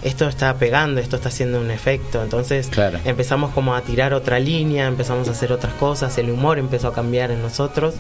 esto 0.03 0.29
está 0.29 0.55
pegando, 0.55 1.01
esto 1.01 1.17
está 1.17 1.29
haciendo 1.29 1.61
un 1.61 1.71
efecto. 1.71 2.23
Entonces 2.23 2.71
empezamos 3.05 3.53
como 3.53 3.75
a 3.75 3.83
tirar 3.83 4.15
otra 4.15 4.39
línea, 4.39 4.87
empezamos 4.87 5.29
a 5.29 5.33
hacer 5.33 5.53
otras 5.53 5.75
cosas, 5.75 6.17
el 6.19 6.31
humor 6.31 6.59
empezó 6.59 6.89
a 6.89 6.95
cambiar 6.95 7.31
en 7.31 7.43
nosotros. 7.43 7.95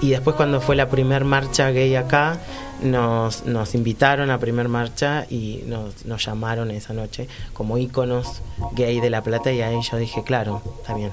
Y 0.00 0.10
después 0.10 0.36
cuando 0.36 0.60
fue 0.60 0.76
la 0.76 0.88
primer 0.88 1.24
marcha 1.24 1.70
gay 1.70 1.96
acá, 1.96 2.38
nos, 2.82 3.44
nos 3.46 3.74
invitaron 3.74 4.30
a 4.30 4.38
primer 4.38 4.68
marcha 4.68 5.26
y 5.28 5.64
nos, 5.66 6.06
nos 6.06 6.24
llamaron 6.24 6.70
esa 6.70 6.92
noche 6.92 7.26
como 7.52 7.78
íconos 7.78 8.42
gay 8.72 9.00
de 9.00 9.10
La 9.10 9.22
Plata 9.22 9.50
y 9.50 9.62
ahí 9.62 9.80
yo 9.82 9.96
dije, 9.96 10.22
claro, 10.22 10.62
está 10.80 10.94
bien. 10.94 11.10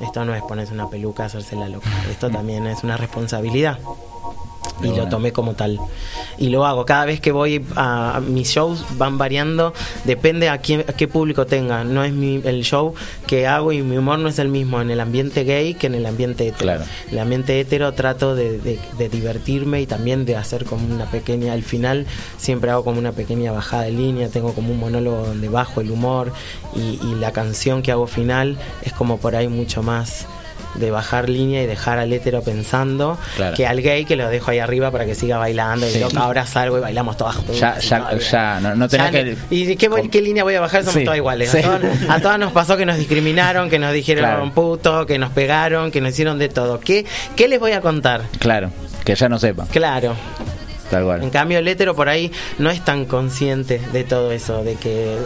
Esto 0.00 0.26
no 0.26 0.34
es 0.34 0.42
ponerse 0.42 0.74
una 0.74 0.90
peluca, 0.90 1.24
hacerse 1.24 1.56
la 1.56 1.70
loca. 1.70 1.88
Esto 2.10 2.28
también 2.28 2.66
es 2.66 2.84
una 2.84 2.98
responsabilidad 2.98 3.78
y 4.82 4.88
lo 4.88 5.08
tomé 5.08 5.32
como 5.32 5.54
tal. 5.54 5.78
Y 6.38 6.50
lo 6.50 6.66
hago. 6.66 6.84
Cada 6.84 7.06
vez 7.06 7.20
que 7.20 7.32
voy 7.32 7.64
a, 7.76 8.20
mis 8.26 8.48
shows 8.48 8.84
van 8.98 9.16
variando, 9.18 9.72
depende 10.04 10.48
a, 10.50 10.58
quién, 10.58 10.80
a 10.80 10.92
qué 10.92 11.08
público 11.08 11.46
tenga. 11.46 11.82
No 11.84 12.04
es 12.04 12.12
mi, 12.12 12.40
el 12.44 12.62
show 12.62 12.94
que 13.26 13.46
hago 13.46 13.72
y 13.72 13.82
mi 13.82 13.96
humor 13.96 14.18
no 14.18 14.28
es 14.28 14.38
el 14.38 14.48
mismo 14.48 14.80
en 14.80 14.90
el 14.90 15.00
ambiente 15.00 15.44
gay 15.44 15.74
que 15.74 15.86
en 15.86 15.94
el 15.94 16.04
ambiente 16.06 16.44
hetero. 16.46 16.58
Claro. 16.62 16.84
El 17.10 17.18
ambiente 17.18 17.58
hetero 17.58 17.92
trato 17.92 18.34
de, 18.34 18.58
de- 18.58 18.78
de 18.98 19.08
divertirme 19.08 19.80
y 19.80 19.86
también 19.86 20.24
de 20.24 20.36
hacer 20.36 20.64
como 20.64 20.86
una 20.94 21.06
pequeña, 21.10 21.52
al 21.52 21.62
final 21.62 22.06
siempre 22.36 22.70
hago 22.70 22.84
como 22.84 22.98
una 22.98 23.12
pequeña 23.12 23.52
bajada 23.52 23.84
de 23.84 23.92
línea, 23.92 24.28
tengo 24.28 24.52
como 24.52 24.72
un 24.72 24.78
monólogo 24.80 25.26
donde 25.28 25.48
bajo 25.48 25.80
el 25.80 25.90
humor 25.90 26.32
y, 26.74 26.98
y 27.04 27.14
la 27.18 27.32
canción 27.32 27.82
que 27.82 27.92
hago 27.92 28.06
final 28.06 28.58
es 28.82 28.92
como 28.92 29.18
por 29.18 29.36
ahí 29.36 29.48
mucho 29.48 29.82
más 29.82 30.26
de 30.78 30.90
bajar 30.90 31.28
línea 31.28 31.62
y 31.62 31.66
dejar 31.66 31.98
al 31.98 32.12
hétero 32.12 32.42
pensando 32.42 33.18
Claro. 33.36 33.56
que 33.56 33.66
al 33.66 33.80
gay 33.82 34.04
que 34.04 34.16
lo 34.16 34.28
dejo 34.28 34.50
ahí 34.50 34.58
arriba 34.58 34.90
para 34.90 35.06
que 35.06 35.14
siga 35.14 35.38
bailando 35.38 35.86
Sí. 35.88 35.98
y 35.98 36.00
loca, 36.00 36.20
ahora 36.20 36.46
salgo 36.46 36.78
y 36.78 36.80
bailamos 36.80 37.16
todas 37.16 37.36
juntas. 37.36 37.58
Ya, 37.58 37.78
ya, 37.78 38.18
ya, 38.18 38.60
no, 38.60 38.74
no 38.74 38.88
tenés 38.88 39.12
Ya 39.12 39.24
que. 39.24 39.36
¿Y 39.50 39.76
qué, 39.76 39.88
voy- 39.88 40.08
qué 40.08 40.22
línea 40.22 40.44
voy 40.44 40.54
a 40.54 40.60
bajar? 40.60 40.82
Somos 40.82 40.94
Sí, 40.94 41.04
todas 41.04 41.16
iguales. 41.18 41.50
sí. 41.50 41.58
A, 41.58 41.62
todas, 41.62 41.82
a 42.10 42.20
todas 42.20 42.38
nos 42.38 42.52
pasó 42.52 42.76
que 42.76 42.86
nos 42.86 42.96
discriminaron, 42.98 43.68
que 43.70 43.78
nos 43.78 43.92
dijeron 43.92 44.24
Claro. 44.24 44.52
puto, 44.52 45.06
que 45.06 45.18
nos 45.18 45.30
pegaron, 45.32 45.90
que 45.90 46.00
nos 46.00 46.10
hicieron 46.12 46.38
de 46.38 46.48
todo. 46.48 46.80
¿Qué, 46.80 47.04
¿Qué 47.36 47.48
les 47.48 47.58
voy 47.60 47.72
a 47.72 47.80
contar? 47.80 48.22
Claro, 48.38 48.70
que 49.04 49.14
ya 49.14 49.28
no 49.28 49.38
sepa. 49.38 49.66
Claro. 49.70 50.14
Tal 50.90 51.02
cual. 51.04 51.22
En 51.24 51.30
cambio, 51.30 51.58
el 51.58 51.66
hétero 51.66 51.96
por 51.96 52.08
ahí 52.08 52.30
no 52.58 52.70
es 52.70 52.84
tan 52.84 53.06
consciente 53.06 53.80
de 53.92 54.04
todo 54.04 54.30
eso, 54.30 54.62
de 54.62 54.74
que, 54.76 55.16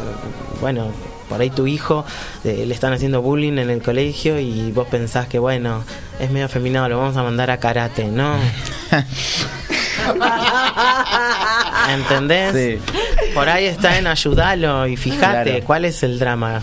bueno, 0.63 0.87
por 1.31 1.41
ahí 1.41 1.49
tu 1.49 1.67
hijo 1.67 2.05
eh, 2.45 2.65
le 2.67 2.75
están 2.75 2.93
haciendo 2.93 3.23
bullying 3.23 3.57
en 3.59 3.71
el 3.71 3.81
colegio 3.83 4.39
y 4.39 4.71
vos 4.73 4.87
pensás 4.89 5.27
que, 5.29 5.39
bueno, 5.39 5.83
es 6.19 6.31
medio 6.31 6.45
afeminado, 6.47 6.89
lo 6.91 6.99
vamos 6.99 7.17
a 7.17 7.23
mandar 7.23 7.51
a 7.51 7.59
karate, 7.59 8.05
¿no? 8.09 8.35
¿Entendés? 11.89 12.81
Por 13.35 13.49
ahí 13.49 13.65
está 13.67 13.99
en 13.99 14.07
ayudarlo 14.07 14.87
y 14.87 14.97
fíjate 14.97 15.51
Claro. 15.51 15.65
cuál 15.67 15.85
es 15.85 16.03
el 16.03 16.19
drama. 16.19 16.63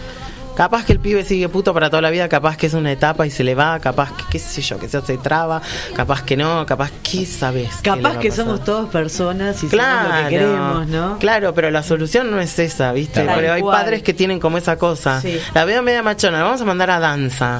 Capaz 0.58 0.86
que 0.86 0.93
el 0.93 0.99
pibe 0.99 1.24
sigue 1.24 1.47
puto 1.49 1.72
para 1.72 1.91
toda 1.91 2.01
la 2.01 2.10
vida, 2.10 2.28
capaz 2.28 2.58
que 2.58 2.66
es 2.66 2.74
una 2.74 2.91
etapa 2.91 3.28
y 3.28 3.30
se 3.30 3.43
le 3.43 3.53
va, 3.53 3.80
capaz 3.80 4.12
que, 4.18 4.24
qué 4.32 4.39
sé 4.39 4.64
yo, 4.64 4.80
que 4.80 4.89
se 4.89 4.97
hace 4.97 5.20
traba, 5.20 5.62
capaz 5.95 6.24
que 6.24 6.36
no, 6.36 6.66
capaz 6.66 6.89
que 7.03 7.28
sabes. 7.28 7.76
Capaz 7.84 8.18
que 8.18 8.32
somos 8.32 8.64
todos 8.64 8.89
personas 8.89 9.64
y 9.64 9.68
Claro, 9.68 10.08
somos 10.08 10.18
lo 10.18 10.24
que 10.24 10.30
queremos, 10.36 10.88
¿no? 10.88 11.20
Claro, 11.20 11.53
pero 11.53 11.70
la 11.70 11.84
solución 11.84 12.32
no 12.32 12.39
es 12.39 12.58
esa, 12.58 12.91
¿viste? 12.91 13.22
Tal 13.24 13.36
Pero 13.36 13.53
hay 13.53 13.62
cual. 13.62 13.78
padres 13.84 14.01
que 14.01 14.16
tienen 14.16 14.39
como 14.39 14.58
esa 14.58 14.78
cosa. 14.80 15.22
Sí. 15.22 15.39
La 15.53 15.64
veo 15.64 15.84
media 15.84 16.01
machona, 16.01 16.39
la 16.39 16.45
vamos 16.45 16.62
a 16.62 16.66
mandar 16.66 16.89
a 16.89 16.99
danza. 16.99 17.60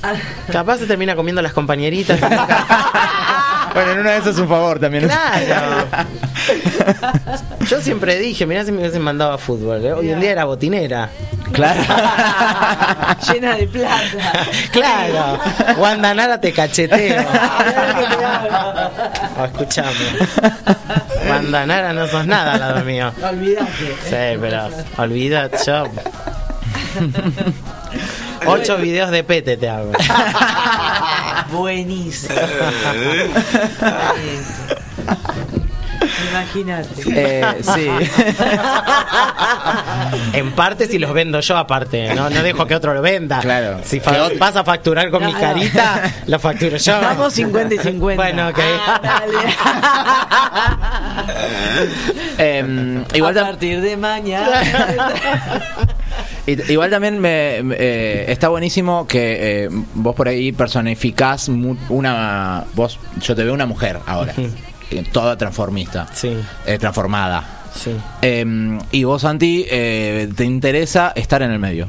Capaz 0.50 0.78
se 0.78 0.86
termina 0.86 1.14
comiendo 1.14 1.42
las 1.42 1.52
compañeritas. 1.52 2.18
Bueno, 3.72 3.92
en 3.92 3.98
una 4.00 4.10
de 4.10 4.16
esas 4.18 4.34
es 4.34 4.38
un 4.38 4.48
favor 4.48 4.78
también. 4.78 5.06
Claro. 5.06 5.86
Yo 7.68 7.80
siempre 7.80 8.18
dije, 8.18 8.46
mirá 8.46 8.64
si 8.64 8.72
me 8.72 8.78
hubiesen 8.78 9.02
mandado 9.02 9.32
a 9.32 9.38
fútbol. 9.38 9.84
¿eh? 9.84 9.92
Hoy 9.92 10.10
en 10.10 10.20
día 10.20 10.32
era 10.32 10.44
botinera. 10.44 11.08
Claro. 11.52 11.80
Llena 13.32 13.56
de 13.56 13.66
plata. 13.66 14.46
Claro. 14.72 15.38
Guandanara 15.76 16.40
te 16.40 16.52
cacheteo. 16.52 17.24
O 19.38 19.44
escuchame. 19.44 19.90
Guandanara 21.26 21.92
no 21.92 22.06
sos 22.08 22.26
nada 22.26 22.54
al 22.54 22.60
lado 22.60 22.84
mío. 22.84 23.12
Olvídate. 23.22 23.96
Sí, 24.04 24.38
pero 24.40 24.68
olvídate 24.98 25.56
yo. 25.66 25.84
Ocho 28.46 28.76
videos 28.78 29.10
de 29.10 29.24
pete 29.24 29.56
te 29.56 29.68
hago. 29.68 29.92
Buenísimo. 31.52 32.34
Imagínate. 36.30 37.02
Eh, 37.14 37.44
sí. 37.62 37.90
En 40.32 40.52
parte 40.52 40.86
si 40.86 40.98
los 40.98 41.12
vendo 41.12 41.40
yo 41.40 41.56
aparte, 41.56 42.14
no, 42.14 42.30
no 42.30 42.42
dejo 42.42 42.66
que 42.66 42.74
otro 42.74 42.94
lo 42.94 43.02
venda. 43.02 43.40
Claro. 43.40 43.80
Si 43.84 44.00
fa- 44.00 44.28
vas 44.38 44.56
a 44.56 44.64
facturar 44.64 45.10
con 45.10 45.24
mi 45.24 45.32
carita, 45.34 46.02
lo 46.26 46.38
facturo 46.38 46.76
yo. 46.76 47.00
Vamos 47.00 47.32
50 47.34 47.74
y 47.74 47.78
50. 47.78 48.22
Bueno, 48.22 48.48
ok. 48.48 48.58
Em, 52.38 53.04
igual, 53.14 53.36
a 53.38 53.42
partir 53.42 53.80
de 53.80 53.96
mañana. 53.96 54.62
I- 56.46 56.72
igual 56.72 56.90
también 56.90 57.18
me, 57.18 57.62
me- 57.62 57.76
eh, 57.78 58.30
está 58.32 58.48
buenísimo 58.48 59.06
que 59.06 59.64
eh, 59.64 59.68
vos 59.94 60.14
por 60.14 60.28
ahí 60.28 60.52
personificás 60.52 61.48
mu- 61.48 61.76
una. 61.88 62.64
Vos, 62.74 62.98
yo 63.20 63.34
te 63.34 63.44
veo 63.44 63.54
una 63.54 63.66
mujer 63.66 63.98
ahora. 64.06 64.34
eh, 64.90 65.04
Toda 65.12 65.36
transformista. 65.36 66.08
Sí. 66.12 66.36
eh, 66.66 66.78
transformada. 66.78 67.58
Sí. 67.74 67.92
Em, 68.22 68.78
y 68.90 69.04
vos, 69.04 69.22
Santi, 69.22 69.64
eh, 69.70 70.28
te 70.36 70.44
interesa 70.44 71.12
estar 71.14 71.42
en 71.42 71.52
el 71.52 71.58
medio. 71.60 71.86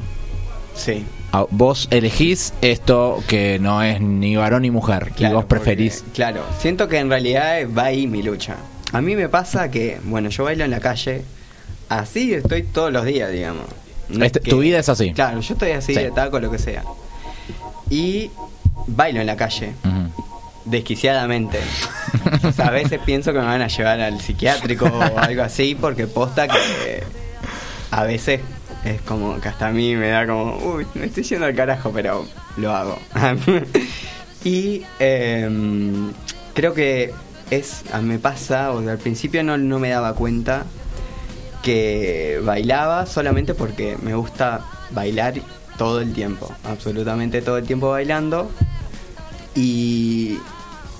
Sí. 0.74 1.04
Ah, 1.32 1.44
Vos 1.50 1.88
elegís 1.90 2.52
esto 2.60 3.22
que 3.26 3.58
no 3.58 3.82
es 3.82 4.00
ni 4.00 4.36
varón 4.36 4.62
ni 4.62 4.70
mujer. 4.70 5.12
y 5.18 5.24
vos 5.26 5.44
preferís. 5.46 6.00
porque, 6.02 6.12
claro, 6.16 6.42
siento 6.60 6.88
que 6.88 6.98
en 6.98 7.08
realidad 7.10 7.56
va 7.76 7.84
ahí 7.86 8.06
mi 8.06 8.22
lucha. 8.22 8.56
A 8.92 9.00
mí 9.00 9.16
me 9.16 9.28
pasa 9.28 9.70
que, 9.70 9.98
bueno, 10.04 10.28
yo 10.28 10.44
bailo 10.44 10.64
en 10.64 10.70
la 10.70 10.80
calle, 10.80 11.22
así 11.88 12.34
estoy 12.34 12.62
todos 12.62 12.92
los 12.92 13.04
días, 13.06 13.32
digamos. 13.32 13.64
Este- 14.20 14.40
tu 14.40 14.58
vida 14.58 14.78
es 14.78 14.88
así. 14.88 15.12
Claro, 15.12 15.40
yo 15.40 15.54
estoy 15.54 15.70
así 15.72 15.94
Sí. 15.94 16.00
de 16.02 16.10
taco, 16.10 16.38
lo 16.40 16.50
que 16.50 16.58
sea. 16.58 16.82
Y 17.90 18.30
bailo 18.86 19.20
en 19.20 19.26
la 19.26 19.36
calle, 19.36 19.72
desquiciadamente. 20.64 21.58
O 22.44 22.52
sea, 22.52 22.66
a 22.68 22.70
veces 22.70 23.00
pienso 23.04 23.32
que 23.32 23.38
me 23.38 23.44
van 23.44 23.62
a 23.62 23.68
llevar 23.68 24.00
al 24.00 24.20
psiquiátrico 24.20 24.86
o 24.86 25.18
algo 25.18 25.42
así, 25.42 25.74
porque 25.74 26.06
posta 26.06 26.48
que 26.48 27.02
a 27.90 28.04
veces 28.04 28.40
es 28.84 29.00
como 29.02 29.40
que 29.40 29.48
hasta 29.48 29.68
a 29.68 29.70
mí 29.72 29.94
me 29.96 30.08
da 30.08 30.26
como, 30.26 30.56
uy, 30.58 30.86
me 30.94 31.06
estoy 31.06 31.22
yendo 31.24 31.46
al 31.46 31.54
carajo, 31.54 31.90
pero 31.92 32.26
lo 32.56 32.74
hago. 32.74 32.98
y 34.44 34.82
em, 34.98 36.12
creo 36.54 36.74
que 36.74 37.12
es, 37.50 37.84
me 38.02 38.18
pasa, 38.18 38.72
o 38.72 38.82
sea, 38.82 38.92
al 38.92 38.98
principio 38.98 39.42
no, 39.44 39.56
no 39.58 39.78
me 39.78 39.90
daba 39.90 40.14
cuenta 40.14 40.64
que 41.62 42.40
bailaba 42.44 43.06
solamente 43.06 43.54
porque 43.54 43.96
me 44.02 44.14
gusta 44.14 44.60
bailar 44.90 45.34
todo 45.78 46.00
el 46.00 46.12
tiempo, 46.12 46.52
absolutamente 46.64 47.40
todo 47.42 47.58
el 47.58 47.66
tiempo 47.66 47.90
bailando. 47.90 48.50
Y 49.54 50.38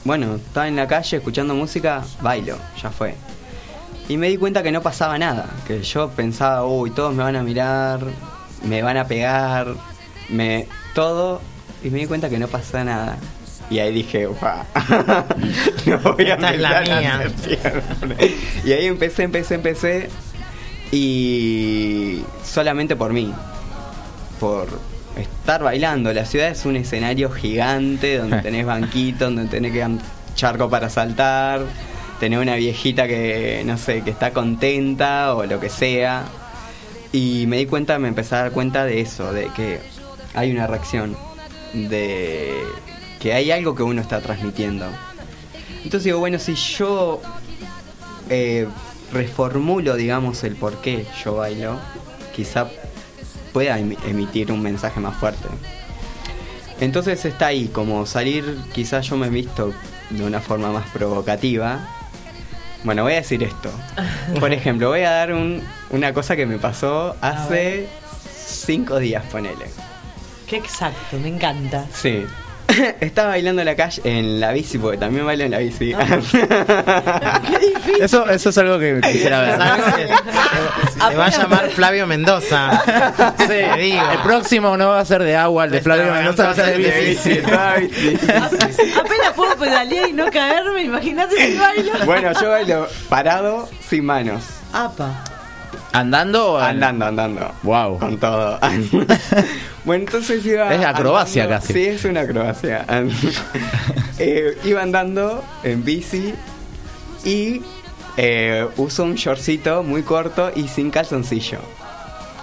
bueno, 0.04 0.36
estaba 0.36 0.68
en 0.68 0.76
la 0.76 0.86
calle 0.88 1.16
escuchando 1.18 1.54
música, 1.54 2.02
bailo, 2.20 2.56
ya 2.82 2.90
fue. 2.90 3.14
Y 4.08 4.16
me 4.16 4.28
di 4.28 4.36
cuenta 4.36 4.62
que 4.62 4.72
no 4.72 4.82
pasaba 4.82 5.16
nada, 5.18 5.46
que 5.66 5.82
yo 5.82 6.10
pensaba, 6.10 6.64
uy, 6.66 6.90
todos 6.90 7.14
me 7.14 7.22
van 7.22 7.36
a 7.36 7.42
mirar, 7.42 8.00
me 8.64 8.82
van 8.82 8.96
a 8.96 9.06
pegar, 9.06 9.74
me 10.28 10.66
todo, 10.94 11.40
y 11.82 11.90
me 11.90 11.98
di 12.00 12.06
cuenta 12.06 12.28
que 12.28 12.38
no 12.38 12.48
pasa 12.48 12.84
nada. 12.84 13.16
Y 13.70 13.78
ahí 13.78 13.92
dije, 13.94 14.26
"Ufa, 14.26 14.64
no 15.86 15.98
voy 16.00 16.26
a 16.26 16.34
Esta 16.34 16.52
es 16.52 16.60
la 16.60 16.78
a 16.78 16.82
mía. 16.82 17.14
hacer 17.14 17.32
siempre". 17.38 18.34
Y 18.64 18.72
ahí 18.72 18.86
empecé, 18.86 19.22
empecé, 19.22 19.54
empecé, 19.54 20.10
y 20.92 22.22
solamente 22.44 22.94
por 22.94 23.12
mí, 23.14 23.32
por 24.38 24.68
estar 25.16 25.62
bailando. 25.62 26.12
La 26.12 26.26
ciudad 26.26 26.48
es 26.48 26.66
un 26.66 26.76
escenario 26.76 27.30
gigante 27.30 28.18
donde 28.18 28.38
tenés 28.42 28.66
banquitos, 28.66 29.34
donde 29.34 29.46
tenés 29.46 29.72
que 29.72 29.84
charco 30.34 30.68
para 30.68 30.90
saltar, 30.90 31.62
tenés 32.20 32.38
una 32.38 32.56
viejita 32.56 33.08
que, 33.08 33.62
no 33.66 33.78
sé, 33.78 34.02
que 34.02 34.10
está 34.10 34.32
contenta 34.32 35.34
o 35.34 35.46
lo 35.46 35.58
que 35.58 35.70
sea. 35.70 36.24
Y 37.10 37.46
me 37.46 37.56
di 37.56 37.66
cuenta, 37.66 37.98
me 37.98 38.08
empecé 38.08 38.34
a 38.34 38.38
dar 38.38 38.52
cuenta 38.52 38.84
de 38.84 39.00
eso, 39.00 39.32
de 39.32 39.48
que 39.56 39.80
hay 40.34 40.50
una 40.50 40.66
reacción, 40.66 41.16
de 41.72 42.54
que 43.18 43.32
hay 43.32 43.50
algo 43.50 43.74
que 43.74 43.82
uno 43.82 44.02
está 44.02 44.20
transmitiendo. 44.20 44.86
Entonces 45.84 46.04
digo, 46.04 46.18
bueno, 46.18 46.38
si 46.38 46.54
yo 46.54 47.20
eh, 48.30 48.66
reformulo, 49.12 49.94
digamos, 49.96 50.42
el 50.44 50.56
por 50.56 50.80
qué 50.80 51.06
yo 51.24 51.36
bailo, 51.36 51.78
quizá 52.34 52.68
pueda 53.52 53.78
em- 53.78 53.96
emitir 54.06 54.50
un 54.52 54.62
mensaje 54.62 55.00
más 55.00 55.16
fuerte. 55.16 55.48
Entonces 56.80 57.24
está 57.24 57.46
ahí, 57.46 57.68
como 57.68 58.06
salir, 58.06 58.58
quizás 58.74 59.06
yo 59.08 59.16
me 59.16 59.26
he 59.28 59.30
visto 59.30 59.72
de 60.10 60.24
una 60.24 60.40
forma 60.40 60.72
más 60.72 60.88
provocativa. 60.90 61.80
Bueno, 62.84 63.04
voy 63.04 63.12
a 63.12 63.16
decir 63.16 63.42
esto. 63.44 63.70
Por 64.40 64.52
ejemplo, 64.52 64.88
voy 64.88 65.02
a 65.02 65.10
dar 65.10 65.32
un, 65.32 65.62
una 65.90 66.12
cosa 66.12 66.34
que 66.34 66.46
me 66.46 66.58
pasó 66.58 67.14
hace 67.20 67.88
cinco 68.34 68.98
días, 68.98 69.22
ponele. 69.30 69.66
Qué 70.48 70.56
exacto, 70.56 71.18
me 71.18 71.28
encanta. 71.28 71.86
Sí. 71.94 72.24
Estaba 73.00 73.30
bailando 73.30 73.62
en 73.62 73.66
la 73.66 73.74
calle, 73.76 74.00
en 74.04 74.40
la 74.40 74.52
bici, 74.52 74.78
porque 74.78 74.98
también 74.98 75.26
bailo 75.26 75.44
en 75.44 75.50
la 75.50 75.58
bici. 75.58 75.92
Eso, 78.00 78.28
eso 78.28 78.48
es 78.50 78.58
algo 78.58 78.78
que 78.78 79.00
quisiera 79.02 79.40
ver. 79.42 79.58
Se 81.10 81.16
va 81.16 81.26
a 81.26 81.30
llamar 81.30 81.70
Flavio 81.70 82.06
Mendoza. 82.06 82.82
Sí, 83.38 83.46
Te 83.46 83.76
digo. 83.78 84.02
el 84.12 84.18
próximo 84.22 84.76
no 84.76 84.88
va 84.88 85.00
a 85.00 85.04
ser 85.04 85.22
de 85.22 85.36
agua, 85.36 85.64
el 85.66 85.70
de 85.70 85.80
Flavio 85.82 86.12
Mendoza 86.12 86.44
va 86.44 86.50
a 86.50 86.54
ser 86.54 86.78
de 86.78 87.00
bici. 87.00 87.38
Apenas 87.38 89.32
puedo 89.36 89.56
pedalear 89.56 90.08
y 90.08 90.12
no 90.12 90.30
caerme, 90.30 90.82
imagínate 90.82 91.36
si 91.36 91.58
bailo. 91.58 91.92
bueno, 92.06 92.32
yo 92.40 92.50
bailo 92.50 92.88
parado, 93.08 93.68
sin 93.88 94.04
manos. 94.04 94.42
Apa. 94.72 95.24
¿Andando 95.92 96.52
o 96.54 96.58
Andando, 96.58 97.06
andando. 97.06 97.52
Wow. 97.62 97.98
Con 97.98 98.18
todo. 98.18 98.58
bueno, 99.84 100.04
entonces 100.04 100.44
iba. 100.46 100.74
Es 100.74 100.84
acrobacia 100.84 101.44
andando- 101.44 101.66
casi. 101.66 101.72
Sí, 101.74 101.86
es 101.86 102.04
una 102.04 102.20
acrobacia. 102.22 102.86
Eh, 104.18 104.56
iba 104.64 104.82
andando 104.82 105.42
en 105.64 105.84
bici 105.84 106.32
y 107.24 107.60
eh, 108.16 108.68
uso 108.76 109.02
un 109.02 109.14
shortcito 109.16 109.82
muy 109.82 110.02
corto 110.02 110.52
y 110.54 110.68
sin 110.68 110.90
calzoncillo. 110.92 111.58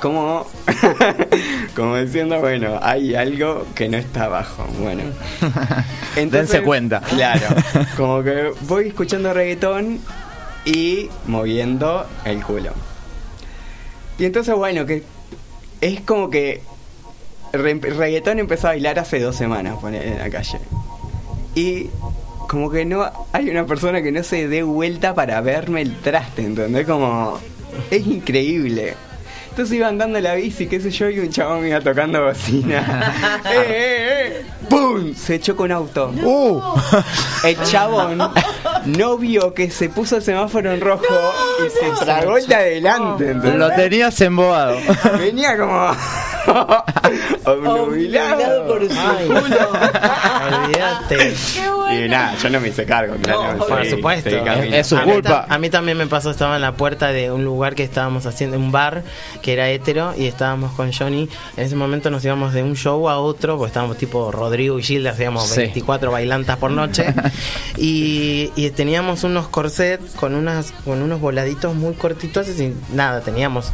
Como, 0.01 0.45
como 1.75 1.95
diciendo, 1.97 2.39
bueno, 2.39 2.79
hay 2.81 3.15
algo 3.15 3.65
que 3.75 3.87
no 3.87 3.97
está 3.97 4.25
abajo. 4.25 4.67
Bueno. 4.79 5.03
Dense 6.15 6.63
cuenta. 6.63 6.99
Claro. 7.01 7.47
Como 7.95 8.23
que 8.23 8.51
voy 8.61 8.87
escuchando 8.89 9.31
reggaetón 9.33 9.99
y 10.65 11.09
moviendo 11.27 12.05
el 12.25 12.43
culo. 12.43 12.71
Y 14.19 14.25
entonces, 14.25 14.53
bueno, 14.53 14.85
que 14.85 15.03
es 15.81 16.01
como 16.01 16.29
que 16.29 16.61
re- 17.53 17.71
empezó 17.71 18.67
a 18.67 18.71
bailar 18.71 18.99
hace 18.99 19.19
dos 19.19 19.35
semanas 19.35 19.77
en 19.83 20.17
la 20.19 20.29
calle. 20.29 20.59
Y 21.55 21.87
como 22.47 22.69
que 22.69 22.85
no 22.85 23.09
hay 23.31 23.49
una 23.49 23.65
persona 23.65 24.01
que 24.01 24.11
no 24.11 24.23
se 24.23 24.47
dé 24.47 24.63
vuelta 24.63 25.15
para 25.15 25.39
verme 25.41 25.81
el 25.81 25.95
traste, 26.01 26.43
¿entendés? 26.43 26.85
Como 26.85 27.39
es 27.91 28.05
increíble. 28.05 28.95
Entonces 29.59 29.75
iba 29.75 29.89
andando 29.89 30.17
en 30.17 30.23
la 30.23 30.35
bici, 30.35 30.67
qué 30.67 30.79
sé 30.79 30.89
yo, 30.89 31.09
y 31.09 31.19
un 31.19 31.29
chabón 31.31 31.59
me 31.59 31.67
iba 31.67 31.81
tocando 31.81 32.23
bocina. 32.23 33.41
¡Eh, 33.45 33.65
eh, 33.67 33.67
eh! 33.67 34.45
¡Pum! 34.69 35.13
Se 35.13 35.37
chocó 35.41 35.63
un 35.63 35.73
auto. 35.73 36.13
Uh. 36.23 36.61
El 37.43 37.61
chabón 37.63 38.19
no 38.85 39.17
vio 39.17 39.53
que 39.53 39.69
se 39.69 39.89
puso 39.89 40.15
el 40.15 40.21
semáforo 40.21 40.71
en 40.71 40.79
rojo 40.79 41.03
y 41.59 41.69
se 41.71 42.05
tragó 42.05 42.37
el 42.37 42.47
de 42.47 42.55
adelante. 42.55 43.31
¿entendés? 43.31 43.59
Lo 43.59 43.69
tenías 43.71 44.21
embobado. 44.21 44.77
Venía 45.17 45.57
como 45.57 45.91
obnubilado 47.45 48.67
por 48.67 48.81
su 48.81 48.95
culo. 49.27 49.69
Olvídate. 50.63 51.35
Y 51.89 52.07
nada, 52.07 52.35
yo 52.37 52.51
no 52.51 52.59
me 52.59 52.67
hice 52.67 52.85
cargo, 52.85 53.15
claro. 53.19 53.57
Por 53.65 53.83
Sí, 53.83 53.89
supuesto. 53.89 54.29
Es 54.29 54.85
su 54.85 54.95
A 54.95 55.05
mí 55.07 55.11
culpa. 55.11 55.47
A 55.49 55.57
mí 55.57 55.71
también 55.71 55.97
me 55.97 56.05
pasó, 56.05 56.29
estaba 56.29 56.55
en 56.57 56.61
la 56.61 56.73
puerta 56.73 57.07
de 57.07 57.31
un 57.31 57.43
lugar 57.43 57.73
que 57.73 57.83
estábamos 57.83 58.27
haciendo, 58.27 58.57
un 58.57 58.71
bar 58.71 59.01
que 59.41 59.53
era 59.53 59.71
hétero 59.71 60.13
y 60.15 60.27
estábamos 60.27 60.71
con 60.73 60.93
Johnny. 60.93 61.27
En 61.57 61.63
ese 61.63 61.75
momento 61.75 62.11
nos 62.11 62.23
íbamos 62.23 62.53
de 62.53 62.61
un 62.61 62.75
show 62.75 63.09
a 63.09 63.17
otro, 63.17 63.57
porque 63.57 63.69
estábamos 63.69 63.97
tipo 63.97 64.31
Rodrigo 64.31 64.77
y 64.77 64.83
Gilda, 64.83 65.09
hacíamos 65.11 65.47
Sí. 65.49 65.61
24 65.61 66.11
bailantas 66.11 66.57
por 66.57 66.69
noche. 66.69 67.11
y, 67.75 68.51
y 68.55 68.69
teníamos 68.69 69.23
unos 69.23 69.47
corsets 69.47 70.13
con 70.13 70.35
unas 70.35 70.71
con 70.85 71.01
unos 71.01 71.19
voladitos 71.19 71.73
muy 71.73 71.95
cortitos 71.95 72.47
y 72.59 72.71
nada, 72.93 73.21
teníamos 73.21 73.71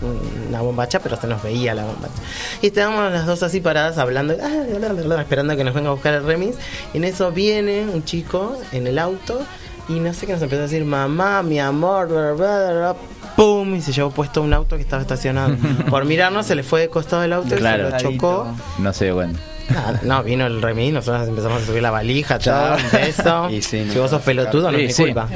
una 0.47 0.61
bombacha, 0.61 0.99
pero 1.01 1.19
se 1.19 1.27
nos 1.27 1.43
veía 1.43 1.73
la 1.75 1.83
bombacha. 1.83 2.13
Y 2.61 2.64
estábamos 2.67 3.11
las 3.11 3.25
dos 3.25 3.43
así 3.43 3.59
paradas 3.61 3.97
hablando, 3.97 4.35
ah, 4.41 5.19
esperando 5.19 5.55
que 5.57 5.63
nos 5.63 5.73
venga 5.73 5.89
a 5.89 5.93
buscar 5.93 6.13
el 6.13 6.23
remis. 6.23 6.55
Y 6.93 6.97
en 6.97 7.03
eso 7.05 7.31
viene 7.31 7.85
un 7.91 8.03
chico 8.03 8.57
en 8.71 8.87
el 8.87 8.99
auto 8.99 9.41
y 9.89 9.93
no 9.99 10.13
sé 10.13 10.25
qué 10.25 10.33
nos 10.33 10.41
empezó 10.41 10.61
a 10.61 10.63
decir, 10.63 10.83
mamá, 10.85 11.43
mi 11.43 11.59
amor, 11.59 12.07
bla, 12.07 12.31
bla, 12.33 12.57
bla, 12.59 12.71
bla, 12.73 12.95
pum, 13.35 13.75
y 13.75 13.81
se 13.81 13.91
llevó 13.91 14.09
puesto 14.11 14.41
un 14.41 14.53
auto 14.53 14.75
que 14.77 14.81
estaba 14.81 15.01
estacionado. 15.01 15.55
Por 15.89 16.05
mirarnos 16.05 16.45
se 16.45 16.55
le 16.55 16.63
fue 16.63 16.81
de 16.81 16.89
costado 16.89 17.23
el 17.23 17.33
auto 17.33 17.55
Claro. 17.55 17.89
y 17.89 17.91
se 17.99 18.03
lo 18.05 18.11
chocó. 18.11 18.47
No 18.79 18.93
se 18.93 19.05
dio 19.05 19.15
cuenta. 19.15 19.39
No, 20.03 20.23
vino 20.23 20.45
el 20.45 20.61
remis, 20.61 20.93
nosotros 20.93 21.27
empezamos 21.27 21.63
a 21.63 21.65
subir 21.65 21.81
la 21.81 21.91
valija, 21.91 22.39
todo, 22.39 22.75
un 22.75 22.91
beso. 22.91 23.49
Y 23.51 23.61
sí, 23.61 23.83
no 23.85 23.93
si 23.93 23.99
vos 23.99 24.09
sos 24.11 24.21
pelotudo, 24.21 24.71
no 24.71 24.77
Sí, 24.77 24.85
es 24.85 24.99
mi 24.99 25.05
culpa. 25.05 25.27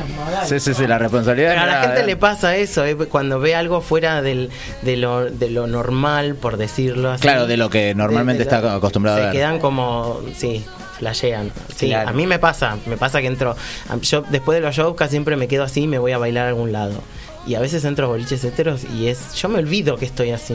Sí, 0.46 0.60
sí, 0.60 0.74
sí, 0.74 0.86
la 0.88 0.98
responsabilidad 1.00 1.50
Pero 1.52 1.62
a 1.62 1.66
la 1.66 1.82
gente 1.82 2.06
le 2.06 2.16
pasa 2.16 2.56
eso, 2.56 2.86
eh, 2.86 2.96
cuando 2.96 3.40
ve 3.40 3.56
algo 3.56 3.82
fuera 3.82 4.22
del, 4.22 4.50
de, 4.82 4.98
lo, 4.98 5.26
de 5.26 5.50
lo 5.50 5.68
normal, 5.68 6.36
por 6.36 6.58
decirlo 6.58 7.12
así. 7.12 7.22
Claro, 7.22 7.48
de 7.48 7.58
lo 7.58 7.70
que 7.70 7.94
normalmente 7.96 8.44
De- 8.44 8.50
de 8.50 8.52
lo- 8.52 8.58
está 8.58 8.76
acostumbrado 8.76 9.18
se 9.18 9.24
a 9.24 9.26
ver. 9.28 9.34
quedan 9.36 9.60
como, 9.60 10.20
sí, 10.36 10.66
flashean. 10.98 11.52
Sí, 11.76 11.88
Claro. 11.88 12.10
a 12.10 12.14
mí 12.14 12.28
me 12.28 12.40
pasa, 12.40 12.78
me 12.86 12.98
pasa 12.98 13.22
que 13.22 13.28
entro, 13.28 13.56
yo 14.02 14.24
después 14.30 14.58
de 14.58 14.62
los 14.66 14.76
shows 14.76 14.96
casi 14.96 15.12
siempre 15.12 15.36
me 15.38 15.48
quedo 15.48 15.64
así 15.64 15.82
y 15.84 15.88
me 15.88 15.98
voy 15.98 16.12
a 16.12 16.18
bailar 16.18 16.46
a 16.46 16.50
algún 16.50 16.72
lado. 16.72 17.02
Y 17.50 17.56
a 17.56 17.60
veces 17.60 17.84
entro 17.84 18.06
a 18.06 18.10
boliches 18.10 18.44
heteros 18.44 18.84
y 18.96 19.08
es, 19.08 19.34
yo 19.34 19.50
me 19.50 19.58
olvido 19.58 19.98
que 19.98 20.06
estoy 20.06 20.30
así. 20.30 20.54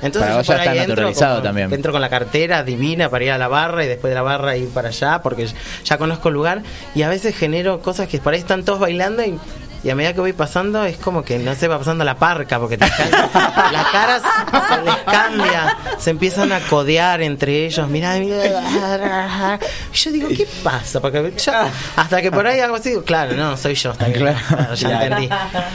Entonces 0.00 0.30
Para 0.30 0.42
yo 0.42 0.46
por 0.46 0.56
ahí 0.60 0.68
está 0.68 0.72
entro 0.82 0.88
naturalizado 0.94 1.34
como- 1.36 1.42
también. 1.42 1.72
Entro 1.74 1.90
con 1.92 2.00
la 2.00 2.08
cartera 2.08 2.62
divina 2.62 3.08
para 3.10 3.24
ir 3.24 3.30
a 3.32 3.38
la 3.38 3.48
barra 3.48 3.84
y 3.84 3.88
después 3.88 4.12
de 4.12 4.14
la 4.14 4.22
barra 4.22 4.56
ir 4.56 4.68
para 4.68 4.88
allá 4.90 5.22
porque 5.22 5.48
ya 5.84 5.98
conozco 5.98 6.28
el 6.28 6.34
lugar 6.34 6.62
y 6.94 7.02
a 7.02 7.08
veces 7.08 7.34
genero 7.36 7.80
cosas 7.80 8.06
que 8.06 8.18
por 8.18 8.32
ahí 8.32 8.38
están 8.38 8.64
todos 8.64 8.78
bailando 8.78 9.24
y, 9.24 9.38
y 9.82 9.90
a 9.90 9.94
medida 9.94 10.12
que 10.12 10.20
voy 10.20 10.32
pasando 10.32 10.84
es 10.84 10.96
como 10.98 11.22
que 11.22 11.38
no 11.38 11.54
se 11.54 11.66
va 11.68 11.78
pasando 11.78 12.04
la 12.04 12.16
parca 12.16 12.58
porque 12.58 12.76
te 12.76 12.86
las 13.72 13.86
caras 13.92 14.22
se 14.68 14.82
les 14.82 14.96
cambia, 15.06 15.76
se 15.98 16.10
empiezan 16.10 16.52
a 16.52 16.60
codear 16.60 17.20
entre 17.22 17.64
ellos, 17.66 17.88
mirá, 17.88 18.14
mirá, 18.18 19.58
y 19.92 19.96
yo 19.96 20.12
digo, 20.12 20.28
¿qué 20.28 20.46
pasa? 20.62 21.00
Porque 21.00 21.32
yo- 21.36 21.52
hasta 21.96 22.20
que 22.22 22.30
por 22.30 22.46
ahí 22.46 22.60
hago 22.60 22.76
así, 22.76 22.90
digo, 22.90 23.02
claro, 23.02 23.34
no, 23.36 23.56
soy 23.56 23.74
yo, 23.74 23.92
está 23.92 24.10
claro, 24.12 24.38
ya 24.74 24.88
Claro. 24.88 25.04
entendí. 25.04 25.28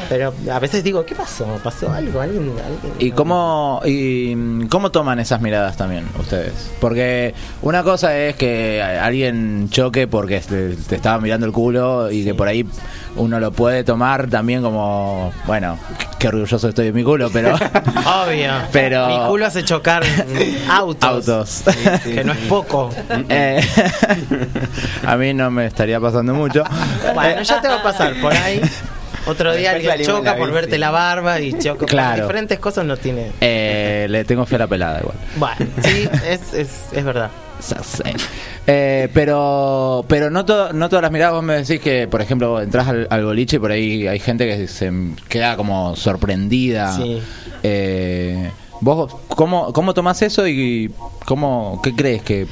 Pero 0.10 0.34
a 0.52 0.60
veces 0.60 0.84
digo, 0.84 1.06
¿qué 1.06 1.16
pasó? 1.16 1.46
¿Pasó 1.64 1.92
algo? 1.92 2.22
¿Alguien, 2.22 2.50
alguien- 2.50 2.94
¿Y 3.00 3.12
cómo, 3.12 3.82
y 3.86 4.66
cómo 4.68 4.92
toman 4.92 5.20
esas 5.20 5.42
miradas 5.42 5.78
también 5.78 6.08
ustedes? 6.20 6.54
Porque 6.80 7.34
una 7.62 7.84
cosa 7.84 8.16
es 8.18 8.36
que 8.36 8.82
alguien 8.82 9.70
choque 9.70 10.08
porque 10.08 10.40
te, 10.42 10.76
te 10.76 10.96
estaba 10.96 11.20
mirando 11.20 11.46
el 11.46 11.52
culo 11.52 12.12
y 12.12 12.24
que 12.24 12.34
por 12.34 12.48
ahí 12.48 12.66
uno 13.16 13.40
lo 13.40 13.52
puede 13.52 13.84
tomar 13.84 14.28
también 14.30 14.62
como, 14.62 15.32
bueno, 15.46 15.78
qué 16.20 16.28
orgulloso 16.28 16.68
estoy 16.70 16.86
de 16.86 16.92
mi 16.94 17.04
culo, 17.04 17.30
pero... 17.32 17.56
Obvio. 18.26 18.52
Pero- 18.72 19.08
Mi 19.08 19.28
culo 19.28 19.46
hace 19.46 19.64
chocar 19.64 20.04
autos. 20.70 21.04
Autos. 21.30 21.64
que 22.04 22.24
no 22.24 22.34
es 22.34 22.40
poco. 22.50 22.90
Eh, 23.30 23.62
a 25.06 25.16
mí 25.18 25.34
no 25.34 25.50
me 25.52 25.66
estaría 25.66 26.00
pasando 26.00 26.34
mucho. 26.34 26.64
Bueno, 27.14 27.42
ya 27.42 27.62
te 27.62 27.68
va 27.68 27.76
a 27.76 27.84
pasar 27.84 28.14
por 28.22 28.34
ahí. 28.34 28.62
Otro 29.28 29.56
día 29.56 29.72
alguien 29.72 30.04
choca 30.04 30.36
por 30.36 30.52
verte 30.52 30.78
la 30.78 30.92
barba 30.92 31.40
y 31.40 31.58
choca 31.58 31.86
Claro. 31.88 32.16
por 32.18 32.22
diferentes 32.28 32.60
cosas 32.60 32.86
no 32.86 32.96
tiene. 32.98 33.32
Eh, 33.42 34.06
le 34.10 34.24
tengo 34.24 34.46
fe 34.46 34.56
a 34.56 34.60
la 34.60 34.68
pelada 34.68 35.00
igual. 35.00 35.18
Bueno, 35.38 35.72
sí, 35.84 36.08
es, 36.28 36.54
es, 36.54 36.70
es 36.92 37.04
verdad. 37.04 37.32
Eh, 38.68 39.10
pero 39.14 40.06
pero 40.08 40.30
no, 40.30 40.46
todo, 40.46 40.74
no 40.74 40.90
todas 40.90 41.04
las 41.04 41.12
miradas 41.12 41.34
vos 41.36 41.44
me 41.44 41.56
decís 41.64 41.80
que, 41.80 42.08
por 42.08 42.22
ejemplo, 42.22 42.62
entras 42.62 42.88
al, 42.88 43.08
al 43.10 43.26
boliche 43.26 43.58
y 43.58 43.60
por 43.60 43.72
ahí 43.72 44.08
hay 44.08 44.20
gente 44.20 44.46
que 44.48 44.68
se 44.68 44.92
queda 45.30 45.56
como 45.56 45.96
sorprendida. 45.96 46.96
Sí. 46.96 47.22
Eh, 47.64 48.52
¿Vos 48.82 49.16
cómo, 49.30 49.72
cómo 49.74 49.94
tomás 49.94 50.22
eso 50.22 50.48
y 50.48 50.92
cómo, 51.26 51.80
qué 51.84 51.96
crees 51.96 52.22
que 52.24 52.46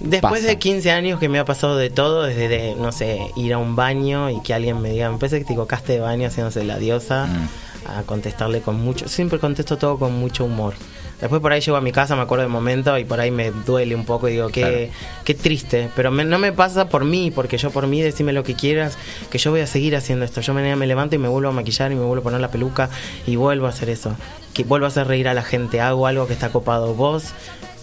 Después 0.00 0.34
pasa? 0.34 0.46
de 0.46 0.58
15 0.58 0.90
años 0.92 1.18
que 1.18 1.28
me 1.28 1.40
ha 1.40 1.44
pasado 1.44 1.76
de 1.76 1.90
todo, 1.90 2.22
desde, 2.22 2.48
de, 2.48 2.74
no 2.76 2.92
sé, 2.92 3.18
ir 3.36 3.52
a 3.54 3.58
un 3.58 3.74
baño 3.74 4.30
y 4.30 4.40
que 4.42 4.54
alguien 4.54 4.80
me 4.80 4.90
diga, 4.90 5.10
me 5.10 5.18
parece 5.18 5.38
que 5.40 5.44
te 5.44 5.52
equivocaste 5.54 5.94
de 5.94 6.00
baño 6.00 6.28
haciéndose 6.28 6.62
la 6.64 6.78
diosa, 6.78 7.26
Mm. 7.26 7.98
a 7.98 8.02
contestarle 8.02 8.60
con 8.60 8.80
mucho, 8.80 9.08
siempre 9.08 9.38
contesto 9.40 9.76
todo 9.78 9.98
con 9.98 10.14
mucho 10.18 10.44
humor. 10.44 10.74
Después 11.20 11.42
por 11.42 11.52
ahí 11.52 11.60
llego 11.60 11.76
a 11.76 11.80
mi 11.80 11.90
casa, 11.90 12.14
me 12.14 12.22
acuerdo 12.22 12.42
del 12.42 12.52
momento 12.52 12.96
y 12.96 13.04
por 13.04 13.18
ahí 13.18 13.30
me 13.32 13.50
duele 13.50 13.94
un 13.96 14.04
poco 14.04 14.28
y 14.28 14.32
digo, 14.32 14.48
qué, 14.50 14.90
qué 15.24 15.34
triste. 15.34 15.88
Pero 15.96 16.10
me- 16.12 16.24
no 16.24 16.38
me 16.38 16.52
pasa 16.52 16.88
por 16.88 17.04
mí, 17.04 17.32
porque 17.32 17.58
yo 17.58 17.70
por 17.70 17.86
mí, 17.88 18.00
decime 18.00 18.32
lo 18.32 18.44
que 18.44 18.54
quieras, 18.54 18.96
que 19.30 19.38
yo 19.38 19.50
voy 19.50 19.60
a 19.60 19.66
seguir 19.66 19.96
haciendo 19.96 20.24
esto. 20.24 20.40
Yo 20.40 20.54
mañana 20.54 20.76
me 20.76 20.86
levanto 20.86 21.16
y 21.16 21.18
me 21.18 21.26
vuelvo 21.28 21.48
a 21.48 21.52
maquillar 21.52 21.90
y 21.90 21.96
me 21.96 22.02
vuelvo 22.04 22.20
a 22.20 22.24
poner 22.24 22.40
la 22.40 22.50
peluca 22.52 22.88
y 23.26 23.34
vuelvo 23.36 23.66
a 23.66 23.70
hacer 23.70 23.90
eso. 23.90 24.14
Que 24.54 24.62
vuelvo 24.64 24.86
a 24.86 24.88
hacer 24.88 25.06
reír 25.08 25.26
a 25.28 25.34
la 25.34 25.42
gente, 25.42 25.80
hago 25.80 26.06
algo 26.06 26.26
que 26.28 26.32
está 26.34 26.50
copado. 26.50 26.94
Vos 26.94 27.32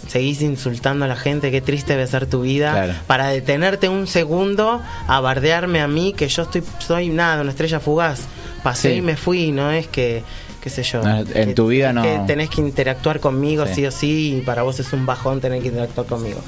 seguís 0.07 0.41
insultando 0.41 1.03
a 1.05 1.07
la 1.07 1.15
gente, 1.15 1.51
qué 1.51 1.61
triste 1.61 1.93
debe 1.93 2.05
ser 2.07 2.27
tu 2.27 2.41
vida, 2.43 2.71
Claro. 2.71 2.93
para 3.07 3.27
detenerte 3.27 3.89
un 3.89 4.07
segundo 4.07 4.81
a 5.07 5.19
bardearme 5.19 5.81
a 5.81 5.87
mí, 5.87 6.13
que 6.13 6.27
yo 6.27 6.43
estoy 6.43 6.63
soy 6.79 7.09
nada, 7.09 7.41
una 7.41 7.49
estrella 7.51 7.79
fugaz. 7.79 8.21
Pasé 8.63 8.91
Sí. 8.91 8.97
y 8.97 9.01
me 9.01 9.17
fui, 9.17 9.51
no 9.51 9.71
es 9.71 9.87
que, 9.87 10.23
qué 10.65 10.71
sé 10.71 10.81
yo. 10.81 11.03
No, 11.03 11.19
en 11.19 11.25
que- 11.27 11.53
tu 11.53 11.67
vida 11.67 11.93
no. 11.93 12.01
Que 12.01 12.19
tenés 12.25 12.49
que 12.49 12.59
interactuar 12.59 13.19
conmigo 13.19 13.67
Sí. 13.67 13.75
sí 13.75 13.85
o 13.85 13.91
sí 13.91 14.37
y 14.37 14.41
para 14.41 14.63
vos 14.63 14.79
es 14.79 14.91
un 14.93 15.05
bajón 15.05 15.39
tener 15.39 15.61
que 15.61 15.67
interactuar 15.67 16.07
conmigo. 16.07 16.39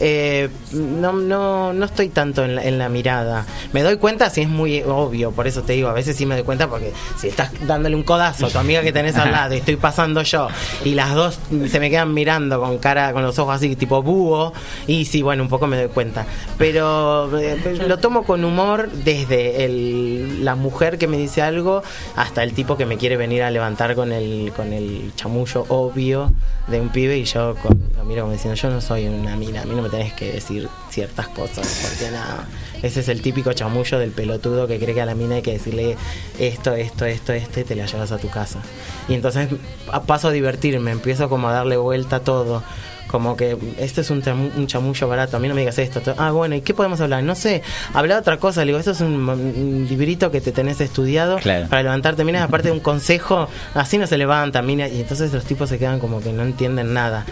Eh, 0.00 0.48
no, 0.72 1.12
no, 1.12 1.74
no 1.74 1.84
estoy 1.84 2.08
tanto 2.08 2.44
en 2.44 2.56
la, 2.56 2.64
en 2.64 2.78
la 2.78 2.88
mirada. 2.88 3.44
Me 3.72 3.82
doy 3.82 3.98
cuenta 3.98 4.30
si 4.30 4.40
es 4.40 4.48
muy 4.48 4.82
obvio, 4.82 5.30
por 5.32 5.46
eso 5.46 5.62
te 5.62 5.74
digo, 5.74 5.88
a 5.88 5.92
veces 5.92 6.16
sí 6.16 6.24
me 6.24 6.34
doy 6.34 6.44
cuenta 6.44 6.68
porque 6.68 6.92
si 7.18 7.28
estás 7.28 7.50
dándole 7.66 7.94
un 7.96 8.02
codazo 8.02 8.46
a 8.46 8.50
tu 8.50 8.58
amiga 8.58 8.82
que 8.82 8.92
tenés 8.92 9.16
al 9.16 9.30
lado 9.32 9.54
y 9.54 9.58
estoy 9.58 9.76
pasando 9.76 10.22
yo 10.22 10.48
y 10.84 10.94
las 10.94 11.14
dos 11.14 11.38
se 11.68 11.80
me 11.80 11.90
quedan 11.90 12.14
mirando 12.14 12.60
con 12.60 12.78
cara, 12.78 13.12
con 13.12 13.22
los 13.22 13.38
ojos 13.38 13.56
así 13.56 13.76
tipo 13.76 14.02
búho 14.02 14.52
y 14.86 15.04
sí, 15.04 15.22
bueno, 15.22 15.42
un 15.42 15.48
poco 15.48 15.66
me 15.66 15.76
doy 15.76 15.88
cuenta. 15.88 16.26
Pero 16.56 17.38
eh, 17.38 17.58
lo 17.86 17.98
tomo 17.98 18.24
con 18.24 18.44
humor 18.44 18.90
desde 18.90 19.64
el, 19.64 20.44
la 20.44 20.54
mujer 20.54 20.96
que 20.98 21.06
me 21.06 21.18
dice 21.18 21.42
algo 21.42 21.82
hasta 22.16 22.42
el 22.42 22.54
tipo 22.54 22.76
que 22.76 22.86
me 22.86 22.96
quiere 22.96 23.16
venir 23.16 23.42
a 23.42 23.50
levantar 23.50 23.94
con 23.94 24.12
el, 24.12 24.52
con 24.56 24.72
el 24.72 25.12
chamullo 25.16 25.66
obvio 25.68 26.32
de 26.68 26.80
un 26.80 26.88
pibe 26.88 27.18
y 27.18 27.24
yo 27.24 27.54
con, 27.56 27.78
lo 27.96 28.04
miro 28.04 28.22
como 28.22 28.32
diciendo, 28.32 28.54
yo 28.54 28.70
no 28.70 28.80
soy 28.80 29.06
una 29.06 29.36
mina, 29.36 29.62
a 29.62 29.64
mí 29.64 29.74
no 29.74 29.82
me 29.82 29.89
tenés 29.90 30.12
que 30.14 30.32
decir 30.32 30.68
ciertas 30.90 31.28
cosas, 31.28 31.88
porque 31.90 32.10
nada, 32.10 32.46
ese 32.82 33.00
es 33.00 33.08
el 33.08 33.20
típico 33.22 33.52
chamullo 33.52 33.98
del 33.98 34.10
pelotudo 34.10 34.66
que 34.66 34.78
cree 34.78 34.94
que 34.94 35.02
a 35.02 35.06
la 35.06 35.14
mina 35.14 35.36
hay 35.36 35.42
que 35.42 35.52
decirle 35.52 35.96
esto, 36.38 36.74
esto, 36.74 37.04
esto, 37.04 37.32
esto 37.32 37.60
y 37.60 37.64
te 37.64 37.74
la 37.76 37.86
llevas 37.86 38.12
a 38.12 38.18
tu 38.18 38.28
casa. 38.28 38.60
Y 39.08 39.14
entonces 39.14 39.48
a- 39.92 40.02
paso 40.02 40.28
a 40.28 40.32
divertirme, 40.32 40.90
empiezo 40.90 41.28
como 41.28 41.48
a 41.48 41.52
darle 41.52 41.76
vuelta 41.76 42.16
a 42.16 42.20
todo. 42.20 42.62
Como 43.08 43.36
que 43.36 43.56
esto 43.80 44.02
es 44.02 44.10
un, 44.10 44.22
un 44.56 44.66
chamullo 44.68 45.08
barato, 45.08 45.36
a 45.36 45.40
mí 45.40 45.48
no 45.48 45.54
me 45.56 45.62
digas 45.62 45.76
esto. 45.80 46.00
to- 46.00 46.14
Ah, 46.16 46.30
bueno, 46.30 46.54
¿y 46.54 46.60
qué 46.60 46.74
podemos 46.74 47.00
hablar? 47.00 47.24
No 47.24 47.34
sé, 47.34 47.60
hablar 47.92 48.20
otra 48.20 48.36
cosa. 48.36 48.60
Le 48.60 48.66
digo, 48.68 48.78
esto 48.78 48.92
es 48.92 49.00
un, 49.00 49.28
un 49.28 49.86
librito 49.90 50.30
que 50.30 50.40
te 50.40 50.52
tenés 50.52 50.80
estudiado 50.80 51.38
Claro. 51.38 51.66
para 51.68 51.82
levantarte 51.82 52.22
minas, 52.24 52.42
aparte 52.44 52.68
de 52.68 52.72
un 52.72 52.78
consejo, 52.78 53.48
así 53.74 53.98
no 53.98 54.06
se 54.06 54.16
levanta 54.16 54.62
mina. 54.62 54.86
Y 54.86 55.00
entonces 55.00 55.32
los 55.32 55.44
tipos 55.44 55.68
se 55.68 55.76
quedan 55.80 55.98
como 55.98 56.20
que 56.20 56.32
no 56.32 56.44
entienden 56.44 56.94
nada. 56.94 57.26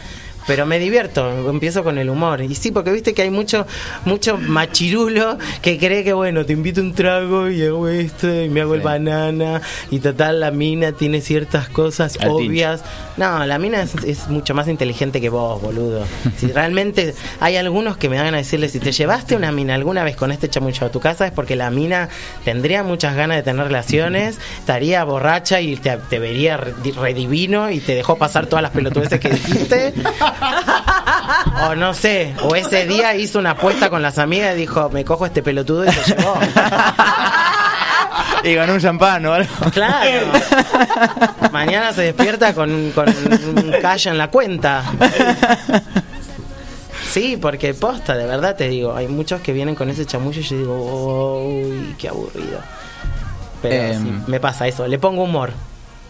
Pero 0.48 0.66
me 0.66 0.80
divierto, 0.80 1.48
empiezo 1.48 1.84
con 1.84 1.98
el 1.98 2.10
humor. 2.10 2.40
Y 2.40 2.54
sí, 2.56 2.72
porque 2.72 2.90
viste 2.90 3.14
que 3.14 3.22
hay 3.22 3.30
mucho 3.30 3.64
mucho 4.04 4.36
machirulo 4.38 5.38
que 5.62 5.78
cree 5.78 6.02
que, 6.02 6.12
bueno, 6.12 6.44
te 6.44 6.54
invito 6.54 6.80
un 6.80 6.94
trago 6.94 7.48
y 7.48 7.62
hago 7.62 7.86
esto 7.86 8.26
y 8.42 8.48
me 8.48 8.62
hago 8.62 8.74
el 8.74 8.80
banana. 8.80 9.62
Y 9.90 10.00
total, 10.00 10.40
la 10.40 10.50
mina 10.50 10.92
tiene 10.92 11.20
ciertas 11.20 11.68
cosas 11.68 12.16
Al 12.20 12.30
obvias. 12.30 12.82
No, 13.16 13.44
la 13.46 13.58
mina 13.58 13.82
es, 13.82 13.94
es 14.04 14.28
mucho 14.28 14.54
más 14.54 14.66
inteligente 14.68 15.20
que 15.20 15.28
vos, 15.28 15.60
boludo. 15.62 16.04
Si 16.38 16.46
realmente 16.52 17.14
hay 17.40 17.56
algunos 17.56 17.96
que 17.96 18.08
me 18.08 18.18
van 18.18 18.34
a 18.34 18.38
decirle, 18.38 18.68
si 18.68 18.80
te 18.80 18.90
llevaste 18.92 19.36
una 19.36 19.52
mina 19.52 19.74
alguna 19.74 20.02
vez 20.02 20.16
con 20.16 20.32
este 20.32 20.48
chamullo 20.48 20.86
a 20.86 20.90
tu 20.90 21.00
casa 21.00 21.26
es 21.26 21.32
porque 21.32 21.54
la 21.56 21.70
mina 21.70 22.08
tendría 22.44 22.82
muchas 22.82 23.14
ganas 23.14 23.36
de 23.36 23.42
tener 23.42 23.66
relaciones, 23.66 24.38
estaría 24.58 25.04
borracha 25.04 25.60
y 25.60 25.76
te, 25.76 25.96
te 26.08 26.18
vería 26.18 26.56
re- 26.56 26.72
redivino 26.96 27.70
y 27.70 27.80
te 27.80 27.94
dejó 27.94 28.16
pasar 28.16 28.46
todas 28.46 28.62
las 28.62 28.72
pelotudeces 28.72 29.20
que 29.20 29.28
dijiste. 29.28 29.92
O 31.70 31.74
no 31.74 31.92
sé, 31.94 32.34
o 32.42 32.54
ese 32.54 32.86
día 32.86 33.14
hizo 33.14 33.38
una 33.38 33.50
apuesta 33.50 33.90
con 33.90 34.00
las 34.02 34.18
amigas 34.18 34.54
y 34.54 34.60
dijo, 34.60 34.88
me 34.90 35.04
cojo 35.04 35.26
este 35.26 35.42
pelotudo 35.42 35.84
y 35.84 35.92
se 35.92 36.14
llevó. 36.14 36.34
Y 38.44 38.54
ganó 38.54 38.74
un 38.74 38.80
champán 38.80 39.26
o 39.26 39.34
algo. 39.34 39.48
Claro. 39.72 40.26
Mañana 41.52 41.92
se 41.92 42.02
despierta 42.02 42.54
con, 42.54 42.92
con 42.92 43.08
un 43.08 43.74
en 43.74 44.18
la 44.18 44.30
cuenta. 44.30 44.84
Sí, 47.10 47.36
porque 47.40 47.74
posta, 47.74 48.16
de 48.16 48.26
verdad 48.26 48.54
te 48.54 48.68
digo, 48.68 48.94
hay 48.94 49.08
muchos 49.08 49.40
que 49.40 49.52
vienen 49.52 49.74
con 49.74 49.88
ese 49.90 50.06
chamullo 50.06 50.40
y 50.40 50.44
yo 50.44 50.56
digo, 50.56 51.42
uy, 51.42 51.94
qué 51.98 52.08
aburrido. 52.08 52.60
Pero 53.62 53.74
Em. 53.74 54.02
sí, 54.04 54.22
me 54.28 54.38
pasa 54.38 54.68
eso, 54.68 54.86
le 54.86 54.98
pongo 54.98 55.24
humor. 55.24 55.52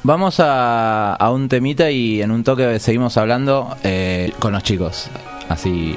Vamos 0.02 0.40
a, 0.40 1.14
a 1.14 1.30
un 1.30 1.48
temita 1.48 1.90
y 1.90 2.22
en 2.22 2.30
un 2.30 2.44
toque 2.44 2.78
seguimos 2.78 3.16
hablando 3.16 3.76
eh, 3.82 4.32
con 4.38 4.52
los 4.52 4.62
chicos. 4.62 5.08
Así 5.48 5.96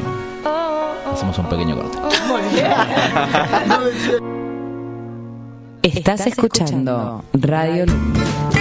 hacemos 1.12 1.38
un 1.38 1.46
pequeño 1.48 1.76
corte. 1.78 1.98
Estás 5.84 6.28
escuchando 6.28 7.24
Radio 7.34 7.86
Lumbre. 7.86 8.61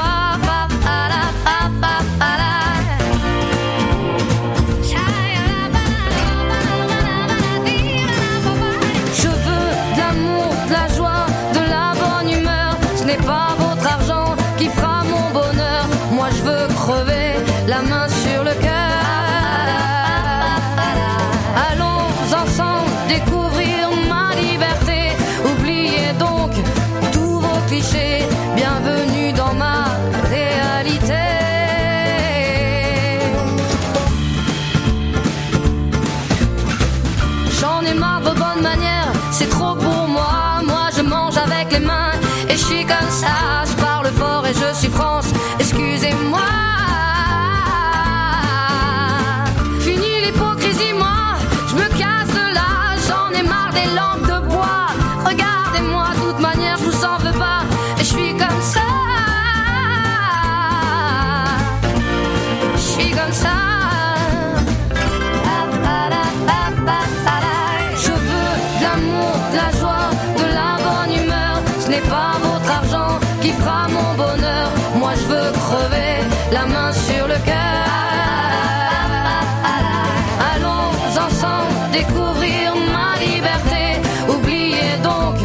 Découvrir 82.01 82.73
ma 82.93 83.15
liberté. 83.19 83.83
Oubliez 84.27 84.97
donc 85.03 85.35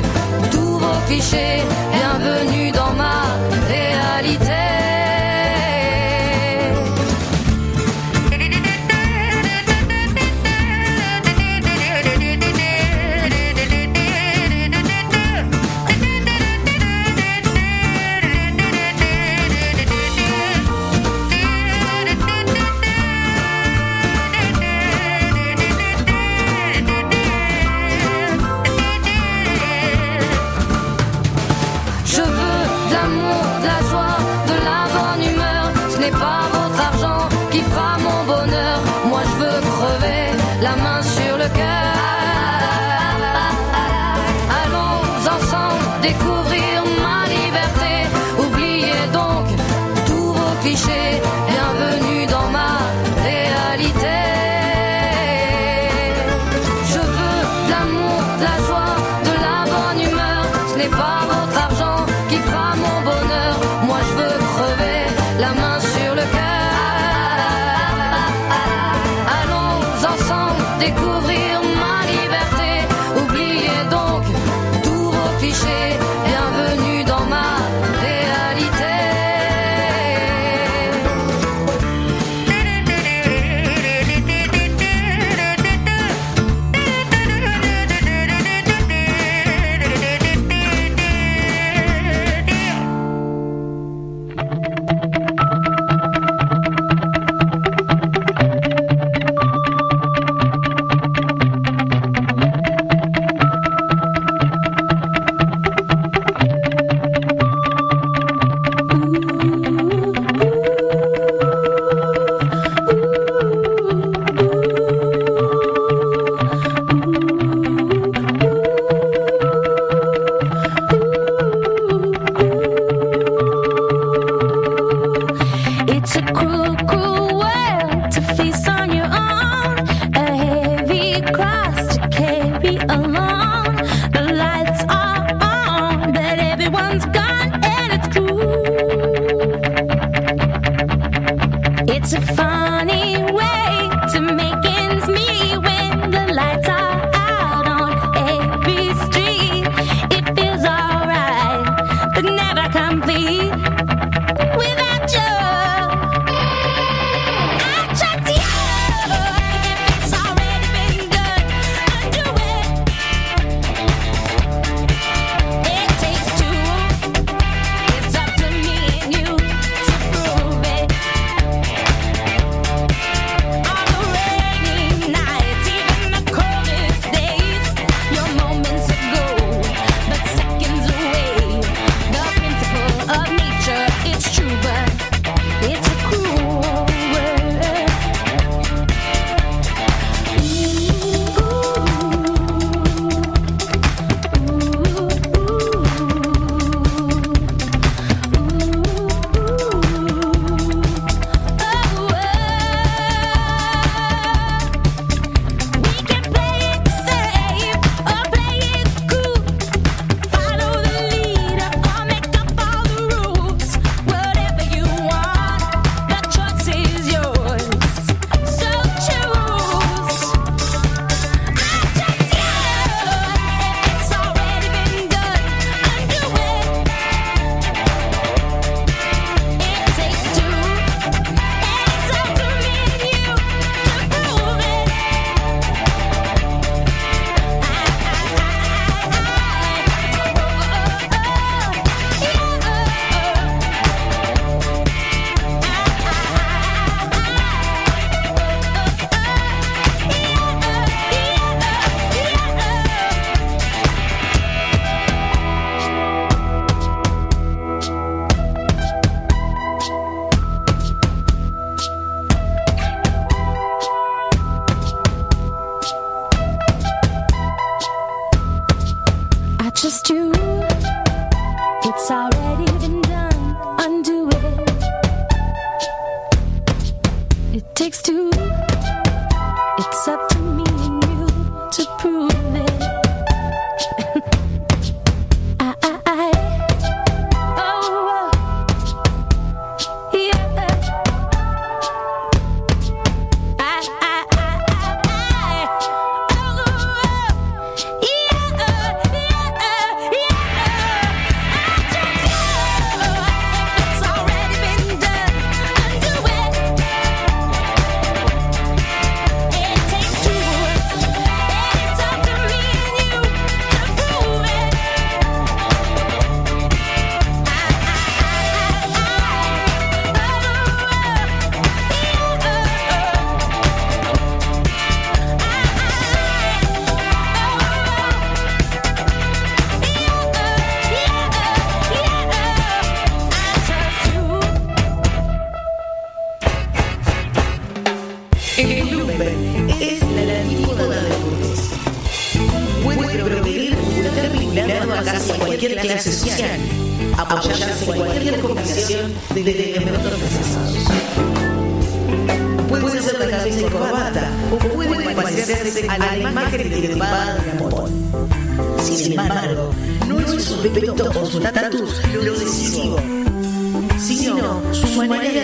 tous 0.50 0.78
vos 0.78 0.98
clichés. 1.07 1.62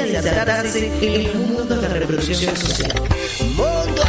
Manera 0.03 0.23
de 0.23 0.31
adaptarse 0.31 0.87
en 1.01 1.21
el 1.21 1.35
mundo 1.35 1.77
de 1.77 1.89
reproducción 1.89 2.57
social. 2.57 2.93
Mundo 3.57 4.03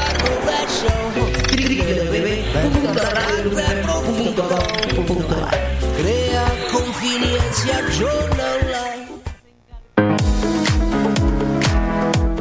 Crea 5.97 6.45
confidencia. 6.71 7.79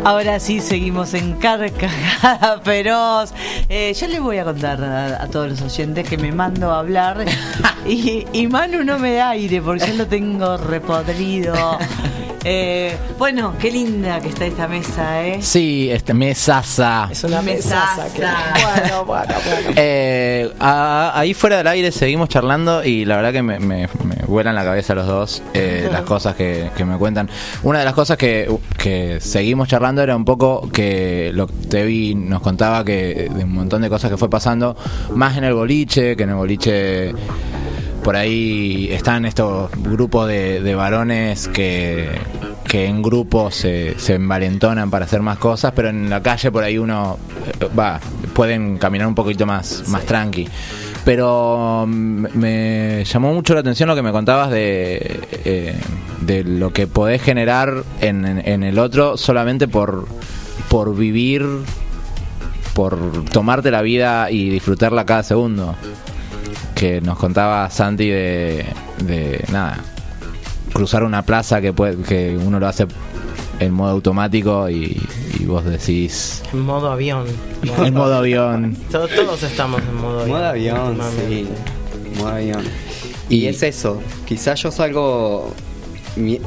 Ahora 0.04 0.40
sí 0.40 0.60
seguimos 0.60 1.14
en 1.14 1.34
Carcajada 1.34 2.60
Feroz. 2.64 3.32
Eh, 3.68 3.94
yo 3.94 4.08
les 4.08 4.20
voy 4.20 4.38
a 4.38 4.44
contar 4.44 4.82
a, 4.82 5.22
a 5.22 5.28
todos 5.28 5.48
los 5.48 5.62
oyentes 5.62 6.08
que 6.08 6.18
me 6.18 6.32
mando 6.32 6.72
a 6.72 6.80
hablar 6.80 7.24
y, 7.86 8.26
y 8.32 8.46
Manu 8.48 8.82
no 8.82 8.98
me 8.98 9.14
da 9.14 9.30
aire 9.30 9.62
porque 9.62 9.86
yo 9.86 9.94
lo 9.94 10.06
tengo 10.08 10.56
repodrido. 10.56 11.78
Eh, 12.44 12.96
bueno, 13.18 13.54
qué 13.60 13.70
linda 13.70 14.18
que 14.20 14.28
está 14.28 14.46
esta 14.46 14.66
mesa, 14.66 15.24
¿eh? 15.26 15.38
Sí, 15.40 15.88
este 15.92 16.12
mesaza. 16.12 17.08
Es 17.10 17.22
una 17.24 17.40
mesaza. 17.42 18.06
Bueno, 18.14 19.04
bueno, 19.04 19.34
bueno. 19.44 19.74
Eh, 19.76 20.50
a- 20.58 21.12
ahí 21.14 21.34
fuera 21.34 21.58
del 21.58 21.66
aire 21.68 21.92
seguimos 21.92 22.28
charlando 22.28 22.82
y 22.84 23.04
la 23.04 23.16
verdad 23.16 23.32
que 23.32 23.42
me, 23.42 23.58
me, 23.60 23.88
me 24.04 24.16
vuelan 24.26 24.54
la 24.54 24.64
cabeza 24.64 24.94
los 24.94 25.06
dos 25.06 25.42
eh, 25.54 25.88
las 25.90 26.02
cosas 26.02 26.34
que, 26.34 26.70
que 26.76 26.84
me 26.84 26.96
cuentan. 26.98 27.28
Una 27.62 27.78
de 27.80 27.84
las 27.84 27.94
cosas 27.94 28.16
que, 28.16 28.50
que 28.76 29.18
seguimos 29.20 29.68
charlando 29.68 30.02
era 30.02 30.16
un 30.16 30.24
poco 30.24 30.68
que 30.70 31.30
lo 31.34 31.46
que 31.46 31.52
Tevi 31.68 32.14
nos 32.14 32.40
contaba 32.42 32.84
que 32.84 33.28
de 33.34 33.44
un 33.44 33.52
montón 33.52 33.82
de 33.82 33.88
cosas 33.88 34.10
que 34.10 34.16
fue 34.16 34.28
pasando, 34.30 34.76
más 35.14 35.36
en 35.36 35.44
el 35.44 35.54
boliche, 35.54 36.16
que 36.16 36.22
en 36.24 36.30
el 36.30 36.36
boliche 36.36 37.14
por 38.02 38.16
ahí 38.16 38.88
están 38.90 39.24
estos 39.24 39.70
grupos 39.78 40.28
de, 40.28 40.60
de 40.60 40.74
varones 40.74 41.48
que, 41.48 42.08
que 42.68 42.86
en 42.86 43.00
grupo 43.02 43.50
se, 43.50 43.98
se 43.98 44.14
envalentonan 44.14 44.90
para 44.90 45.04
hacer 45.04 45.22
más 45.22 45.38
cosas, 45.38 45.72
pero 45.74 45.88
en 45.88 46.10
la 46.10 46.22
calle 46.22 46.50
por 46.50 46.64
ahí 46.64 46.78
uno 46.78 47.18
eh, 47.60 47.68
va, 47.78 48.00
pueden 48.34 48.78
caminar 48.78 49.06
un 49.06 49.14
poquito 49.14 49.46
más, 49.46 49.84
más 49.88 50.04
tranqui. 50.04 50.48
Pero 51.04 51.84
mm, 51.86 52.26
me 52.34 53.04
llamó 53.04 53.32
mucho 53.34 53.54
la 53.54 53.60
atención 53.60 53.88
lo 53.88 53.94
que 53.94 54.02
me 54.02 54.12
contabas 54.12 54.50
de, 54.50 55.20
eh, 55.44 55.74
de 56.20 56.44
lo 56.44 56.72
que 56.72 56.86
podés 56.86 57.22
generar 57.22 57.84
en, 58.00 58.24
en- 58.26 58.48
en 58.48 58.62
el 58.64 58.78
otro 58.78 59.16
solamente 59.16 59.68
por, 59.68 60.06
por 60.68 60.94
vivir, 60.96 61.44
por 62.74 63.24
tomarte 63.32 63.70
la 63.70 63.82
vida 63.82 64.30
y 64.30 64.48
disfrutarla 64.48 65.04
cada 65.04 65.22
segundo 65.22 65.74
que 66.82 67.00
nos 67.00 67.16
contaba 67.16 67.70
Santi 67.70 68.08
de, 68.10 68.66
de 69.04 69.44
nada 69.52 69.78
cruzar 70.72 71.04
una 71.04 71.22
plaza 71.22 71.60
que 71.60 71.72
puede, 71.72 72.02
que 72.02 72.36
uno 72.36 72.58
lo 72.58 72.66
hace 72.66 72.88
en 73.60 73.72
modo 73.72 73.92
automático 73.92 74.68
y, 74.68 75.00
y 75.38 75.44
vos 75.44 75.64
decís 75.64 76.42
En 76.52 76.62
modo 76.62 76.90
avión. 76.90 77.26
en 77.62 77.94
modo 77.94 78.16
avión 78.16 78.76
To- 78.90 79.06
Todos 79.06 79.44
estamos 79.44 79.80
en 79.80 79.94
modo 79.94 80.22
avión. 80.22 80.36
Modo 80.36 80.46
avión, 80.48 80.98
sí. 81.28 81.48
Modo 82.18 82.28
avión. 82.30 82.64
Y, 83.28 83.46
es 83.46 83.62
eso. 83.62 84.02
Quizás 84.26 84.60
yo 84.60 84.72
salgo. 84.72 85.54
mi- 86.16 86.40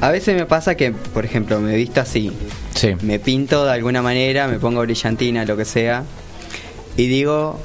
A 0.00 0.10
veces 0.10 0.34
me 0.34 0.46
pasa 0.46 0.74
que, 0.76 0.92
por 0.92 1.26
ejemplo, 1.26 1.60
me 1.60 1.76
visto 1.76 2.00
así. 2.00 2.32
Sí. 2.74 2.94
Me 3.02 3.18
pinto 3.18 3.66
de 3.66 3.72
alguna 3.72 4.00
manera, 4.00 4.48
me 4.48 4.58
pongo 4.58 4.80
brillantina, 4.80 5.44
lo 5.44 5.58
que 5.58 5.66
sea. 5.66 6.04
Y 6.96 7.06
digo, 7.08 7.60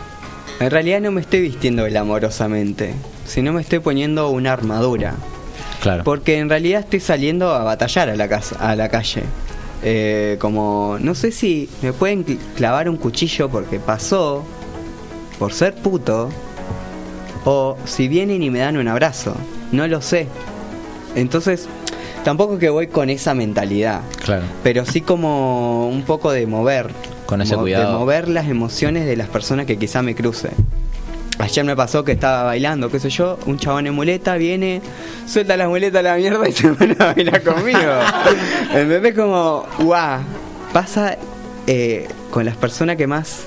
en 0.62 0.72
realidad 0.72 1.02
no 1.02 1.12
me 1.12 1.22
estoy 1.22 1.42
vistiendo 1.42 1.86
glamorosamente, 1.86 2.94
sino 3.26 3.52
me 3.54 3.62
estoy 3.62 3.80
poniendo 3.80 4.30
una 4.30 4.54
armadura. 4.54 5.16
claro 5.82 6.04
Porque 6.04 6.38
en 6.38 6.50
realidad 6.50 6.82
estoy 6.82 7.00
saliendo 7.00 7.54
a 7.54 7.64
batallar 7.64 8.10
a 8.10 8.16
la, 8.16 8.28
casa, 8.28 8.56
a 8.60 8.76
la 8.76 8.90
calle. 8.90 9.24
Eh, 9.84 10.38
como, 10.40 10.98
no 11.02 11.16
sé 11.16 11.32
si 11.32 11.68
me 11.82 11.92
pueden 11.92 12.24
cl- 12.26 12.38
clavar 12.56 12.88
un 12.88 12.98
cuchillo 12.98 13.50
porque 13.50 13.80
pasó 13.80 14.44
por 15.40 15.54
ser 15.54 15.74
puto. 15.76 16.30
O 17.46 17.76
si 17.86 18.08
vienen 18.08 18.44
y 18.44 18.52
me 18.52 18.60
dan 18.60 18.78
un 18.78 18.88
abrazo. 18.88 19.36
No 19.72 19.88
lo 19.88 20.02
sé. 20.02 20.28
Entonces, 21.16 21.68
tampoco 22.24 22.60
que 22.60 22.70
voy 22.70 22.86
con 22.88 23.10
esa 23.10 23.34
mentalidad. 23.34 24.02
claro 24.24 24.44
Pero 24.64 24.86
sí 24.86 25.02
como 25.02 25.88
un 25.90 26.04
poco 26.04 26.32
de 26.32 26.46
mover. 26.46 26.90
Con 27.32 27.42
ese 27.42 27.56
mo- 27.56 27.62
cuidado. 27.62 27.94
De 27.94 27.98
mover 27.98 28.28
las 28.28 28.50
emociones 28.50 29.06
de 29.06 29.16
las 29.16 29.30
personas 29.30 29.66
que 29.66 29.78
quizá 29.78 30.02
me 30.02 30.16
cruce. 30.16 30.50
Ayer 31.40 31.64
me 31.64 31.78
pasó 31.78 32.04
que 32.04 32.12
estaba 32.12 32.44
bailando, 32.44 32.92
qué 32.92 33.00
sé 33.00 33.10
yo, 33.10 33.40
un 33.46 33.58
chabón 33.58 33.88
en 33.88 33.94
muleta 33.94 34.36
viene, 34.36 34.82
suelta 35.26 35.56
la 35.56 35.70
muleta 35.70 36.00
a 36.00 36.02
la 36.02 36.18
mierda 36.18 36.46
y 36.50 36.52
se 36.52 36.68
pone 36.74 36.94
a 37.00 37.14
bailar 37.14 37.42
conmigo. 37.42 37.80
¿Entendés? 38.76 39.16
Como, 39.16 39.66
guau, 39.80 40.20
pasa 40.74 41.18
eh, 41.68 42.10
con 42.32 42.44
las 42.44 42.58
personas 42.58 42.98
que 42.98 43.08
más 43.08 43.46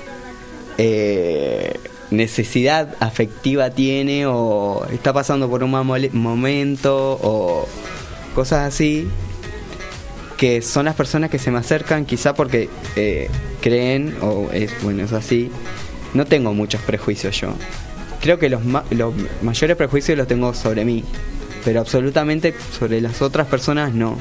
eh, 0.79 1.79
necesidad 2.09 2.95
afectiva 2.99 3.69
tiene 3.69 4.25
o 4.25 4.83
está 4.91 5.13
pasando 5.13 5.47
por 5.47 5.63
un 5.63 5.69
mal 5.69 5.85
momento 6.11 7.19
o 7.21 7.67
cosas 8.33 8.67
así 8.67 9.07
que 10.37 10.61
son 10.61 10.85
las 10.85 10.95
personas 10.95 11.29
que 11.29 11.39
se 11.39 11.49
me 11.51 11.59
acercan 11.59 12.05
quizá 12.05 12.33
porque 12.33 12.69
eh, 12.95 13.29
creen 13.61 14.15
o 14.21 14.49
es 14.51 14.71
bueno 14.83 15.03
es 15.03 15.13
así. 15.13 15.49
No 16.13 16.25
tengo 16.25 16.53
muchos 16.53 16.81
prejuicios 16.81 17.39
yo. 17.39 17.49
Creo 18.21 18.39
que 18.39 18.49
los, 18.49 18.63
ma- 18.65 18.83
los 18.91 19.13
mayores 19.41 19.75
prejuicios 19.77 20.17
los 20.17 20.27
tengo 20.27 20.53
sobre 20.53 20.83
mí 20.85 21.03
pero 21.63 21.79
absolutamente 21.79 22.53
sobre 22.77 23.01
las 23.01 23.21
otras 23.21 23.47
personas 23.47 23.93
no. 23.93 24.17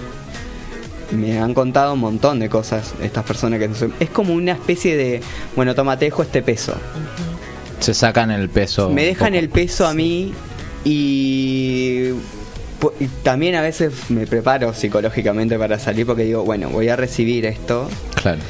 Me 1.10 1.38
han 1.38 1.52
contado 1.52 1.92
un 1.92 2.00
montón 2.00 2.38
de 2.40 2.48
cosas 2.48 2.94
estas 3.02 3.24
personas 3.24 3.58
que 3.60 3.68
no 3.68 3.74
son- 3.74 3.92
es 4.00 4.08
como 4.10 4.32
una 4.34 4.52
especie 4.52 4.96
de 4.96 5.20
bueno 5.54 5.74
toma 5.74 5.98
te 5.98 6.06
dejo 6.06 6.22
este 6.22 6.42
peso. 6.42 6.74
Se 7.80 7.92
sacan 7.92 8.30
el 8.30 8.48
peso 8.48 8.88
me 8.88 9.04
dejan 9.04 9.34
el 9.34 9.48
peso 9.50 9.86
a 9.86 9.92
mí 9.94 10.32
y, 10.84 12.10
y 13.01 13.06
también 13.23 13.55
a 13.55 13.62
veces 13.62 14.11
me 14.11 14.27
preparo 14.27 14.74
psicológicamente 14.74 15.59
para 15.59 15.78
salir 15.78 16.06
porque 16.06 16.24
digo, 16.24 16.44
bueno, 16.44 16.69
voy 16.70 16.89
a 16.89 16.97
recibir 16.97 17.47
esto 17.47 17.89
claro 18.15 18.40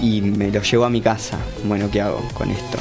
y 0.00 0.22
me 0.22 0.50
lo 0.50 0.62
llevo 0.62 0.84
a 0.84 0.90
mi 0.90 1.00
casa. 1.00 1.38
Bueno, 1.64 1.90
¿qué 1.90 2.00
hago 2.00 2.22
con 2.34 2.50
esto? 2.50 2.78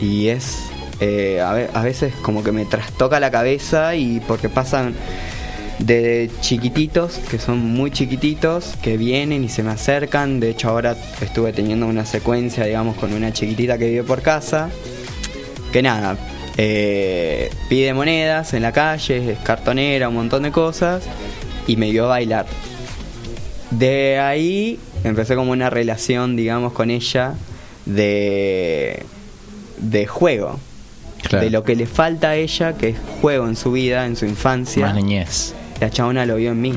Y 0.00 0.28
es, 0.28 0.58
eh, 1.00 1.40
a 1.40 1.82
veces 1.82 2.14
como 2.22 2.44
que 2.44 2.52
me 2.52 2.64
trastoca 2.64 3.18
la 3.20 3.30
cabeza 3.30 3.94
y 3.94 4.20
porque 4.20 4.48
pasan 4.48 4.94
de 5.78 6.30
chiquititos, 6.40 7.20
que 7.30 7.38
son 7.38 7.58
muy 7.58 7.90
chiquititos, 7.90 8.74
que 8.82 8.96
vienen 8.96 9.44
y 9.44 9.48
se 9.48 9.62
me 9.62 9.70
acercan. 9.70 10.40
De 10.40 10.50
hecho, 10.50 10.68
ahora 10.68 10.96
estuve 11.20 11.52
teniendo 11.52 11.86
una 11.86 12.04
secuencia, 12.04 12.64
digamos, 12.64 12.96
con 12.96 13.12
una 13.12 13.32
chiquitita 13.32 13.78
que 13.78 13.88
vive 13.88 14.02
por 14.02 14.22
casa. 14.22 14.70
Que 15.72 15.82
nada, 15.82 16.16
eh, 16.60 17.52
pide 17.68 17.94
monedas 17.94 18.52
en 18.52 18.62
la 18.62 18.72
calle, 18.72 19.32
es 19.32 19.38
cartonera, 19.38 20.08
un 20.08 20.16
montón 20.16 20.42
de 20.42 20.50
cosas. 20.50 21.04
Y 21.68 21.76
me 21.76 21.90
vio 21.90 22.08
bailar. 22.08 22.46
De 23.70 24.18
ahí 24.18 24.78
empecé 25.04 25.36
como 25.36 25.52
una 25.52 25.70
relación, 25.70 26.34
digamos, 26.34 26.72
con 26.72 26.90
ella 26.90 27.34
de, 27.86 29.04
de 29.78 30.06
juego. 30.06 30.58
Claro. 31.22 31.44
De 31.44 31.50
lo 31.50 31.62
que 31.62 31.76
le 31.76 31.86
falta 31.86 32.30
a 32.30 32.36
ella, 32.36 32.76
que 32.76 32.90
es 32.90 32.96
juego 33.20 33.46
en 33.46 33.54
su 33.54 33.72
vida, 33.72 34.06
en 34.06 34.16
su 34.16 34.24
infancia. 34.24 34.86
más 34.86 34.94
niñez 34.94 35.54
La 35.80 35.90
chabona 35.90 36.26
lo 36.26 36.36
vio 36.36 36.52
en 36.52 36.60
mí. 36.60 36.74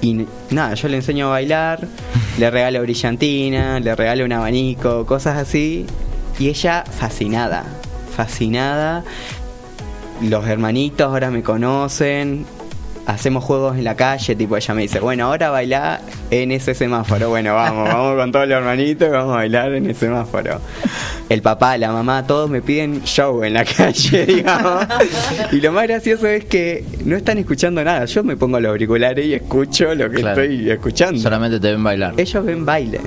Y 0.00 0.26
nada, 0.50 0.74
yo 0.74 0.88
le 0.88 0.96
enseño 0.96 1.26
a 1.26 1.30
bailar, 1.30 1.86
le 2.38 2.50
regalo 2.50 2.80
brillantina, 2.82 3.78
le 3.78 3.94
regalo 3.94 4.24
un 4.24 4.32
abanico, 4.32 5.06
cosas 5.06 5.36
así. 5.36 5.86
Y 6.38 6.48
ella 6.48 6.84
fascinada, 6.84 7.66
fascinada. 8.24 9.02
Los 10.22 10.46
hermanitos 10.46 11.06
ahora 11.06 11.30
me 11.30 11.42
conocen. 11.42 12.44
Hacemos 13.06 13.42
juegos 13.42 13.76
en 13.78 13.82
la 13.84 13.96
calle, 13.96 14.36
tipo 14.36 14.56
ella 14.56 14.74
me 14.74 14.82
dice, 14.82 15.00
bueno, 15.00 15.24
ahora 15.26 15.48
baila 15.50 16.00
en 16.30 16.52
ese 16.52 16.74
semáforo. 16.74 17.30
Bueno, 17.30 17.54
vamos, 17.54 17.88
vamos 17.92 18.16
con 18.16 18.30
todos 18.30 18.46
los 18.46 18.58
hermanitos 18.58 19.08
y 19.08 19.10
vamos 19.10 19.32
a 19.32 19.36
bailar 19.36 19.72
en 19.72 19.86
el 19.86 19.94
semáforo. 19.96 20.60
El 21.30 21.40
papá, 21.42 21.78
la 21.78 21.90
mamá, 21.92 22.26
todos 22.26 22.50
me 22.50 22.60
piden 22.60 23.02
show 23.04 23.42
en 23.42 23.54
la 23.54 23.64
calle, 23.76 24.26
digamos. 24.26 24.84
Y 25.50 25.60
lo 25.60 25.72
más 25.72 25.84
gracioso 25.88 26.26
es 26.26 26.44
que 26.44 26.84
no 27.06 27.16
están 27.16 27.38
escuchando 27.38 27.82
nada. 27.82 28.04
Yo 28.04 28.22
me 28.22 28.36
pongo 28.36 28.60
los 28.60 28.68
auriculares 28.70 29.24
y 29.26 29.32
escucho 29.34 29.94
lo 29.94 30.10
que 30.10 30.16
Claro. 30.18 30.42
estoy 30.42 30.70
escuchando. 30.70 31.18
solamente 31.20 31.58
te 31.58 31.70
ven 31.72 31.82
bailar 31.82 32.14
Ellos 32.18 32.44
ven 32.44 32.66
baile. 32.66 33.00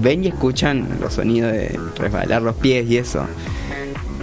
Ven 0.00 0.24
y 0.24 0.28
escuchan 0.28 0.88
los 1.00 1.12
sonidos 1.12 1.52
de 1.52 1.78
resbalar 1.98 2.40
los 2.42 2.56
pies 2.56 2.88
y 2.88 2.96
eso. 2.96 3.24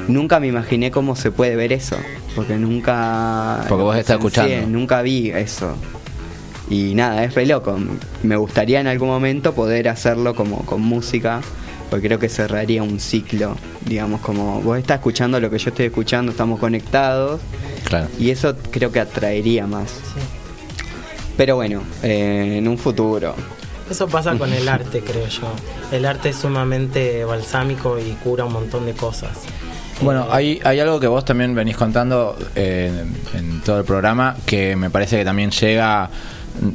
Nunca 0.07 0.39
me 0.39 0.47
imaginé 0.47 0.91
cómo 0.91 1.15
se 1.15 1.31
puede 1.31 1.55
ver 1.55 1.73
eso, 1.73 1.97
porque 2.35 2.55
nunca... 2.57 3.65
Porque 3.69 3.83
vos 3.83 3.95
estás 3.97 4.17
escuchando. 4.17 4.67
Nunca 4.67 5.01
vi 5.01 5.29
eso. 5.31 5.75
Y 6.69 6.95
nada, 6.95 7.23
es 7.23 7.35
re 7.35 7.45
loco. 7.45 7.77
Me 8.23 8.35
gustaría 8.35 8.79
en 8.79 8.87
algún 8.87 9.09
momento 9.09 9.53
poder 9.53 9.89
hacerlo 9.89 10.33
como 10.35 10.65
con 10.65 10.81
música, 10.81 11.41
porque 11.89 12.07
creo 12.07 12.19
que 12.19 12.29
cerraría 12.29 12.81
un 12.83 12.99
ciclo, 12.99 13.55
digamos, 13.85 14.21
como 14.21 14.61
vos 14.61 14.77
estás 14.79 14.97
escuchando 14.97 15.39
lo 15.39 15.49
que 15.49 15.57
yo 15.59 15.69
estoy 15.69 15.85
escuchando, 15.87 16.31
estamos 16.31 16.59
conectados, 16.59 17.41
Claro. 17.85 18.07
y 18.17 18.29
eso 18.31 18.55
creo 18.71 18.91
que 18.91 18.99
atraería 18.99 19.67
más. 19.67 19.93
Pero 21.37 21.55
bueno, 21.55 21.81
eh, 22.01 22.55
en 22.59 22.67
un 22.67 22.77
futuro. 22.77 23.35
Eso 23.89 24.07
pasa 24.07 24.35
con 24.37 24.51
el 24.53 24.67
arte, 24.69 25.01
creo 25.01 25.27
yo. 25.27 25.51
El 25.91 26.05
arte 26.05 26.29
es 26.29 26.37
sumamente 26.37 27.25
balsámico 27.25 27.99
y 27.99 28.11
cura 28.23 28.45
un 28.45 28.53
montón 28.53 28.85
de 28.85 28.93
cosas. 28.93 29.31
Bueno, 30.01 30.27
hay, 30.31 30.59
hay 30.63 30.79
algo 30.79 30.99
que 30.99 31.07
vos 31.07 31.23
también 31.23 31.55
venís 31.55 31.77
contando 31.77 32.37
eh, 32.55 33.05
en 33.33 33.61
todo 33.61 33.79
el 33.79 33.85
programa 33.85 34.35
que 34.45 34.75
me 34.75 34.89
parece 34.89 35.17
que 35.17 35.25
también 35.25 35.51
llega, 35.51 36.09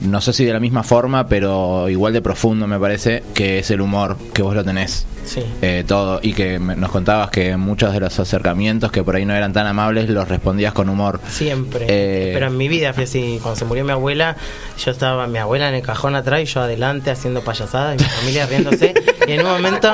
no 0.03 0.21
sé 0.21 0.33
si 0.33 0.45
de 0.45 0.53
la 0.53 0.61
misma 0.61 0.83
forma, 0.83 1.29
pero 1.29 1.89
igual 1.89 2.13
de 2.13 2.23
profundo 2.23 2.67
me 2.67 2.79
parece, 2.79 3.23
que 3.35 3.59
es 3.59 3.71
el 3.71 3.81
humor, 3.81 4.17
que 4.33 4.43
vos 4.43 4.55
lo 4.55 4.65
tenés. 4.65 5.07
Sí. 5.25 5.45
eh, 5.61 5.85
todo 5.87 6.21
y 6.23 6.33
que 6.33 6.59
nos 6.59 6.91
contabas 6.91 7.31
que 7.31 7.57
muchos 7.57 7.93
de 7.93 8.01
los 8.01 8.19
acercamientos 8.19 8.91
que 8.91 9.03
por 9.03 9.17
ahí 9.17 9.25
no 9.25 9.35
eran 9.35 9.53
tan 9.53 9.67
amables 9.67 10.09
los 10.09 10.29
respondías 10.29 10.73
con 10.73 10.89
humor. 10.89 11.21
Siempre. 11.29 11.87
Eh, 11.89 12.31
Pero 12.35 12.47
en 12.47 12.57
mi 12.57 12.69
vida 12.69 12.93
fue 12.93 13.05
así. 13.05 13.39
Cuando 13.43 13.59
se 13.59 13.65
murió 13.65 13.85
mi 13.85 13.93
abuela, 13.93 14.37
yo 14.83 14.91
estaba 14.91 15.27
mi 15.27 15.39
abuela 15.39 15.69
en 15.69 15.75
el 15.75 15.83
cajón 15.83 16.15
atrás 16.15 16.41
y 16.41 16.45
yo 16.47 16.63
adelante 16.63 17.11
haciendo 17.11 17.43
payasadas 17.43 17.97
y 18.01 18.05
mi 18.05 18.09
familia 18.09 18.47
riéndose. 18.47 18.95
y 19.27 19.33
en 19.33 19.41
un 19.45 19.53
momento, 19.53 19.93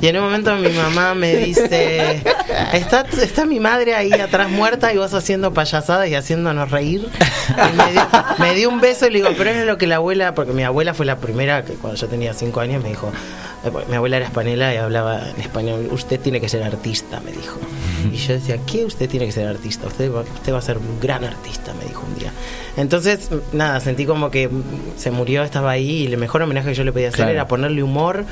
y 0.00 0.06
en 0.06 0.16
un 0.18 0.22
momento 0.24 0.54
mi 0.56 0.68
mamá 0.68 1.14
me 1.14 1.34
dice, 1.36 2.22
está, 2.72 3.00
está 3.20 3.44
mi 3.46 3.58
madre 3.60 3.94
ahí 3.94 4.12
atrás 4.12 4.48
muerta 4.50 4.92
y 4.92 4.98
vos 4.98 5.12
haciendo 5.14 5.52
payasadas 5.52 6.08
y 6.08 6.14
haciéndonos 6.14 6.70
reír. 6.70 7.08
Y 7.48 7.76
me, 7.76 7.92
dio, 7.92 8.06
me 8.38 8.54
dio 8.54 8.68
un 8.68 8.80
beso 8.80 9.06
y 9.06 9.10
le 9.10 9.18
digo, 9.18 9.30
pero 9.36 9.50
es 9.50 9.66
lo 9.66 9.76
que 9.78 9.86
la 9.86 9.96
abuela, 9.96 10.34
porque 10.34 10.52
mi 10.52 10.62
abuela 10.62 10.94
fue 10.94 11.06
la 11.06 11.16
primera 11.16 11.64
que 11.64 11.74
cuando 11.74 11.98
yo 11.98 12.06
tenía 12.08 12.32
cinco 12.34 12.60
años 12.60 12.82
me 12.82 12.90
dijo, 12.90 13.10
eh, 13.64 13.70
mi 13.88 13.96
abuela 13.96 14.16
era 14.18 14.26
española 14.34 14.74
y 14.74 14.76
hablaba 14.78 15.30
en 15.30 15.40
español, 15.40 15.88
usted 15.92 16.18
tiene 16.20 16.40
que 16.40 16.48
ser 16.48 16.62
artista, 16.64 17.20
me 17.20 17.30
dijo. 17.30 17.58
Y 18.12 18.16
yo 18.16 18.34
decía, 18.34 18.58
¿qué 18.66 18.84
usted 18.84 19.08
tiene 19.08 19.26
que 19.26 19.32
ser 19.32 19.46
artista? 19.46 19.86
Usted 19.86 20.12
va, 20.12 20.22
usted 20.22 20.52
va 20.52 20.58
a 20.58 20.62
ser 20.62 20.76
un 20.78 20.98
gran 21.00 21.24
artista, 21.24 21.72
me 21.74 21.84
dijo 21.86 22.04
un 22.06 22.18
día. 22.18 22.32
Entonces, 22.76 23.30
nada, 23.52 23.78
sentí 23.80 24.04
como 24.06 24.30
que 24.30 24.50
se 24.96 25.10
murió, 25.12 25.44
estaba 25.44 25.70
ahí 25.70 26.02
y 26.02 26.06
el 26.06 26.16
mejor 26.18 26.42
homenaje 26.42 26.70
que 26.70 26.74
yo 26.74 26.84
le 26.84 26.92
podía 26.92 27.08
hacer 27.08 27.18
Claro. 27.18 27.30
era 27.32 27.46
ponerle 27.48 27.82
humor. 27.82 28.24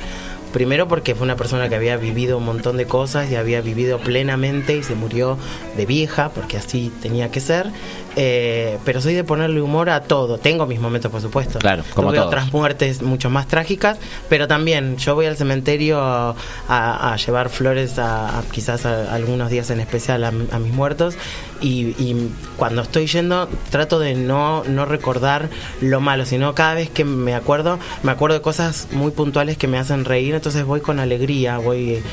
Primero 0.51 0.87
porque 0.87 1.15
fue 1.15 1.23
una 1.25 1.35
persona 1.35 1.67
que 1.67 1.73
había 1.75 1.97
vivido 1.97 2.37
un 2.37 2.45
montón 2.45 2.77
de 2.77 2.85
cosas 2.85 3.31
y 3.31 3.35
había 3.35 3.61
vivido 3.61 3.97
plenamente 3.97 4.77
y 4.77 4.83
se 4.83 4.93
murió 4.93 5.35
de 5.75 5.87
vieja, 5.87 6.29
porque 6.29 6.57
así 6.57 6.91
tenía 7.01 7.31
que 7.31 7.39
ser. 7.39 7.71
Eh, 8.15 8.77
pero 8.85 9.01
soy 9.01 9.13
de 9.15 9.23
ponerle 9.23 9.59
humor 9.61 9.89
a 9.89 10.01
todo. 10.03 10.37
Tengo 10.37 10.65
mis 10.67 10.79
momentos, 10.79 11.11
por 11.11 11.21
supuesto. 11.21 11.57
Claro, 11.59 11.83
como 11.95 12.09
Tuve 12.09 12.17
todos. 12.17 12.27
otras 12.27 12.53
muertes 12.53 13.01
mucho 13.01 13.29
más 13.29 13.47
trágicas, 13.47 13.97
pero 14.29 14.47
también 14.47 14.97
yo 14.97 15.15
voy 15.15 15.25
al 15.25 15.35
cementerio 15.35 15.99
a, 15.99 16.35
a 16.67 17.15
llevar 17.17 17.49
flores 17.49 17.97
a, 17.97 18.39
a 18.39 18.43
quizás 18.43 18.85
a- 18.85 19.13
algunos 19.13 19.49
días 19.49 19.69
en 19.71 19.79
especial 19.79 20.23
a, 20.25 20.31
mi- 20.31 20.47
a 20.51 20.59
mis 20.59 20.73
muertos 20.73 21.15
y, 21.59 21.95
y 21.97 22.29
cuando 22.57 22.83
estoy 22.83 23.07
yendo 23.07 23.49
trato 23.71 23.97
de 23.99 24.13
no, 24.13 24.63
no 24.65 24.85
recordar 24.85 25.49
lo 25.81 25.99
malo, 25.99 26.25
sino 26.25 26.53
cada 26.53 26.75
vez 26.75 26.89
que 26.89 27.05
me 27.05 27.33
acuerdo, 27.33 27.79
me 28.03 28.11
acuerdo 28.11 28.35
de 28.35 28.41
cosas 28.41 28.89
muy 28.91 29.11
puntuales 29.11 29.57
que 29.57 29.67
me 29.67 29.79
hacen 29.79 30.05
reír, 30.05 30.35
entonces 30.35 30.65
voy 30.65 30.81
con 30.81 30.99
alegría, 30.99 31.57
voy 31.57 32.03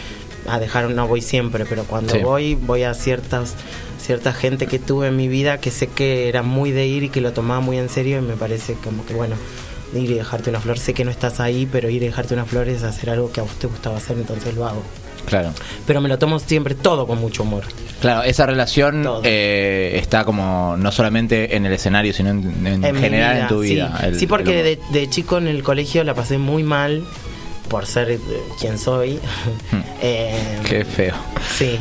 a 0.48 0.58
dejar, 0.58 0.88
no 0.90 1.06
voy 1.06 1.20
siempre, 1.20 1.66
pero 1.66 1.84
cuando 1.84 2.14
Sí. 2.14 2.20
voy, 2.20 2.54
voy 2.54 2.84
a 2.84 2.94
ciertas 2.94 3.54
cierta 4.00 4.32
gente 4.32 4.66
que 4.66 4.78
tuve 4.78 5.08
en 5.08 5.16
mi 5.16 5.28
vida 5.28 5.58
que 5.58 5.70
sé 5.70 5.86
que 5.86 6.28
era 6.28 6.42
muy 6.42 6.70
de 6.72 6.86
ir 6.86 7.04
y 7.04 7.08
que 7.10 7.20
lo 7.20 7.32
tomaba 7.32 7.60
muy 7.60 7.78
en 7.78 7.88
serio 7.88 8.18
y 8.18 8.22
me 8.22 8.34
parece 8.34 8.74
como 8.74 9.04
que 9.06 9.14
bueno 9.14 9.36
ir 9.94 10.10
y 10.10 10.14
dejarte 10.14 10.50
una 10.50 10.60
flor 10.60 10.78
sé 10.78 10.94
que 10.94 11.04
no 11.04 11.10
estás 11.10 11.40
ahí 11.40 11.68
pero 11.70 11.88
ir 11.90 12.02
y 12.02 12.06
dejarte 12.06 12.34
una 12.34 12.44
flor 12.44 12.68
es 12.68 12.82
hacer 12.82 13.10
algo 13.10 13.30
que 13.32 13.40
a 13.40 13.42
vos 13.42 13.52
te 13.58 13.66
gustaba 13.66 13.96
hacer 13.96 14.16
entonces 14.16 14.54
lo 14.54 14.66
hago 14.66 14.82
Claro. 15.26 15.50
pero 15.86 16.00
me 16.00 16.08
lo 16.08 16.18
tomo 16.18 16.38
siempre 16.38 16.74
todo 16.74 17.06
con 17.06 17.18
mucho 17.20 17.42
humor 17.42 17.64
Claro, 18.00 18.22
esa 18.22 18.46
relación 18.46 19.06
eh, 19.24 19.92
está 20.02 20.24
como 20.24 20.74
no 20.78 20.90
solamente 20.90 21.54
en 21.54 21.66
el 21.66 21.72
escenario, 21.74 22.14
sino 22.14 22.30
en, 22.30 22.66
en 22.66 22.82
En 22.84 22.94
mi 22.94 23.00
general 23.00 23.34
vida, 23.34 23.42
en 23.42 23.48
tu 23.48 23.62
sí. 23.62 23.74
vida. 23.74 24.00
el- 24.04 24.18
sí, 24.18 24.26
porque 24.26 24.60
el 24.60 24.64
de, 24.90 24.98
de 25.00 25.10
chico 25.10 25.36
en 25.36 25.46
el 25.48 25.62
colegio 25.62 26.02
la 26.04 26.14
pasé 26.14 26.38
muy 26.38 26.62
mal 26.62 27.04
por 27.68 27.84
ser 27.84 28.12
eh, 28.12 28.18
quien 28.58 28.78
soy 28.78 29.18
Eh, 30.02 30.34
humor. 30.54 30.66
Qué 30.66 30.84
feo. 30.86 31.14
Sí, 31.58 31.78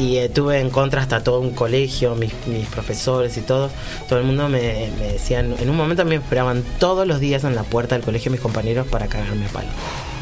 y 0.00 0.16
eh, 0.16 0.30
tuve 0.30 0.58
en 0.58 0.70
contra 0.70 1.02
hasta 1.02 1.22
todo 1.22 1.40
un 1.40 1.50
colegio, 1.50 2.14
mis, 2.14 2.32
mis 2.46 2.66
profesores 2.68 3.36
y 3.36 3.42
todos. 3.42 3.70
Todo 4.08 4.18
el 4.18 4.24
mundo 4.24 4.48
me, 4.48 4.90
me 4.98 5.12
decían, 5.12 5.54
en 5.60 5.68
un 5.68 5.76
momento 5.76 6.04
me 6.06 6.16
esperaban 6.16 6.64
todos 6.78 7.06
los 7.06 7.20
días 7.20 7.44
en 7.44 7.54
la 7.54 7.64
puerta 7.64 7.94
del 7.94 8.04
colegio 8.04 8.32
mis 8.32 8.40
compañeros 8.40 8.86
para 8.88 9.06
cagarme 9.08 9.46
a 9.46 9.48
palo. 9.50 9.68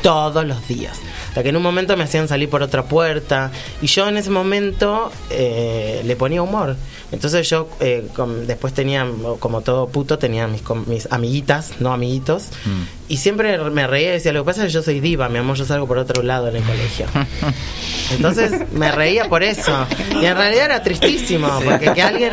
Todos 0.02 0.44
los 0.44 0.66
días. 0.66 0.98
Hasta 1.28 1.42
que 1.42 1.50
en 1.50 1.56
un 1.56 1.62
momento 1.62 1.96
me 1.96 2.04
hacían 2.04 2.26
salir 2.26 2.50
por 2.50 2.62
otra 2.62 2.84
puerta. 2.84 3.52
Y 3.80 3.86
yo 3.86 4.08
en 4.08 4.16
ese 4.16 4.30
momento 4.30 5.12
eh, 5.30 6.02
le 6.04 6.16
ponía 6.16 6.42
humor. 6.42 6.76
Entonces 7.12 7.48
yo 7.48 7.68
eh, 7.80 8.06
después 8.46 8.74
tenía, 8.74 9.06
como 9.38 9.60
todo 9.60 9.88
puto, 9.88 10.18
tenía 10.18 10.48
mis, 10.48 10.62
mis 10.86 11.10
amiguitas, 11.12 11.80
no 11.80 11.92
amiguitos. 11.92 12.48
Y 13.08 13.16
siempre 13.16 13.56
me 13.70 13.86
reía 13.86 14.10
y 14.10 14.12
decía, 14.12 14.32
lo 14.32 14.42
que 14.42 14.46
pasa 14.46 14.60
es 14.62 14.66
que 14.68 14.72
yo 14.74 14.82
soy 14.82 15.00
diva, 15.00 15.28
mi 15.30 15.38
amor, 15.38 15.56
yo 15.56 15.64
salgo 15.64 15.86
por 15.86 15.96
otro 15.98 16.22
lado 16.22 16.48
en 16.48 16.56
el 16.56 16.62
colegio. 16.62 17.06
Entonces 18.10 18.70
me 18.72 18.90
reía 18.92 19.28
por 19.28 19.42
eso. 19.42 19.86
Y 20.20 20.24
en 20.24 20.36
realidad 20.36 20.64
era 20.66 20.82
tristísimo, 20.82 21.48
porque 21.64 21.92
que 21.92 22.02
alguien... 22.02 22.32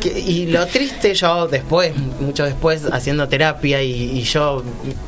que- 0.00 0.18
y 0.18 0.46
lo 0.46 0.66
triste 0.66 1.14
yo 1.14 1.46
después, 1.48 1.92
mucho 2.20 2.44
después, 2.44 2.84
haciendo 2.92 3.28
terapia 3.28 3.82
y, 3.82 3.92
y 4.18 4.22
yo 4.22 4.62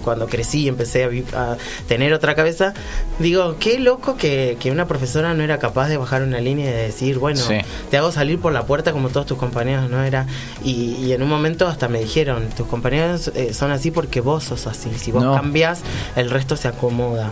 cuando 0.05 0.27
crecí 0.27 0.62
y 0.65 0.69
empecé 0.69 1.05
a, 1.35 1.53
a 1.53 1.57
tener 1.89 2.12
otra 2.12 2.35
cabeza, 2.35 2.74
digo, 3.19 3.57
qué 3.59 3.78
loco 3.78 4.16
que, 4.16 4.57
que 4.61 4.70
una 4.70 4.87
profesora 4.87 5.35
no 5.35 5.43
era 5.43 5.59
capaz 5.59 5.89
de 5.89 5.97
bajar 5.97 6.23
una 6.23 6.41
línea 6.41 6.70
y 6.70 6.73
de 6.73 6.82
decir, 6.82 7.19
bueno, 7.19 7.41
Sí. 7.41 7.55
te 7.91 7.97
hago 7.97 8.12
salir 8.12 8.39
por 8.41 8.53
la 8.53 8.65
puerta 8.65 8.93
como 8.93 9.09
todos 9.09 9.27
tus 9.27 9.39
compañeros, 9.39 9.89
¿no? 9.91 10.03
era 10.05 10.27
Y, 10.65 10.97
y 11.03 11.12
en 11.12 11.23
un 11.23 11.28
momento 11.28 11.66
hasta 11.69 11.89
me 11.89 12.01
dijeron, 12.01 12.49
tus 12.57 12.66
compañeros 12.66 13.31
eh, 13.35 13.55
son 13.55 13.70
así 13.70 13.91
porque 13.91 14.20
vos 14.20 14.45
sos 14.45 14.66
así. 14.66 14.91
Si 15.01 15.11
vos 15.13 15.23
No. 15.25 15.35
cambias, 15.35 15.81
el 16.17 16.31
resto 16.31 16.57
se 16.57 16.69
acomoda. 16.69 17.31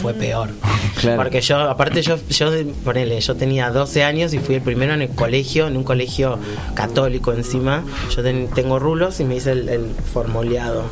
Fue 0.00 0.12
peor. 0.14 0.50
Claro. 0.96 1.18
Porque 1.22 1.42
yo, 1.42 1.58
aparte 1.60 2.00
yo, 2.00 2.16
yo, 2.30 2.50
ponele, 2.82 3.20
yo 3.20 3.34
tenía 3.36 3.68
12 3.70 4.02
años 4.02 4.32
y 4.32 4.38
fui 4.38 4.54
el 4.54 4.62
primero 4.62 4.94
en 4.94 5.02
el 5.02 5.10
colegio, 5.10 5.66
en 5.66 5.76
un 5.76 5.84
colegio 5.84 6.38
católico 6.72 7.34
encima. 7.34 7.84
Yo 8.16 8.22
ten- 8.22 8.48
tengo 8.48 8.78
rulos 8.78 9.20
y 9.20 9.24
me 9.24 9.36
hice 9.36 9.52
el, 9.52 9.68
el 9.68 9.94
formoleado. 10.14 10.84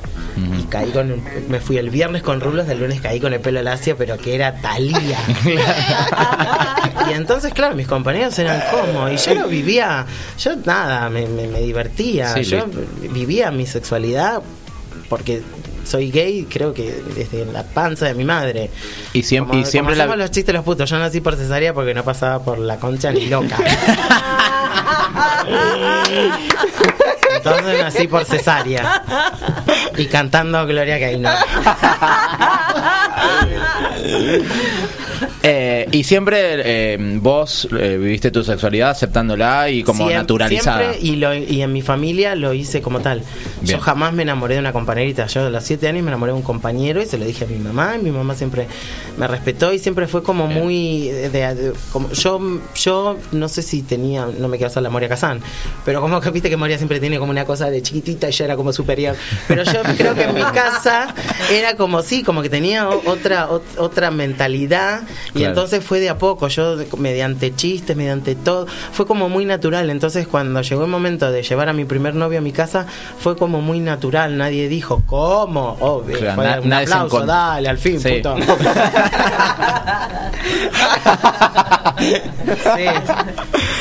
Y 0.61 0.65
caí 0.65 0.91
con, 0.91 1.23
me 1.49 1.59
fui 1.61 1.79
el 1.79 1.89
viernes 1.89 2.23
con 2.23 2.43
rulos, 2.43 2.69
el 2.69 2.81
lunes 2.81 3.01
caí 3.01 3.19
con 3.19 3.33
el 3.33 3.41
pelo 3.41 3.63
lacio, 3.63 3.97
pero 3.97 4.19
que 4.19 4.35
era 4.35 4.57
talía. 4.61 5.19
y 7.11 7.13
entonces, 7.13 7.53
claro, 7.55 7.75
mis 7.75 7.87
compañeros 7.87 8.39
eran 8.39 8.63
como, 8.71 9.09
y 9.09 9.17
yo 9.17 9.35
lo 9.35 9.49
vivía, 9.49 10.05
yo 10.39 10.57
nada, 10.65 11.09
me, 11.09 11.27
me- 11.27 11.49
me 11.49 11.61
divertía. 11.61 12.35
Sí, 12.35 12.43
yo 12.45 12.67
vivía 13.11 13.51
mi 13.51 13.65
sexualidad 13.67 14.43
porque 15.09 15.43
soy 15.87 16.11
gay, 16.11 16.47
creo 16.51 16.73
que 16.75 17.03
desde 17.15 17.45
la 17.47 17.63
panza 17.63 18.07
de 18.07 18.15
mi 18.15 18.25
madre. 18.25 18.71
Y, 19.13 19.23
siem- 19.23 19.47
Como, 19.47 19.61
y 19.61 19.65
siempre 19.65 19.95
como 19.95 19.97
la, 19.97 20.05
hacemos 20.05 20.19
los 20.19 20.31
chistes 20.31 20.55
los 20.55 20.65
putos. 20.65 20.89
Yo 20.91 20.99
nací 20.99 21.21
por 21.21 21.37
cesárea 21.37 21.73
porque 21.75 21.95
no 21.95 22.03
pasaba 22.05 22.43
por 22.43 22.59
la 22.59 22.77
concha 22.79 23.11
ni 23.13 23.27
loca. 23.27 23.57
Entonces 27.37 27.83
nací 27.83 28.09
por 28.09 28.25
cesárea. 28.25 29.03
Y 29.97 30.07
cantando 30.07 30.67
Gloria 30.67 30.99
Gaynor. 30.99 31.35
Eh, 35.47 35.87
y 35.93 36.05
siempre 36.05 36.95
eh, 36.95 37.19
vos 37.21 37.69
eh, 37.79 37.99
viviste 38.01 38.31
tu 38.31 38.43
sexualidad 38.43 38.91
aceptándola 38.91 39.69
y 39.69 39.83
como 39.83 40.09
Siem- 40.09 40.15
naturalizada. 40.15 40.93
Siempre, 40.95 41.07
y, 41.07 41.17
lo- 41.17 41.35
y 41.35 41.61
en 41.61 41.71
mi 41.73 41.83
familia 41.83 42.35
lo 42.35 42.55
hice 42.55 42.81
como 42.81 43.01
tal. 43.01 43.23
Bien. 43.61 43.77
Yo 43.77 43.81
jamás 43.83 44.15
me 44.15 44.23
enamoré 44.23 44.55
de 44.55 44.61
una 44.61 44.73
compañerita. 44.73 45.27
Yo 45.27 45.47
a 45.47 45.51
los 45.51 45.63
siete 45.63 45.87
años 45.87 46.03
me 46.03 46.09
enamoré 46.11 46.33
de 46.33 46.37
un 46.39 46.43
compañero 46.43 47.03
y 47.03 47.07
se 47.07 47.19
lo 47.19 47.27
dije 47.27 47.45
a 47.45 47.47
mi 47.47 47.59
mamá. 47.59 47.95
Y 48.01 48.03
mi 48.03 48.11
mamá 48.11 48.35
siempre 48.35 48.67
me 49.19 49.27
respetó 49.29 49.73
y 49.75 49.79
siempre 49.79 50.07
fue 50.07 50.23
como 50.23 50.47
muy. 50.47 51.09
de- 51.09 51.29
de- 51.29 51.73
como, 51.93 52.11
yo, 52.13 52.41
yo 52.75 53.19
no 53.33 53.49
sé 53.49 53.61
si 53.63 53.83
tenía. 53.83 54.27
No 54.39 54.49
me 54.49 54.57
quiero 54.57 54.69
hacer 54.71 54.83
la 54.83 54.89
Moria 54.89 55.11
Kazan. 55.11 55.41
Pero 55.85 56.01
como 56.01 56.21
que 56.23 56.31
viste 56.31 56.49
que 56.49 56.57
Moria 56.57 56.79
siempre 56.79 57.01
tiene 57.01 57.19
como 57.19 57.31
una 57.31 57.45
cosa 57.45 57.69
de 57.69 57.83
chiquitita 57.83 58.31
y 58.31 58.33
yo 58.33 58.47
era 58.47 58.57
como 58.57 58.73
superior. 58.73 59.15
Pero 59.47 59.63
yo 59.65 59.83
creo 59.99 60.15
que 60.15 60.23
en 60.23 60.35
mi 60.35 60.41
casa 60.43 61.15
era 61.53 61.77
como 61.77 62.01
sí, 62.01 62.23
como 62.23 62.41
que 62.41 62.49
tenía 62.49 62.89
otra, 62.89 63.51
ot- 63.51 63.61
otra 63.77 64.11
mentalidad. 64.11 65.03
Y 65.35 65.39
Claro. 65.39 65.49
entonces 65.51 65.85
fue 65.85 65.99
de 66.01 66.09
a 66.11 66.17
poco, 66.19 66.47
yo 66.49 66.77
mediante 66.97 67.55
chistes, 67.55 67.97
mediante 67.97 68.35
todo, 68.37 68.67
fue 68.93 69.07
como 69.07 69.29
muy 69.29 69.45
natural. 69.45 69.91
Entonces 69.91 70.27
cuando 70.29 70.63
llegó 70.63 70.85
el 70.85 70.91
momento 70.91 71.31
de 71.33 71.43
llevar 71.43 71.69
a 71.69 71.73
mi 71.73 71.85
primer 71.85 72.15
novio 72.15 72.39
a 72.39 72.43
mi 72.43 72.53
casa, 72.53 72.87
fue 73.19 73.37
como 73.37 73.61
muy 73.61 73.81
natural. 73.81 74.37
Nadie 74.37 74.69
dijo, 74.69 75.03
¿cómo? 75.07 75.77
Obvio, 75.81 76.19
Claro, 76.19 76.35
fue 76.37 76.45
na- 76.45 76.61
un 76.61 76.73
aplauso, 76.73 77.27
dale, 77.27 77.69
al 77.69 77.79
fin, 77.79 78.01
Sí. 78.01 78.11
puto. 78.23 78.37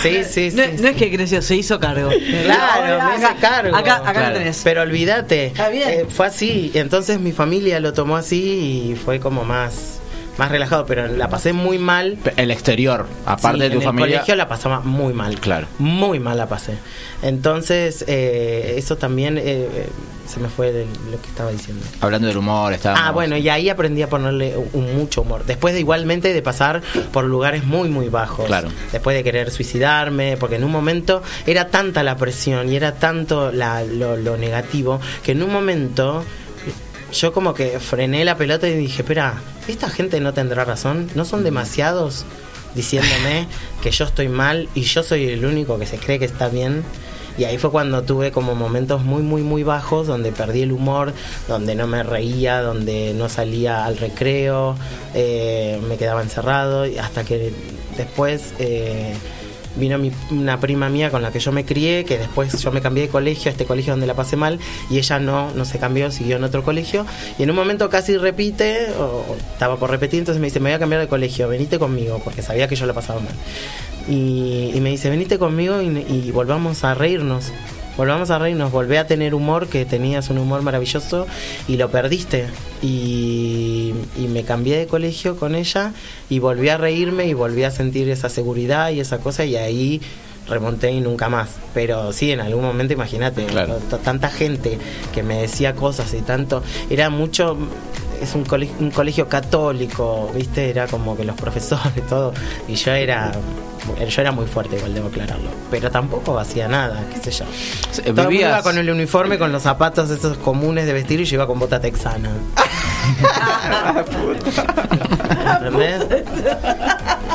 sí, 0.02 0.14
sí, 0.24 0.50
sí. 0.52 0.56
No, 0.56 0.64
no 0.82 0.88
es 0.90 0.96
que 0.96 1.12
creció, 1.12 1.42
se 1.42 1.56
hizo 1.56 1.80
cargo. 1.80 2.10
Claro, 2.10 3.10
me 3.10 3.16
hice 3.18 3.26
Acá- 3.26 3.36
cargo. 3.40 3.76
Acá, 3.76 3.96
acá 3.98 4.12
Claro. 4.14 4.30
lo 4.34 4.38
tenés. 4.40 4.62
Pero 4.64 4.82
olvídate, 4.82 5.54
eh, 5.58 6.06
fue 6.10 6.28
así. 6.28 6.72
Entonces 6.74 7.20
mi 7.20 7.32
familia 7.32 7.80
lo 7.80 7.94
tomó 7.94 8.16
así 8.16 8.92
y 8.92 8.96
fue 8.96 9.20
como 9.20 9.44
más, 9.44 10.00
más 10.38 10.52
relajado. 10.52 10.86
Pero 10.86 11.08
la 11.08 11.30
pasé 11.30 11.54
muy 11.54 11.78
mal. 11.80 12.18
El 12.38 12.52
exterior, 12.52 13.06
aparte 13.26 13.58
Sí, 13.58 13.64
de 13.64 13.70
tu 13.72 13.78
en 13.78 13.84
familia. 13.84 14.06
el 14.08 14.14
colegio 14.14 14.36
la 14.36 14.48
pasaba 14.48 14.80
muy 14.82 15.14
mal. 15.14 15.40
Claro. 15.40 15.68
Muy 15.80 16.20
mal 16.20 16.38
la 16.38 16.48
pasé. 16.48 16.78
Entonces, 17.22 18.04
eh, 18.08 18.76
eso 18.78 18.98
también 18.98 19.38
eh, 19.38 19.42
eh, 19.46 19.90
se 20.28 20.40
me 20.40 20.50
fue 20.50 20.86
lo 21.12 21.22
que 21.22 21.28
estaba 21.28 21.52
diciendo. 21.52 21.86
Hablando 22.02 22.28
del 22.28 22.38
humor, 22.38 22.74
estábamos. 22.74 23.04
Ah, 23.08 23.12
bueno, 23.12 23.38
y 23.38 23.48
ahí 23.50 23.70
aprendí 23.70 24.02
a 24.02 24.10
ponerle 24.10 24.56
un, 24.74 24.96
mucho 24.98 25.22
humor. 25.22 25.46
Después 25.46 25.74
de 25.74 25.80
igualmente 25.80 26.34
de 26.34 26.42
pasar 26.42 26.82
por 27.12 27.24
lugares 27.26 27.64
muy, 27.64 27.90
muy 27.90 28.10
bajos. 28.10 28.46
Claro. 28.46 28.70
Después 28.92 29.16
de 29.16 29.24
querer 29.24 29.52
suicidarme, 29.52 30.38
porque 30.38 30.58
en 30.58 30.64
un 30.64 30.72
momento 30.72 31.24
era 31.48 31.70
tanta 31.70 32.04
la 32.04 32.18
presión 32.18 32.72
y 32.72 32.76
era 32.76 32.94
tanto 32.96 33.52
la- 33.52 33.84
lo, 33.84 34.18
lo 34.18 34.38
negativo, 34.38 35.00
que 35.24 35.32
en 35.32 35.44
un 35.44 35.52
momento 35.54 36.24
yo 37.14 37.34
como 37.34 37.54
que 37.54 37.80
frené 37.80 38.26
la 38.26 38.36
pelota 38.36 38.68
y 38.68 38.76
dije, 38.76 39.02
espera, 39.02 39.36
¿esta 39.68 39.90
gente 39.90 40.20
no 40.20 40.34
tendrá 40.34 40.66
razón? 40.66 41.10
¿No 41.16 41.26
son 41.26 41.44
demasiados 41.44 42.26
diciéndome 42.76 43.48
que 43.82 43.92
yo 43.92 44.06
estoy 44.06 44.28
mal 44.28 44.68
y 44.76 44.82
yo 44.82 45.04
soy 45.04 45.28
el 45.30 45.46
único 45.46 45.80
que 45.80 45.86
se 45.86 45.98
cree 45.98 46.20
que 46.20 46.26
está 46.26 46.50
bien? 46.50 46.84
Y 47.38 47.46
ahí 47.46 47.58
fue 47.58 47.72
cuando 47.72 48.04
tuve 48.04 48.32
como 48.32 48.54
momentos 48.54 49.04
muy, 49.04 49.24
muy, 49.24 49.42
muy 49.42 49.64
bajos, 49.64 50.06
donde 50.06 50.32
perdí 50.32 50.62
el 50.62 50.72
humor, 50.72 51.14
donde 51.48 51.74
no 51.74 51.88
me 51.88 52.04
reía, 52.04 52.62
donde 52.62 53.14
no 53.16 53.28
salía 53.28 53.86
al 53.86 53.98
recreo, 53.98 54.76
eh, 55.16 55.82
me 55.88 55.98
quedaba 55.98 56.22
encerrado, 56.22 56.86
y 56.86 57.00
hasta 57.00 57.24
que 57.24 57.52
después 57.98 58.54
eh, 58.60 59.16
vino 59.76 59.98
mi- 59.98 60.12
una 60.32 60.60
prima 60.60 60.90
mía 60.90 61.10
con 61.12 61.22
la 61.22 61.32
que 61.32 61.40
yo 61.40 61.52
me 61.52 61.66
crié, 61.66 62.06
que 62.06 62.18
después 62.18 62.62
yo 62.62 62.72
me 62.72 62.82
cambié 62.82 63.04
de 63.04 63.10
colegio, 63.10 63.50
a 63.50 63.52
este 63.52 63.66
colegio 63.66 63.94
donde 63.94 64.08
la 64.08 64.14
pasé 64.14 64.36
mal, 64.36 64.60
y 64.90 64.98
ella 64.98 65.20
no, 65.20 65.52
no 65.54 65.66
se 65.66 65.80
cambió, 65.80 66.12
siguió 66.12 66.38
en 66.38 66.44
otro 66.44 66.64
colegio, 66.64 67.06
y 67.38 67.44
en 67.44 67.50
un 67.50 67.56
momento 67.56 67.90
casi 67.90 68.18
repite, 68.18 68.88
o 69.00 69.24
estaba 69.54 69.78
por 69.78 69.90
repetir, 69.90 70.20
entonces 70.20 70.40
me 70.40 70.48
dice, 70.48 70.60
me 70.60 70.70
voy 70.70 70.76
a 70.76 70.80
cambiar 70.80 71.02
de 71.02 71.08
colegio, 71.08 71.48
venite 71.48 71.80
conmigo, 71.80 72.22
porque 72.24 72.42
sabía 72.42 72.68
que 72.68 72.76
yo 72.76 72.86
la 72.86 72.94
pasaba 72.94 73.20
mal. 73.20 73.34
Y, 74.08 74.78
me 74.82 74.90
dice, 74.90 75.10
venite 75.10 75.40
conmigo 75.40 75.82
y 75.82 76.32
volvamos 76.32 76.84
a 76.84 76.94
reírnos. 76.94 77.52
Volvamos 77.98 78.32
a 78.32 78.40
reírnos, 78.40 78.72
volvé 78.72 78.98
a 78.98 79.06
tener 79.06 79.36
humor, 79.36 79.68
que 79.68 79.86
tenías 79.86 80.30
un 80.30 80.40
humor 80.40 80.62
maravilloso 80.64 81.28
y 81.68 81.78
lo 81.78 81.90
perdiste. 81.92 82.48
Y, 82.82 83.94
y 84.18 84.28
me 84.28 84.44
cambié 84.44 84.78
de 84.78 84.88
colegio 84.88 85.38
con 85.38 85.56
ella 85.56 85.94
y 86.30 86.40
volví 86.40 86.70
a 86.70 86.78
reírme 86.78 87.26
y 87.28 87.34
volví 87.34 87.64
a 87.64 87.72
sentir 87.72 88.10
esa 88.10 88.30
seguridad 88.30 88.90
y 88.92 89.00
esa 89.00 89.20
cosa 89.20 89.46
y 89.46 89.56
ahí 89.56 90.02
remonté 90.48 90.92
y 90.92 91.00
nunca 91.02 91.30
más. 91.30 91.50
Pero 91.74 92.12
sí, 92.14 92.32
en 92.32 92.42
algún 92.42 92.64
momento, 92.64 92.94
imagínate, 92.94 93.46
Claro. 93.46 93.76
tanta 94.04 94.30
gente 94.30 94.78
que 95.14 95.24
me 95.24 95.42
decía 95.42 95.74
cosas 95.76 96.14
y 96.14 96.22
tanto, 96.22 96.64
era 96.90 97.10
mucho, 97.10 97.58
es 98.22 98.36
un 98.36 98.46
colegio, 98.46 98.76
un 98.80 98.92
colegio 98.92 99.28
católico, 99.28 100.32
¿viste? 100.36 100.70
Era 100.70 100.88
como 100.88 101.16
que 101.16 101.24
los 101.24 101.36
profesores, 101.36 102.06
todo, 102.10 102.34
y 102.68 102.76
yo 102.76 102.92
era, 102.94 103.32
yo 104.08 104.22
era 104.22 104.32
muy 104.32 104.46
fuerte, 104.46 104.78
igual 104.78 104.94
debo 104.94 105.08
aclararlo, 105.08 105.50
pero 105.72 105.90
tampoco 105.92 106.38
hacía 106.40 106.68
nada, 106.68 107.04
qué 107.14 107.20
sé 107.20 107.32
yo. 107.32 107.46
Todo 107.46 108.02
el 108.06 108.14
mundo 108.14 108.30
vivías- 108.30 108.50
iba 108.52 108.64
con 108.64 108.78
el 108.78 108.90
uniforme, 108.90 109.38
con 109.38 109.52
los 109.52 109.64
zapatos 109.64 110.10
esos 110.10 110.38
comunes 110.38 110.86
de 110.86 110.94
vestir 110.94 111.20
y 111.22 111.26
yo 111.26 111.36
iba 111.36 111.48
con 111.48 111.60
bota 111.60 111.80
texana. 111.80 112.30
¿Entendés? 115.60 116.02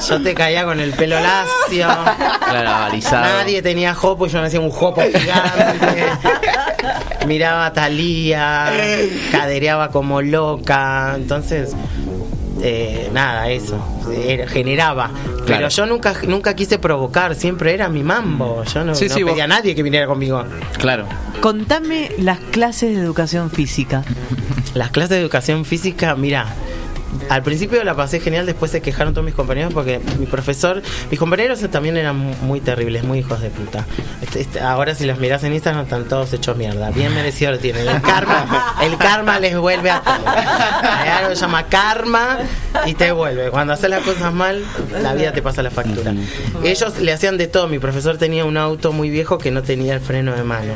Yo 0.09 0.23
te 0.23 0.35
caía 0.35 0.65
con 0.65 0.79
el 0.81 0.93
pelo 0.93 1.17
lacio. 1.21 1.87
Claro, 2.49 2.71
alisado. 2.87 3.25
Nadie 3.25 3.63
tenía 3.63 3.95
jopo 3.95 4.27
y 4.27 4.31
yo 4.31 4.41
me 4.41 4.47
hacía 4.47 4.61
un 4.61 4.71
jopo 4.71 5.01
gigante. 5.03 6.07
Miraba 7.27 7.67
a 7.67 7.73
Talía, 7.73 8.71
cadereaba 9.33 9.91
como 9.91 10.23
loca. 10.23 11.13
Entonces, 11.17 11.75
eh, 12.63 13.11
nada, 13.13 13.49
eso. 13.51 13.77
Era- 14.13 14.47
generaba. 14.49 15.11
Pero 15.47 15.69
yo 15.69 15.87
nunca 15.87 16.15
nunca 16.27 16.55
quise 16.55 16.79
provocar, 16.79 17.35
siempre 17.35 17.75
era 17.75 17.89
mi 17.89 18.03
mambo. 18.03 18.63
Yo 18.65 18.85
no, 18.85 18.95
Sí, 18.95 19.09
no 19.09 19.15
sí, 19.15 19.23
vos- 19.23 19.33
pedía 19.33 19.45
a 19.45 19.49
nadie 19.49 19.75
que 19.75 19.83
viniera 19.83 20.07
conmigo. 20.07 20.45
Claro. 20.79 21.07
Contame 21.41 22.11
las 22.19 22.39
clases 22.39 22.95
de 22.97 23.03
educación 23.03 23.51
física. 23.51 24.03
Las 24.79 24.91
clases 24.93 25.11
de 25.11 25.21
educación 25.21 25.65
física, 25.65 26.15
mira, 26.15 26.47
al 27.31 27.43
principio 27.43 27.83
la 27.83 27.95
pasé 27.97 28.21
genial, 28.21 28.47
después 28.47 28.71
se 28.71 28.81
quejaron 28.81 29.13
todos 29.13 29.25
mis 29.25 29.35
compañeros 29.35 29.73
porque 29.75 29.99
mi 30.21 30.27
profesor, 30.27 30.83
mis 31.11 31.19
compañeros 31.19 31.59
también 31.71 31.97
eran 31.97 32.17
mu- 32.17 32.35
muy 32.43 32.61
terribles, 32.61 33.03
muy 33.03 33.19
hijos 33.19 33.41
de 33.41 33.51
puta. 33.51 33.85
Este- 34.23 34.41
este- 34.43 34.61
ahora 34.61 34.95
si 34.95 35.05
los 35.05 35.19
mirás 35.19 35.43
en 35.43 35.53
Instagram 35.53 35.83
están 35.85 36.05
todos 36.05 36.33
hechos 36.33 36.57
mierda, 36.57 36.91
bien 36.91 37.13
merecido 37.15 37.51
lo 37.51 37.59
tienen. 37.59 37.89
El 37.89 38.01
karma, 38.03 38.77
el 38.83 38.97
karma 38.99 39.41
les 39.41 39.57
vuelve 39.59 39.91
a 39.91 40.01
todos. 40.01 40.27
Algo 40.27 41.29
que 41.31 41.35
llama 41.35 41.67
karma 41.67 42.39
y 42.87 42.95
te 42.95 43.11
vuelve. 43.11 43.51
Cuando 43.51 43.73
haces 43.73 43.91
las 43.91 44.03
cosas 44.05 44.33
mal, 44.33 44.63
la 45.03 45.13
vida 45.15 45.33
te 45.33 45.43
pasa 45.43 45.61
la 45.63 45.71
factura. 45.73 46.13
Ellos 46.63 46.99
le 47.01 47.13
hacían 47.13 47.37
de 47.37 47.49
todo. 47.49 47.67
Mi 47.69 47.79
profesor 47.81 48.17
tenía 48.17 48.45
un 48.45 48.57
auto 48.57 48.93
muy 48.93 49.11
viejo 49.11 49.39
que 49.39 49.51
no 49.51 49.63
tenía 49.63 49.95
el 49.95 50.01
freno 50.01 50.37
de 50.37 50.45
mano. 50.45 50.75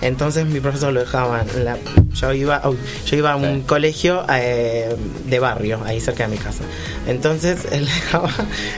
Entonces 0.00 0.46
mi 0.46 0.60
profesor 0.60 0.92
lo 0.92 1.00
dejaba. 1.00 1.42
en 1.56 1.64
la- 1.64 1.78
yo 2.14 2.32
iba, 2.32 2.62
uy, 2.68 2.78
yo 3.06 3.16
iba 3.16 3.32
a 3.32 3.36
un 3.36 3.62
colegio 3.62 4.24
eh, 4.32 4.96
de 5.26 5.38
barrio, 5.38 5.80
ahí 5.84 6.00
cerca 6.00 6.24
de 6.26 6.30
mi 6.34 6.38
casa. 6.38 6.62
Entonces 7.06 7.66
él 7.72 7.84
dejaba 7.94 8.30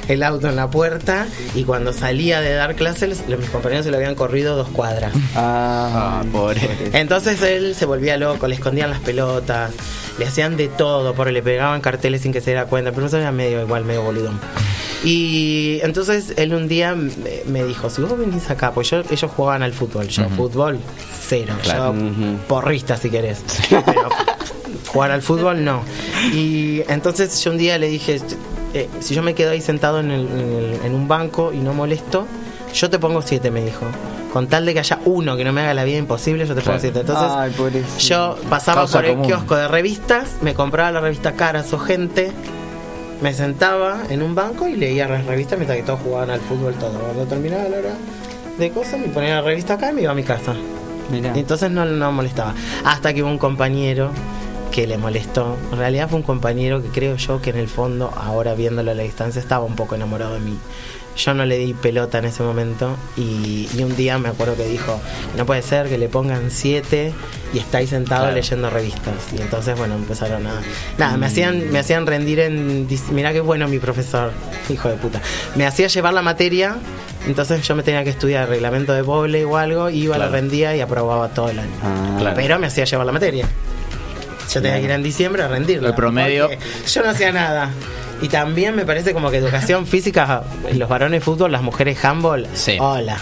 el 0.08 0.22
auto 0.22 0.48
en 0.48 0.56
la 0.56 0.68
puerta 0.70 1.26
y 1.54 1.64
cuando 1.64 1.92
salía 1.92 2.40
de 2.40 2.52
dar 2.54 2.74
clases, 2.74 3.22
los- 3.28 3.38
mis 3.38 3.50
compañeros 3.50 3.84
se 3.84 3.90
lo 3.90 3.96
habían 3.96 4.14
corrido 4.14 4.56
dos 4.56 4.68
cuadras. 4.68 5.12
Ah, 5.36 6.22
pobre. 6.32 6.60
Entonces 6.92 7.40
él 7.42 7.74
se 7.74 7.84
volvía 7.84 8.16
loco, 8.16 8.48
le 8.48 8.54
escondían 8.56 8.90
las 8.90 9.00
pelotas, 9.00 9.72
le 10.18 10.26
hacían 10.26 10.56
de 10.56 10.68
todo, 10.68 11.14
por 11.14 11.30
le 11.30 11.42
pegaban 11.42 11.80
carteles 11.80 12.22
sin 12.22 12.32
que 12.32 12.40
se 12.40 12.50
diera 12.50 12.66
cuenta. 12.66 12.88
El 12.90 12.94
profesor 12.96 13.20
era 13.20 13.30
medio 13.32 13.60
igual, 13.62 13.84
medio 13.84 14.02
boludón. 14.02 14.40
Y 15.04 15.78
entonces 15.82 16.32
él 16.36 16.54
un 16.54 16.66
día 16.68 16.94
me, 16.94 17.10
me 17.46 17.64
dijo, 17.64 17.88
si 17.90 18.02
vos 18.02 18.18
venís 18.18 18.50
acá, 18.50 18.72
pues 18.72 18.90
yo, 18.90 19.02
ellos 19.10 19.30
jugaban 19.36 19.62
al 19.62 19.72
fútbol, 19.72 20.08
yo 20.08 20.28
fútbol 20.30 20.78
cero, 21.28 21.54
Claro. 21.62 21.94
yo 21.94 22.36
porrista 22.48 22.96
si 22.96 23.08
querés. 23.10 23.42
Pero 23.70 24.08
jugar 24.88 25.12
al 25.12 25.22
fútbol 25.22 25.64
no. 25.64 25.82
Y 26.32 26.82
entonces 26.88 27.38
yo 27.44 27.52
un 27.52 27.58
día 27.58 27.78
le 27.78 27.88
dije, 27.88 28.20
eh, 28.74 28.88
si 29.00 29.14
yo 29.14 29.22
me 29.22 29.34
quedo 29.34 29.52
ahí 29.52 29.60
sentado 29.60 30.00
en, 30.00 30.10
el- 30.10 30.26
en 30.28 30.38
el- 30.52 30.80
en 30.86 30.94
un 30.94 31.06
banco 31.06 31.52
y 31.52 31.58
no 31.58 31.74
molesto, 31.74 32.26
yo 32.74 32.90
te 32.90 32.98
pongo 32.98 33.22
siete, 33.22 33.50
me 33.50 33.64
dijo. 33.64 33.86
Con 34.32 34.46
tal 34.48 34.66
de 34.66 34.74
que 34.74 34.80
haya 34.80 34.98
uno 35.06 35.36
que 35.38 35.44
no 35.44 35.52
me 35.54 35.62
haga 35.62 35.72
la 35.74 35.84
vida 35.84 35.96
imposible, 35.98 36.44
yo 36.46 36.54
te 36.54 36.60
pongo 36.60 36.78
Claro. 36.78 36.80
siete. 36.80 37.00
Entonces, 37.00 37.26
Ay, 37.30 37.84
yo 38.06 38.36
pasaba 38.50 38.82
Causa 38.82 38.98
por 38.98 39.04
el 39.06 39.12
común. 39.12 39.26
kiosco 39.26 39.56
de 39.56 39.68
revistas, 39.68 40.28
me 40.42 40.54
compraba 40.54 40.90
la 40.92 41.00
revista 41.00 41.32
Caras 41.32 41.72
o 41.72 41.78
Gente, 41.78 42.30
me 43.20 43.34
sentaba 43.34 44.02
en 44.08 44.22
un 44.22 44.34
banco 44.34 44.68
y 44.68 44.76
leía 44.76 45.08
las 45.08 45.26
revistas 45.26 45.58
mientras 45.58 45.78
que 45.78 45.84
todos 45.84 46.00
jugaban 46.00 46.30
al 46.30 46.40
fútbol 46.40 46.74
todo. 46.74 46.98
Cuando 46.98 47.26
terminaba 47.26 47.68
la 47.68 47.78
hora 47.78 47.94
de 48.58 48.70
cosas, 48.70 49.00
me 49.00 49.08
ponía 49.08 49.36
la 49.36 49.42
revista 49.42 49.74
acá 49.74 49.90
y 49.90 49.94
me 49.94 50.02
iba 50.02 50.12
a 50.12 50.14
mi 50.14 50.22
casa. 50.22 50.54
Y 51.12 51.38
entonces 51.38 51.70
no, 51.70 51.84
no 51.84 52.12
molestaba. 52.12 52.54
Hasta 52.84 53.14
que 53.14 53.22
hubo 53.22 53.30
un 53.30 53.38
compañero 53.38 54.10
que 54.70 54.86
le 54.86 54.98
molestó. 54.98 55.56
En 55.72 55.78
realidad 55.78 56.08
fue 56.08 56.18
un 56.18 56.22
compañero 56.22 56.82
que 56.82 56.88
creo 56.88 57.16
yo 57.16 57.40
que 57.40 57.50
en 57.50 57.56
el 57.56 57.68
fondo, 57.68 58.12
ahora 58.14 58.54
viéndolo 58.54 58.90
a 58.90 58.94
la 58.94 59.02
distancia, 59.02 59.40
estaba 59.40 59.64
un 59.64 59.74
poco 59.74 59.94
enamorado 59.94 60.34
de 60.34 60.40
mí. 60.40 60.58
Yo 61.18 61.34
no 61.34 61.44
le 61.44 61.58
di 61.58 61.74
pelota 61.74 62.18
en 62.18 62.26
ese 62.26 62.44
momento 62.44 62.96
y, 63.16 63.68
y 63.76 63.82
un 63.82 63.96
día 63.96 64.18
me 64.18 64.28
acuerdo 64.28 64.56
que 64.56 64.64
dijo, 64.66 65.00
no 65.36 65.44
puede 65.46 65.62
ser 65.62 65.88
que 65.88 65.98
le 65.98 66.08
pongan 66.08 66.50
siete 66.52 67.12
y 67.52 67.58
está 67.58 67.78
ahí 67.78 67.88
sentado 67.88 68.22
Claro. 68.22 68.36
leyendo 68.36 68.70
revistas. 68.70 69.14
Y 69.36 69.40
entonces, 69.42 69.76
bueno, 69.76 69.96
empezaron 69.96 70.46
a... 70.46 70.60
Nada, 70.96 71.16
me 71.16 71.26
hacían, 71.26 71.70
me 71.72 71.80
hacían 71.80 72.06
rendir 72.06 72.38
en... 72.40 72.86
Mirá 73.10 73.32
qué 73.32 73.40
bueno 73.40 73.66
mi 73.66 73.80
profesor, 73.80 74.30
hijo 74.68 74.88
de 74.88 74.94
puta. 74.96 75.20
Me 75.56 75.66
hacía 75.66 75.88
llevar 75.88 76.14
la 76.14 76.22
materia, 76.22 76.76
entonces 77.26 77.66
yo 77.66 77.74
me 77.74 77.82
tenía 77.82 78.04
que 78.04 78.10
estudiar 78.10 78.48
reglamento 78.48 78.92
de 78.92 79.02
volei 79.02 79.42
o 79.42 79.56
algo, 79.56 79.90
iba, 79.90 80.16
la 80.18 80.26
Claro. 80.26 80.32
rendía 80.40 80.76
y 80.76 80.80
aprobaba 80.80 81.28
todo 81.30 81.48
el 81.50 81.58
año. 81.58 81.70
Claro. 82.18 82.36
Pero 82.36 82.58
me 82.60 82.68
hacía 82.68 82.84
llevar 82.84 83.06
la 83.06 83.12
materia. 83.12 83.46
Yo 84.54 84.62
tenía 84.62 84.78
que 84.78 84.84
ir 84.84 84.90
en 84.92 85.02
diciembre 85.02 85.42
a 85.42 85.48
rendirla. 85.48 85.88
El 85.88 85.94
promedio. 85.94 86.48
Yo 86.86 87.02
no 87.02 87.10
hacía 87.10 87.32
nada. 87.32 87.70
Y 88.20 88.28
también 88.28 88.74
me 88.74 88.84
parece 88.84 89.12
como 89.14 89.30
que 89.30 89.36
educación 89.38 89.86
física, 89.86 90.42
los 90.74 90.88
varones 90.88 91.22
fútbol, 91.22 91.52
las 91.52 91.62
mujeres 91.62 92.04
handball. 92.04 92.46
Hola. 92.80 93.16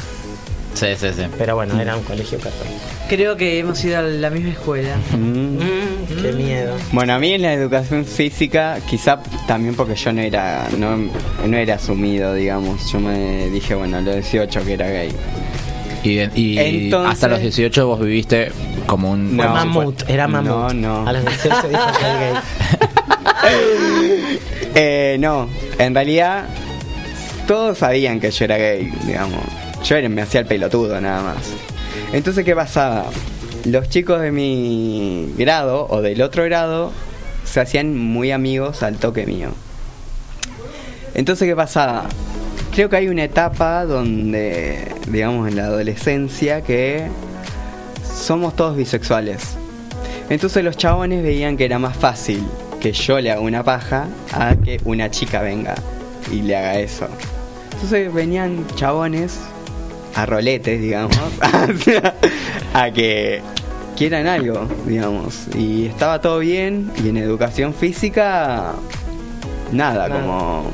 Sí, 0.75 0.89
sí, 0.99 1.09
sí. 1.17 1.23
Pero 1.39 1.55
bueno, 1.55 1.81
era 1.81 1.97
un 1.97 2.03
colegio 2.05 2.39
católico. 2.39 2.77
Creo 3.09 3.37
que 3.37 3.59
hemos 3.59 3.83
ido 3.85 3.99
a 3.99 4.03
la 4.03 4.29
misma 4.31 4.51
escuela. 4.51 4.95
Mm. 5.17 5.57
Mm, 5.57 6.23
qué 6.23 6.33
miedo. 6.33 6.75
Bueno, 6.93 7.15
a 7.15 7.19
mí 7.19 7.33
en 7.33 7.43
la 7.43 7.53
educación 7.55 8.05
física, 8.05 8.79
quizá 8.89 9.21
también 9.47 9.75
porque 9.75 9.95
yo 9.95 10.13
no 10.13 10.21
era 10.21 10.69
no, 10.77 10.97
no 11.47 11.57
era 11.57 11.77
asumido, 11.77 12.35
digamos. 12.35 12.91
Yo 12.93 13.01
me 13.01 13.49
dije, 13.49 13.75
bueno, 13.75 13.97
a 13.99 14.01
los 14.03 14.15
18 14.17 14.65
que 14.65 14.73
era 14.75 14.89
gay. 14.91 15.13
Y, 16.05 16.21
y 16.41 16.59
Entonces- 16.59 17.13
hasta 17.13 17.29
los 17.29 17.41
18 17.41 17.87
vos 17.87 18.01
viviste 18.01 18.53
como 18.87 19.11
un... 19.13 19.37
No, 19.37 19.45
como 19.45 19.61
si 19.61 19.67
Mamut, 19.67 20.05
fue- 20.05 20.15
era 20.15 20.29
mamut. 20.29 20.47
No, 20.51 21.03
no. 21.03 21.09
A 21.09 21.13
los 21.13 21.25
18 21.25 21.69
dijo 21.69 21.87
que 21.99 22.05
era 22.07 22.19
gay. 22.21 22.35
Eh, 24.79 25.17
no, 25.19 25.49
en 25.79 25.95
realidad 25.95 26.45
todos 27.47 27.79
sabían 27.79 28.21
que 28.21 28.31
yo 28.31 28.45
era 28.45 28.59
gay, 28.59 28.93
digamos. 29.07 29.41
Yo 29.83 29.97
me 30.11 30.21
hacía 30.21 30.41
el 30.41 30.47
pelotudo 30.47 31.01
nada 31.01 31.23
más. 31.23 31.51
Entonces, 32.13 32.45
¿qué 32.45 32.55
pasaba? 32.55 33.07
Los 33.65 33.89
chicos 33.89 34.21
de 34.21 34.33
mi 34.33 35.33
grado 35.39 35.87
o 35.89 36.03
del 36.03 36.21
otro 36.21 36.45
grado 36.45 36.93
se 37.45 37.61
hacían 37.61 37.97
muy 37.97 38.33
amigos 38.33 38.83
al 38.83 38.99
toque 38.99 39.25
mío. 39.25 39.49
Entonces, 41.15 41.49
¿qué 41.49 41.57
pasaba? 41.57 42.05
Creo 42.75 42.91
que 42.91 42.97
hay 42.97 43.09
una 43.09 43.25
etapa 43.25 43.87
donde, 43.87 44.93
digamos, 45.09 45.49
en 45.49 45.57
la 45.57 45.65
adolescencia 45.65 46.61
que 46.61 47.07
somos 48.05 48.55
todos 48.55 48.77
bisexuales. 48.77 49.57
Entonces 50.29 50.63
los 50.63 50.77
chabones 50.77 51.23
veían 51.23 51.57
que 51.57 51.65
era 51.65 51.79
más 51.79 51.97
fácil 51.97 52.45
que 52.87 52.93
yo 52.93 53.21
le 53.21 53.33
haga 53.33 53.41
una 53.41 53.65
paja 53.65 54.07
a 54.33 54.55
que 54.55 54.81
una 54.85 55.11
chica 55.11 55.43
venga 55.43 55.75
y 56.31 56.43
le 56.43 56.57
haga 56.57 56.79
eso. 56.79 57.09
Entonces 57.73 58.15
venían 58.15 58.65
chabones 58.77 59.41
a 60.15 60.25
roletes, 60.25 60.81
digamos, 60.81 61.19
a 62.75 62.91
que 62.93 63.43
quieran 63.97 64.29
algo, 64.29 64.69
digamos. 64.87 65.49
Y 65.57 65.87
estaba 65.87 66.21
todo 66.21 66.39
bien 66.39 66.93
y 67.05 67.09
en 67.09 67.17
educación 67.17 67.75
física, 67.75 68.75
nada, 69.73 70.09
Nada. 70.09 70.21
como... 70.21 70.71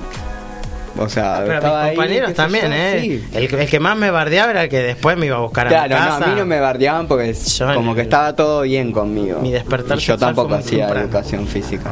O 0.98 1.09
sea, 1.09 1.36
Pero 1.39 1.47
mis 1.48 1.55
estaba 1.56 1.82
ahí, 1.85 1.97
compañeros 1.97 2.35
también, 2.35 2.66
yo, 2.66 2.73
¿eh? 2.74 2.98
sí. 3.01 3.24
El, 3.35 3.55
el 3.55 3.69
que 3.69 3.81
más 3.81 3.97
me 3.97 4.10
bardeaba 4.10 4.51
era 4.51 4.62
el 4.64 4.69
que 4.69 4.78
después 4.82 5.16
me 5.16 5.27
iba 5.27 5.36
a 5.36 5.40
buscar 5.40 5.66
a 5.66 5.70
Claro, 5.70 5.89
mi 5.89 5.94
casa. 6.01 6.19
no, 6.20 6.24
a 6.24 6.28
mí 6.28 6.35
no 6.40 6.47
me 6.47 6.60
bardeaban 6.60 7.06
porque 7.09 7.35
como 7.74 7.94
que 7.94 8.02
estaba 8.02 8.35
todo 8.36 8.62
bien 8.62 8.93
conmigo. 8.93 9.40
Mi 9.40 9.52
despertar 9.52 9.97
Y 9.98 10.01
yo 10.02 10.19
tampoco 10.19 10.55
hacía 10.55 10.86
temprano. 10.86 11.06
educación 11.06 11.47
física. 11.47 11.90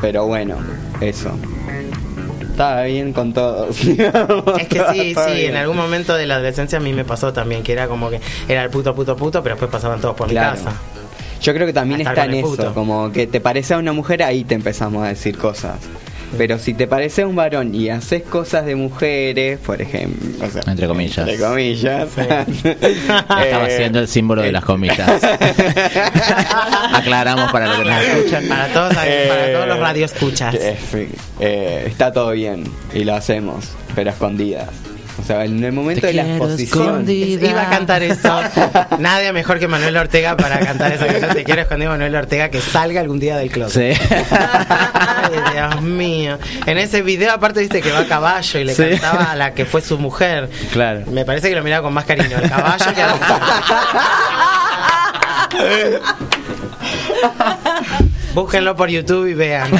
Pero 0.00 0.26
bueno, 0.26 0.56
eso. 1.00 1.30
Estaba 2.40 2.84
bien 2.84 3.12
con 3.12 3.32
todos. 3.34 3.76
Es 3.80 4.68
que 4.68 4.82
sí, 4.92 5.14
sí, 5.14 5.32
bien. 5.34 5.50
en 5.50 5.56
algún 5.56 5.76
momento 5.76 6.14
de 6.14 6.26
la 6.26 6.36
adolescencia 6.36 6.78
a 6.78 6.80
mí 6.80 6.92
me 6.92 7.04
pasó 7.04 7.32
también, 7.32 7.62
que 7.62 7.72
era 7.72 7.86
como 7.88 8.08
que 8.08 8.20
era 8.48 8.62
el 8.64 8.70
puto, 8.70 8.94
puto, 8.94 9.14
puto, 9.16 9.42
pero 9.42 9.56
después 9.56 9.70
pasaban 9.70 10.00
todos 10.00 10.14
por 10.16 10.28
Claro. 10.28 10.56
mi 10.56 10.64
casa. 10.64 10.76
Yo 11.42 11.52
creo 11.52 11.66
que 11.66 11.72
también 11.74 12.00
A 12.06 12.10
está 12.10 12.24
en 12.24 12.34
eso, 12.34 12.72
como 12.72 13.12
que 13.12 13.26
te 13.26 13.40
parece 13.42 13.74
a 13.74 13.78
una 13.78 13.92
mujer, 13.92 14.22
ahí 14.22 14.42
te 14.44 14.54
empezamos 14.54 15.04
a 15.04 15.08
decir 15.08 15.36
cosas. 15.36 15.74
Pero 16.36 16.58
si 16.58 16.74
te 16.74 16.86
parece 16.86 17.22
a 17.22 17.26
un 17.26 17.36
varón 17.36 17.74
y 17.74 17.88
haces 17.88 18.22
cosas 18.22 18.66
de 18.66 18.74
mujeres, 18.74 19.58
por 19.60 19.80
ejemplo, 19.80 20.46
o 20.46 20.50
sea, 20.50 20.62
Entre 20.66 20.86
comillas. 20.86 21.18
entre 21.18 21.38
comillas, 21.38 22.08
Estaba 22.18 23.44
eh, 23.46 23.54
haciendo 23.74 24.00
el 24.00 24.08
símbolo 24.08 24.42
de 24.42 24.52
las 24.52 24.64
comillas. 24.64 25.08
Aclaramos 26.92 27.50
para 27.52 27.66
los 27.68 27.78
que 27.78 27.84
nos 27.84 28.02
escuchan. 28.02 28.48
Para 28.48 28.68
todos, 28.68 28.94
para 28.94 29.52
todos 29.52 29.68
los 29.68 29.78
radioescuchas. 29.78 30.54
eh, 30.54 30.76
sí, 30.90 31.08
eh, 31.40 31.84
está 31.86 32.12
todo 32.12 32.32
bien 32.32 32.64
y 32.92 33.04
lo 33.04 33.14
hacemos, 33.14 33.70
pero 33.94 34.10
a 34.10 34.12
escondidas. 34.12 34.68
O 35.18 35.22
sea, 35.26 35.44
en 35.44 35.62
el 35.64 35.72
momento 35.72 36.02
Te 36.02 36.08
de 36.08 36.12
la 36.14 36.22
exposición. 36.28 36.84
escondida. 36.86 37.48
Iba 37.50 37.62
a 37.62 37.70
cantar 37.70 38.02
eso. 38.02 38.38
Nadie 38.98 39.32
mejor 39.32 39.58
que 39.58 39.66
Manuel 39.66 39.96
Ortega 39.96 40.36
para 40.36 40.58
cantar 40.60 40.92
esa 40.92 41.06
canción. 41.06 41.32
Te 41.34 41.42
quiero 41.44 41.62
escondido 41.62 41.90
Manuel 41.92 42.14
Ortega 42.14 42.50
que 42.50 42.60
salga 42.60 43.00
algún 43.00 43.18
día 43.18 43.36
del 43.38 43.50
closet. 43.50 43.96
Sí. 43.96 44.02
Ay, 44.30 45.54
Dios 45.54 45.80
mío. 45.82 46.38
En 46.66 46.76
ese 46.78 47.00
video, 47.02 47.32
aparte, 47.32 47.60
viste 47.60 47.80
que 47.82 47.90
va 47.92 48.00
a 48.00 48.06
caballo 48.06 48.60
y 48.60 48.64
le 48.64 48.74
Sí. 48.74 48.84
cantaba 48.90 49.32
a 49.32 49.36
la 49.36 49.54
que 49.54 49.64
fue 49.64 49.80
su 49.80 49.98
mujer. 49.98 50.50
Claro. 50.72 51.00
Me 51.10 51.24
parece 51.24 51.48
que 51.48 51.56
lo 51.56 51.62
miraba 51.64 51.82
con 51.82 51.94
más 51.94 52.04
cariño 52.04 52.36
al 52.36 52.48
caballo 52.48 52.94
que 52.94 53.02
a 53.02 53.06
la 53.06 53.14
mujer. 53.14 53.36
Búsquenlo 58.34 58.76
por 58.76 58.88
YouTube 58.90 59.26
y 59.28 59.34
vean. 59.34 59.70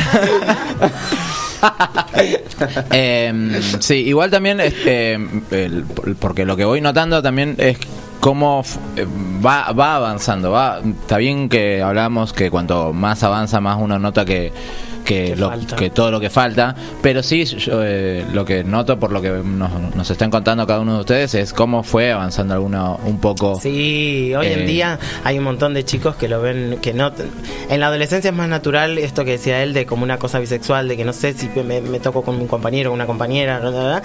Eh, 2.90 3.60
sí, 3.80 3.94
igual 3.94 4.30
también, 4.30 4.60
este, 4.60 5.18
porque 6.18 6.44
lo 6.44 6.56
que 6.56 6.64
voy 6.64 6.80
notando 6.80 7.22
también 7.22 7.54
es 7.58 7.78
cómo 8.20 8.64
eh, 8.96 9.06
va, 9.44 9.72
va 9.72 9.96
avanzando. 9.96 10.50
Va, 10.50 10.80
está 10.80 11.18
bien 11.18 11.48
que 11.48 11.82
hablamos 11.82 12.32
que 12.32 12.50
cuanto 12.50 12.92
más 12.92 13.22
avanza, 13.22 13.60
más 13.60 13.78
uno 13.80 13.98
nota 13.98 14.24
que, 14.24 14.52
que, 15.06 15.34
lo- 15.36 15.50
que 15.78 15.88
todo 15.88 16.10
lo 16.10 16.20
que 16.20 16.28
falta. 16.28 16.74
Pero 17.00 17.22
sí, 17.22 17.44
yo, 17.46 17.80
eh, 17.82 18.26
lo 18.34 18.44
que 18.44 18.62
noto 18.64 18.98
por 18.98 19.12
lo 19.12 19.22
que 19.22 19.30
nos, 19.30 19.70
nos 19.94 20.10
están 20.10 20.30
contando 20.30 20.66
cada 20.66 20.80
uno 20.80 20.94
de 20.96 21.00
ustedes 21.00 21.34
es 21.34 21.52
cómo 21.54 21.82
fue 21.82 22.12
avanzando 22.12 22.52
alguno 22.52 23.00
un 23.04 23.18
poco. 23.20 23.58
Sí, 23.60 24.34
hoy 24.34 24.46
en 24.48 24.60
Eh, 24.60 24.66
día 24.66 24.98
hay 25.24 25.38
un 25.38 25.44
montón 25.44 25.72
de 25.72 25.84
chicos 25.84 26.16
que 26.16 26.28
lo 26.28 26.42
ven, 26.42 26.78
que 26.82 26.92
no... 26.92 27.12
En 27.70 27.80
la 27.80 27.86
adolescencia 27.86 28.30
es 28.30 28.36
más 28.36 28.48
natural 28.48 28.98
esto 28.98 29.24
que 29.24 29.30
decía 29.32 29.62
él 29.62 29.72
de 29.72 29.86
como 29.86 30.02
una 30.02 30.18
cosa 30.18 30.38
bisexual, 30.40 30.88
de 30.88 30.96
que 30.96 31.04
no 31.04 31.12
sé 31.12 31.32
si 31.32 31.48
me, 31.64 31.80
me 31.80 32.00
toco 32.00 32.22
con 32.22 32.36
un 32.36 32.46
compañero 32.48 32.90
o 32.90 32.94
una 32.94 33.06
compañera, 33.06 33.60
bla, 33.60 33.70
bla, 33.70 33.80
bla. 33.82 34.02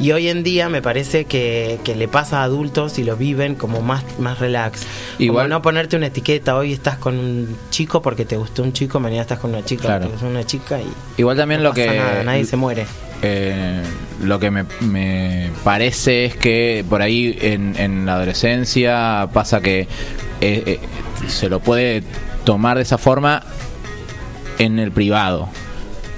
y 0.00 0.12
hoy 0.12 0.28
en 0.28 0.42
día 0.44 0.68
me 0.68 0.80
parece 0.80 1.24
que, 1.24 1.78
que 1.84 1.96
le 1.96 2.06
pasa 2.08 2.40
a 2.40 2.44
adultos 2.44 2.98
y 2.98 3.04
lo 3.04 3.16
viven 3.16 3.56
como 3.56 3.82
más, 3.82 4.04
más 4.20 4.38
relax. 4.38 4.82
Igual- 5.18 5.46
Como 5.46 5.48
no 5.56 5.62
ponerte 5.62 5.96
una 5.96 6.06
etiqueta, 6.06 6.56
hoy 6.56 6.72
estás 6.72 6.96
con 6.98 7.18
un 7.18 7.56
chico 7.70 8.00
porque 8.00 8.24
te 8.24 8.36
gustó 8.36 8.62
un 8.62 8.72
chico, 8.72 9.00
mañana 9.00 9.22
estás 9.22 9.38
con 9.40 9.50
una 9.50 9.64
chica 9.64 9.82
Claro. 9.82 10.02
porque 10.08 10.16
es 10.16 10.22
una 10.22 10.35
chica 10.44 10.78
y 10.80 10.86
Igual 11.20 11.36
también 11.36 11.62
no 11.62 11.68
lo 11.68 11.70
pasa 11.74 11.82
que 11.92 11.98
nada, 11.98 12.22
nadie 12.24 12.44
se 12.44 12.56
muere. 12.56 12.86
Eh, 13.22 13.82
lo 14.22 14.38
que 14.38 14.50
me, 14.50 14.64
me 14.80 15.50
parece 15.64 16.26
es 16.26 16.36
que 16.36 16.84
por 16.88 17.00
ahí 17.00 17.36
en, 17.40 17.74
en 17.78 18.04
la 18.04 18.14
adolescencia 18.16 19.28
pasa 19.32 19.60
que 19.62 19.80
eh, 19.80 19.88
eh, 20.66 20.80
se 21.26 21.48
lo 21.48 21.60
puede 21.60 22.02
tomar 22.44 22.76
de 22.76 22.82
esa 22.82 22.98
forma 22.98 23.42
en 24.58 24.78
el 24.78 24.92
privado, 24.92 25.48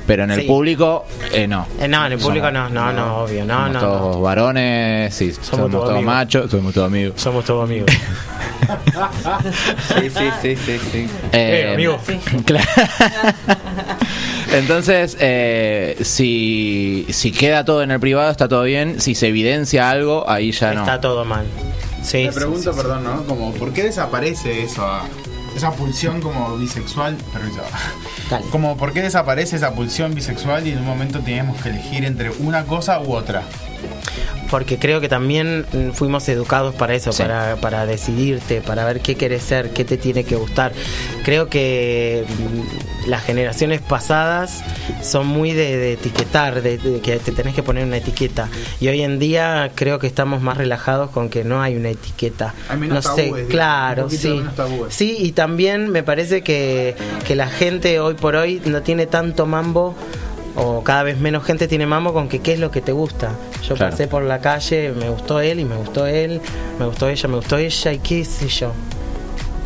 pero 0.09 0.25
en 0.25 0.33
el 0.33 0.41
Sí. 0.41 0.47
público 0.47 1.07
eh, 1.33 1.47
no. 1.47 1.67
Eh, 1.81 1.87
no, 1.89 2.05
en 2.07 2.13
el 2.13 2.19
público 2.19 2.47
Somos- 2.47 2.53
no, 2.53 2.69
no, 2.71 2.93
no, 2.93 3.17
obvio, 3.19 3.45
no, 3.45 3.55
somos 3.55 3.73
no. 3.75 3.81
todos 3.81 4.17
no. 4.17 4.23
varones, 4.23 5.15
sí, 5.15 5.33
somos, 5.41 5.71
todos 5.71 6.03
machos, 6.03 6.51
somos 6.51 6.75
todos 6.75 6.89
amigos. 6.89 7.15
Somos 7.21 7.45
todos 7.45 7.65
amigos. 7.69 7.91
Sí, 9.89 10.11
sí, 10.11 10.25
sí, 10.43 10.57
sí, 10.57 10.79
sí. 10.93 11.09
Eh, 11.33 11.71
amigo. 11.75 11.99
claro. 12.45 12.67
Entonces, 14.53 15.17
eh, 15.21 15.97
si, 16.03 17.07
si 17.11 17.33
queda 17.33 17.65
todo 17.65 17.83
en 17.83 17.91
el 17.91 18.01
privado, 18.01 18.31
está 18.31 18.49
todo 18.49 18.63
bien. 18.63 19.01
Si 19.01 19.15
se 19.15 19.29
evidencia 19.29 19.91
algo, 19.91 20.29
ahí 20.29 20.53
ya 20.53 20.73
no. 20.73 20.81
Está 20.81 21.01
todo 21.01 21.25
mal. 21.25 21.47
Sí, 22.03 22.25
Me 22.25 22.33
sí, 22.33 22.39
pregunto, 22.39 22.73
sí, 22.73 22.77
perdón, 22.81 23.05
¿no? 23.05 23.25
Como, 23.27 23.53
¿por 23.53 23.73
qué 23.73 23.83
desaparece 23.85 24.63
eso? 24.63 24.83
ah, 24.87 25.05
Esa 25.55 25.73
pulsión 25.73 26.21
como 26.21 26.57
bisexual, 26.57 27.17
permiso. 27.33 27.61
Como, 28.51 28.77
¿por 28.77 28.93
qué 28.93 29.03
desaparece 29.03 29.57
esa 29.57 29.75
pulsión 29.75 30.15
bisexual 30.15 30.67
y 30.67 30.73
en 30.73 30.79
un 30.79 30.87
momento 30.87 31.21
tenemos 31.21 31.61
que 31.61 31.69
elegir 31.71 32.05
entre 32.05 32.31
una 32.31 32.65
cosa 32.65 33.01
u 33.01 33.13
otra? 33.15 33.43
Porque 34.51 34.79
creo 34.79 35.01
que 35.03 35.11
también 35.11 35.67
fuimos 35.93 36.27
educados 36.31 36.75
para 36.75 36.95
eso, 36.95 37.13
Sí. 37.13 37.23
para, 37.23 37.57
para 37.57 37.85
decidirte, 37.85 38.63
para 38.63 38.85
ver 38.87 39.01
qué 39.01 39.15
quieres 39.15 39.43
ser, 39.43 39.71
qué 39.75 39.85
te 39.85 39.99
tiene 39.99 40.25
que 40.25 40.37
gustar. 40.37 40.73
Creo 41.23 41.49
que 41.51 42.25
mm, 42.27 43.11
las 43.11 43.23
generaciones 43.25 43.83
pasadas 43.83 44.63
son 45.03 45.27
muy 45.27 45.53
de, 45.53 45.77
de 45.77 45.93
etiquetar, 45.93 46.63
de, 46.63 46.79
de 46.79 47.01
que 47.01 47.17
te 47.19 47.33
tenés 47.33 47.55
que 47.55 47.63
poner 47.63 47.85
una 47.85 47.99
etiqueta. 47.99 48.49
Y 48.81 48.89
hoy 48.89 49.03
en 49.03 49.19
día 49.19 49.71
creo 49.75 49.99
que 49.99 50.07
estamos 50.07 50.41
más 50.41 50.57
relajados 50.57 51.11
con 51.11 51.29
que 51.29 51.45
no 51.45 51.61
hay 51.61 51.77
una 51.77 51.91
etiqueta. 51.91 52.55
Hay 52.71 52.79
menos 52.79 53.05
no 53.05 53.15
sé, 53.17 53.25
tabúes, 53.25 53.49
digamos, 53.49 53.51
claro, 53.51 54.09
sí. 54.09 54.43
Sí, 54.89 55.17
y 55.21 55.33
también 55.33 55.91
me 55.91 56.03
parece 56.03 56.43
que, 56.43 56.97
que 57.27 57.37
la 57.37 57.49
gente 57.49 58.01
hoy 58.01 58.15
por 58.15 58.35
hoy 58.35 58.63
no 58.65 58.81
tiene 58.81 59.07
tanto 59.07 59.45
mambo 59.45 59.95
o 60.59 60.83
cada 60.83 61.03
vez 61.05 61.19
menos 61.19 61.45
gente 61.45 61.69
tiene 61.69 61.87
mambo 61.87 62.13
con 62.13 62.29
que 62.29 62.41
qué 62.41 62.53
es 62.55 62.59
lo 62.61 62.71
que 62.71 62.81
te 62.81 62.93
gusta. 62.93 63.31
Yo 63.67 63.75
Claro. 63.77 63.91
pasé 63.93 64.09
por 64.09 64.23
la 64.25 64.41
calle, 64.41 64.93
me 64.93 65.09
gustó 65.09 65.41
él 65.41 65.61
y 65.61 65.65
me 65.65 65.77
gustó 65.77 66.07
él, 66.07 66.41
me 66.79 66.87
gustó 66.87 67.09
ella, 67.09 67.29
me 67.29 67.37
gustó 67.37 67.57
ella 67.59 67.93
y 67.93 67.99
qué 67.99 68.25
sé 68.25 68.49
yo. 68.49 68.73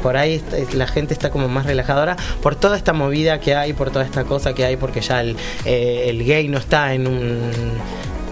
Por 0.03 0.17
ahí 0.17 0.35
est- 0.35 0.75
la 0.75 0.87
gente 0.89 1.15
está 1.15 1.31
como 1.31 1.47
más 1.49 1.65
relajadora 1.65 2.17
por 2.43 2.57
toda 2.57 2.77
esta 2.77 2.93
movida 2.93 3.39
que 3.39 3.55
hay, 3.55 3.73
por 3.73 3.91
toda 3.91 4.05
esta 4.05 4.25
cosa 4.25 4.53
que 4.53 4.65
hay, 4.65 4.77
porque 4.77 5.01
ya 5.01 5.21
el, 5.21 5.37
eh, 5.65 6.07
el 6.09 6.25
gay 6.25 6.49
no 6.49 6.59
está 6.59 6.93
en 6.95 7.07
un 7.07 7.41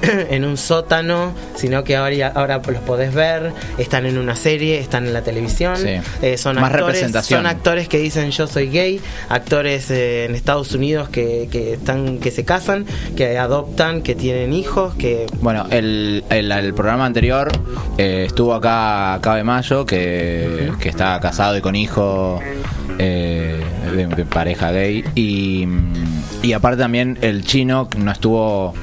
en 0.30 0.44
un 0.44 0.56
sótano, 0.56 1.32
sino 1.56 1.84
que 1.84 1.96
ahora, 1.96 2.28
ahora 2.34 2.60
los 2.66 2.80
podés 2.82 3.12
ver, 3.14 3.52
están 3.78 4.06
en 4.06 4.18
una 4.18 4.34
serie, 4.36 4.78
están 4.78 5.06
en 5.06 5.12
la 5.12 5.22
televisión, 5.22 5.76
Sí. 5.76 5.88
eh, 6.22 6.36
son 6.38 6.56
Más 6.56 6.64
actores, 6.64 6.86
representación. 6.86 7.38
son 7.40 7.46
actores 7.46 7.88
que 7.88 7.98
dicen 7.98 8.30
yo 8.30 8.46
soy 8.46 8.68
gay, 8.70 9.00
actores 9.28 9.90
eh, 9.90 10.24
en 10.26 10.34
Estados 10.34 10.72
Unidos 10.72 11.08
que, 11.08 11.48
que 11.50 11.74
están, 11.74 12.18
que 12.18 12.30
se 12.30 12.44
casan, 12.44 12.86
que 13.16 13.38
adoptan, 13.38 14.02
que 14.02 14.14
tienen 14.14 14.52
hijos, 14.52 14.94
que 14.94 15.26
Bueno, 15.40 15.66
el, 15.70 16.24
el, 16.30 16.50
el 16.52 16.74
programa 16.74 17.06
anterior 17.06 17.50
eh, 17.98 18.24
estuvo 18.26 18.54
acá 18.54 19.18
Cabe 19.22 19.44
Mayo, 19.44 19.84
que, 19.86 20.72
que 20.80 20.88
está 20.88 21.18
casado 21.20 21.56
y 21.56 21.60
con 21.60 21.74
hijo 21.76 22.40
eh, 22.98 23.60
de, 23.94 24.06
de 24.06 24.24
pareja 24.24 24.70
gay. 24.72 25.04
Y, 25.14 25.66
y 26.42 26.52
aparte 26.52 26.78
también 26.78 27.18
el 27.22 27.44
chino 27.44 27.88
no 27.98 28.10
estuvo 28.12 28.74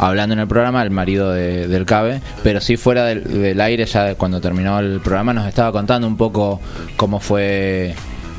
hablando 0.00 0.32
en 0.32 0.38
el 0.40 0.48
programa, 0.48 0.82
el 0.82 0.90
marido 0.90 1.30
de- 1.32 1.68
del 1.68 1.84
Cabe, 1.84 2.20
pero 2.42 2.60
sí 2.60 2.76
fuera 2.76 3.04
del, 3.04 3.22
del 3.24 3.60
aire, 3.60 3.84
ya 3.86 4.14
cuando 4.14 4.40
terminó 4.40 4.78
el 4.80 5.00
programa, 5.00 5.32
nos 5.34 5.46
estaba 5.46 5.70
contando 5.72 6.06
un 6.06 6.16
poco 6.16 6.60
cómo 6.96 7.20
fue 7.20 7.94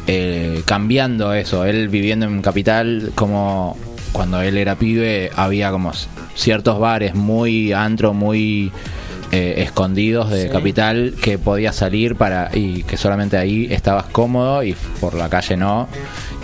eh, 0.08 0.62
cambiando 0.66 1.34
eso. 1.34 1.64
Él 1.66 1.88
viviendo 1.88 2.26
en 2.26 2.42
Capital, 2.42 3.12
como 3.16 3.78
cuando 4.12 4.42
él 4.42 4.58
era 4.58 4.76
pibe, 4.76 5.30
había 5.36 5.72
como 5.72 5.92
ciertos 6.36 6.80
bares 6.80 7.14
muy 7.16 7.72
antro, 7.74 8.14
muy 8.14 8.72
eh, 9.32 9.56
escondidos 9.64 10.30
de 10.32 10.44
Sí. 10.48 10.50
Capital 10.50 11.14
que 11.22 11.38
podías 11.38 11.76
salir 11.76 12.16
para 12.16 12.50
y 12.54 12.84
que 12.84 12.98
solamente 12.98 13.38
ahí 13.38 13.68
estabas 13.72 14.06
cómodo 14.08 14.64
y 14.64 14.76
por 15.00 15.14
la 15.14 15.30
calle 15.30 15.56
no. 15.56 15.88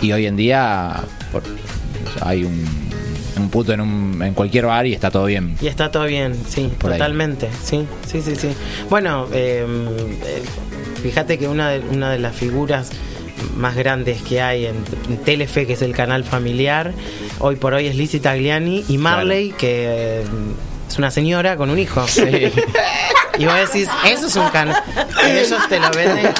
Y 0.00 0.12
hoy 0.12 0.26
en 0.26 0.36
día 0.36 0.94
por- 1.32 1.42
hay 2.22 2.44
un, 2.44 2.64
un 3.40 3.50
puto 3.50 3.72
en, 3.72 3.80
un, 3.80 4.22
en 4.22 4.34
cualquier 4.34 4.66
bar 4.66 4.86
y 4.86 4.94
está 4.94 5.10
todo 5.10 5.24
bien. 5.26 5.56
Y 5.60 5.66
está 5.66 5.90
todo 5.90 6.04
bien, 6.04 6.34
sí, 6.48 6.70
Por 6.78 6.92
ahí. 6.92 6.98
totalmente, 6.98 7.48
sí, 7.62 7.86
sí, 8.06 8.22
sí, 8.22 8.36
sí. 8.36 8.48
Bueno, 8.88 9.26
eh, 9.32 9.66
eh, 10.24 10.42
fíjate 11.02 11.38
que 11.38 11.48
una 11.48 11.70
de, 11.70 11.80
una 11.80 12.10
de 12.10 12.18
las 12.18 12.34
figuras 12.34 12.90
más 13.56 13.76
grandes 13.76 14.22
que 14.22 14.40
hay 14.40 14.66
en, 14.66 14.84
Telefe, 15.24 15.66
que 15.66 15.74
es 15.74 15.82
el 15.82 15.94
canal 15.94 16.24
familiar, 16.24 16.92
hoy 17.38 17.56
por 17.56 17.74
hoy 17.74 17.86
es 17.86 17.96
Lizzie 17.96 18.20
Tagliani 18.20 18.84
y 18.88 18.98
Marley, 18.98 19.50
que 19.56 20.20
eh, 20.20 20.24
es 20.88 20.98
una 20.98 21.10
señora 21.10 21.56
con 21.56 21.70
un 21.70 21.78
hijo. 21.78 22.04
Y 23.38 23.46
vos 23.46 23.54
decís, 23.54 23.88
eso 24.04 24.26
es 24.26 24.34
un 24.34 24.48
canal. 24.48 24.82
Y 25.24 25.30
ellos 25.30 25.60
te 25.68 25.78
lo 25.78 25.90
venden. 25.90 26.32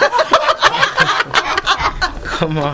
Como 2.38 2.72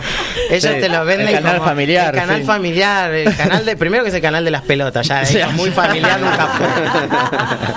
ellos 0.49 0.73
Sí, 0.73 0.79
te 0.79 0.89
lo 0.89 1.05
venden 1.05 1.27
el 1.27 1.35
canal 1.35 1.57
como 1.57 1.69
familiar, 1.69 2.13
el 2.13 2.21
canal 2.21 2.39
sí. 2.39 2.45
familiar, 2.45 3.13
el 3.13 3.35
canal 3.35 3.65
de 3.65 3.75
primero 3.75 4.03
que 4.03 4.09
es 4.09 4.15
el 4.15 4.21
canal 4.21 4.45
de 4.45 4.51
las 4.51 4.61
pelotas, 4.61 5.07
ya 5.07 5.49
muy 5.55 5.71
familiar 5.71 6.19
nunca 6.19 6.47
fue. 6.47 6.65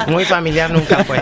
Muy 0.12 0.24
familiar 0.24 0.70
nunca 0.70 1.04
fue. 1.04 1.20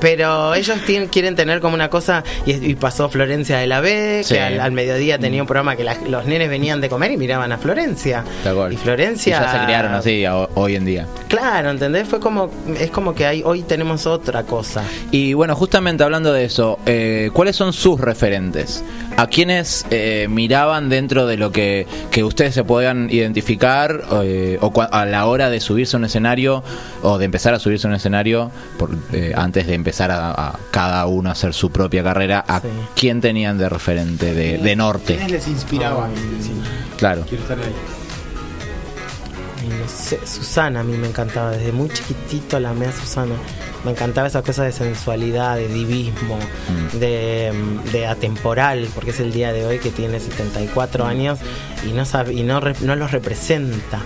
Pero 0.00 0.54
ellos 0.54 0.78
tienen- 0.86 1.08
quieren 1.08 1.36
tener 1.36 1.60
como 1.60 1.74
una 1.74 1.88
cosa 1.90 2.24
y, 2.46 2.52
y 2.70 2.74
pasó 2.74 3.08
Florencia 3.08 3.58
de 3.58 3.66
la 3.66 3.80
B, 3.80 4.22
Sí. 4.24 4.34
que 4.34 4.40
al, 4.40 4.60
al 4.60 4.72
mediodía 4.72 5.18
tenía 5.18 5.42
un 5.42 5.46
programa 5.46 5.76
que 5.76 5.84
la- 5.84 5.96
los 6.08 6.24
nenes 6.26 6.48
venían 6.48 6.80
de 6.80 6.88
comer 6.88 7.10
y 7.12 7.16
miraban 7.16 7.52
a 7.52 7.58
Florencia. 7.58 8.24
Y 8.70 8.76
Florencia 8.76 9.36
Y 9.36 9.40
ya 9.40 9.52
se 9.52 9.64
criaron 9.64 9.92
así 9.94 10.24
a- 10.24 10.36
hoy 10.54 10.76
en 10.76 10.84
día. 10.84 11.06
Claro, 11.28 11.70
¿entendés? 11.70 12.08
Fue 12.08 12.20
como 12.20 12.50
es 12.78 12.90
como 12.90 13.14
que 13.14 13.26
hay, 13.26 13.42
hoy 13.44 13.62
tenemos 13.62 14.06
otra 14.06 14.42
cosa. 14.44 14.82
Y 15.10 15.34
bueno, 15.34 15.54
justamente 15.54 16.02
hablando 16.04 16.32
de 16.32 16.44
eso, 16.44 16.78
eh, 16.86 17.30
¿cuáles 17.32 17.56
son 17.56 17.72
sus 17.72 18.00
referentes? 18.00 18.82
¿A 19.16 19.26
quiénes 19.26 19.84
eh, 19.90 20.26
miraban 20.30 20.88
dentro 20.88 21.26
de 21.26 21.36
lo 21.36 21.52
que, 21.52 21.86
que 22.10 22.24
ustedes 22.24 22.54
se 22.54 22.64
puedan 22.64 23.10
identificar 23.10 24.02
eh, 24.22 24.56
o 24.60 24.72
a 24.90 25.04
la 25.04 25.26
hora 25.26 25.50
de 25.50 25.60
subirse 25.60 25.96
a 25.96 25.98
un 25.98 26.04
escenario 26.06 26.62
o 27.02 27.18
de 27.18 27.24
empezar 27.26 27.52
a 27.52 27.58
subirse 27.58 27.86
a 27.86 27.90
un 27.90 27.96
escenario 27.96 28.50
por, 28.78 28.90
eh, 29.12 29.32
antes 29.36 29.66
de 29.66 29.74
empezar 29.74 29.89
a, 29.98 30.30
a 30.30 30.58
cada 30.70 31.06
uno 31.06 31.28
a 31.28 31.32
hacer 31.32 31.54
su 31.54 31.70
propia 31.70 32.02
carrera? 32.02 32.44
¿A 32.46 32.60
quién 32.94 33.20
tenían 33.20 33.58
de 33.58 33.68
referente 33.68 34.34
de, 34.34 34.58
de 34.58 34.76
norte? 34.76 35.14
¿Quiénes 35.16 35.32
les 35.32 35.48
inspiraban? 35.48 36.10
Claro. 36.96 37.24
Quiero 37.28 37.42
estar 37.42 37.58
ahí. 37.58 37.74
Y 39.64 39.68
no 39.68 39.88
sé, 39.88 40.18
Susana 40.26 40.80
a 40.80 40.82
mí 40.82 40.96
me 40.96 41.08
encantaba, 41.08 41.50
desde 41.50 41.72
muy 41.72 41.88
chiquitito 41.90 42.58
la 42.60 42.72
mea 42.72 42.92
Susana. 42.92 43.34
Me 43.84 43.92
encantaba 43.92 44.26
esa 44.26 44.42
cosa 44.42 44.64
de 44.64 44.72
sensualidad, 44.72 45.56
de 45.56 45.68
divismo, 45.68 46.38
de, 46.92 47.52
de 47.92 48.06
atemporal, 48.06 48.88
porque 48.94 49.10
es 49.10 49.20
el 49.20 49.32
día 49.32 49.52
de 49.52 49.64
hoy 49.64 49.78
que 49.78 49.90
tiene 49.90 50.20
74 50.20 51.06
años 51.06 51.38
y 51.88 51.92
no 51.92 52.04
sabe, 52.04 52.34
y 52.34 52.42
no, 52.42 52.60
no 52.60 52.96
los 52.96 53.10
representa. 53.10 54.00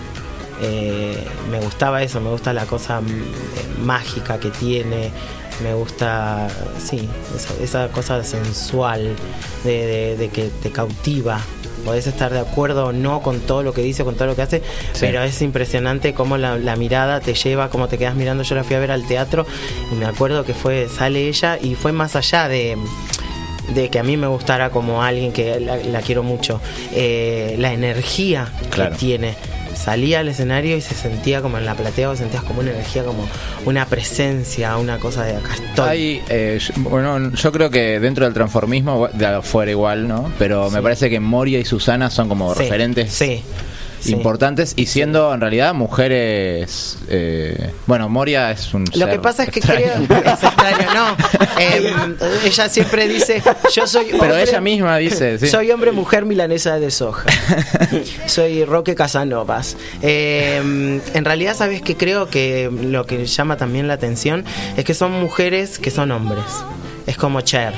Eh, 0.62 1.26
me 1.50 1.58
gustaba 1.60 2.02
eso, 2.02 2.20
me 2.20 2.30
gusta 2.30 2.52
la 2.52 2.66
cosa 2.66 3.00
mm, 3.00 3.06
eh, 3.06 3.82
mágica 3.82 4.38
que 4.38 4.50
tiene, 4.50 5.10
me 5.62 5.74
gusta, 5.74 6.48
sí, 6.84 7.08
esa, 7.36 7.54
esa 7.62 7.88
cosa 7.92 8.22
sensual 8.24 9.14
de, 9.64 9.86
de- 9.86 10.16
de 10.16 10.28
que 10.28 10.50
te 10.62 10.70
cautiva. 10.70 11.40
Podés 11.84 12.06
estar 12.06 12.32
de 12.32 12.38
acuerdo 12.40 12.86
o 12.86 12.92
no 12.92 13.20
con 13.20 13.40
todo 13.40 13.62
lo 13.62 13.74
que 13.74 13.82
dice, 13.82 14.04
con 14.04 14.14
todo 14.14 14.26
lo 14.26 14.34
que 14.34 14.40
hace, 14.40 14.62
pero 15.00 15.22
es 15.22 15.42
impresionante 15.42 16.14
cómo 16.14 16.38
la, 16.38 16.56
la 16.56 16.76
mirada 16.76 17.20
te 17.20 17.34
lleva, 17.34 17.68
cómo 17.68 17.88
te 17.88 17.98
quedas 17.98 18.14
mirando. 18.14 18.42
Yo 18.42 18.54
la 18.54 18.64
fui 18.64 18.74
a 18.74 18.78
ver 18.78 18.90
al 18.90 19.06
teatro 19.06 19.44
y 19.92 19.94
me 19.96 20.06
acuerdo 20.06 20.44
que 20.44 20.54
fue, 20.54 20.88
sale 20.88 21.28
ella 21.28 21.58
y 21.60 21.74
fue 21.74 21.92
más 21.92 22.16
allá 22.16 22.48
de 22.48 22.78
de 23.74 23.88
que 23.88 23.98
a 23.98 24.02
mí 24.02 24.18
me 24.18 24.26
gustara 24.26 24.68
como 24.70 25.02
alguien 25.02 25.32
que 25.32 25.58
la, 25.58 25.76
la 25.76 26.00
quiero 26.02 26.22
mucho, 26.22 26.60
eh, 26.92 27.56
la 27.58 27.72
energía 27.72 28.46
Claro. 28.70 28.92
que 28.92 28.96
tiene. 28.98 29.34
Salía 29.84 30.20
al 30.20 30.28
escenario 30.28 30.76
y 30.78 30.80
se 30.80 30.94
sentía 30.94 31.42
como 31.42 31.58
en 31.58 31.66
la 31.66 31.74
platea, 31.74 32.08
vos 32.08 32.18
sentías 32.18 32.42
como 32.42 32.60
una 32.60 32.70
energía, 32.70 33.04
como 33.04 33.28
una 33.66 33.84
presencia, 33.84 34.78
una 34.78 34.98
cosa 34.98 35.24
de 35.24 35.36
acá 35.36 35.54
estoy. 35.54 35.88
Hay, 35.88 36.22
eh, 36.30 36.58
bueno, 36.76 37.30
yo 37.32 37.52
creo 37.52 37.68
que 37.68 38.00
dentro 38.00 38.24
del 38.24 38.32
transformismo, 38.32 39.08
de 39.12 39.26
afuera 39.26 39.70
igual, 39.70 40.08
¿no? 40.08 40.32
Pero 40.38 40.70
me 40.70 40.80
parece 40.80 41.10
que 41.10 41.20
Moria 41.20 41.58
y 41.58 41.66
Susana 41.66 42.08
son 42.08 42.30
como 42.30 42.54
Sí, 42.54 42.60
referentes 42.60 43.12
sí, 43.12 43.42
sí. 44.04 44.12
importantes 44.12 44.72
y 44.76 44.86
siendo 44.86 45.32
en 45.34 45.40
realidad 45.40 45.74
mujeres. 45.74 46.98
eh, 47.08 47.70
bueno, 47.86 48.08
Moria 48.08 48.50
es 48.50 48.72
un. 48.74 48.84
Lo 48.94 49.08
que 49.08 49.18
pasa 49.18 49.44
es 49.44 49.50
que 49.50 49.58
extraño. 49.60 50.06
creo 50.06 50.20
es 50.34 50.42
extraño, 50.42 50.94
no. 50.94 51.16
Em, 51.58 52.16
ella 52.44 52.68
siempre 52.68 53.08
dice, 53.08 53.42
yo 53.74 53.86
soy 53.86 54.06
Pero 54.10 54.22
hombre- 54.22 54.42
ella 54.42 54.60
misma 54.60 54.96
dice, 54.98 55.38
sí. 55.38 55.48
Soy 55.48 55.70
hombre, 55.70 55.92
mujer, 55.92 56.24
milanesa 56.24 56.78
de 56.78 56.90
soja. 56.90 57.26
soy 58.26 58.64
Roque 58.64 58.94
Casanovas. 58.94 59.76
Em, 60.02 61.00
en 61.14 61.24
realidad, 61.24 61.54
sabes 61.56 61.82
que 61.82 61.96
creo 61.96 62.28
que 62.28 62.70
lo 62.82 63.06
que 63.06 63.26
llama 63.26 63.56
también 63.56 63.88
la 63.88 63.94
atención 63.94 64.44
es 64.76 64.84
que 64.84 64.94
son 64.94 65.12
mujeres 65.12 65.78
que 65.78 65.90
son 65.90 66.10
hombres. 66.10 66.44
Es 67.06 67.16
como 67.16 67.40
Cher. 67.42 67.74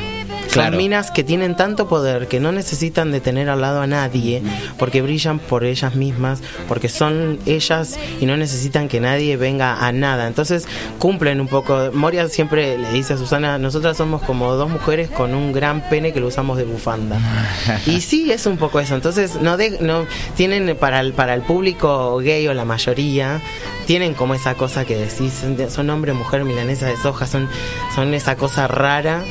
Son 0.56 0.64
Claro. 0.64 0.76
minas 0.78 1.10
que 1.10 1.22
tienen 1.24 1.54
tanto 1.56 1.88
poder 1.88 2.28
que 2.28 2.40
no 2.40 2.50
necesitan 2.52 3.12
de 3.12 3.20
tener 3.20 3.48
al 3.48 3.60
lado 3.60 3.80
a 3.82 3.86
nadie 3.86 4.42
porque 4.78 5.02
brillan 5.02 5.38
por 5.38 5.64
ellas 5.64 5.94
mismas, 5.94 6.40
porque 6.68 6.88
son 6.88 7.38
ellas 7.46 7.98
y 8.20 8.26
no 8.26 8.36
necesitan 8.36 8.88
que 8.88 9.00
nadie 9.00 9.36
venga 9.36 9.86
a 9.86 9.92
nada. 9.92 10.26
Entonces 10.26 10.66
cumplen 10.98 11.40
un 11.40 11.48
poco. 11.48 11.90
Moria 11.92 12.28
siempre 12.28 12.78
le 12.78 12.90
dice 12.92 13.12
a 13.14 13.16
Susana, 13.16 13.58
nosotras 13.58 13.96
somos 13.96 14.22
como 14.22 14.52
dos 14.54 14.70
mujeres 14.70 15.08
con 15.10 15.34
un 15.34 15.52
gran 15.52 15.88
pene 15.88 16.12
que 16.12 16.20
lo 16.20 16.28
usamos 16.28 16.56
de 16.58 16.64
bufanda. 16.64 17.18
Y 17.86 18.00
sí, 18.00 18.30
es 18.32 18.46
un 18.46 18.56
poco 18.56 18.80
eso. 18.80 18.94
Entonces, 18.94 19.40
no, 19.40 19.56
de- 19.56 19.78
no 19.80 20.06
tienen 20.36 20.76
para 20.76 21.00
el, 21.00 21.12
para 21.12 21.34
el 21.34 21.42
público 21.42 22.16
gay 22.18 22.46
o 22.48 22.54
la 22.54 22.64
mayoría, 22.64 23.40
tienen 23.86 24.14
como 24.14 24.34
esa 24.34 24.54
cosa 24.54 24.84
que 24.84 24.96
decís, 24.96 25.42
son 25.70 25.90
hombre, 25.90 26.12
mujer, 26.12 26.44
milanesa 26.44 26.86
de 26.86 26.96
soja, 26.96 27.26
son, 27.26 27.48
son 27.94 28.12
esa 28.14 28.36
cosa 28.36 28.66
rara. 28.66 29.22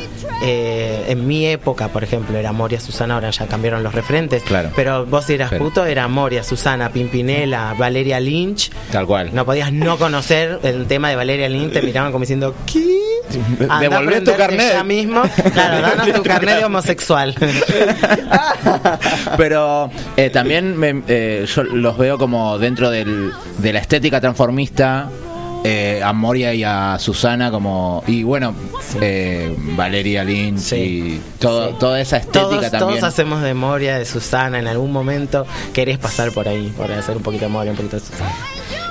Eh, 0.44 1.06
en 1.07 1.27
mi 1.27 1.45
época, 1.45 1.90
por 1.90 2.03
ejemplo, 2.03 2.38
era 2.38 2.52
Moria, 2.52 2.80
Susana, 2.80 3.15
ahora 3.15 3.30
ya 3.30 3.48
cambiaron 3.48 3.84
los 3.84 3.94
referentes. 3.94 4.44
Claro. 4.44 4.72
Pero 4.76 5.06
vos 5.06 5.26
si 5.26 5.34
eras 5.34 5.49
Pero- 5.49 5.64
puto, 5.65 5.86
era 5.86 6.07
Moria, 6.07 6.44
Susana, 6.44 6.90
Pimpinela, 6.90 7.76
Valeria 7.77 8.19
Lynch. 8.19 8.72
Tal 8.91 9.06
cual. 9.06 9.30
No 9.34 9.45
podías 9.45 9.72
no 9.72 9.98
conocer 9.98 10.60
el 10.64 10.88
tema 10.88 11.10
de 11.10 11.15
Valeria 11.15 11.48
Lynch, 11.49 11.73
te 11.73 11.82
miraban 11.82 12.11
como 12.11 12.23
diciendo, 12.23 12.56
¿qué? 12.72 13.05
Devolvé 13.80 14.22
tu 14.22 14.34
carnet. 14.35 14.73
Ya 14.73 14.84
mismo. 14.84 15.22
Claro, 15.53 15.81
danos 15.97 16.14
tu 16.14 16.23
carnet 16.23 16.57
de 16.60 16.65
homosexual. 16.65 17.35
Pero 19.38 19.89
eh, 20.18 20.30
también 20.30 20.77
me- 20.77 21.02
eh, 21.07 21.45
yo 21.53 21.64
los 21.64 21.97
veo 21.97 22.18
como 22.18 22.57
dentro 22.57 22.89
del, 22.89 23.31
de 23.57 23.73
la 23.73 23.80
estética 23.80 24.19
transformista. 24.22 25.10
eh, 25.68 25.99
a 26.03 26.14
Moria 26.14 26.53
y 26.53 26.64
a 26.64 26.97
Susana 26.99 27.49
como 27.49 28.03
y 28.06 28.22
bueno 28.22 28.53
eh, 29.02 29.52
Valeria 29.76 30.23
Lynch 30.23 30.73
y 30.73 31.19
todo, 31.39 31.69
toda 31.69 31.99
esa 31.99 32.18
estética 32.18 32.39
Todos, 32.49 32.61
también 32.72 32.80
todos 32.99 33.03
hacemos 33.03 33.41
de 33.41 33.56
Moria, 33.56 33.97
de 33.97 34.06
Susana, 34.06 34.60
en 34.60 34.68
algún 34.68 34.91
momento 34.91 35.47
querés 35.73 35.97
pasar 35.97 36.31
por 36.34 36.47
ahí, 36.47 36.72
por 36.77 36.91
hacer 36.91 37.18
un 37.18 37.23
poquito 37.23 37.45
de 37.45 37.49
Moria, 37.49 37.72
un 37.72 37.77
poquito 37.77 37.95
de 37.95 38.03
Susana. 38.06 38.30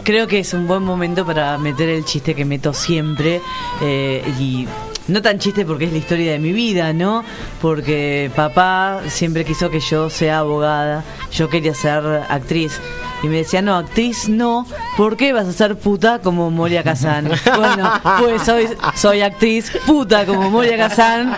Creo 0.04 0.26
que 0.26 0.38
es 0.38 0.52
un 0.52 0.66
buen 0.66 0.82
momento 0.82 1.24
para 1.24 1.56
meter 1.56 1.88
el 1.88 2.04
chiste 2.04 2.34
que 2.34 2.44
meto 2.44 2.74
siempre 2.74 3.40
eh, 3.80 4.22
y 4.38 4.68
no 5.08 5.22
tan 5.22 5.38
chiste 5.38 5.64
porque 5.64 5.86
es 5.86 5.92
la 5.92 5.98
historia 5.98 6.32
de 6.32 6.38
mi 6.38 6.52
vida, 6.52 6.92
¿no? 6.92 7.24
Porque 7.60 8.30
papá 8.34 9.00
siempre 9.08 9.44
quiso 9.44 9.70
que 9.70 9.80
yo 9.80 10.10
sea 10.10 10.38
abogada, 10.38 11.04
yo 11.30 11.48
quería 11.48 11.74
ser 11.74 12.04
actriz 12.28 12.80
Y 13.22 13.28
me 13.28 13.36
decía, 13.36 13.62
no, 13.62 13.76
actriz 13.76 14.28
no, 14.28 14.66
¿por 14.96 15.16
qué 15.16 15.32
vas 15.32 15.46
a 15.46 15.52
ser 15.52 15.76
puta 15.76 16.20
como 16.20 16.50
Moria 16.50 16.82
Kazan? 16.82 17.30
bueno, 17.56 17.90
pues 18.18 18.42
soy, 18.42 18.68
soy 18.94 19.22
actriz 19.22 19.70
puta 19.86 20.26
como 20.26 20.50
Moria 20.50 20.76
Kazan 20.76 21.36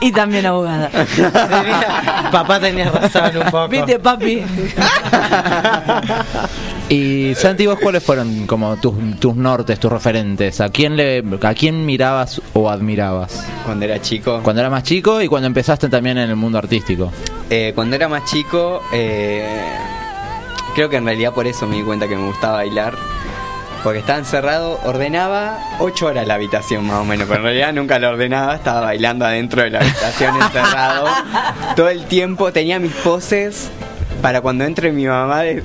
y 0.00 0.12
también 0.12 0.46
abogada. 0.46 0.90
Papá 2.32 2.60
tenía 2.60 2.90
razón 2.90 3.36
un 3.36 3.44
poco. 3.44 3.68
¿Viste, 3.68 3.98
papi? 3.98 4.42
Y 6.90 7.36
Santi, 7.36 7.68
¿vos 7.68 7.78
cuáles 7.78 8.02
fueron 8.02 8.48
como 8.48 8.76
tus, 8.76 8.94
tus 9.20 9.36
nortes, 9.36 9.78
tus 9.78 9.92
referentes? 9.92 10.60
¿A 10.60 10.70
quién 10.70 10.96
le, 10.96 11.22
a 11.40 11.54
quién 11.54 11.86
mirabas 11.86 12.42
o 12.52 12.68
admirabas? 12.68 13.46
Cuando 13.64 13.84
era 13.84 14.02
chico. 14.02 14.40
Cuando 14.42 14.60
era 14.60 14.70
más 14.70 14.82
chico 14.82 15.22
y 15.22 15.28
cuando 15.28 15.46
empezaste 15.46 15.88
también 15.88 16.18
en 16.18 16.28
el 16.30 16.34
mundo 16.34 16.58
artístico. 16.58 17.12
Eh, 17.48 17.70
cuando 17.76 17.94
era 17.94 18.08
más 18.08 18.24
chico, 18.24 18.82
eh, 18.92 19.46
creo 20.74 20.90
que 20.90 20.96
en 20.96 21.04
realidad 21.04 21.32
por 21.32 21.46
eso 21.46 21.64
me 21.68 21.76
di 21.76 21.82
cuenta 21.84 22.08
que 22.08 22.16
me 22.16 22.26
gustaba 22.26 22.54
bailar. 22.54 22.94
Porque 23.84 24.00
estaba 24.00 24.18
encerrado, 24.18 24.80
ordenaba 24.84 25.58
8 25.78 26.06
horas 26.06 26.26
la 26.26 26.34
habitación 26.34 26.88
más 26.88 26.96
o 26.96 27.04
menos, 27.04 27.28
pero 27.28 27.38
en 27.38 27.44
realidad 27.44 27.72
nunca 27.72 28.00
la 28.00 28.10
ordenaba, 28.10 28.56
estaba 28.56 28.80
bailando 28.80 29.24
adentro 29.24 29.62
de 29.62 29.70
la 29.70 29.78
habitación 29.78 30.34
encerrado. 30.42 31.06
Todo 31.76 31.88
el 31.88 32.04
tiempo 32.06 32.52
tenía 32.52 32.80
mis 32.80 32.92
poses 32.92 33.70
para 34.22 34.40
cuando 34.40 34.64
entre 34.64 34.92
mi 34.92 35.06
mamá 35.06 35.40
de- 35.42 35.62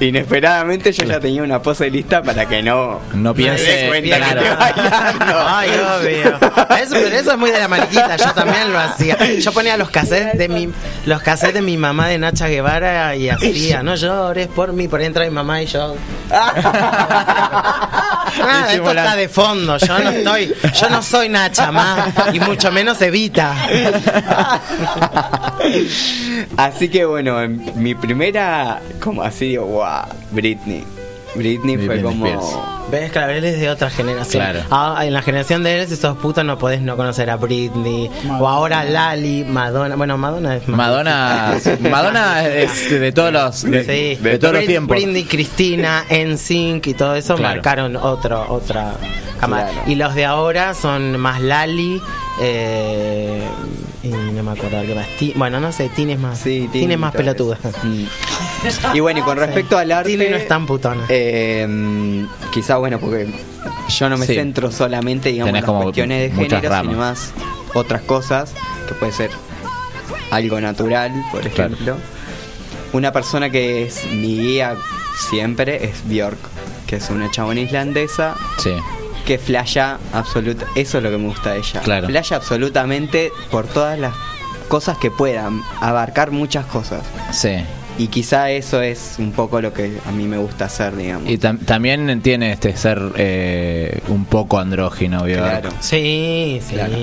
inesperadamente 0.00 0.90
yo 0.92 1.04
ya 1.04 1.20
tenía 1.20 1.42
una 1.44 1.62
pose 1.62 1.88
lista 1.90 2.22
para 2.22 2.46
que 2.46 2.60
no 2.62 3.00
No 3.14 3.32
piense- 3.34 3.64
me 3.64 3.70
dé 3.72 3.88
cuenta 3.88 4.16
claro. 4.16 4.40
que 4.40 4.48
estoy 4.48 4.58
bailando. 4.58 5.34
Ay, 5.48 5.70
obvio. 5.70 6.38
Eso, 6.82 6.94
pero 6.94 7.16
eso 7.16 7.32
es 7.32 7.38
muy 7.38 7.50
de 7.52 7.58
la 7.60 7.68
mariquita. 7.68 8.16
Yo 8.16 8.32
también 8.34 8.72
lo 8.72 8.78
hacía. 8.80 9.16
Yo 9.38 9.52
ponía 9.52 9.76
los 9.76 9.90
cassettes 9.90 10.36
de 10.38 10.48
mi, 10.48 10.68
los 11.06 11.22
cassettes 11.22 11.54
de 11.54 11.62
mi 11.62 11.76
mamá 11.76 12.08
de 12.08 12.18
Nacha 12.18 12.48
Guevara 12.48 13.14
y 13.14 13.28
hacía, 13.28 13.82
no 13.84 13.94
llores 13.94 14.48
por 14.48 14.72
mí, 14.72 14.88
por 14.88 14.98
ahí 15.00 15.06
entra 15.06 15.24
mi 15.24 15.30
mamá 15.30 15.62
y 15.62 15.66
yo. 15.66 15.94
Nada, 18.38 18.72
esto 18.72 18.88
está 18.90 19.14
de 19.16 19.28
fondo. 19.28 19.76
Yo 19.76 19.98
no 19.98 20.10
estoy, 20.10 20.54
yo 20.80 20.88
no 20.90 21.02
soy 21.02 21.28
Nacha 21.28 21.70
más 21.70 22.08
y 22.32 22.40
mucho 22.40 22.72
menos 22.72 23.00
Evita. 23.02 23.54
Así 26.56 26.88
que 26.88 27.04
bueno, 27.04 27.40
en 27.42 27.72
mi 27.94 28.00
primera, 28.00 28.80
como 29.00 29.22
así 29.22 29.56
wow, 29.58 29.84
Britney. 30.30 30.82
Britney 31.34 31.76
fue 31.78 32.00
como... 32.02 32.26
Spears. 32.26 32.58
Ves, 32.90 33.12
claro, 33.12 33.32
él 33.32 33.44
es 33.44 33.58
de 33.60 33.68
otra 33.70 33.88
generación. 33.90 34.42
Claro. 34.42 34.60
Ah, 34.70 35.02
en 35.06 35.12
la 35.14 35.22
generación 35.22 35.62
de 35.62 35.80
él, 35.80 35.88
si 35.88 35.96
sos 35.96 36.16
puta, 36.18 36.42
no 36.44 36.58
podés 36.58 36.80
no 36.82 36.96
conocer 36.96 37.28
a 37.30 37.36
Britney. 37.36 38.10
O 38.38 38.48
ahora 38.48 38.84
Lali, 38.84 39.44
Madonna. 39.44 39.96
Bueno, 39.96 40.16
Madonna 40.18 40.56
es 40.56 40.68
más 40.68 40.76
Madonna, 40.76 41.54
Madonna 41.90 42.46
es 42.48 42.90
de 42.90 43.12
todos 43.12 43.32
los, 43.32 43.62
de, 43.62 43.84
Sí. 44.16 44.22
de 44.22 44.38
todos 44.38 44.54
los 44.54 44.64
tiempos. 44.66 44.94
Britney, 44.96 45.24
Cristina, 45.24 46.04
NSYNC 46.10 46.86
y 46.88 46.94
todo 46.94 47.14
eso 47.14 47.34
Claro. 47.36 47.54
marcaron 47.56 47.96
otro, 47.96 48.46
otra 48.50 48.92
cámara. 49.40 49.68
Claro. 49.70 49.90
Y 49.90 49.94
los 49.96 50.14
de 50.14 50.24
ahora 50.26 50.74
son 50.74 51.18
más 51.18 51.40
Lali, 51.40 52.00
eh, 52.42 53.42
y 54.02 54.08
no 54.08 54.42
me 54.42 54.50
acuerdo 54.52 54.82
qué 54.82 54.94
más. 54.94 55.06
Ti- 55.18 55.32
bueno, 55.36 55.60
no 55.60 55.70
sé, 55.72 55.88
Tini 55.90 56.12
es 56.14 56.18
más, 56.18 56.38
Sí, 56.38 56.68
Tini 56.72 56.82
Tini, 56.82 56.94
es 56.94 56.98
más 56.98 57.12
pelotuda. 57.14 57.58
Y 58.94 59.00
bueno, 59.00 59.20
y 59.20 59.22
con 59.22 59.36
respecto 59.38 59.76
al 59.76 59.90
arte... 59.90 60.10
Tini 60.10 60.28
no 60.30 60.36
es 60.36 60.46
tan 60.46 60.66
putona. 60.66 61.04
Eh, 61.08 62.24
quizá 62.52 62.76
bueno, 62.76 62.98
porque 63.00 63.26
yo 63.88 64.08
no 64.08 64.16
me 64.16 64.26
Sí. 64.26 64.34
centro 64.34 64.70
solamente 64.70 65.30
digamos, 65.30 65.48
en 65.48 65.54
las 65.56 65.64
como 65.64 65.82
cuestiones 65.82 66.30
de 66.30 66.36
género, 66.36 66.58
sino 66.60 66.70
ramas. 66.70 66.96
más 66.96 67.32
otras 67.74 68.02
cosas, 68.02 68.52
que 68.88 68.94
puede 68.94 69.10
ser 69.12 69.30
algo 70.30 70.60
natural, 70.60 71.12
por 71.32 71.40
Claro. 71.48 71.74
ejemplo. 71.74 71.96
Una 72.92 73.12
persona 73.12 73.50
que 73.50 73.82
es 73.84 74.04
mi 74.12 74.38
guía 74.38 74.76
siempre 75.30 75.84
es 75.86 76.02
Björk, 76.08 76.38
que 76.86 76.96
es 76.96 77.10
una 77.10 77.30
chabona 77.30 77.60
islandesa 77.60 78.34
Sí, 78.58 78.72
que 79.22 79.38
flasha 79.38 79.98
absoluta, 80.12 80.66
eso 80.74 80.98
es 80.98 81.04
lo 81.04 81.10
que 81.10 81.18
me 81.18 81.26
gusta 81.28 81.52
de 81.52 81.58
ella. 81.58 81.80
Claro. 81.80 82.06
Flasha 82.08 82.36
absolutamente 82.36 83.30
por 83.50 83.66
todas 83.66 83.98
las 83.98 84.14
cosas 84.68 84.96
que 84.98 85.10
puedan, 85.10 85.60
abarcar 85.80 86.30
muchas 86.30 86.66
cosas. 86.66 87.02
sí. 87.30 87.56
Y 87.98 88.06
quizá 88.06 88.50
eso 88.50 88.80
es 88.80 89.16
un 89.18 89.32
poco 89.32 89.60
lo 89.60 89.74
que 89.74 89.98
a 90.06 90.12
mí 90.12 90.24
me 90.24 90.38
gusta 90.38 90.64
hacer, 90.64 90.96
digamos. 90.96 91.28
Y 91.28 91.36
tam- 91.36 91.62
también 91.62 92.22
tiene 92.22 92.50
este 92.50 92.74
ser 92.74 92.98
eh, 93.16 94.00
un 94.08 94.24
poco 94.24 94.58
andrógino, 94.58 95.24
Björk. 95.24 95.42
Claro. 95.60 95.68
Sí, 95.80 96.58
sí. 96.66 96.74
Claro. 96.74 96.96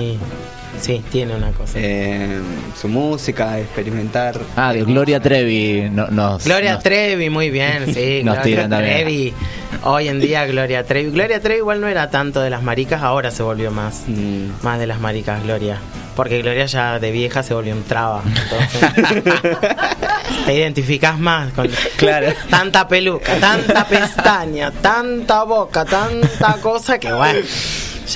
Sí, 0.80 1.02
tiene 1.10 1.34
una 1.36 1.50
cosa. 1.52 1.74
Eh, 1.76 2.40
su 2.80 2.88
música, 2.88 3.58
experimentar. 3.58 4.38
Ah, 4.56 4.72
de 4.72 4.82
Gloria 4.84 5.20
Trevi 5.20 5.88
no- 5.90 6.06
nos... 6.08 6.44
Gloria 6.44 6.74
nos- 6.74 6.82
Trevi, 6.82 7.28
muy 7.30 7.50
bien, 7.50 7.92
sí. 7.94 8.20
Nos 8.24 8.36
Gloria. 8.36 8.68
Trevi. 8.68 9.34
Hoy 9.82 10.08
en 10.08 10.20
día 10.20 10.46
Gloria 10.46 10.84
Trevi. 10.84 11.10
Gloria 11.10 11.40
Trevi 11.40 11.58
igual 11.58 11.80
no 11.80 11.88
era 11.88 12.10
tanto 12.10 12.40
de 12.40 12.50
las 12.50 12.62
maricas, 12.62 13.02
ahora 13.02 13.30
se 13.30 13.42
volvió 13.42 13.70
más, 13.70 14.04
Mm. 14.06 14.50
más 14.62 14.78
de 14.78 14.86
las 14.86 15.00
maricas 15.00 15.42
Gloria. 15.42 15.78
Porque 16.16 16.40
Gloria 16.42 16.66
ya 16.66 16.98
de 16.98 17.10
vieja 17.12 17.42
se 17.42 17.54
volvió 17.54 17.74
un 17.74 17.84
traba. 17.84 18.22
Entonces, 18.26 19.22
te 20.46 20.54
identificás 20.54 21.18
más 21.18 21.52
con 21.52 21.68
Claro. 21.96 22.32
tanta 22.50 22.88
peluca, 22.88 23.34
tanta 23.36 23.86
pestaña, 23.86 24.70
tanta 24.70 25.44
boca, 25.44 25.84
tanta 25.84 26.54
cosa 26.60 26.98
que 26.98 27.12
bueno. 27.12 27.40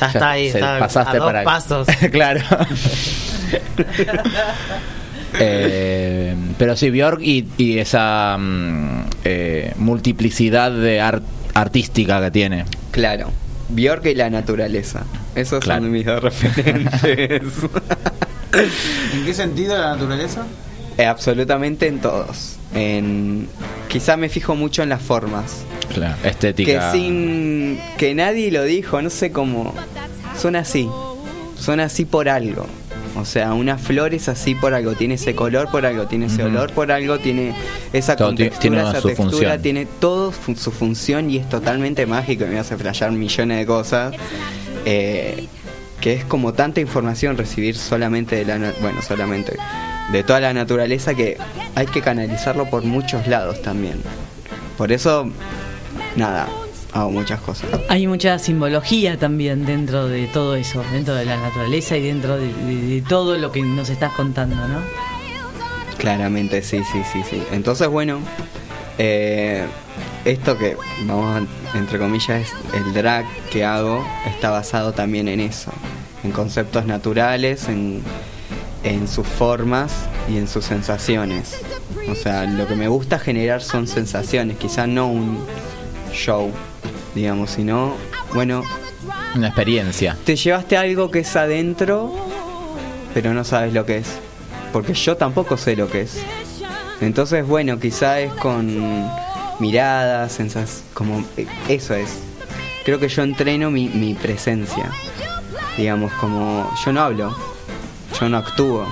Ya, 0.00 0.06
está 0.06 0.30
ahí, 0.30 0.50
se- 0.50 0.58
está 0.58 0.78
pasaste 0.78 1.16
a 1.16 1.20
dos 1.20 1.26
para 1.26 1.44
pasos. 1.44 1.86
claro. 2.12 2.40
Eh, 5.40 6.34
pero 6.58 6.76
sí, 6.76 6.90
Björk 6.90 7.20
y, 7.20 7.48
y 7.58 7.78
esa 7.78 8.36
mm, 8.38 9.00
eh, 9.24 9.72
multiplicidad 9.78 10.70
de 10.70 11.00
art- 11.00 11.24
artística 11.54 12.20
que 12.20 12.30
tiene. 12.30 12.64
Claro. 12.92 13.30
Bjork 13.68 14.06
y 14.06 14.14
la 14.14 14.30
naturaleza. 14.30 15.02
Esos 15.34 15.64
Claro. 15.64 15.82
son 15.82 15.90
mis 15.90 16.06
dos 16.06 16.22
referentes. 16.22 17.02
¿En 18.52 19.24
qué 19.24 19.34
sentido 19.34 19.76
la 19.76 19.94
naturaleza? 19.96 20.42
Eh, 20.98 21.06
absolutamente 21.06 21.88
en 21.88 21.98
todos. 22.00 22.56
En, 22.72 23.48
quizá 23.88 24.16
me 24.16 24.28
fijo 24.28 24.54
mucho 24.54 24.84
en 24.84 24.90
las 24.90 25.02
formas. 25.02 25.64
Claro, 25.92 26.16
Que 26.22 26.28
estética. 26.28 26.92
sin 26.92 27.78
que 27.98 28.14
nadie 28.14 28.50
lo 28.50 28.64
dijo, 28.64 29.00
no 29.02 29.10
sé 29.10 29.30
cómo. 29.32 29.74
Son 30.38 30.56
así. 30.56 30.88
Son 31.58 31.80
así 31.80 32.04
por 32.04 32.28
algo. 32.28 32.66
O 33.16 33.24
sea, 33.24 33.54
una 33.54 33.78
flor 33.78 34.12
es 34.12 34.28
así 34.28 34.56
por 34.56 34.74
algo. 34.74 34.94
Tiene 34.94 35.14
ese 35.14 35.34
color 35.36 35.70
por 35.70 35.86
algo. 35.86 36.06
Tiene 36.06 36.26
ese 36.26 36.42
olor 36.42 36.72
por 36.72 36.90
algo. 36.90 37.18
Tiene 37.18 37.54
esa 37.92 38.16
Todo 38.16 38.28
contextura, 38.28 38.60
tiene 38.60 38.80
esa 38.80 39.00
su 39.00 39.06
textura. 39.08 39.30
función. 39.30 39.62
Tiene 39.62 39.86
todo 40.00 40.32
su 40.56 40.70
función 40.72 41.30
y 41.30 41.36
es 41.36 41.48
totalmente 41.48 42.06
mágico. 42.06 42.44
Y 42.44 42.48
me 42.48 42.58
hace 42.58 42.76
flashear 42.76 43.12
millones 43.12 43.58
de 43.58 43.66
cosas. 43.66 44.14
Eh, 44.84 45.46
que 46.00 46.12
es 46.14 46.24
como 46.24 46.52
tanta 46.52 46.80
información 46.80 47.36
recibir 47.38 47.76
solamente 47.76 48.34
de 48.34 48.44
la. 48.46 48.72
Bueno, 48.82 49.00
solamente. 49.00 49.56
De 50.10 50.22
toda 50.24 50.40
la 50.40 50.52
naturaleza 50.52 51.14
que 51.14 51.38
hay 51.76 51.86
que 51.86 52.02
canalizarlo 52.02 52.68
por 52.68 52.82
muchos 52.82 53.26
lados 53.28 53.62
también. 53.62 53.94
Por 54.76 54.90
eso, 54.90 55.30
nada, 56.16 56.48
hago 56.92 57.10
muchas 57.10 57.40
cosas. 57.40 57.68
Hay 57.88 58.06
mucha 58.06 58.38
simbología 58.38 59.18
también 59.18 59.64
dentro 59.66 60.06
de 60.08 60.26
todo 60.28 60.54
eso, 60.56 60.82
dentro 60.92 61.14
de 61.14 61.24
la 61.24 61.36
naturaleza 61.36 61.96
y 61.96 62.02
dentro 62.06 62.36
de, 62.36 62.52
de- 62.52 62.86
de 62.86 63.02
todo 63.02 63.36
lo 63.38 63.50
que 63.52 63.62
nos 63.62 63.88
estás 63.90 64.12
contando, 64.12 64.56
¿no? 64.56 64.78
Claramente, 65.98 66.62
sí, 66.62 66.78
sí, 66.92 67.02
sí, 67.12 67.22
sí. 67.28 67.42
Entonces, 67.52 67.88
bueno, 67.88 68.18
eh, 68.98 69.64
esto 70.24 70.58
que, 70.58 70.76
vamos, 71.06 71.42
a- 71.72 71.78
entre 71.78 71.98
comillas, 71.98 72.42
es 72.42 72.52
el 72.74 72.92
drag 72.92 73.24
que 73.50 73.64
hago, 73.64 74.04
está 74.26 74.50
basado 74.50 74.92
también 74.92 75.28
en 75.28 75.40
eso, 75.40 75.72
en 76.22 76.30
conceptos 76.32 76.84
naturales, 76.86 77.68
en, 77.68 78.02
en 78.82 79.08
sus 79.08 79.26
formas 79.26 79.92
y 80.28 80.36
en 80.36 80.46
sus 80.48 80.64
sensaciones. 80.64 81.56
O 82.10 82.14
sea, 82.14 82.44
lo 82.44 82.66
que 82.66 82.76
me 82.76 82.88
gusta 82.88 83.18
generar 83.18 83.62
son 83.62 83.86
sensaciones, 83.86 84.58
quizá 84.58 84.86
no 84.86 85.06
un 85.08 85.38
show, 86.14 86.50
digamos, 87.14 87.50
sino, 87.50 87.94
bueno, 88.32 88.62
Una 89.34 89.48
experiencia. 89.48 90.16
te 90.24 90.36
llevaste 90.36 90.76
algo 90.76 91.10
que 91.10 91.20
es 91.20 91.36
adentro, 91.36 92.12
pero 93.12 93.34
no 93.34 93.44
sabes 93.44 93.72
lo 93.72 93.84
que 93.84 93.98
es. 93.98 94.06
Porque 94.72 94.94
yo 94.94 95.16
tampoco 95.16 95.56
sé 95.56 95.76
lo 95.76 95.88
que 95.88 96.02
es. 96.02 96.18
Entonces, 97.00 97.46
bueno, 97.46 97.78
quizá 97.78 98.20
es 98.20 98.32
con 98.34 99.08
miradas, 99.60 100.32
sensas, 100.32 100.82
como 100.94 101.24
eso 101.68 101.94
es. 101.94 102.18
Creo 102.84 102.98
que 102.98 103.08
yo 103.08 103.22
entreno 103.22 103.70
mi, 103.70 103.88
mi 103.88 104.14
presencia. 104.14 104.90
Digamos, 105.76 106.12
como 106.14 106.72
yo 106.84 106.92
no 106.92 107.00
hablo, 107.02 107.36
yo 108.20 108.28
no 108.28 108.36
actúo, 108.38 108.86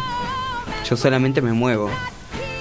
yo 0.89 0.97
solamente 0.97 1.41
me 1.41 1.53
muevo. 1.53 1.91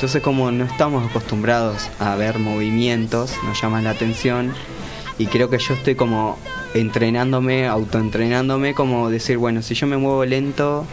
Entonces, 0.02 0.24
como 0.24 0.50
no 0.50 0.64
estamos 0.64 1.08
acostumbrados 1.08 1.88
a 2.00 2.16
ver 2.16 2.40
movimientos, 2.40 3.36
nos 3.44 3.62
llama 3.62 3.84
la 3.84 3.92
atención 3.92 4.52
y 5.20 5.28
creo 5.28 5.52
que 5.52 5.60
yo 5.60 5.76
estoy 5.76 5.94
como 5.94 6.40
entrenándome, 6.74 7.68
autoentrenándome, 7.68 8.74
como 8.74 9.12
decir, 9.12 9.38
bueno, 9.38 9.62
si 9.62 9.76
yo 9.76 9.86
me 9.86 9.98
muevo 9.98 10.26
lento, 10.26 10.88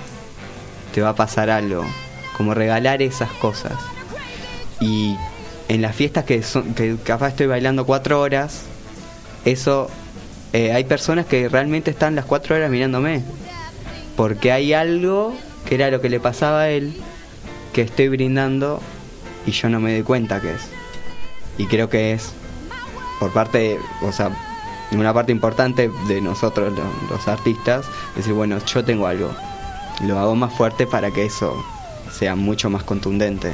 te 0.92 1.00
va 1.00 1.08
a 1.08 1.14
pasar 1.14 1.48
algo. 1.48 1.86
Como 2.36 2.52
regalar 2.52 3.00
esas 3.00 3.30
cosas. 3.30 3.72
Y 4.78 5.16
en 5.68 5.80
las 5.80 5.96
fiestas 5.96 6.24
que, 6.24 6.42
son, 6.42 6.74
que 6.74 6.98
capaz 7.02 7.28
estoy 7.28 7.46
bailando 7.46 7.86
cuatro 7.86 8.20
horas, 8.20 8.64
eso, 9.46 9.88
eh, 10.52 10.74
hay 10.74 10.84
personas 10.84 11.24
que 11.24 11.48
realmente 11.48 11.90
están 11.90 12.14
las 12.14 12.26
cuatro 12.26 12.56
horas 12.56 12.70
mirándome. 12.70 13.22
Porque 14.18 14.52
hay 14.52 14.74
algo 14.74 15.34
que 15.66 15.76
era 15.76 15.90
lo 15.90 16.02
que 16.02 16.10
le 16.10 16.20
pasaba 16.20 16.60
a 16.60 16.68
él, 16.68 16.92
que 17.72 17.80
estoy 17.80 18.08
brindando 18.08 18.82
y 19.48 19.52
yo 19.52 19.68
no 19.68 19.80
me 19.80 19.92
doy 19.94 20.02
cuenta 20.02 20.40
que 20.40 20.52
es. 20.52 20.68
Y 21.56 21.66
creo 21.66 21.88
que 21.88 22.12
es 22.12 22.32
por 23.18 23.32
parte, 23.32 23.78
o 24.02 24.12
sea, 24.12 24.30
una 24.92 25.12
parte 25.12 25.32
importante 25.32 25.90
de 26.06 26.20
nosotros 26.20 26.72
lo- 26.72 27.14
los 27.16 27.26
artistas, 27.28 27.84
decir, 28.16 28.32
bueno, 28.32 28.58
yo 28.64 28.84
tengo 28.84 29.06
algo. 29.06 29.30
Lo 30.06 30.18
hago 30.18 30.34
más 30.36 30.52
fuerte 30.52 30.86
para 30.86 31.10
que 31.10 31.24
eso 31.26 31.54
sea 32.12 32.36
mucho 32.36 32.70
más 32.70 32.84
contundente. 32.84 33.52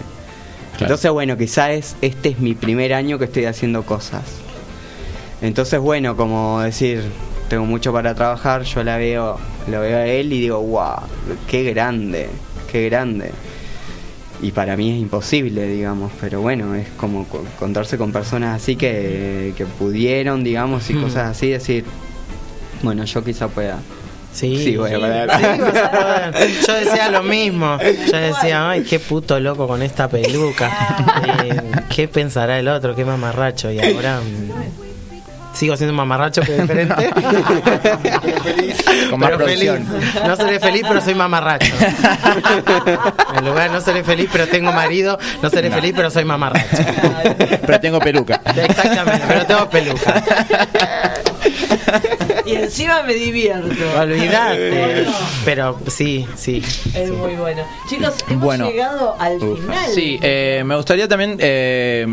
Entonces, 0.80 1.10
bueno, 1.10 1.36
quizás 1.36 1.96
este 2.02 2.30
es 2.30 2.38
mi 2.40 2.54
primer 2.54 2.92
año 2.92 3.18
que 3.18 3.24
estoy 3.26 3.44
haciendo 3.46 3.84
cosas. 3.84 4.22
Entonces, 5.40 5.78
bueno, 5.80 6.16
como 6.16 6.60
decir, 6.60 7.02
tengo 7.48 7.64
mucho 7.64 7.92
para 7.92 8.14
trabajar, 8.14 8.62
yo 8.62 8.82
la 8.82 8.96
veo, 8.96 9.38
lo 9.68 9.80
veo 9.80 9.98
a 9.98 10.06
él 10.06 10.32
y 10.32 10.40
digo, 10.40 10.60
wow, 10.60 10.96
qué 11.48 11.62
grande, 11.64 12.28
qué 12.70 12.88
grande. 12.88 13.32
Y 14.44 14.52
para 14.52 14.76
mí 14.76 14.90
es 14.90 14.98
imposible, 15.00 15.66
digamos, 15.66 16.12
pero 16.20 16.40
bueno, 16.42 16.74
es 16.74 16.86
como 16.98 17.24
co- 17.26 17.44
contarse 17.58 17.96
con 17.96 18.12
personas 18.12 18.60
así 18.62 18.76
que, 18.76 19.54
que 19.56 19.64
pudieron, 19.64 20.44
digamos, 20.44 20.90
y 20.90 20.94
Hmm. 20.94 21.02
cosas 21.02 21.30
así, 21.30 21.48
decir, 21.48 21.84
bueno, 22.82 23.04
yo 23.04 23.24
quizá 23.24 23.48
pueda. 23.48 23.78
Sí, 24.34 24.76
voy 24.76 24.90
a 24.90 24.94
sí, 24.94 25.00
poder. 25.00 25.30
sí, 25.30 25.42
vas 25.60 25.76
a 25.76 25.90
poder. 25.90 26.50
Yo 26.66 26.74
decía 26.74 27.08
lo 27.08 27.22
mismo. 27.22 27.78
Yo 28.10 28.18
decía, 28.18 28.68
ay, 28.68 28.82
qué 28.82 28.98
puto 28.98 29.38
loco 29.40 29.66
con 29.66 29.80
esta 29.82 30.08
peluca. 30.08 30.70
Eh, 31.26 31.60
¿Qué 31.94 32.06
pensará 32.08 32.58
el 32.58 32.68
otro? 32.68 32.94
Qué 32.94 33.04
mamarracho. 33.04 33.70
Y 33.70 33.78
ahora 33.80 34.20
mm, 34.20 34.83
sigo 35.54 35.76
siendo 35.76 35.94
mamarracho, 35.94 36.42
pero 36.44 36.62
diferente. 36.62 37.10
Con 39.10 39.20
más 39.20 39.30
Pero 39.30 39.46
feliz. 39.46 39.70
producción. 39.70 40.26
No 40.26 40.36
seré 40.36 40.60
feliz, 40.60 40.82
pero 40.86 41.00
soy 41.00 41.14
mamarracho. 41.14 41.72
En 43.36 43.44
lugar 43.46 43.68
de 43.70 43.74
no 43.74 43.80
seré 43.80 44.04
feliz, 44.04 44.28
pero 44.32 44.46
tengo 44.48 44.72
marido. 44.72 45.18
No 45.42 45.50
seré 45.50 45.68
No. 45.70 45.76
feliz, 45.76 45.92
pero 45.96 46.10
soy 46.10 46.24
mamarracho. 46.24 46.66
Pero 47.66 47.80
tengo 47.80 47.98
peluca. 48.00 48.40
Exactamente, 48.56 49.24
pero 49.26 49.46
tengo 49.46 49.70
peluca. 49.70 50.22
Y 52.46 52.52
encima 52.56 53.02
me 53.04 53.14
divierto. 53.14 53.68
Olvídate. 53.98 55.06
Pero 55.44 55.78
sí, 55.86 56.26
sí. 56.36 56.62
Es 56.94 57.10
muy 57.10 57.34
bueno. 57.34 57.62
Chicos, 57.88 58.14
hemos 58.28 58.44
Bueno. 58.44 58.68
llegado 58.70 59.16
al 59.18 59.42
Uf. 59.42 59.60
final. 59.60 59.90
Sí, 59.94 60.18
eh, 60.22 60.62
me 60.64 60.76
gustaría 60.76 61.08
también, 61.08 61.36
eh, 61.40 62.06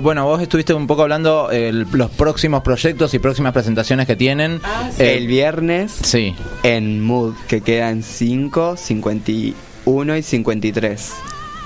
bueno, 0.00 0.24
vos 0.24 0.40
estuviste 0.40 0.72
un 0.74 0.86
poco 0.86 1.02
hablando 1.02 1.48
eh, 1.52 1.72
los 1.92 2.10
próximos 2.10 2.62
proyectos 2.62 3.12
y 3.14 3.18
próximas 3.18 3.52
presentaciones 3.52 4.06
que 4.06 4.16
tienen. 4.16 4.60
Eh, 4.98 5.16
El 5.18 5.26
viernes 5.26 5.92
sí. 6.02 6.34
en 6.62 7.02
Mood, 7.02 7.34
que 7.46 7.60
quedan 7.60 8.02
5, 8.02 8.76
51 8.76 10.16
y 10.16 10.22
53. 10.22 11.12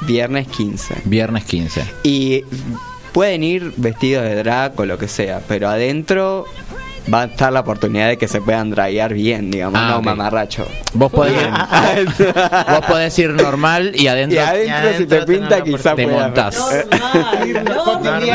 Viernes 0.03 0.49
15. 0.49 0.95
Viernes 1.05 1.45
15. 1.45 1.85
Y 2.03 2.45
pueden 3.13 3.45
ir 3.45 3.73
vestidos 3.77 4.25
de 4.25 4.35
drag 4.37 4.73
o 4.81 4.85
lo 4.87 4.99
que 4.99 5.07
sea, 5.07 5.41
pero 5.47 5.69
adentro 5.69 6.45
va 7.13 7.23
a 7.23 7.25
estar 7.27 7.53
la 7.53 7.61
oportunidad 7.61 8.09
de 8.09 8.17
que 8.19 8.29
se 8.29 8.41
puedan 8.41 8.71
draguear 8.71 9.15
bien, 9.15 9.51
digamos, 9.51 9.81
Ah, 9.83 9.89
no 9.91 9.97
ok. 9.99 10.05
mamarracho. 10.05 10.67
Vos 10.95 11.11
podés, 11.11 11.35
vos 12.71 12.81
podés 12.87 13.19
ir 13.19 13.31
normal 13.31 13.93
y 13.95 14.07
adentro, 14.09 14.37
Y 14.37 14.41
adentro, 14.41 14.99
si 14.99 15.07
te 15.07 15.23
pinta, 15.23 15.63
quizá 15.63 15.95
te 15.95 16.07
montás. 16.07 16.57
Normal. 16.59 18.33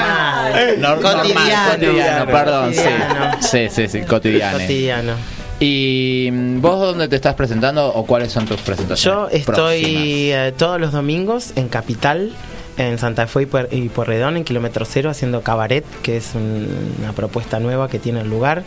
Nor- 0.79 0.81
normal, 1.01 1.01
Cotidiano. 1.01 1.71
cotidiano, 1.71 2.25
perdón, 2.25 2.73
sí. 2.73 2.81
Cotidiano. 2.81 3.31
Sí, 3.41 3.67
sí, 3.69 3.87
sí, 3.87 4.01
cotidiano. 4.01 4.57
Cotidiano. 4.59 5.13
¿Y 5.59 6.29
mm, 6.31 6.61
vos 6.61 6.79
dónde 6.79 7.07
te 7.07 7.15
estás 7.15 7.35
presentando 7.35 7.87
o 7.87 8.05
cuáles 8.05 8.31
son 8.31 8.45
tus 8.45 8.61
presentaciones? 8.61 9.03
Yo 9.03 9.29
estoy 9.35 10.31
eh, 10.31 10.53
todos 10.57 10.79
los 10.79 10.91
domingos 10.91 11.51
en 11.55 11.67
Capital, 11.67 12.31
en 12.77 12.97
Santa 12.97 13.27
Fe 13.27 13.47
y, 13.71 13.89
Porredón, 13.89 14.37
en 14.37 14.43
kilómetro 14.43 14.85
cero, 14.85 15.09
haciendo 15.09 15.41
cabaret, 15.41 15.83
que 16.03 16.17
es 16.17 16.35
un- 16.35 16.67
una 16.99 17.13
propuesta 17.13 17.59
nueva 17.59 17.89
que 17.89 17.99
tiene 17.99 18.21
el 18.21 18.29
lugar. 18.29 18.63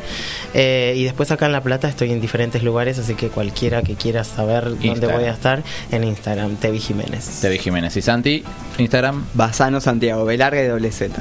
Eh, 0.54 0.94
y 0.96 1.04
después 1.04 1.30
acá 1.30 1.46
en 1.46 1.52
La 1.52 1.62
Plata 1.62 1.88
estoy 1.88 2.10
en 2.10 2.20
diferentes 2.20 2.62
lugares, 2.62 2.98
así 2.98 3.14
que 3.14 3.28
cualquiera 3.28 3.82
que 3.82 3.94
quiera 3.94 4.24
saber 4.24 4.64
dónde 4.78 5.06
voy 5.06 5.24
a 5.24 5.32
estar, 5.32 5.62
en 5.92 6.04
Instagram, 6.04 6.56
Tevi 6.56 6.78
Jiménez. 6.80 7.40
Tevi 7.40 7.58
Jiménez. 7.58 7.96
¿Y 7.96 8.02
Santi? 8.02 8.42
Instagram. 8.78 9.24
Basano 9.34 9.80
Santiago, 9.80 10.24
B 10.24 10.36
larga 10.36 10.62
y 10.62 10.66
doble 10.66 10.90
Z. 10.90 11.20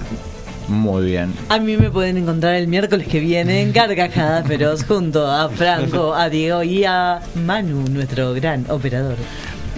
Muy 0.67 1.03
bien. 1.05 1.33
A 1.49 1.57
mí 1.57 1.77
me 1.77 1.89
pueden 1.89 2.17
encontrar 2.17 2.53
el 2.53 2.67
miércoles 2.67 3.07
que 3.07 3.19
viene 3.19 3.61
en 3.63 3.71
Carcajadas 3.71 4.47
Feroz 4.47 4.83
junto 4.85 5.25
a 5.25 5.49
Franco, 5.49 6.13
a 6.13 6.29
Diego 6.29 6.61
y 6.61 6.85
a 6.85 7.21
Manu, 7.43 7.87
nuestro 7.89 8.33
gran 8.35 8.65
operador. 8.69 9.15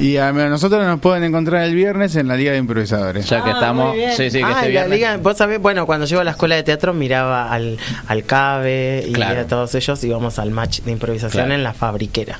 Y 0.01 0.17
a 0.17 0.31
nosotros 0.33 0.83
nos 0.85 0.99
pueden 0.99 1.23
encontrar 1.23 1.63
el 1.63 1.75
viernes 1.75 2.15
en 2.15 2.27
la 2.27 2.35
Liga 2.35 2.51
de 2.51 2.57
Improvisadores. 2.57 3.29
Ya 3.29 3.43
que 3.43 3.51
Ah, 3.51 3.53
estamos. 3.53 3.95
Sí, 4.17 4.31
sí, 4.31 4.39
que 4.39 4.43
Ah, 4.43 4.49
este 4.51 4.61
la 4.63 4.67
viernes. 4.67 4.89
liga, 4.97 5.17
vos 5.17 5.37
sabés, 5.37 5.59
bueno, 5.61 5.85
cuando 5.85 6.05
llego 6.07 6.21
a 6.21 6.23
la 6.23 6.31
escuela 6.31 6.55
de 6.55 6.63
teatro 6.63 6.93
miraba 6.93 7.51
al, 7.51 7.77
al 8.07 8.23
CABE 8.23 9.05
y 9.07 9.13
Claro. 9.13 9.41
a 9.41 9.43
todos 9.45 9.75
ellos 9.75 10.03
íbamos 10.03 10.39
al 10.39 10.49
match 10.51 10.81
de 10.81 10.91
improvisación 10.91 11.43
Claro. 11.45 11.53
en 11.53 11.63
la 11.63 11.73
fabriquera. 11.73 12.39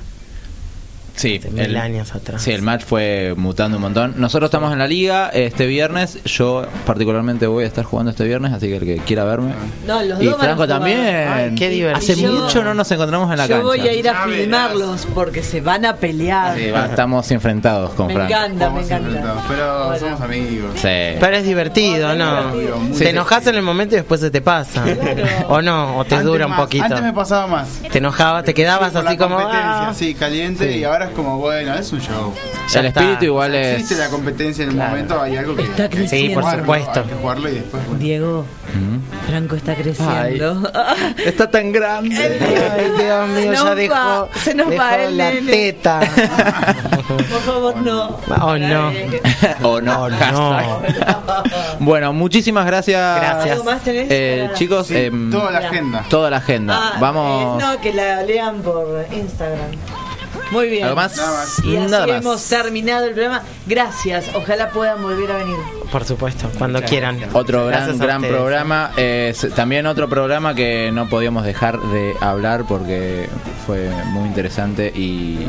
Sí, 1.16 1.38
Hace 1.40 1.52
mil 1.52 1.78
años 1.78 2.16
atrás. 2.16 2.42
Sí, 2.42 2.52
el 2.52 2.62
match 2.62 2.84
fue 2.84 3.34
mutando 3.38 3.78
un 3.78 3.82
montón. 3.84 4.16
Nosotros 4.18 4.48
estamos 4.48 4.72
en 4.74 4.80
la 4.80 4.88
liga 4.88 5.30
este 5.30 5.66
viernes. 5.68 6.24
Yo 6.24 6.66
particularmente 6.86 7.46
voy 7.48 7.64
a 7.64 7.68
estar 7.68 7.84
jugando 7.86 8.12
este 8.12 8.24
viernes, 8.24 8.54
así 8.54 8.68
que 8.68 8.78
el 8.78 8.86
que 8.86 8.98
quiera 8.98 9.24
verme. 9.24 9.52
No, 9.86 10.02
los 10.04 10.22
Y 10.22 10.26
dos 10.26 10.34
van 10.38 10.42
a 10.42 10.48
Franco 10.48 10.68
también. 10.68 11.00
Ay, 11.28 11.56
qué 11.56 11.70
divertido. 11.70 12.12
Hace 12.14 12.22
Yo- 12.22 12.32
mucho 12.32 12.64
no 12.64 12.74
nos 12.74 12.90
encontramos 12.92 13.30
en 13.32 13.38
la 13.38 13.46
Yo 13.46 13.56
cancha. 13.56 13.68
voy 13.68 13.80
a 13.82 13.94
ir 13.94 14.10
a 14.10 14.24
filmarlos 14.26 15.08
porque 15.14 15.44
se 15.44 15.62
van 15.62 15.86
a 15.86 15.96
pelear. 15.98 16.58
Sí, 16.58 16.72
va, 16.72 16.86
estamos 16.86 17.30
enfrentados 17.32 17.92
con 17.94 18.08
me 18.08 18.14
Franco. 18.14 18.34
encanta, 18.34 18.70
me 18.70 18.82
encanta. 18.82 19.36
Pero 19.48 20.00
somos 20.00 20.22
amigos. 20.22 20.72
Sí. 20.76 21.18
Pero 21.20 21.36
es 21.36 21.44
divertido, 21.46 22.16
¿no? 22.16 22.52
divertido, 22.54 22.98
te 22.98 23.10
enojas 23.10 23.46
en 23.48 23.56
el 23.56 23.62
momento 23.62 23.96
y 23.96 23.98
después 23.98 24.22
se 24.22 24.32
te 24.32 24.42
pasa. 24.42 24.84
O 25.50 25.62
no, 25.62 25.98
o 25.98 26.06
te 26.06 26.16
Antes 26.16 26.26
dura 26.26 26.46
un 26.46 26.52
más, 26.52 26.62
poquito. 26.62 26.86
Antes 26.86 27.02
me 27.04 27.14
pasaba 27.14 27.48
más. 27.48 27.68
Te 27.92 27.98
enojabas, 27.98 28.44
te 28.44 28.54
quedabas 28.54 28.96
así 28.96 29.06
la 29.06 29.18
como. 29.18 29.38
ah. 29.40 29.94
sí, 29.96 30.14
caliente. 30.14 30.72
Sí. 30.72 30.80
Y 30.80 30.84
ahora 30.84 31.01
es 31.06 31.12
como, 31.12 31.38
bueno, 31.38 31.74
es 31.76 31.92
un 31.92 32.00
show. 32.02 32.34
Ya 32.70 32.80
el 32.82 32.86
espíritu 32.88 33.26
igual 33.26 33.56
es. 33.56 33.80
Existe 33.80 33.96
la 33.98 34.10
competencia 34.10 34.64
en 34.64 34.70
el 34.70 34.76
Claro. 34.76 34.92
momento, 34.92 35.22
hay 35.22 35.38
algo 35.38 35.56
que. 35.56 35.64
Está 35.64 35.90
creciendo. 35.90 36.28
Sí, 36.30 36.34
por 36.34 36.44
jugarlo, 36.44 36.64
supuesto. 36.64 37.00
Hay 37.02 37.06
que 37.08 37.16
jugarlo 37.16 37.50
y 37.50 37.54
después. 37.54 37.84
bueno. 37.86 38.00
Diego, 38.00 38.46
Franco 39.28 39.56
está 39.56 39.76
creciendo. 39.76 40.72
Está 41.26 41.50
tan 41.52 41.72
grande. 41.72 42.16
Ay, 42.18 42.92
Dios 42.98 43.28
mío, 43.30 43.52
Se 43.52 43.54
ya 43.58 43.64
nos 43.64 43.76
dejó, 43.76 43.94
va, 43.96 44.28
se 44.44 44.56
nos 44.56 44.70
dejó 44.70 44.82
va 44.84 44.96
el 44.96 45.18
la 45.18 45.32
nene. 45.32 45.52
teta. 45.52 46.00
Por 47.08 47.42
favor, 47.42 47.76
no. 47.78 48.18
Oh, 48.42 48.58
no. 48.58 48.92
o 49.64 49.82
no. 49.82 50.04
Oh, 50.04 50.10
no. 50.10 50.18
Hashtag. 50.18 51.78
Bueno, 51.80 52.14
muchísimas 52.14 52.66
gracias. 52.66 53.20
Gracias. 53.22 53.52
¿Algo 53.52 53.64
más 53.66 53.82
tenés? 53.84 54.08
Eh, 54.10 54.50
chicos, 54.56 54.88
Sí, 54.88 54.96
em, 54.96 55.30
toda 55.32 55.52
la 55.52 55.60
agenda. 55.60 56.06
toda 56.10 56.30
la 56.30 56.38
agenda. 56.38 56.76
Ah, 56.78 56.98
Vamos. 57.00 57.62
eh, 57.62 57.66
no, 57.66 57.82
que 57.82 57.94
la 57.94 58.24
lean 58.24 58.62
por 58.62 59.06
Instagram. 59.12 59.60
Muy 60.52 60.70
bien. 60.70 60.84
¿Algo 60.84 60.96
más? 60.98 61.16
Nada 61.18 61.32
más. 61.32 61.60
Y 61.64 61.78
así 61.78 61.90
Nada 61.92 62.08
más. 62.08 62.18
hemos 62.22 62.44
terminado 62.46 63.06
el 63.08 63.14
programa. 63.14 63.44
Gracias. 63.66 64.26
Ojalá 64.36 64.70
puedan 64.70 65.02
volver 65.02 65.32
a 65.32 65.38
venir. 65.38 65.56
Por 65.92 66.04
supuesto, 66.06 66.50
cuando 66.58 66.82
quieran. 66.84 67.20
Otro 67.34 67.66
gran, 67.68 67.80
Gracias 67.86 68.00
gran 68.00 68.22
programa. 68.22 68.92
Eh, 68.98 69.34
también 69.56 69.86
otro 69.88 70.08
programa 70.10 70.54
que 70.54 70.92
no 70.94 71.10
podíamos 71.10 71.46
dejar 71.46 71.80
de 71.80 72.14
hablar 72.22 72.66
porque 72.68 73.28
fue 73.66 73.90
muy 74.08 74.28
interesante 74.28 74.88
y 74.96 75.40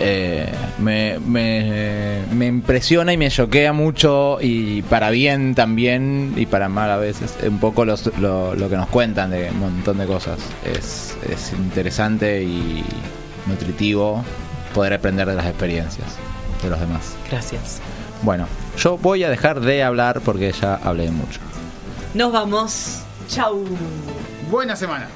eh, 0.00 0.46
me, 0.78 1.18
me, 1.18 2.22
me 2.32 2.46
impresiona 2.46 3.12
y 3.12 3.16
me 3.16 3.30
choquea 3.30 3.72
mucho 3.72 4.38
y 4.40 4.82
para 4.82 5.10
bien 5.10 5.54
también 5.56 6.34
y 6.36 6.46
para 6.46 6.68
mal 6.68 6.90
a 6.90 6.96
veces 6.98 7.34
un 7.42 7.58
poco 7.58 7.84
los- 7.84 8.16
lo, 8.18 8.54
lo 8.54 8.68
que 8.68 8.76
nos 8.76 8.88
cuentan 8.88 9.30
de 9.30 9.50
un 9.50 9.58
montón 9.58 9.98
de 9.98 10.06
cosas. 10.06 10.38
Es, 10.64 11.16
es 11.28 11.52
interesante 11.52 12.42
y 12.42 12.84
nutritivo 13.48 14.24
poder 14.74 14.94
aprender 14.94 15.26
de 15.26 15.34
las 15.34 15.46
experiencias 15.46 16.16
de 16.62 16.70
los 16.70 16.80
demás. 16.80 17.16
Gracias. 17.30 17.80
Bueno, 18.22 18.46
yo 18.76 18.98
voy 18.98 19.24
a 19.24 19.30
dejar 19.30 19.60
de 19.60 19.82
hablar 19.82 20.20
porque 20.20 20.52
ya 20.52 20.74
hablé 20.76 21.10
mucho. 21.10 21.40
Nos 22.14 22.32
vamos. 22.32 23.00
Chau. 23.28 23.64
Buena 24.50 24.74
semana. 24.74 25.08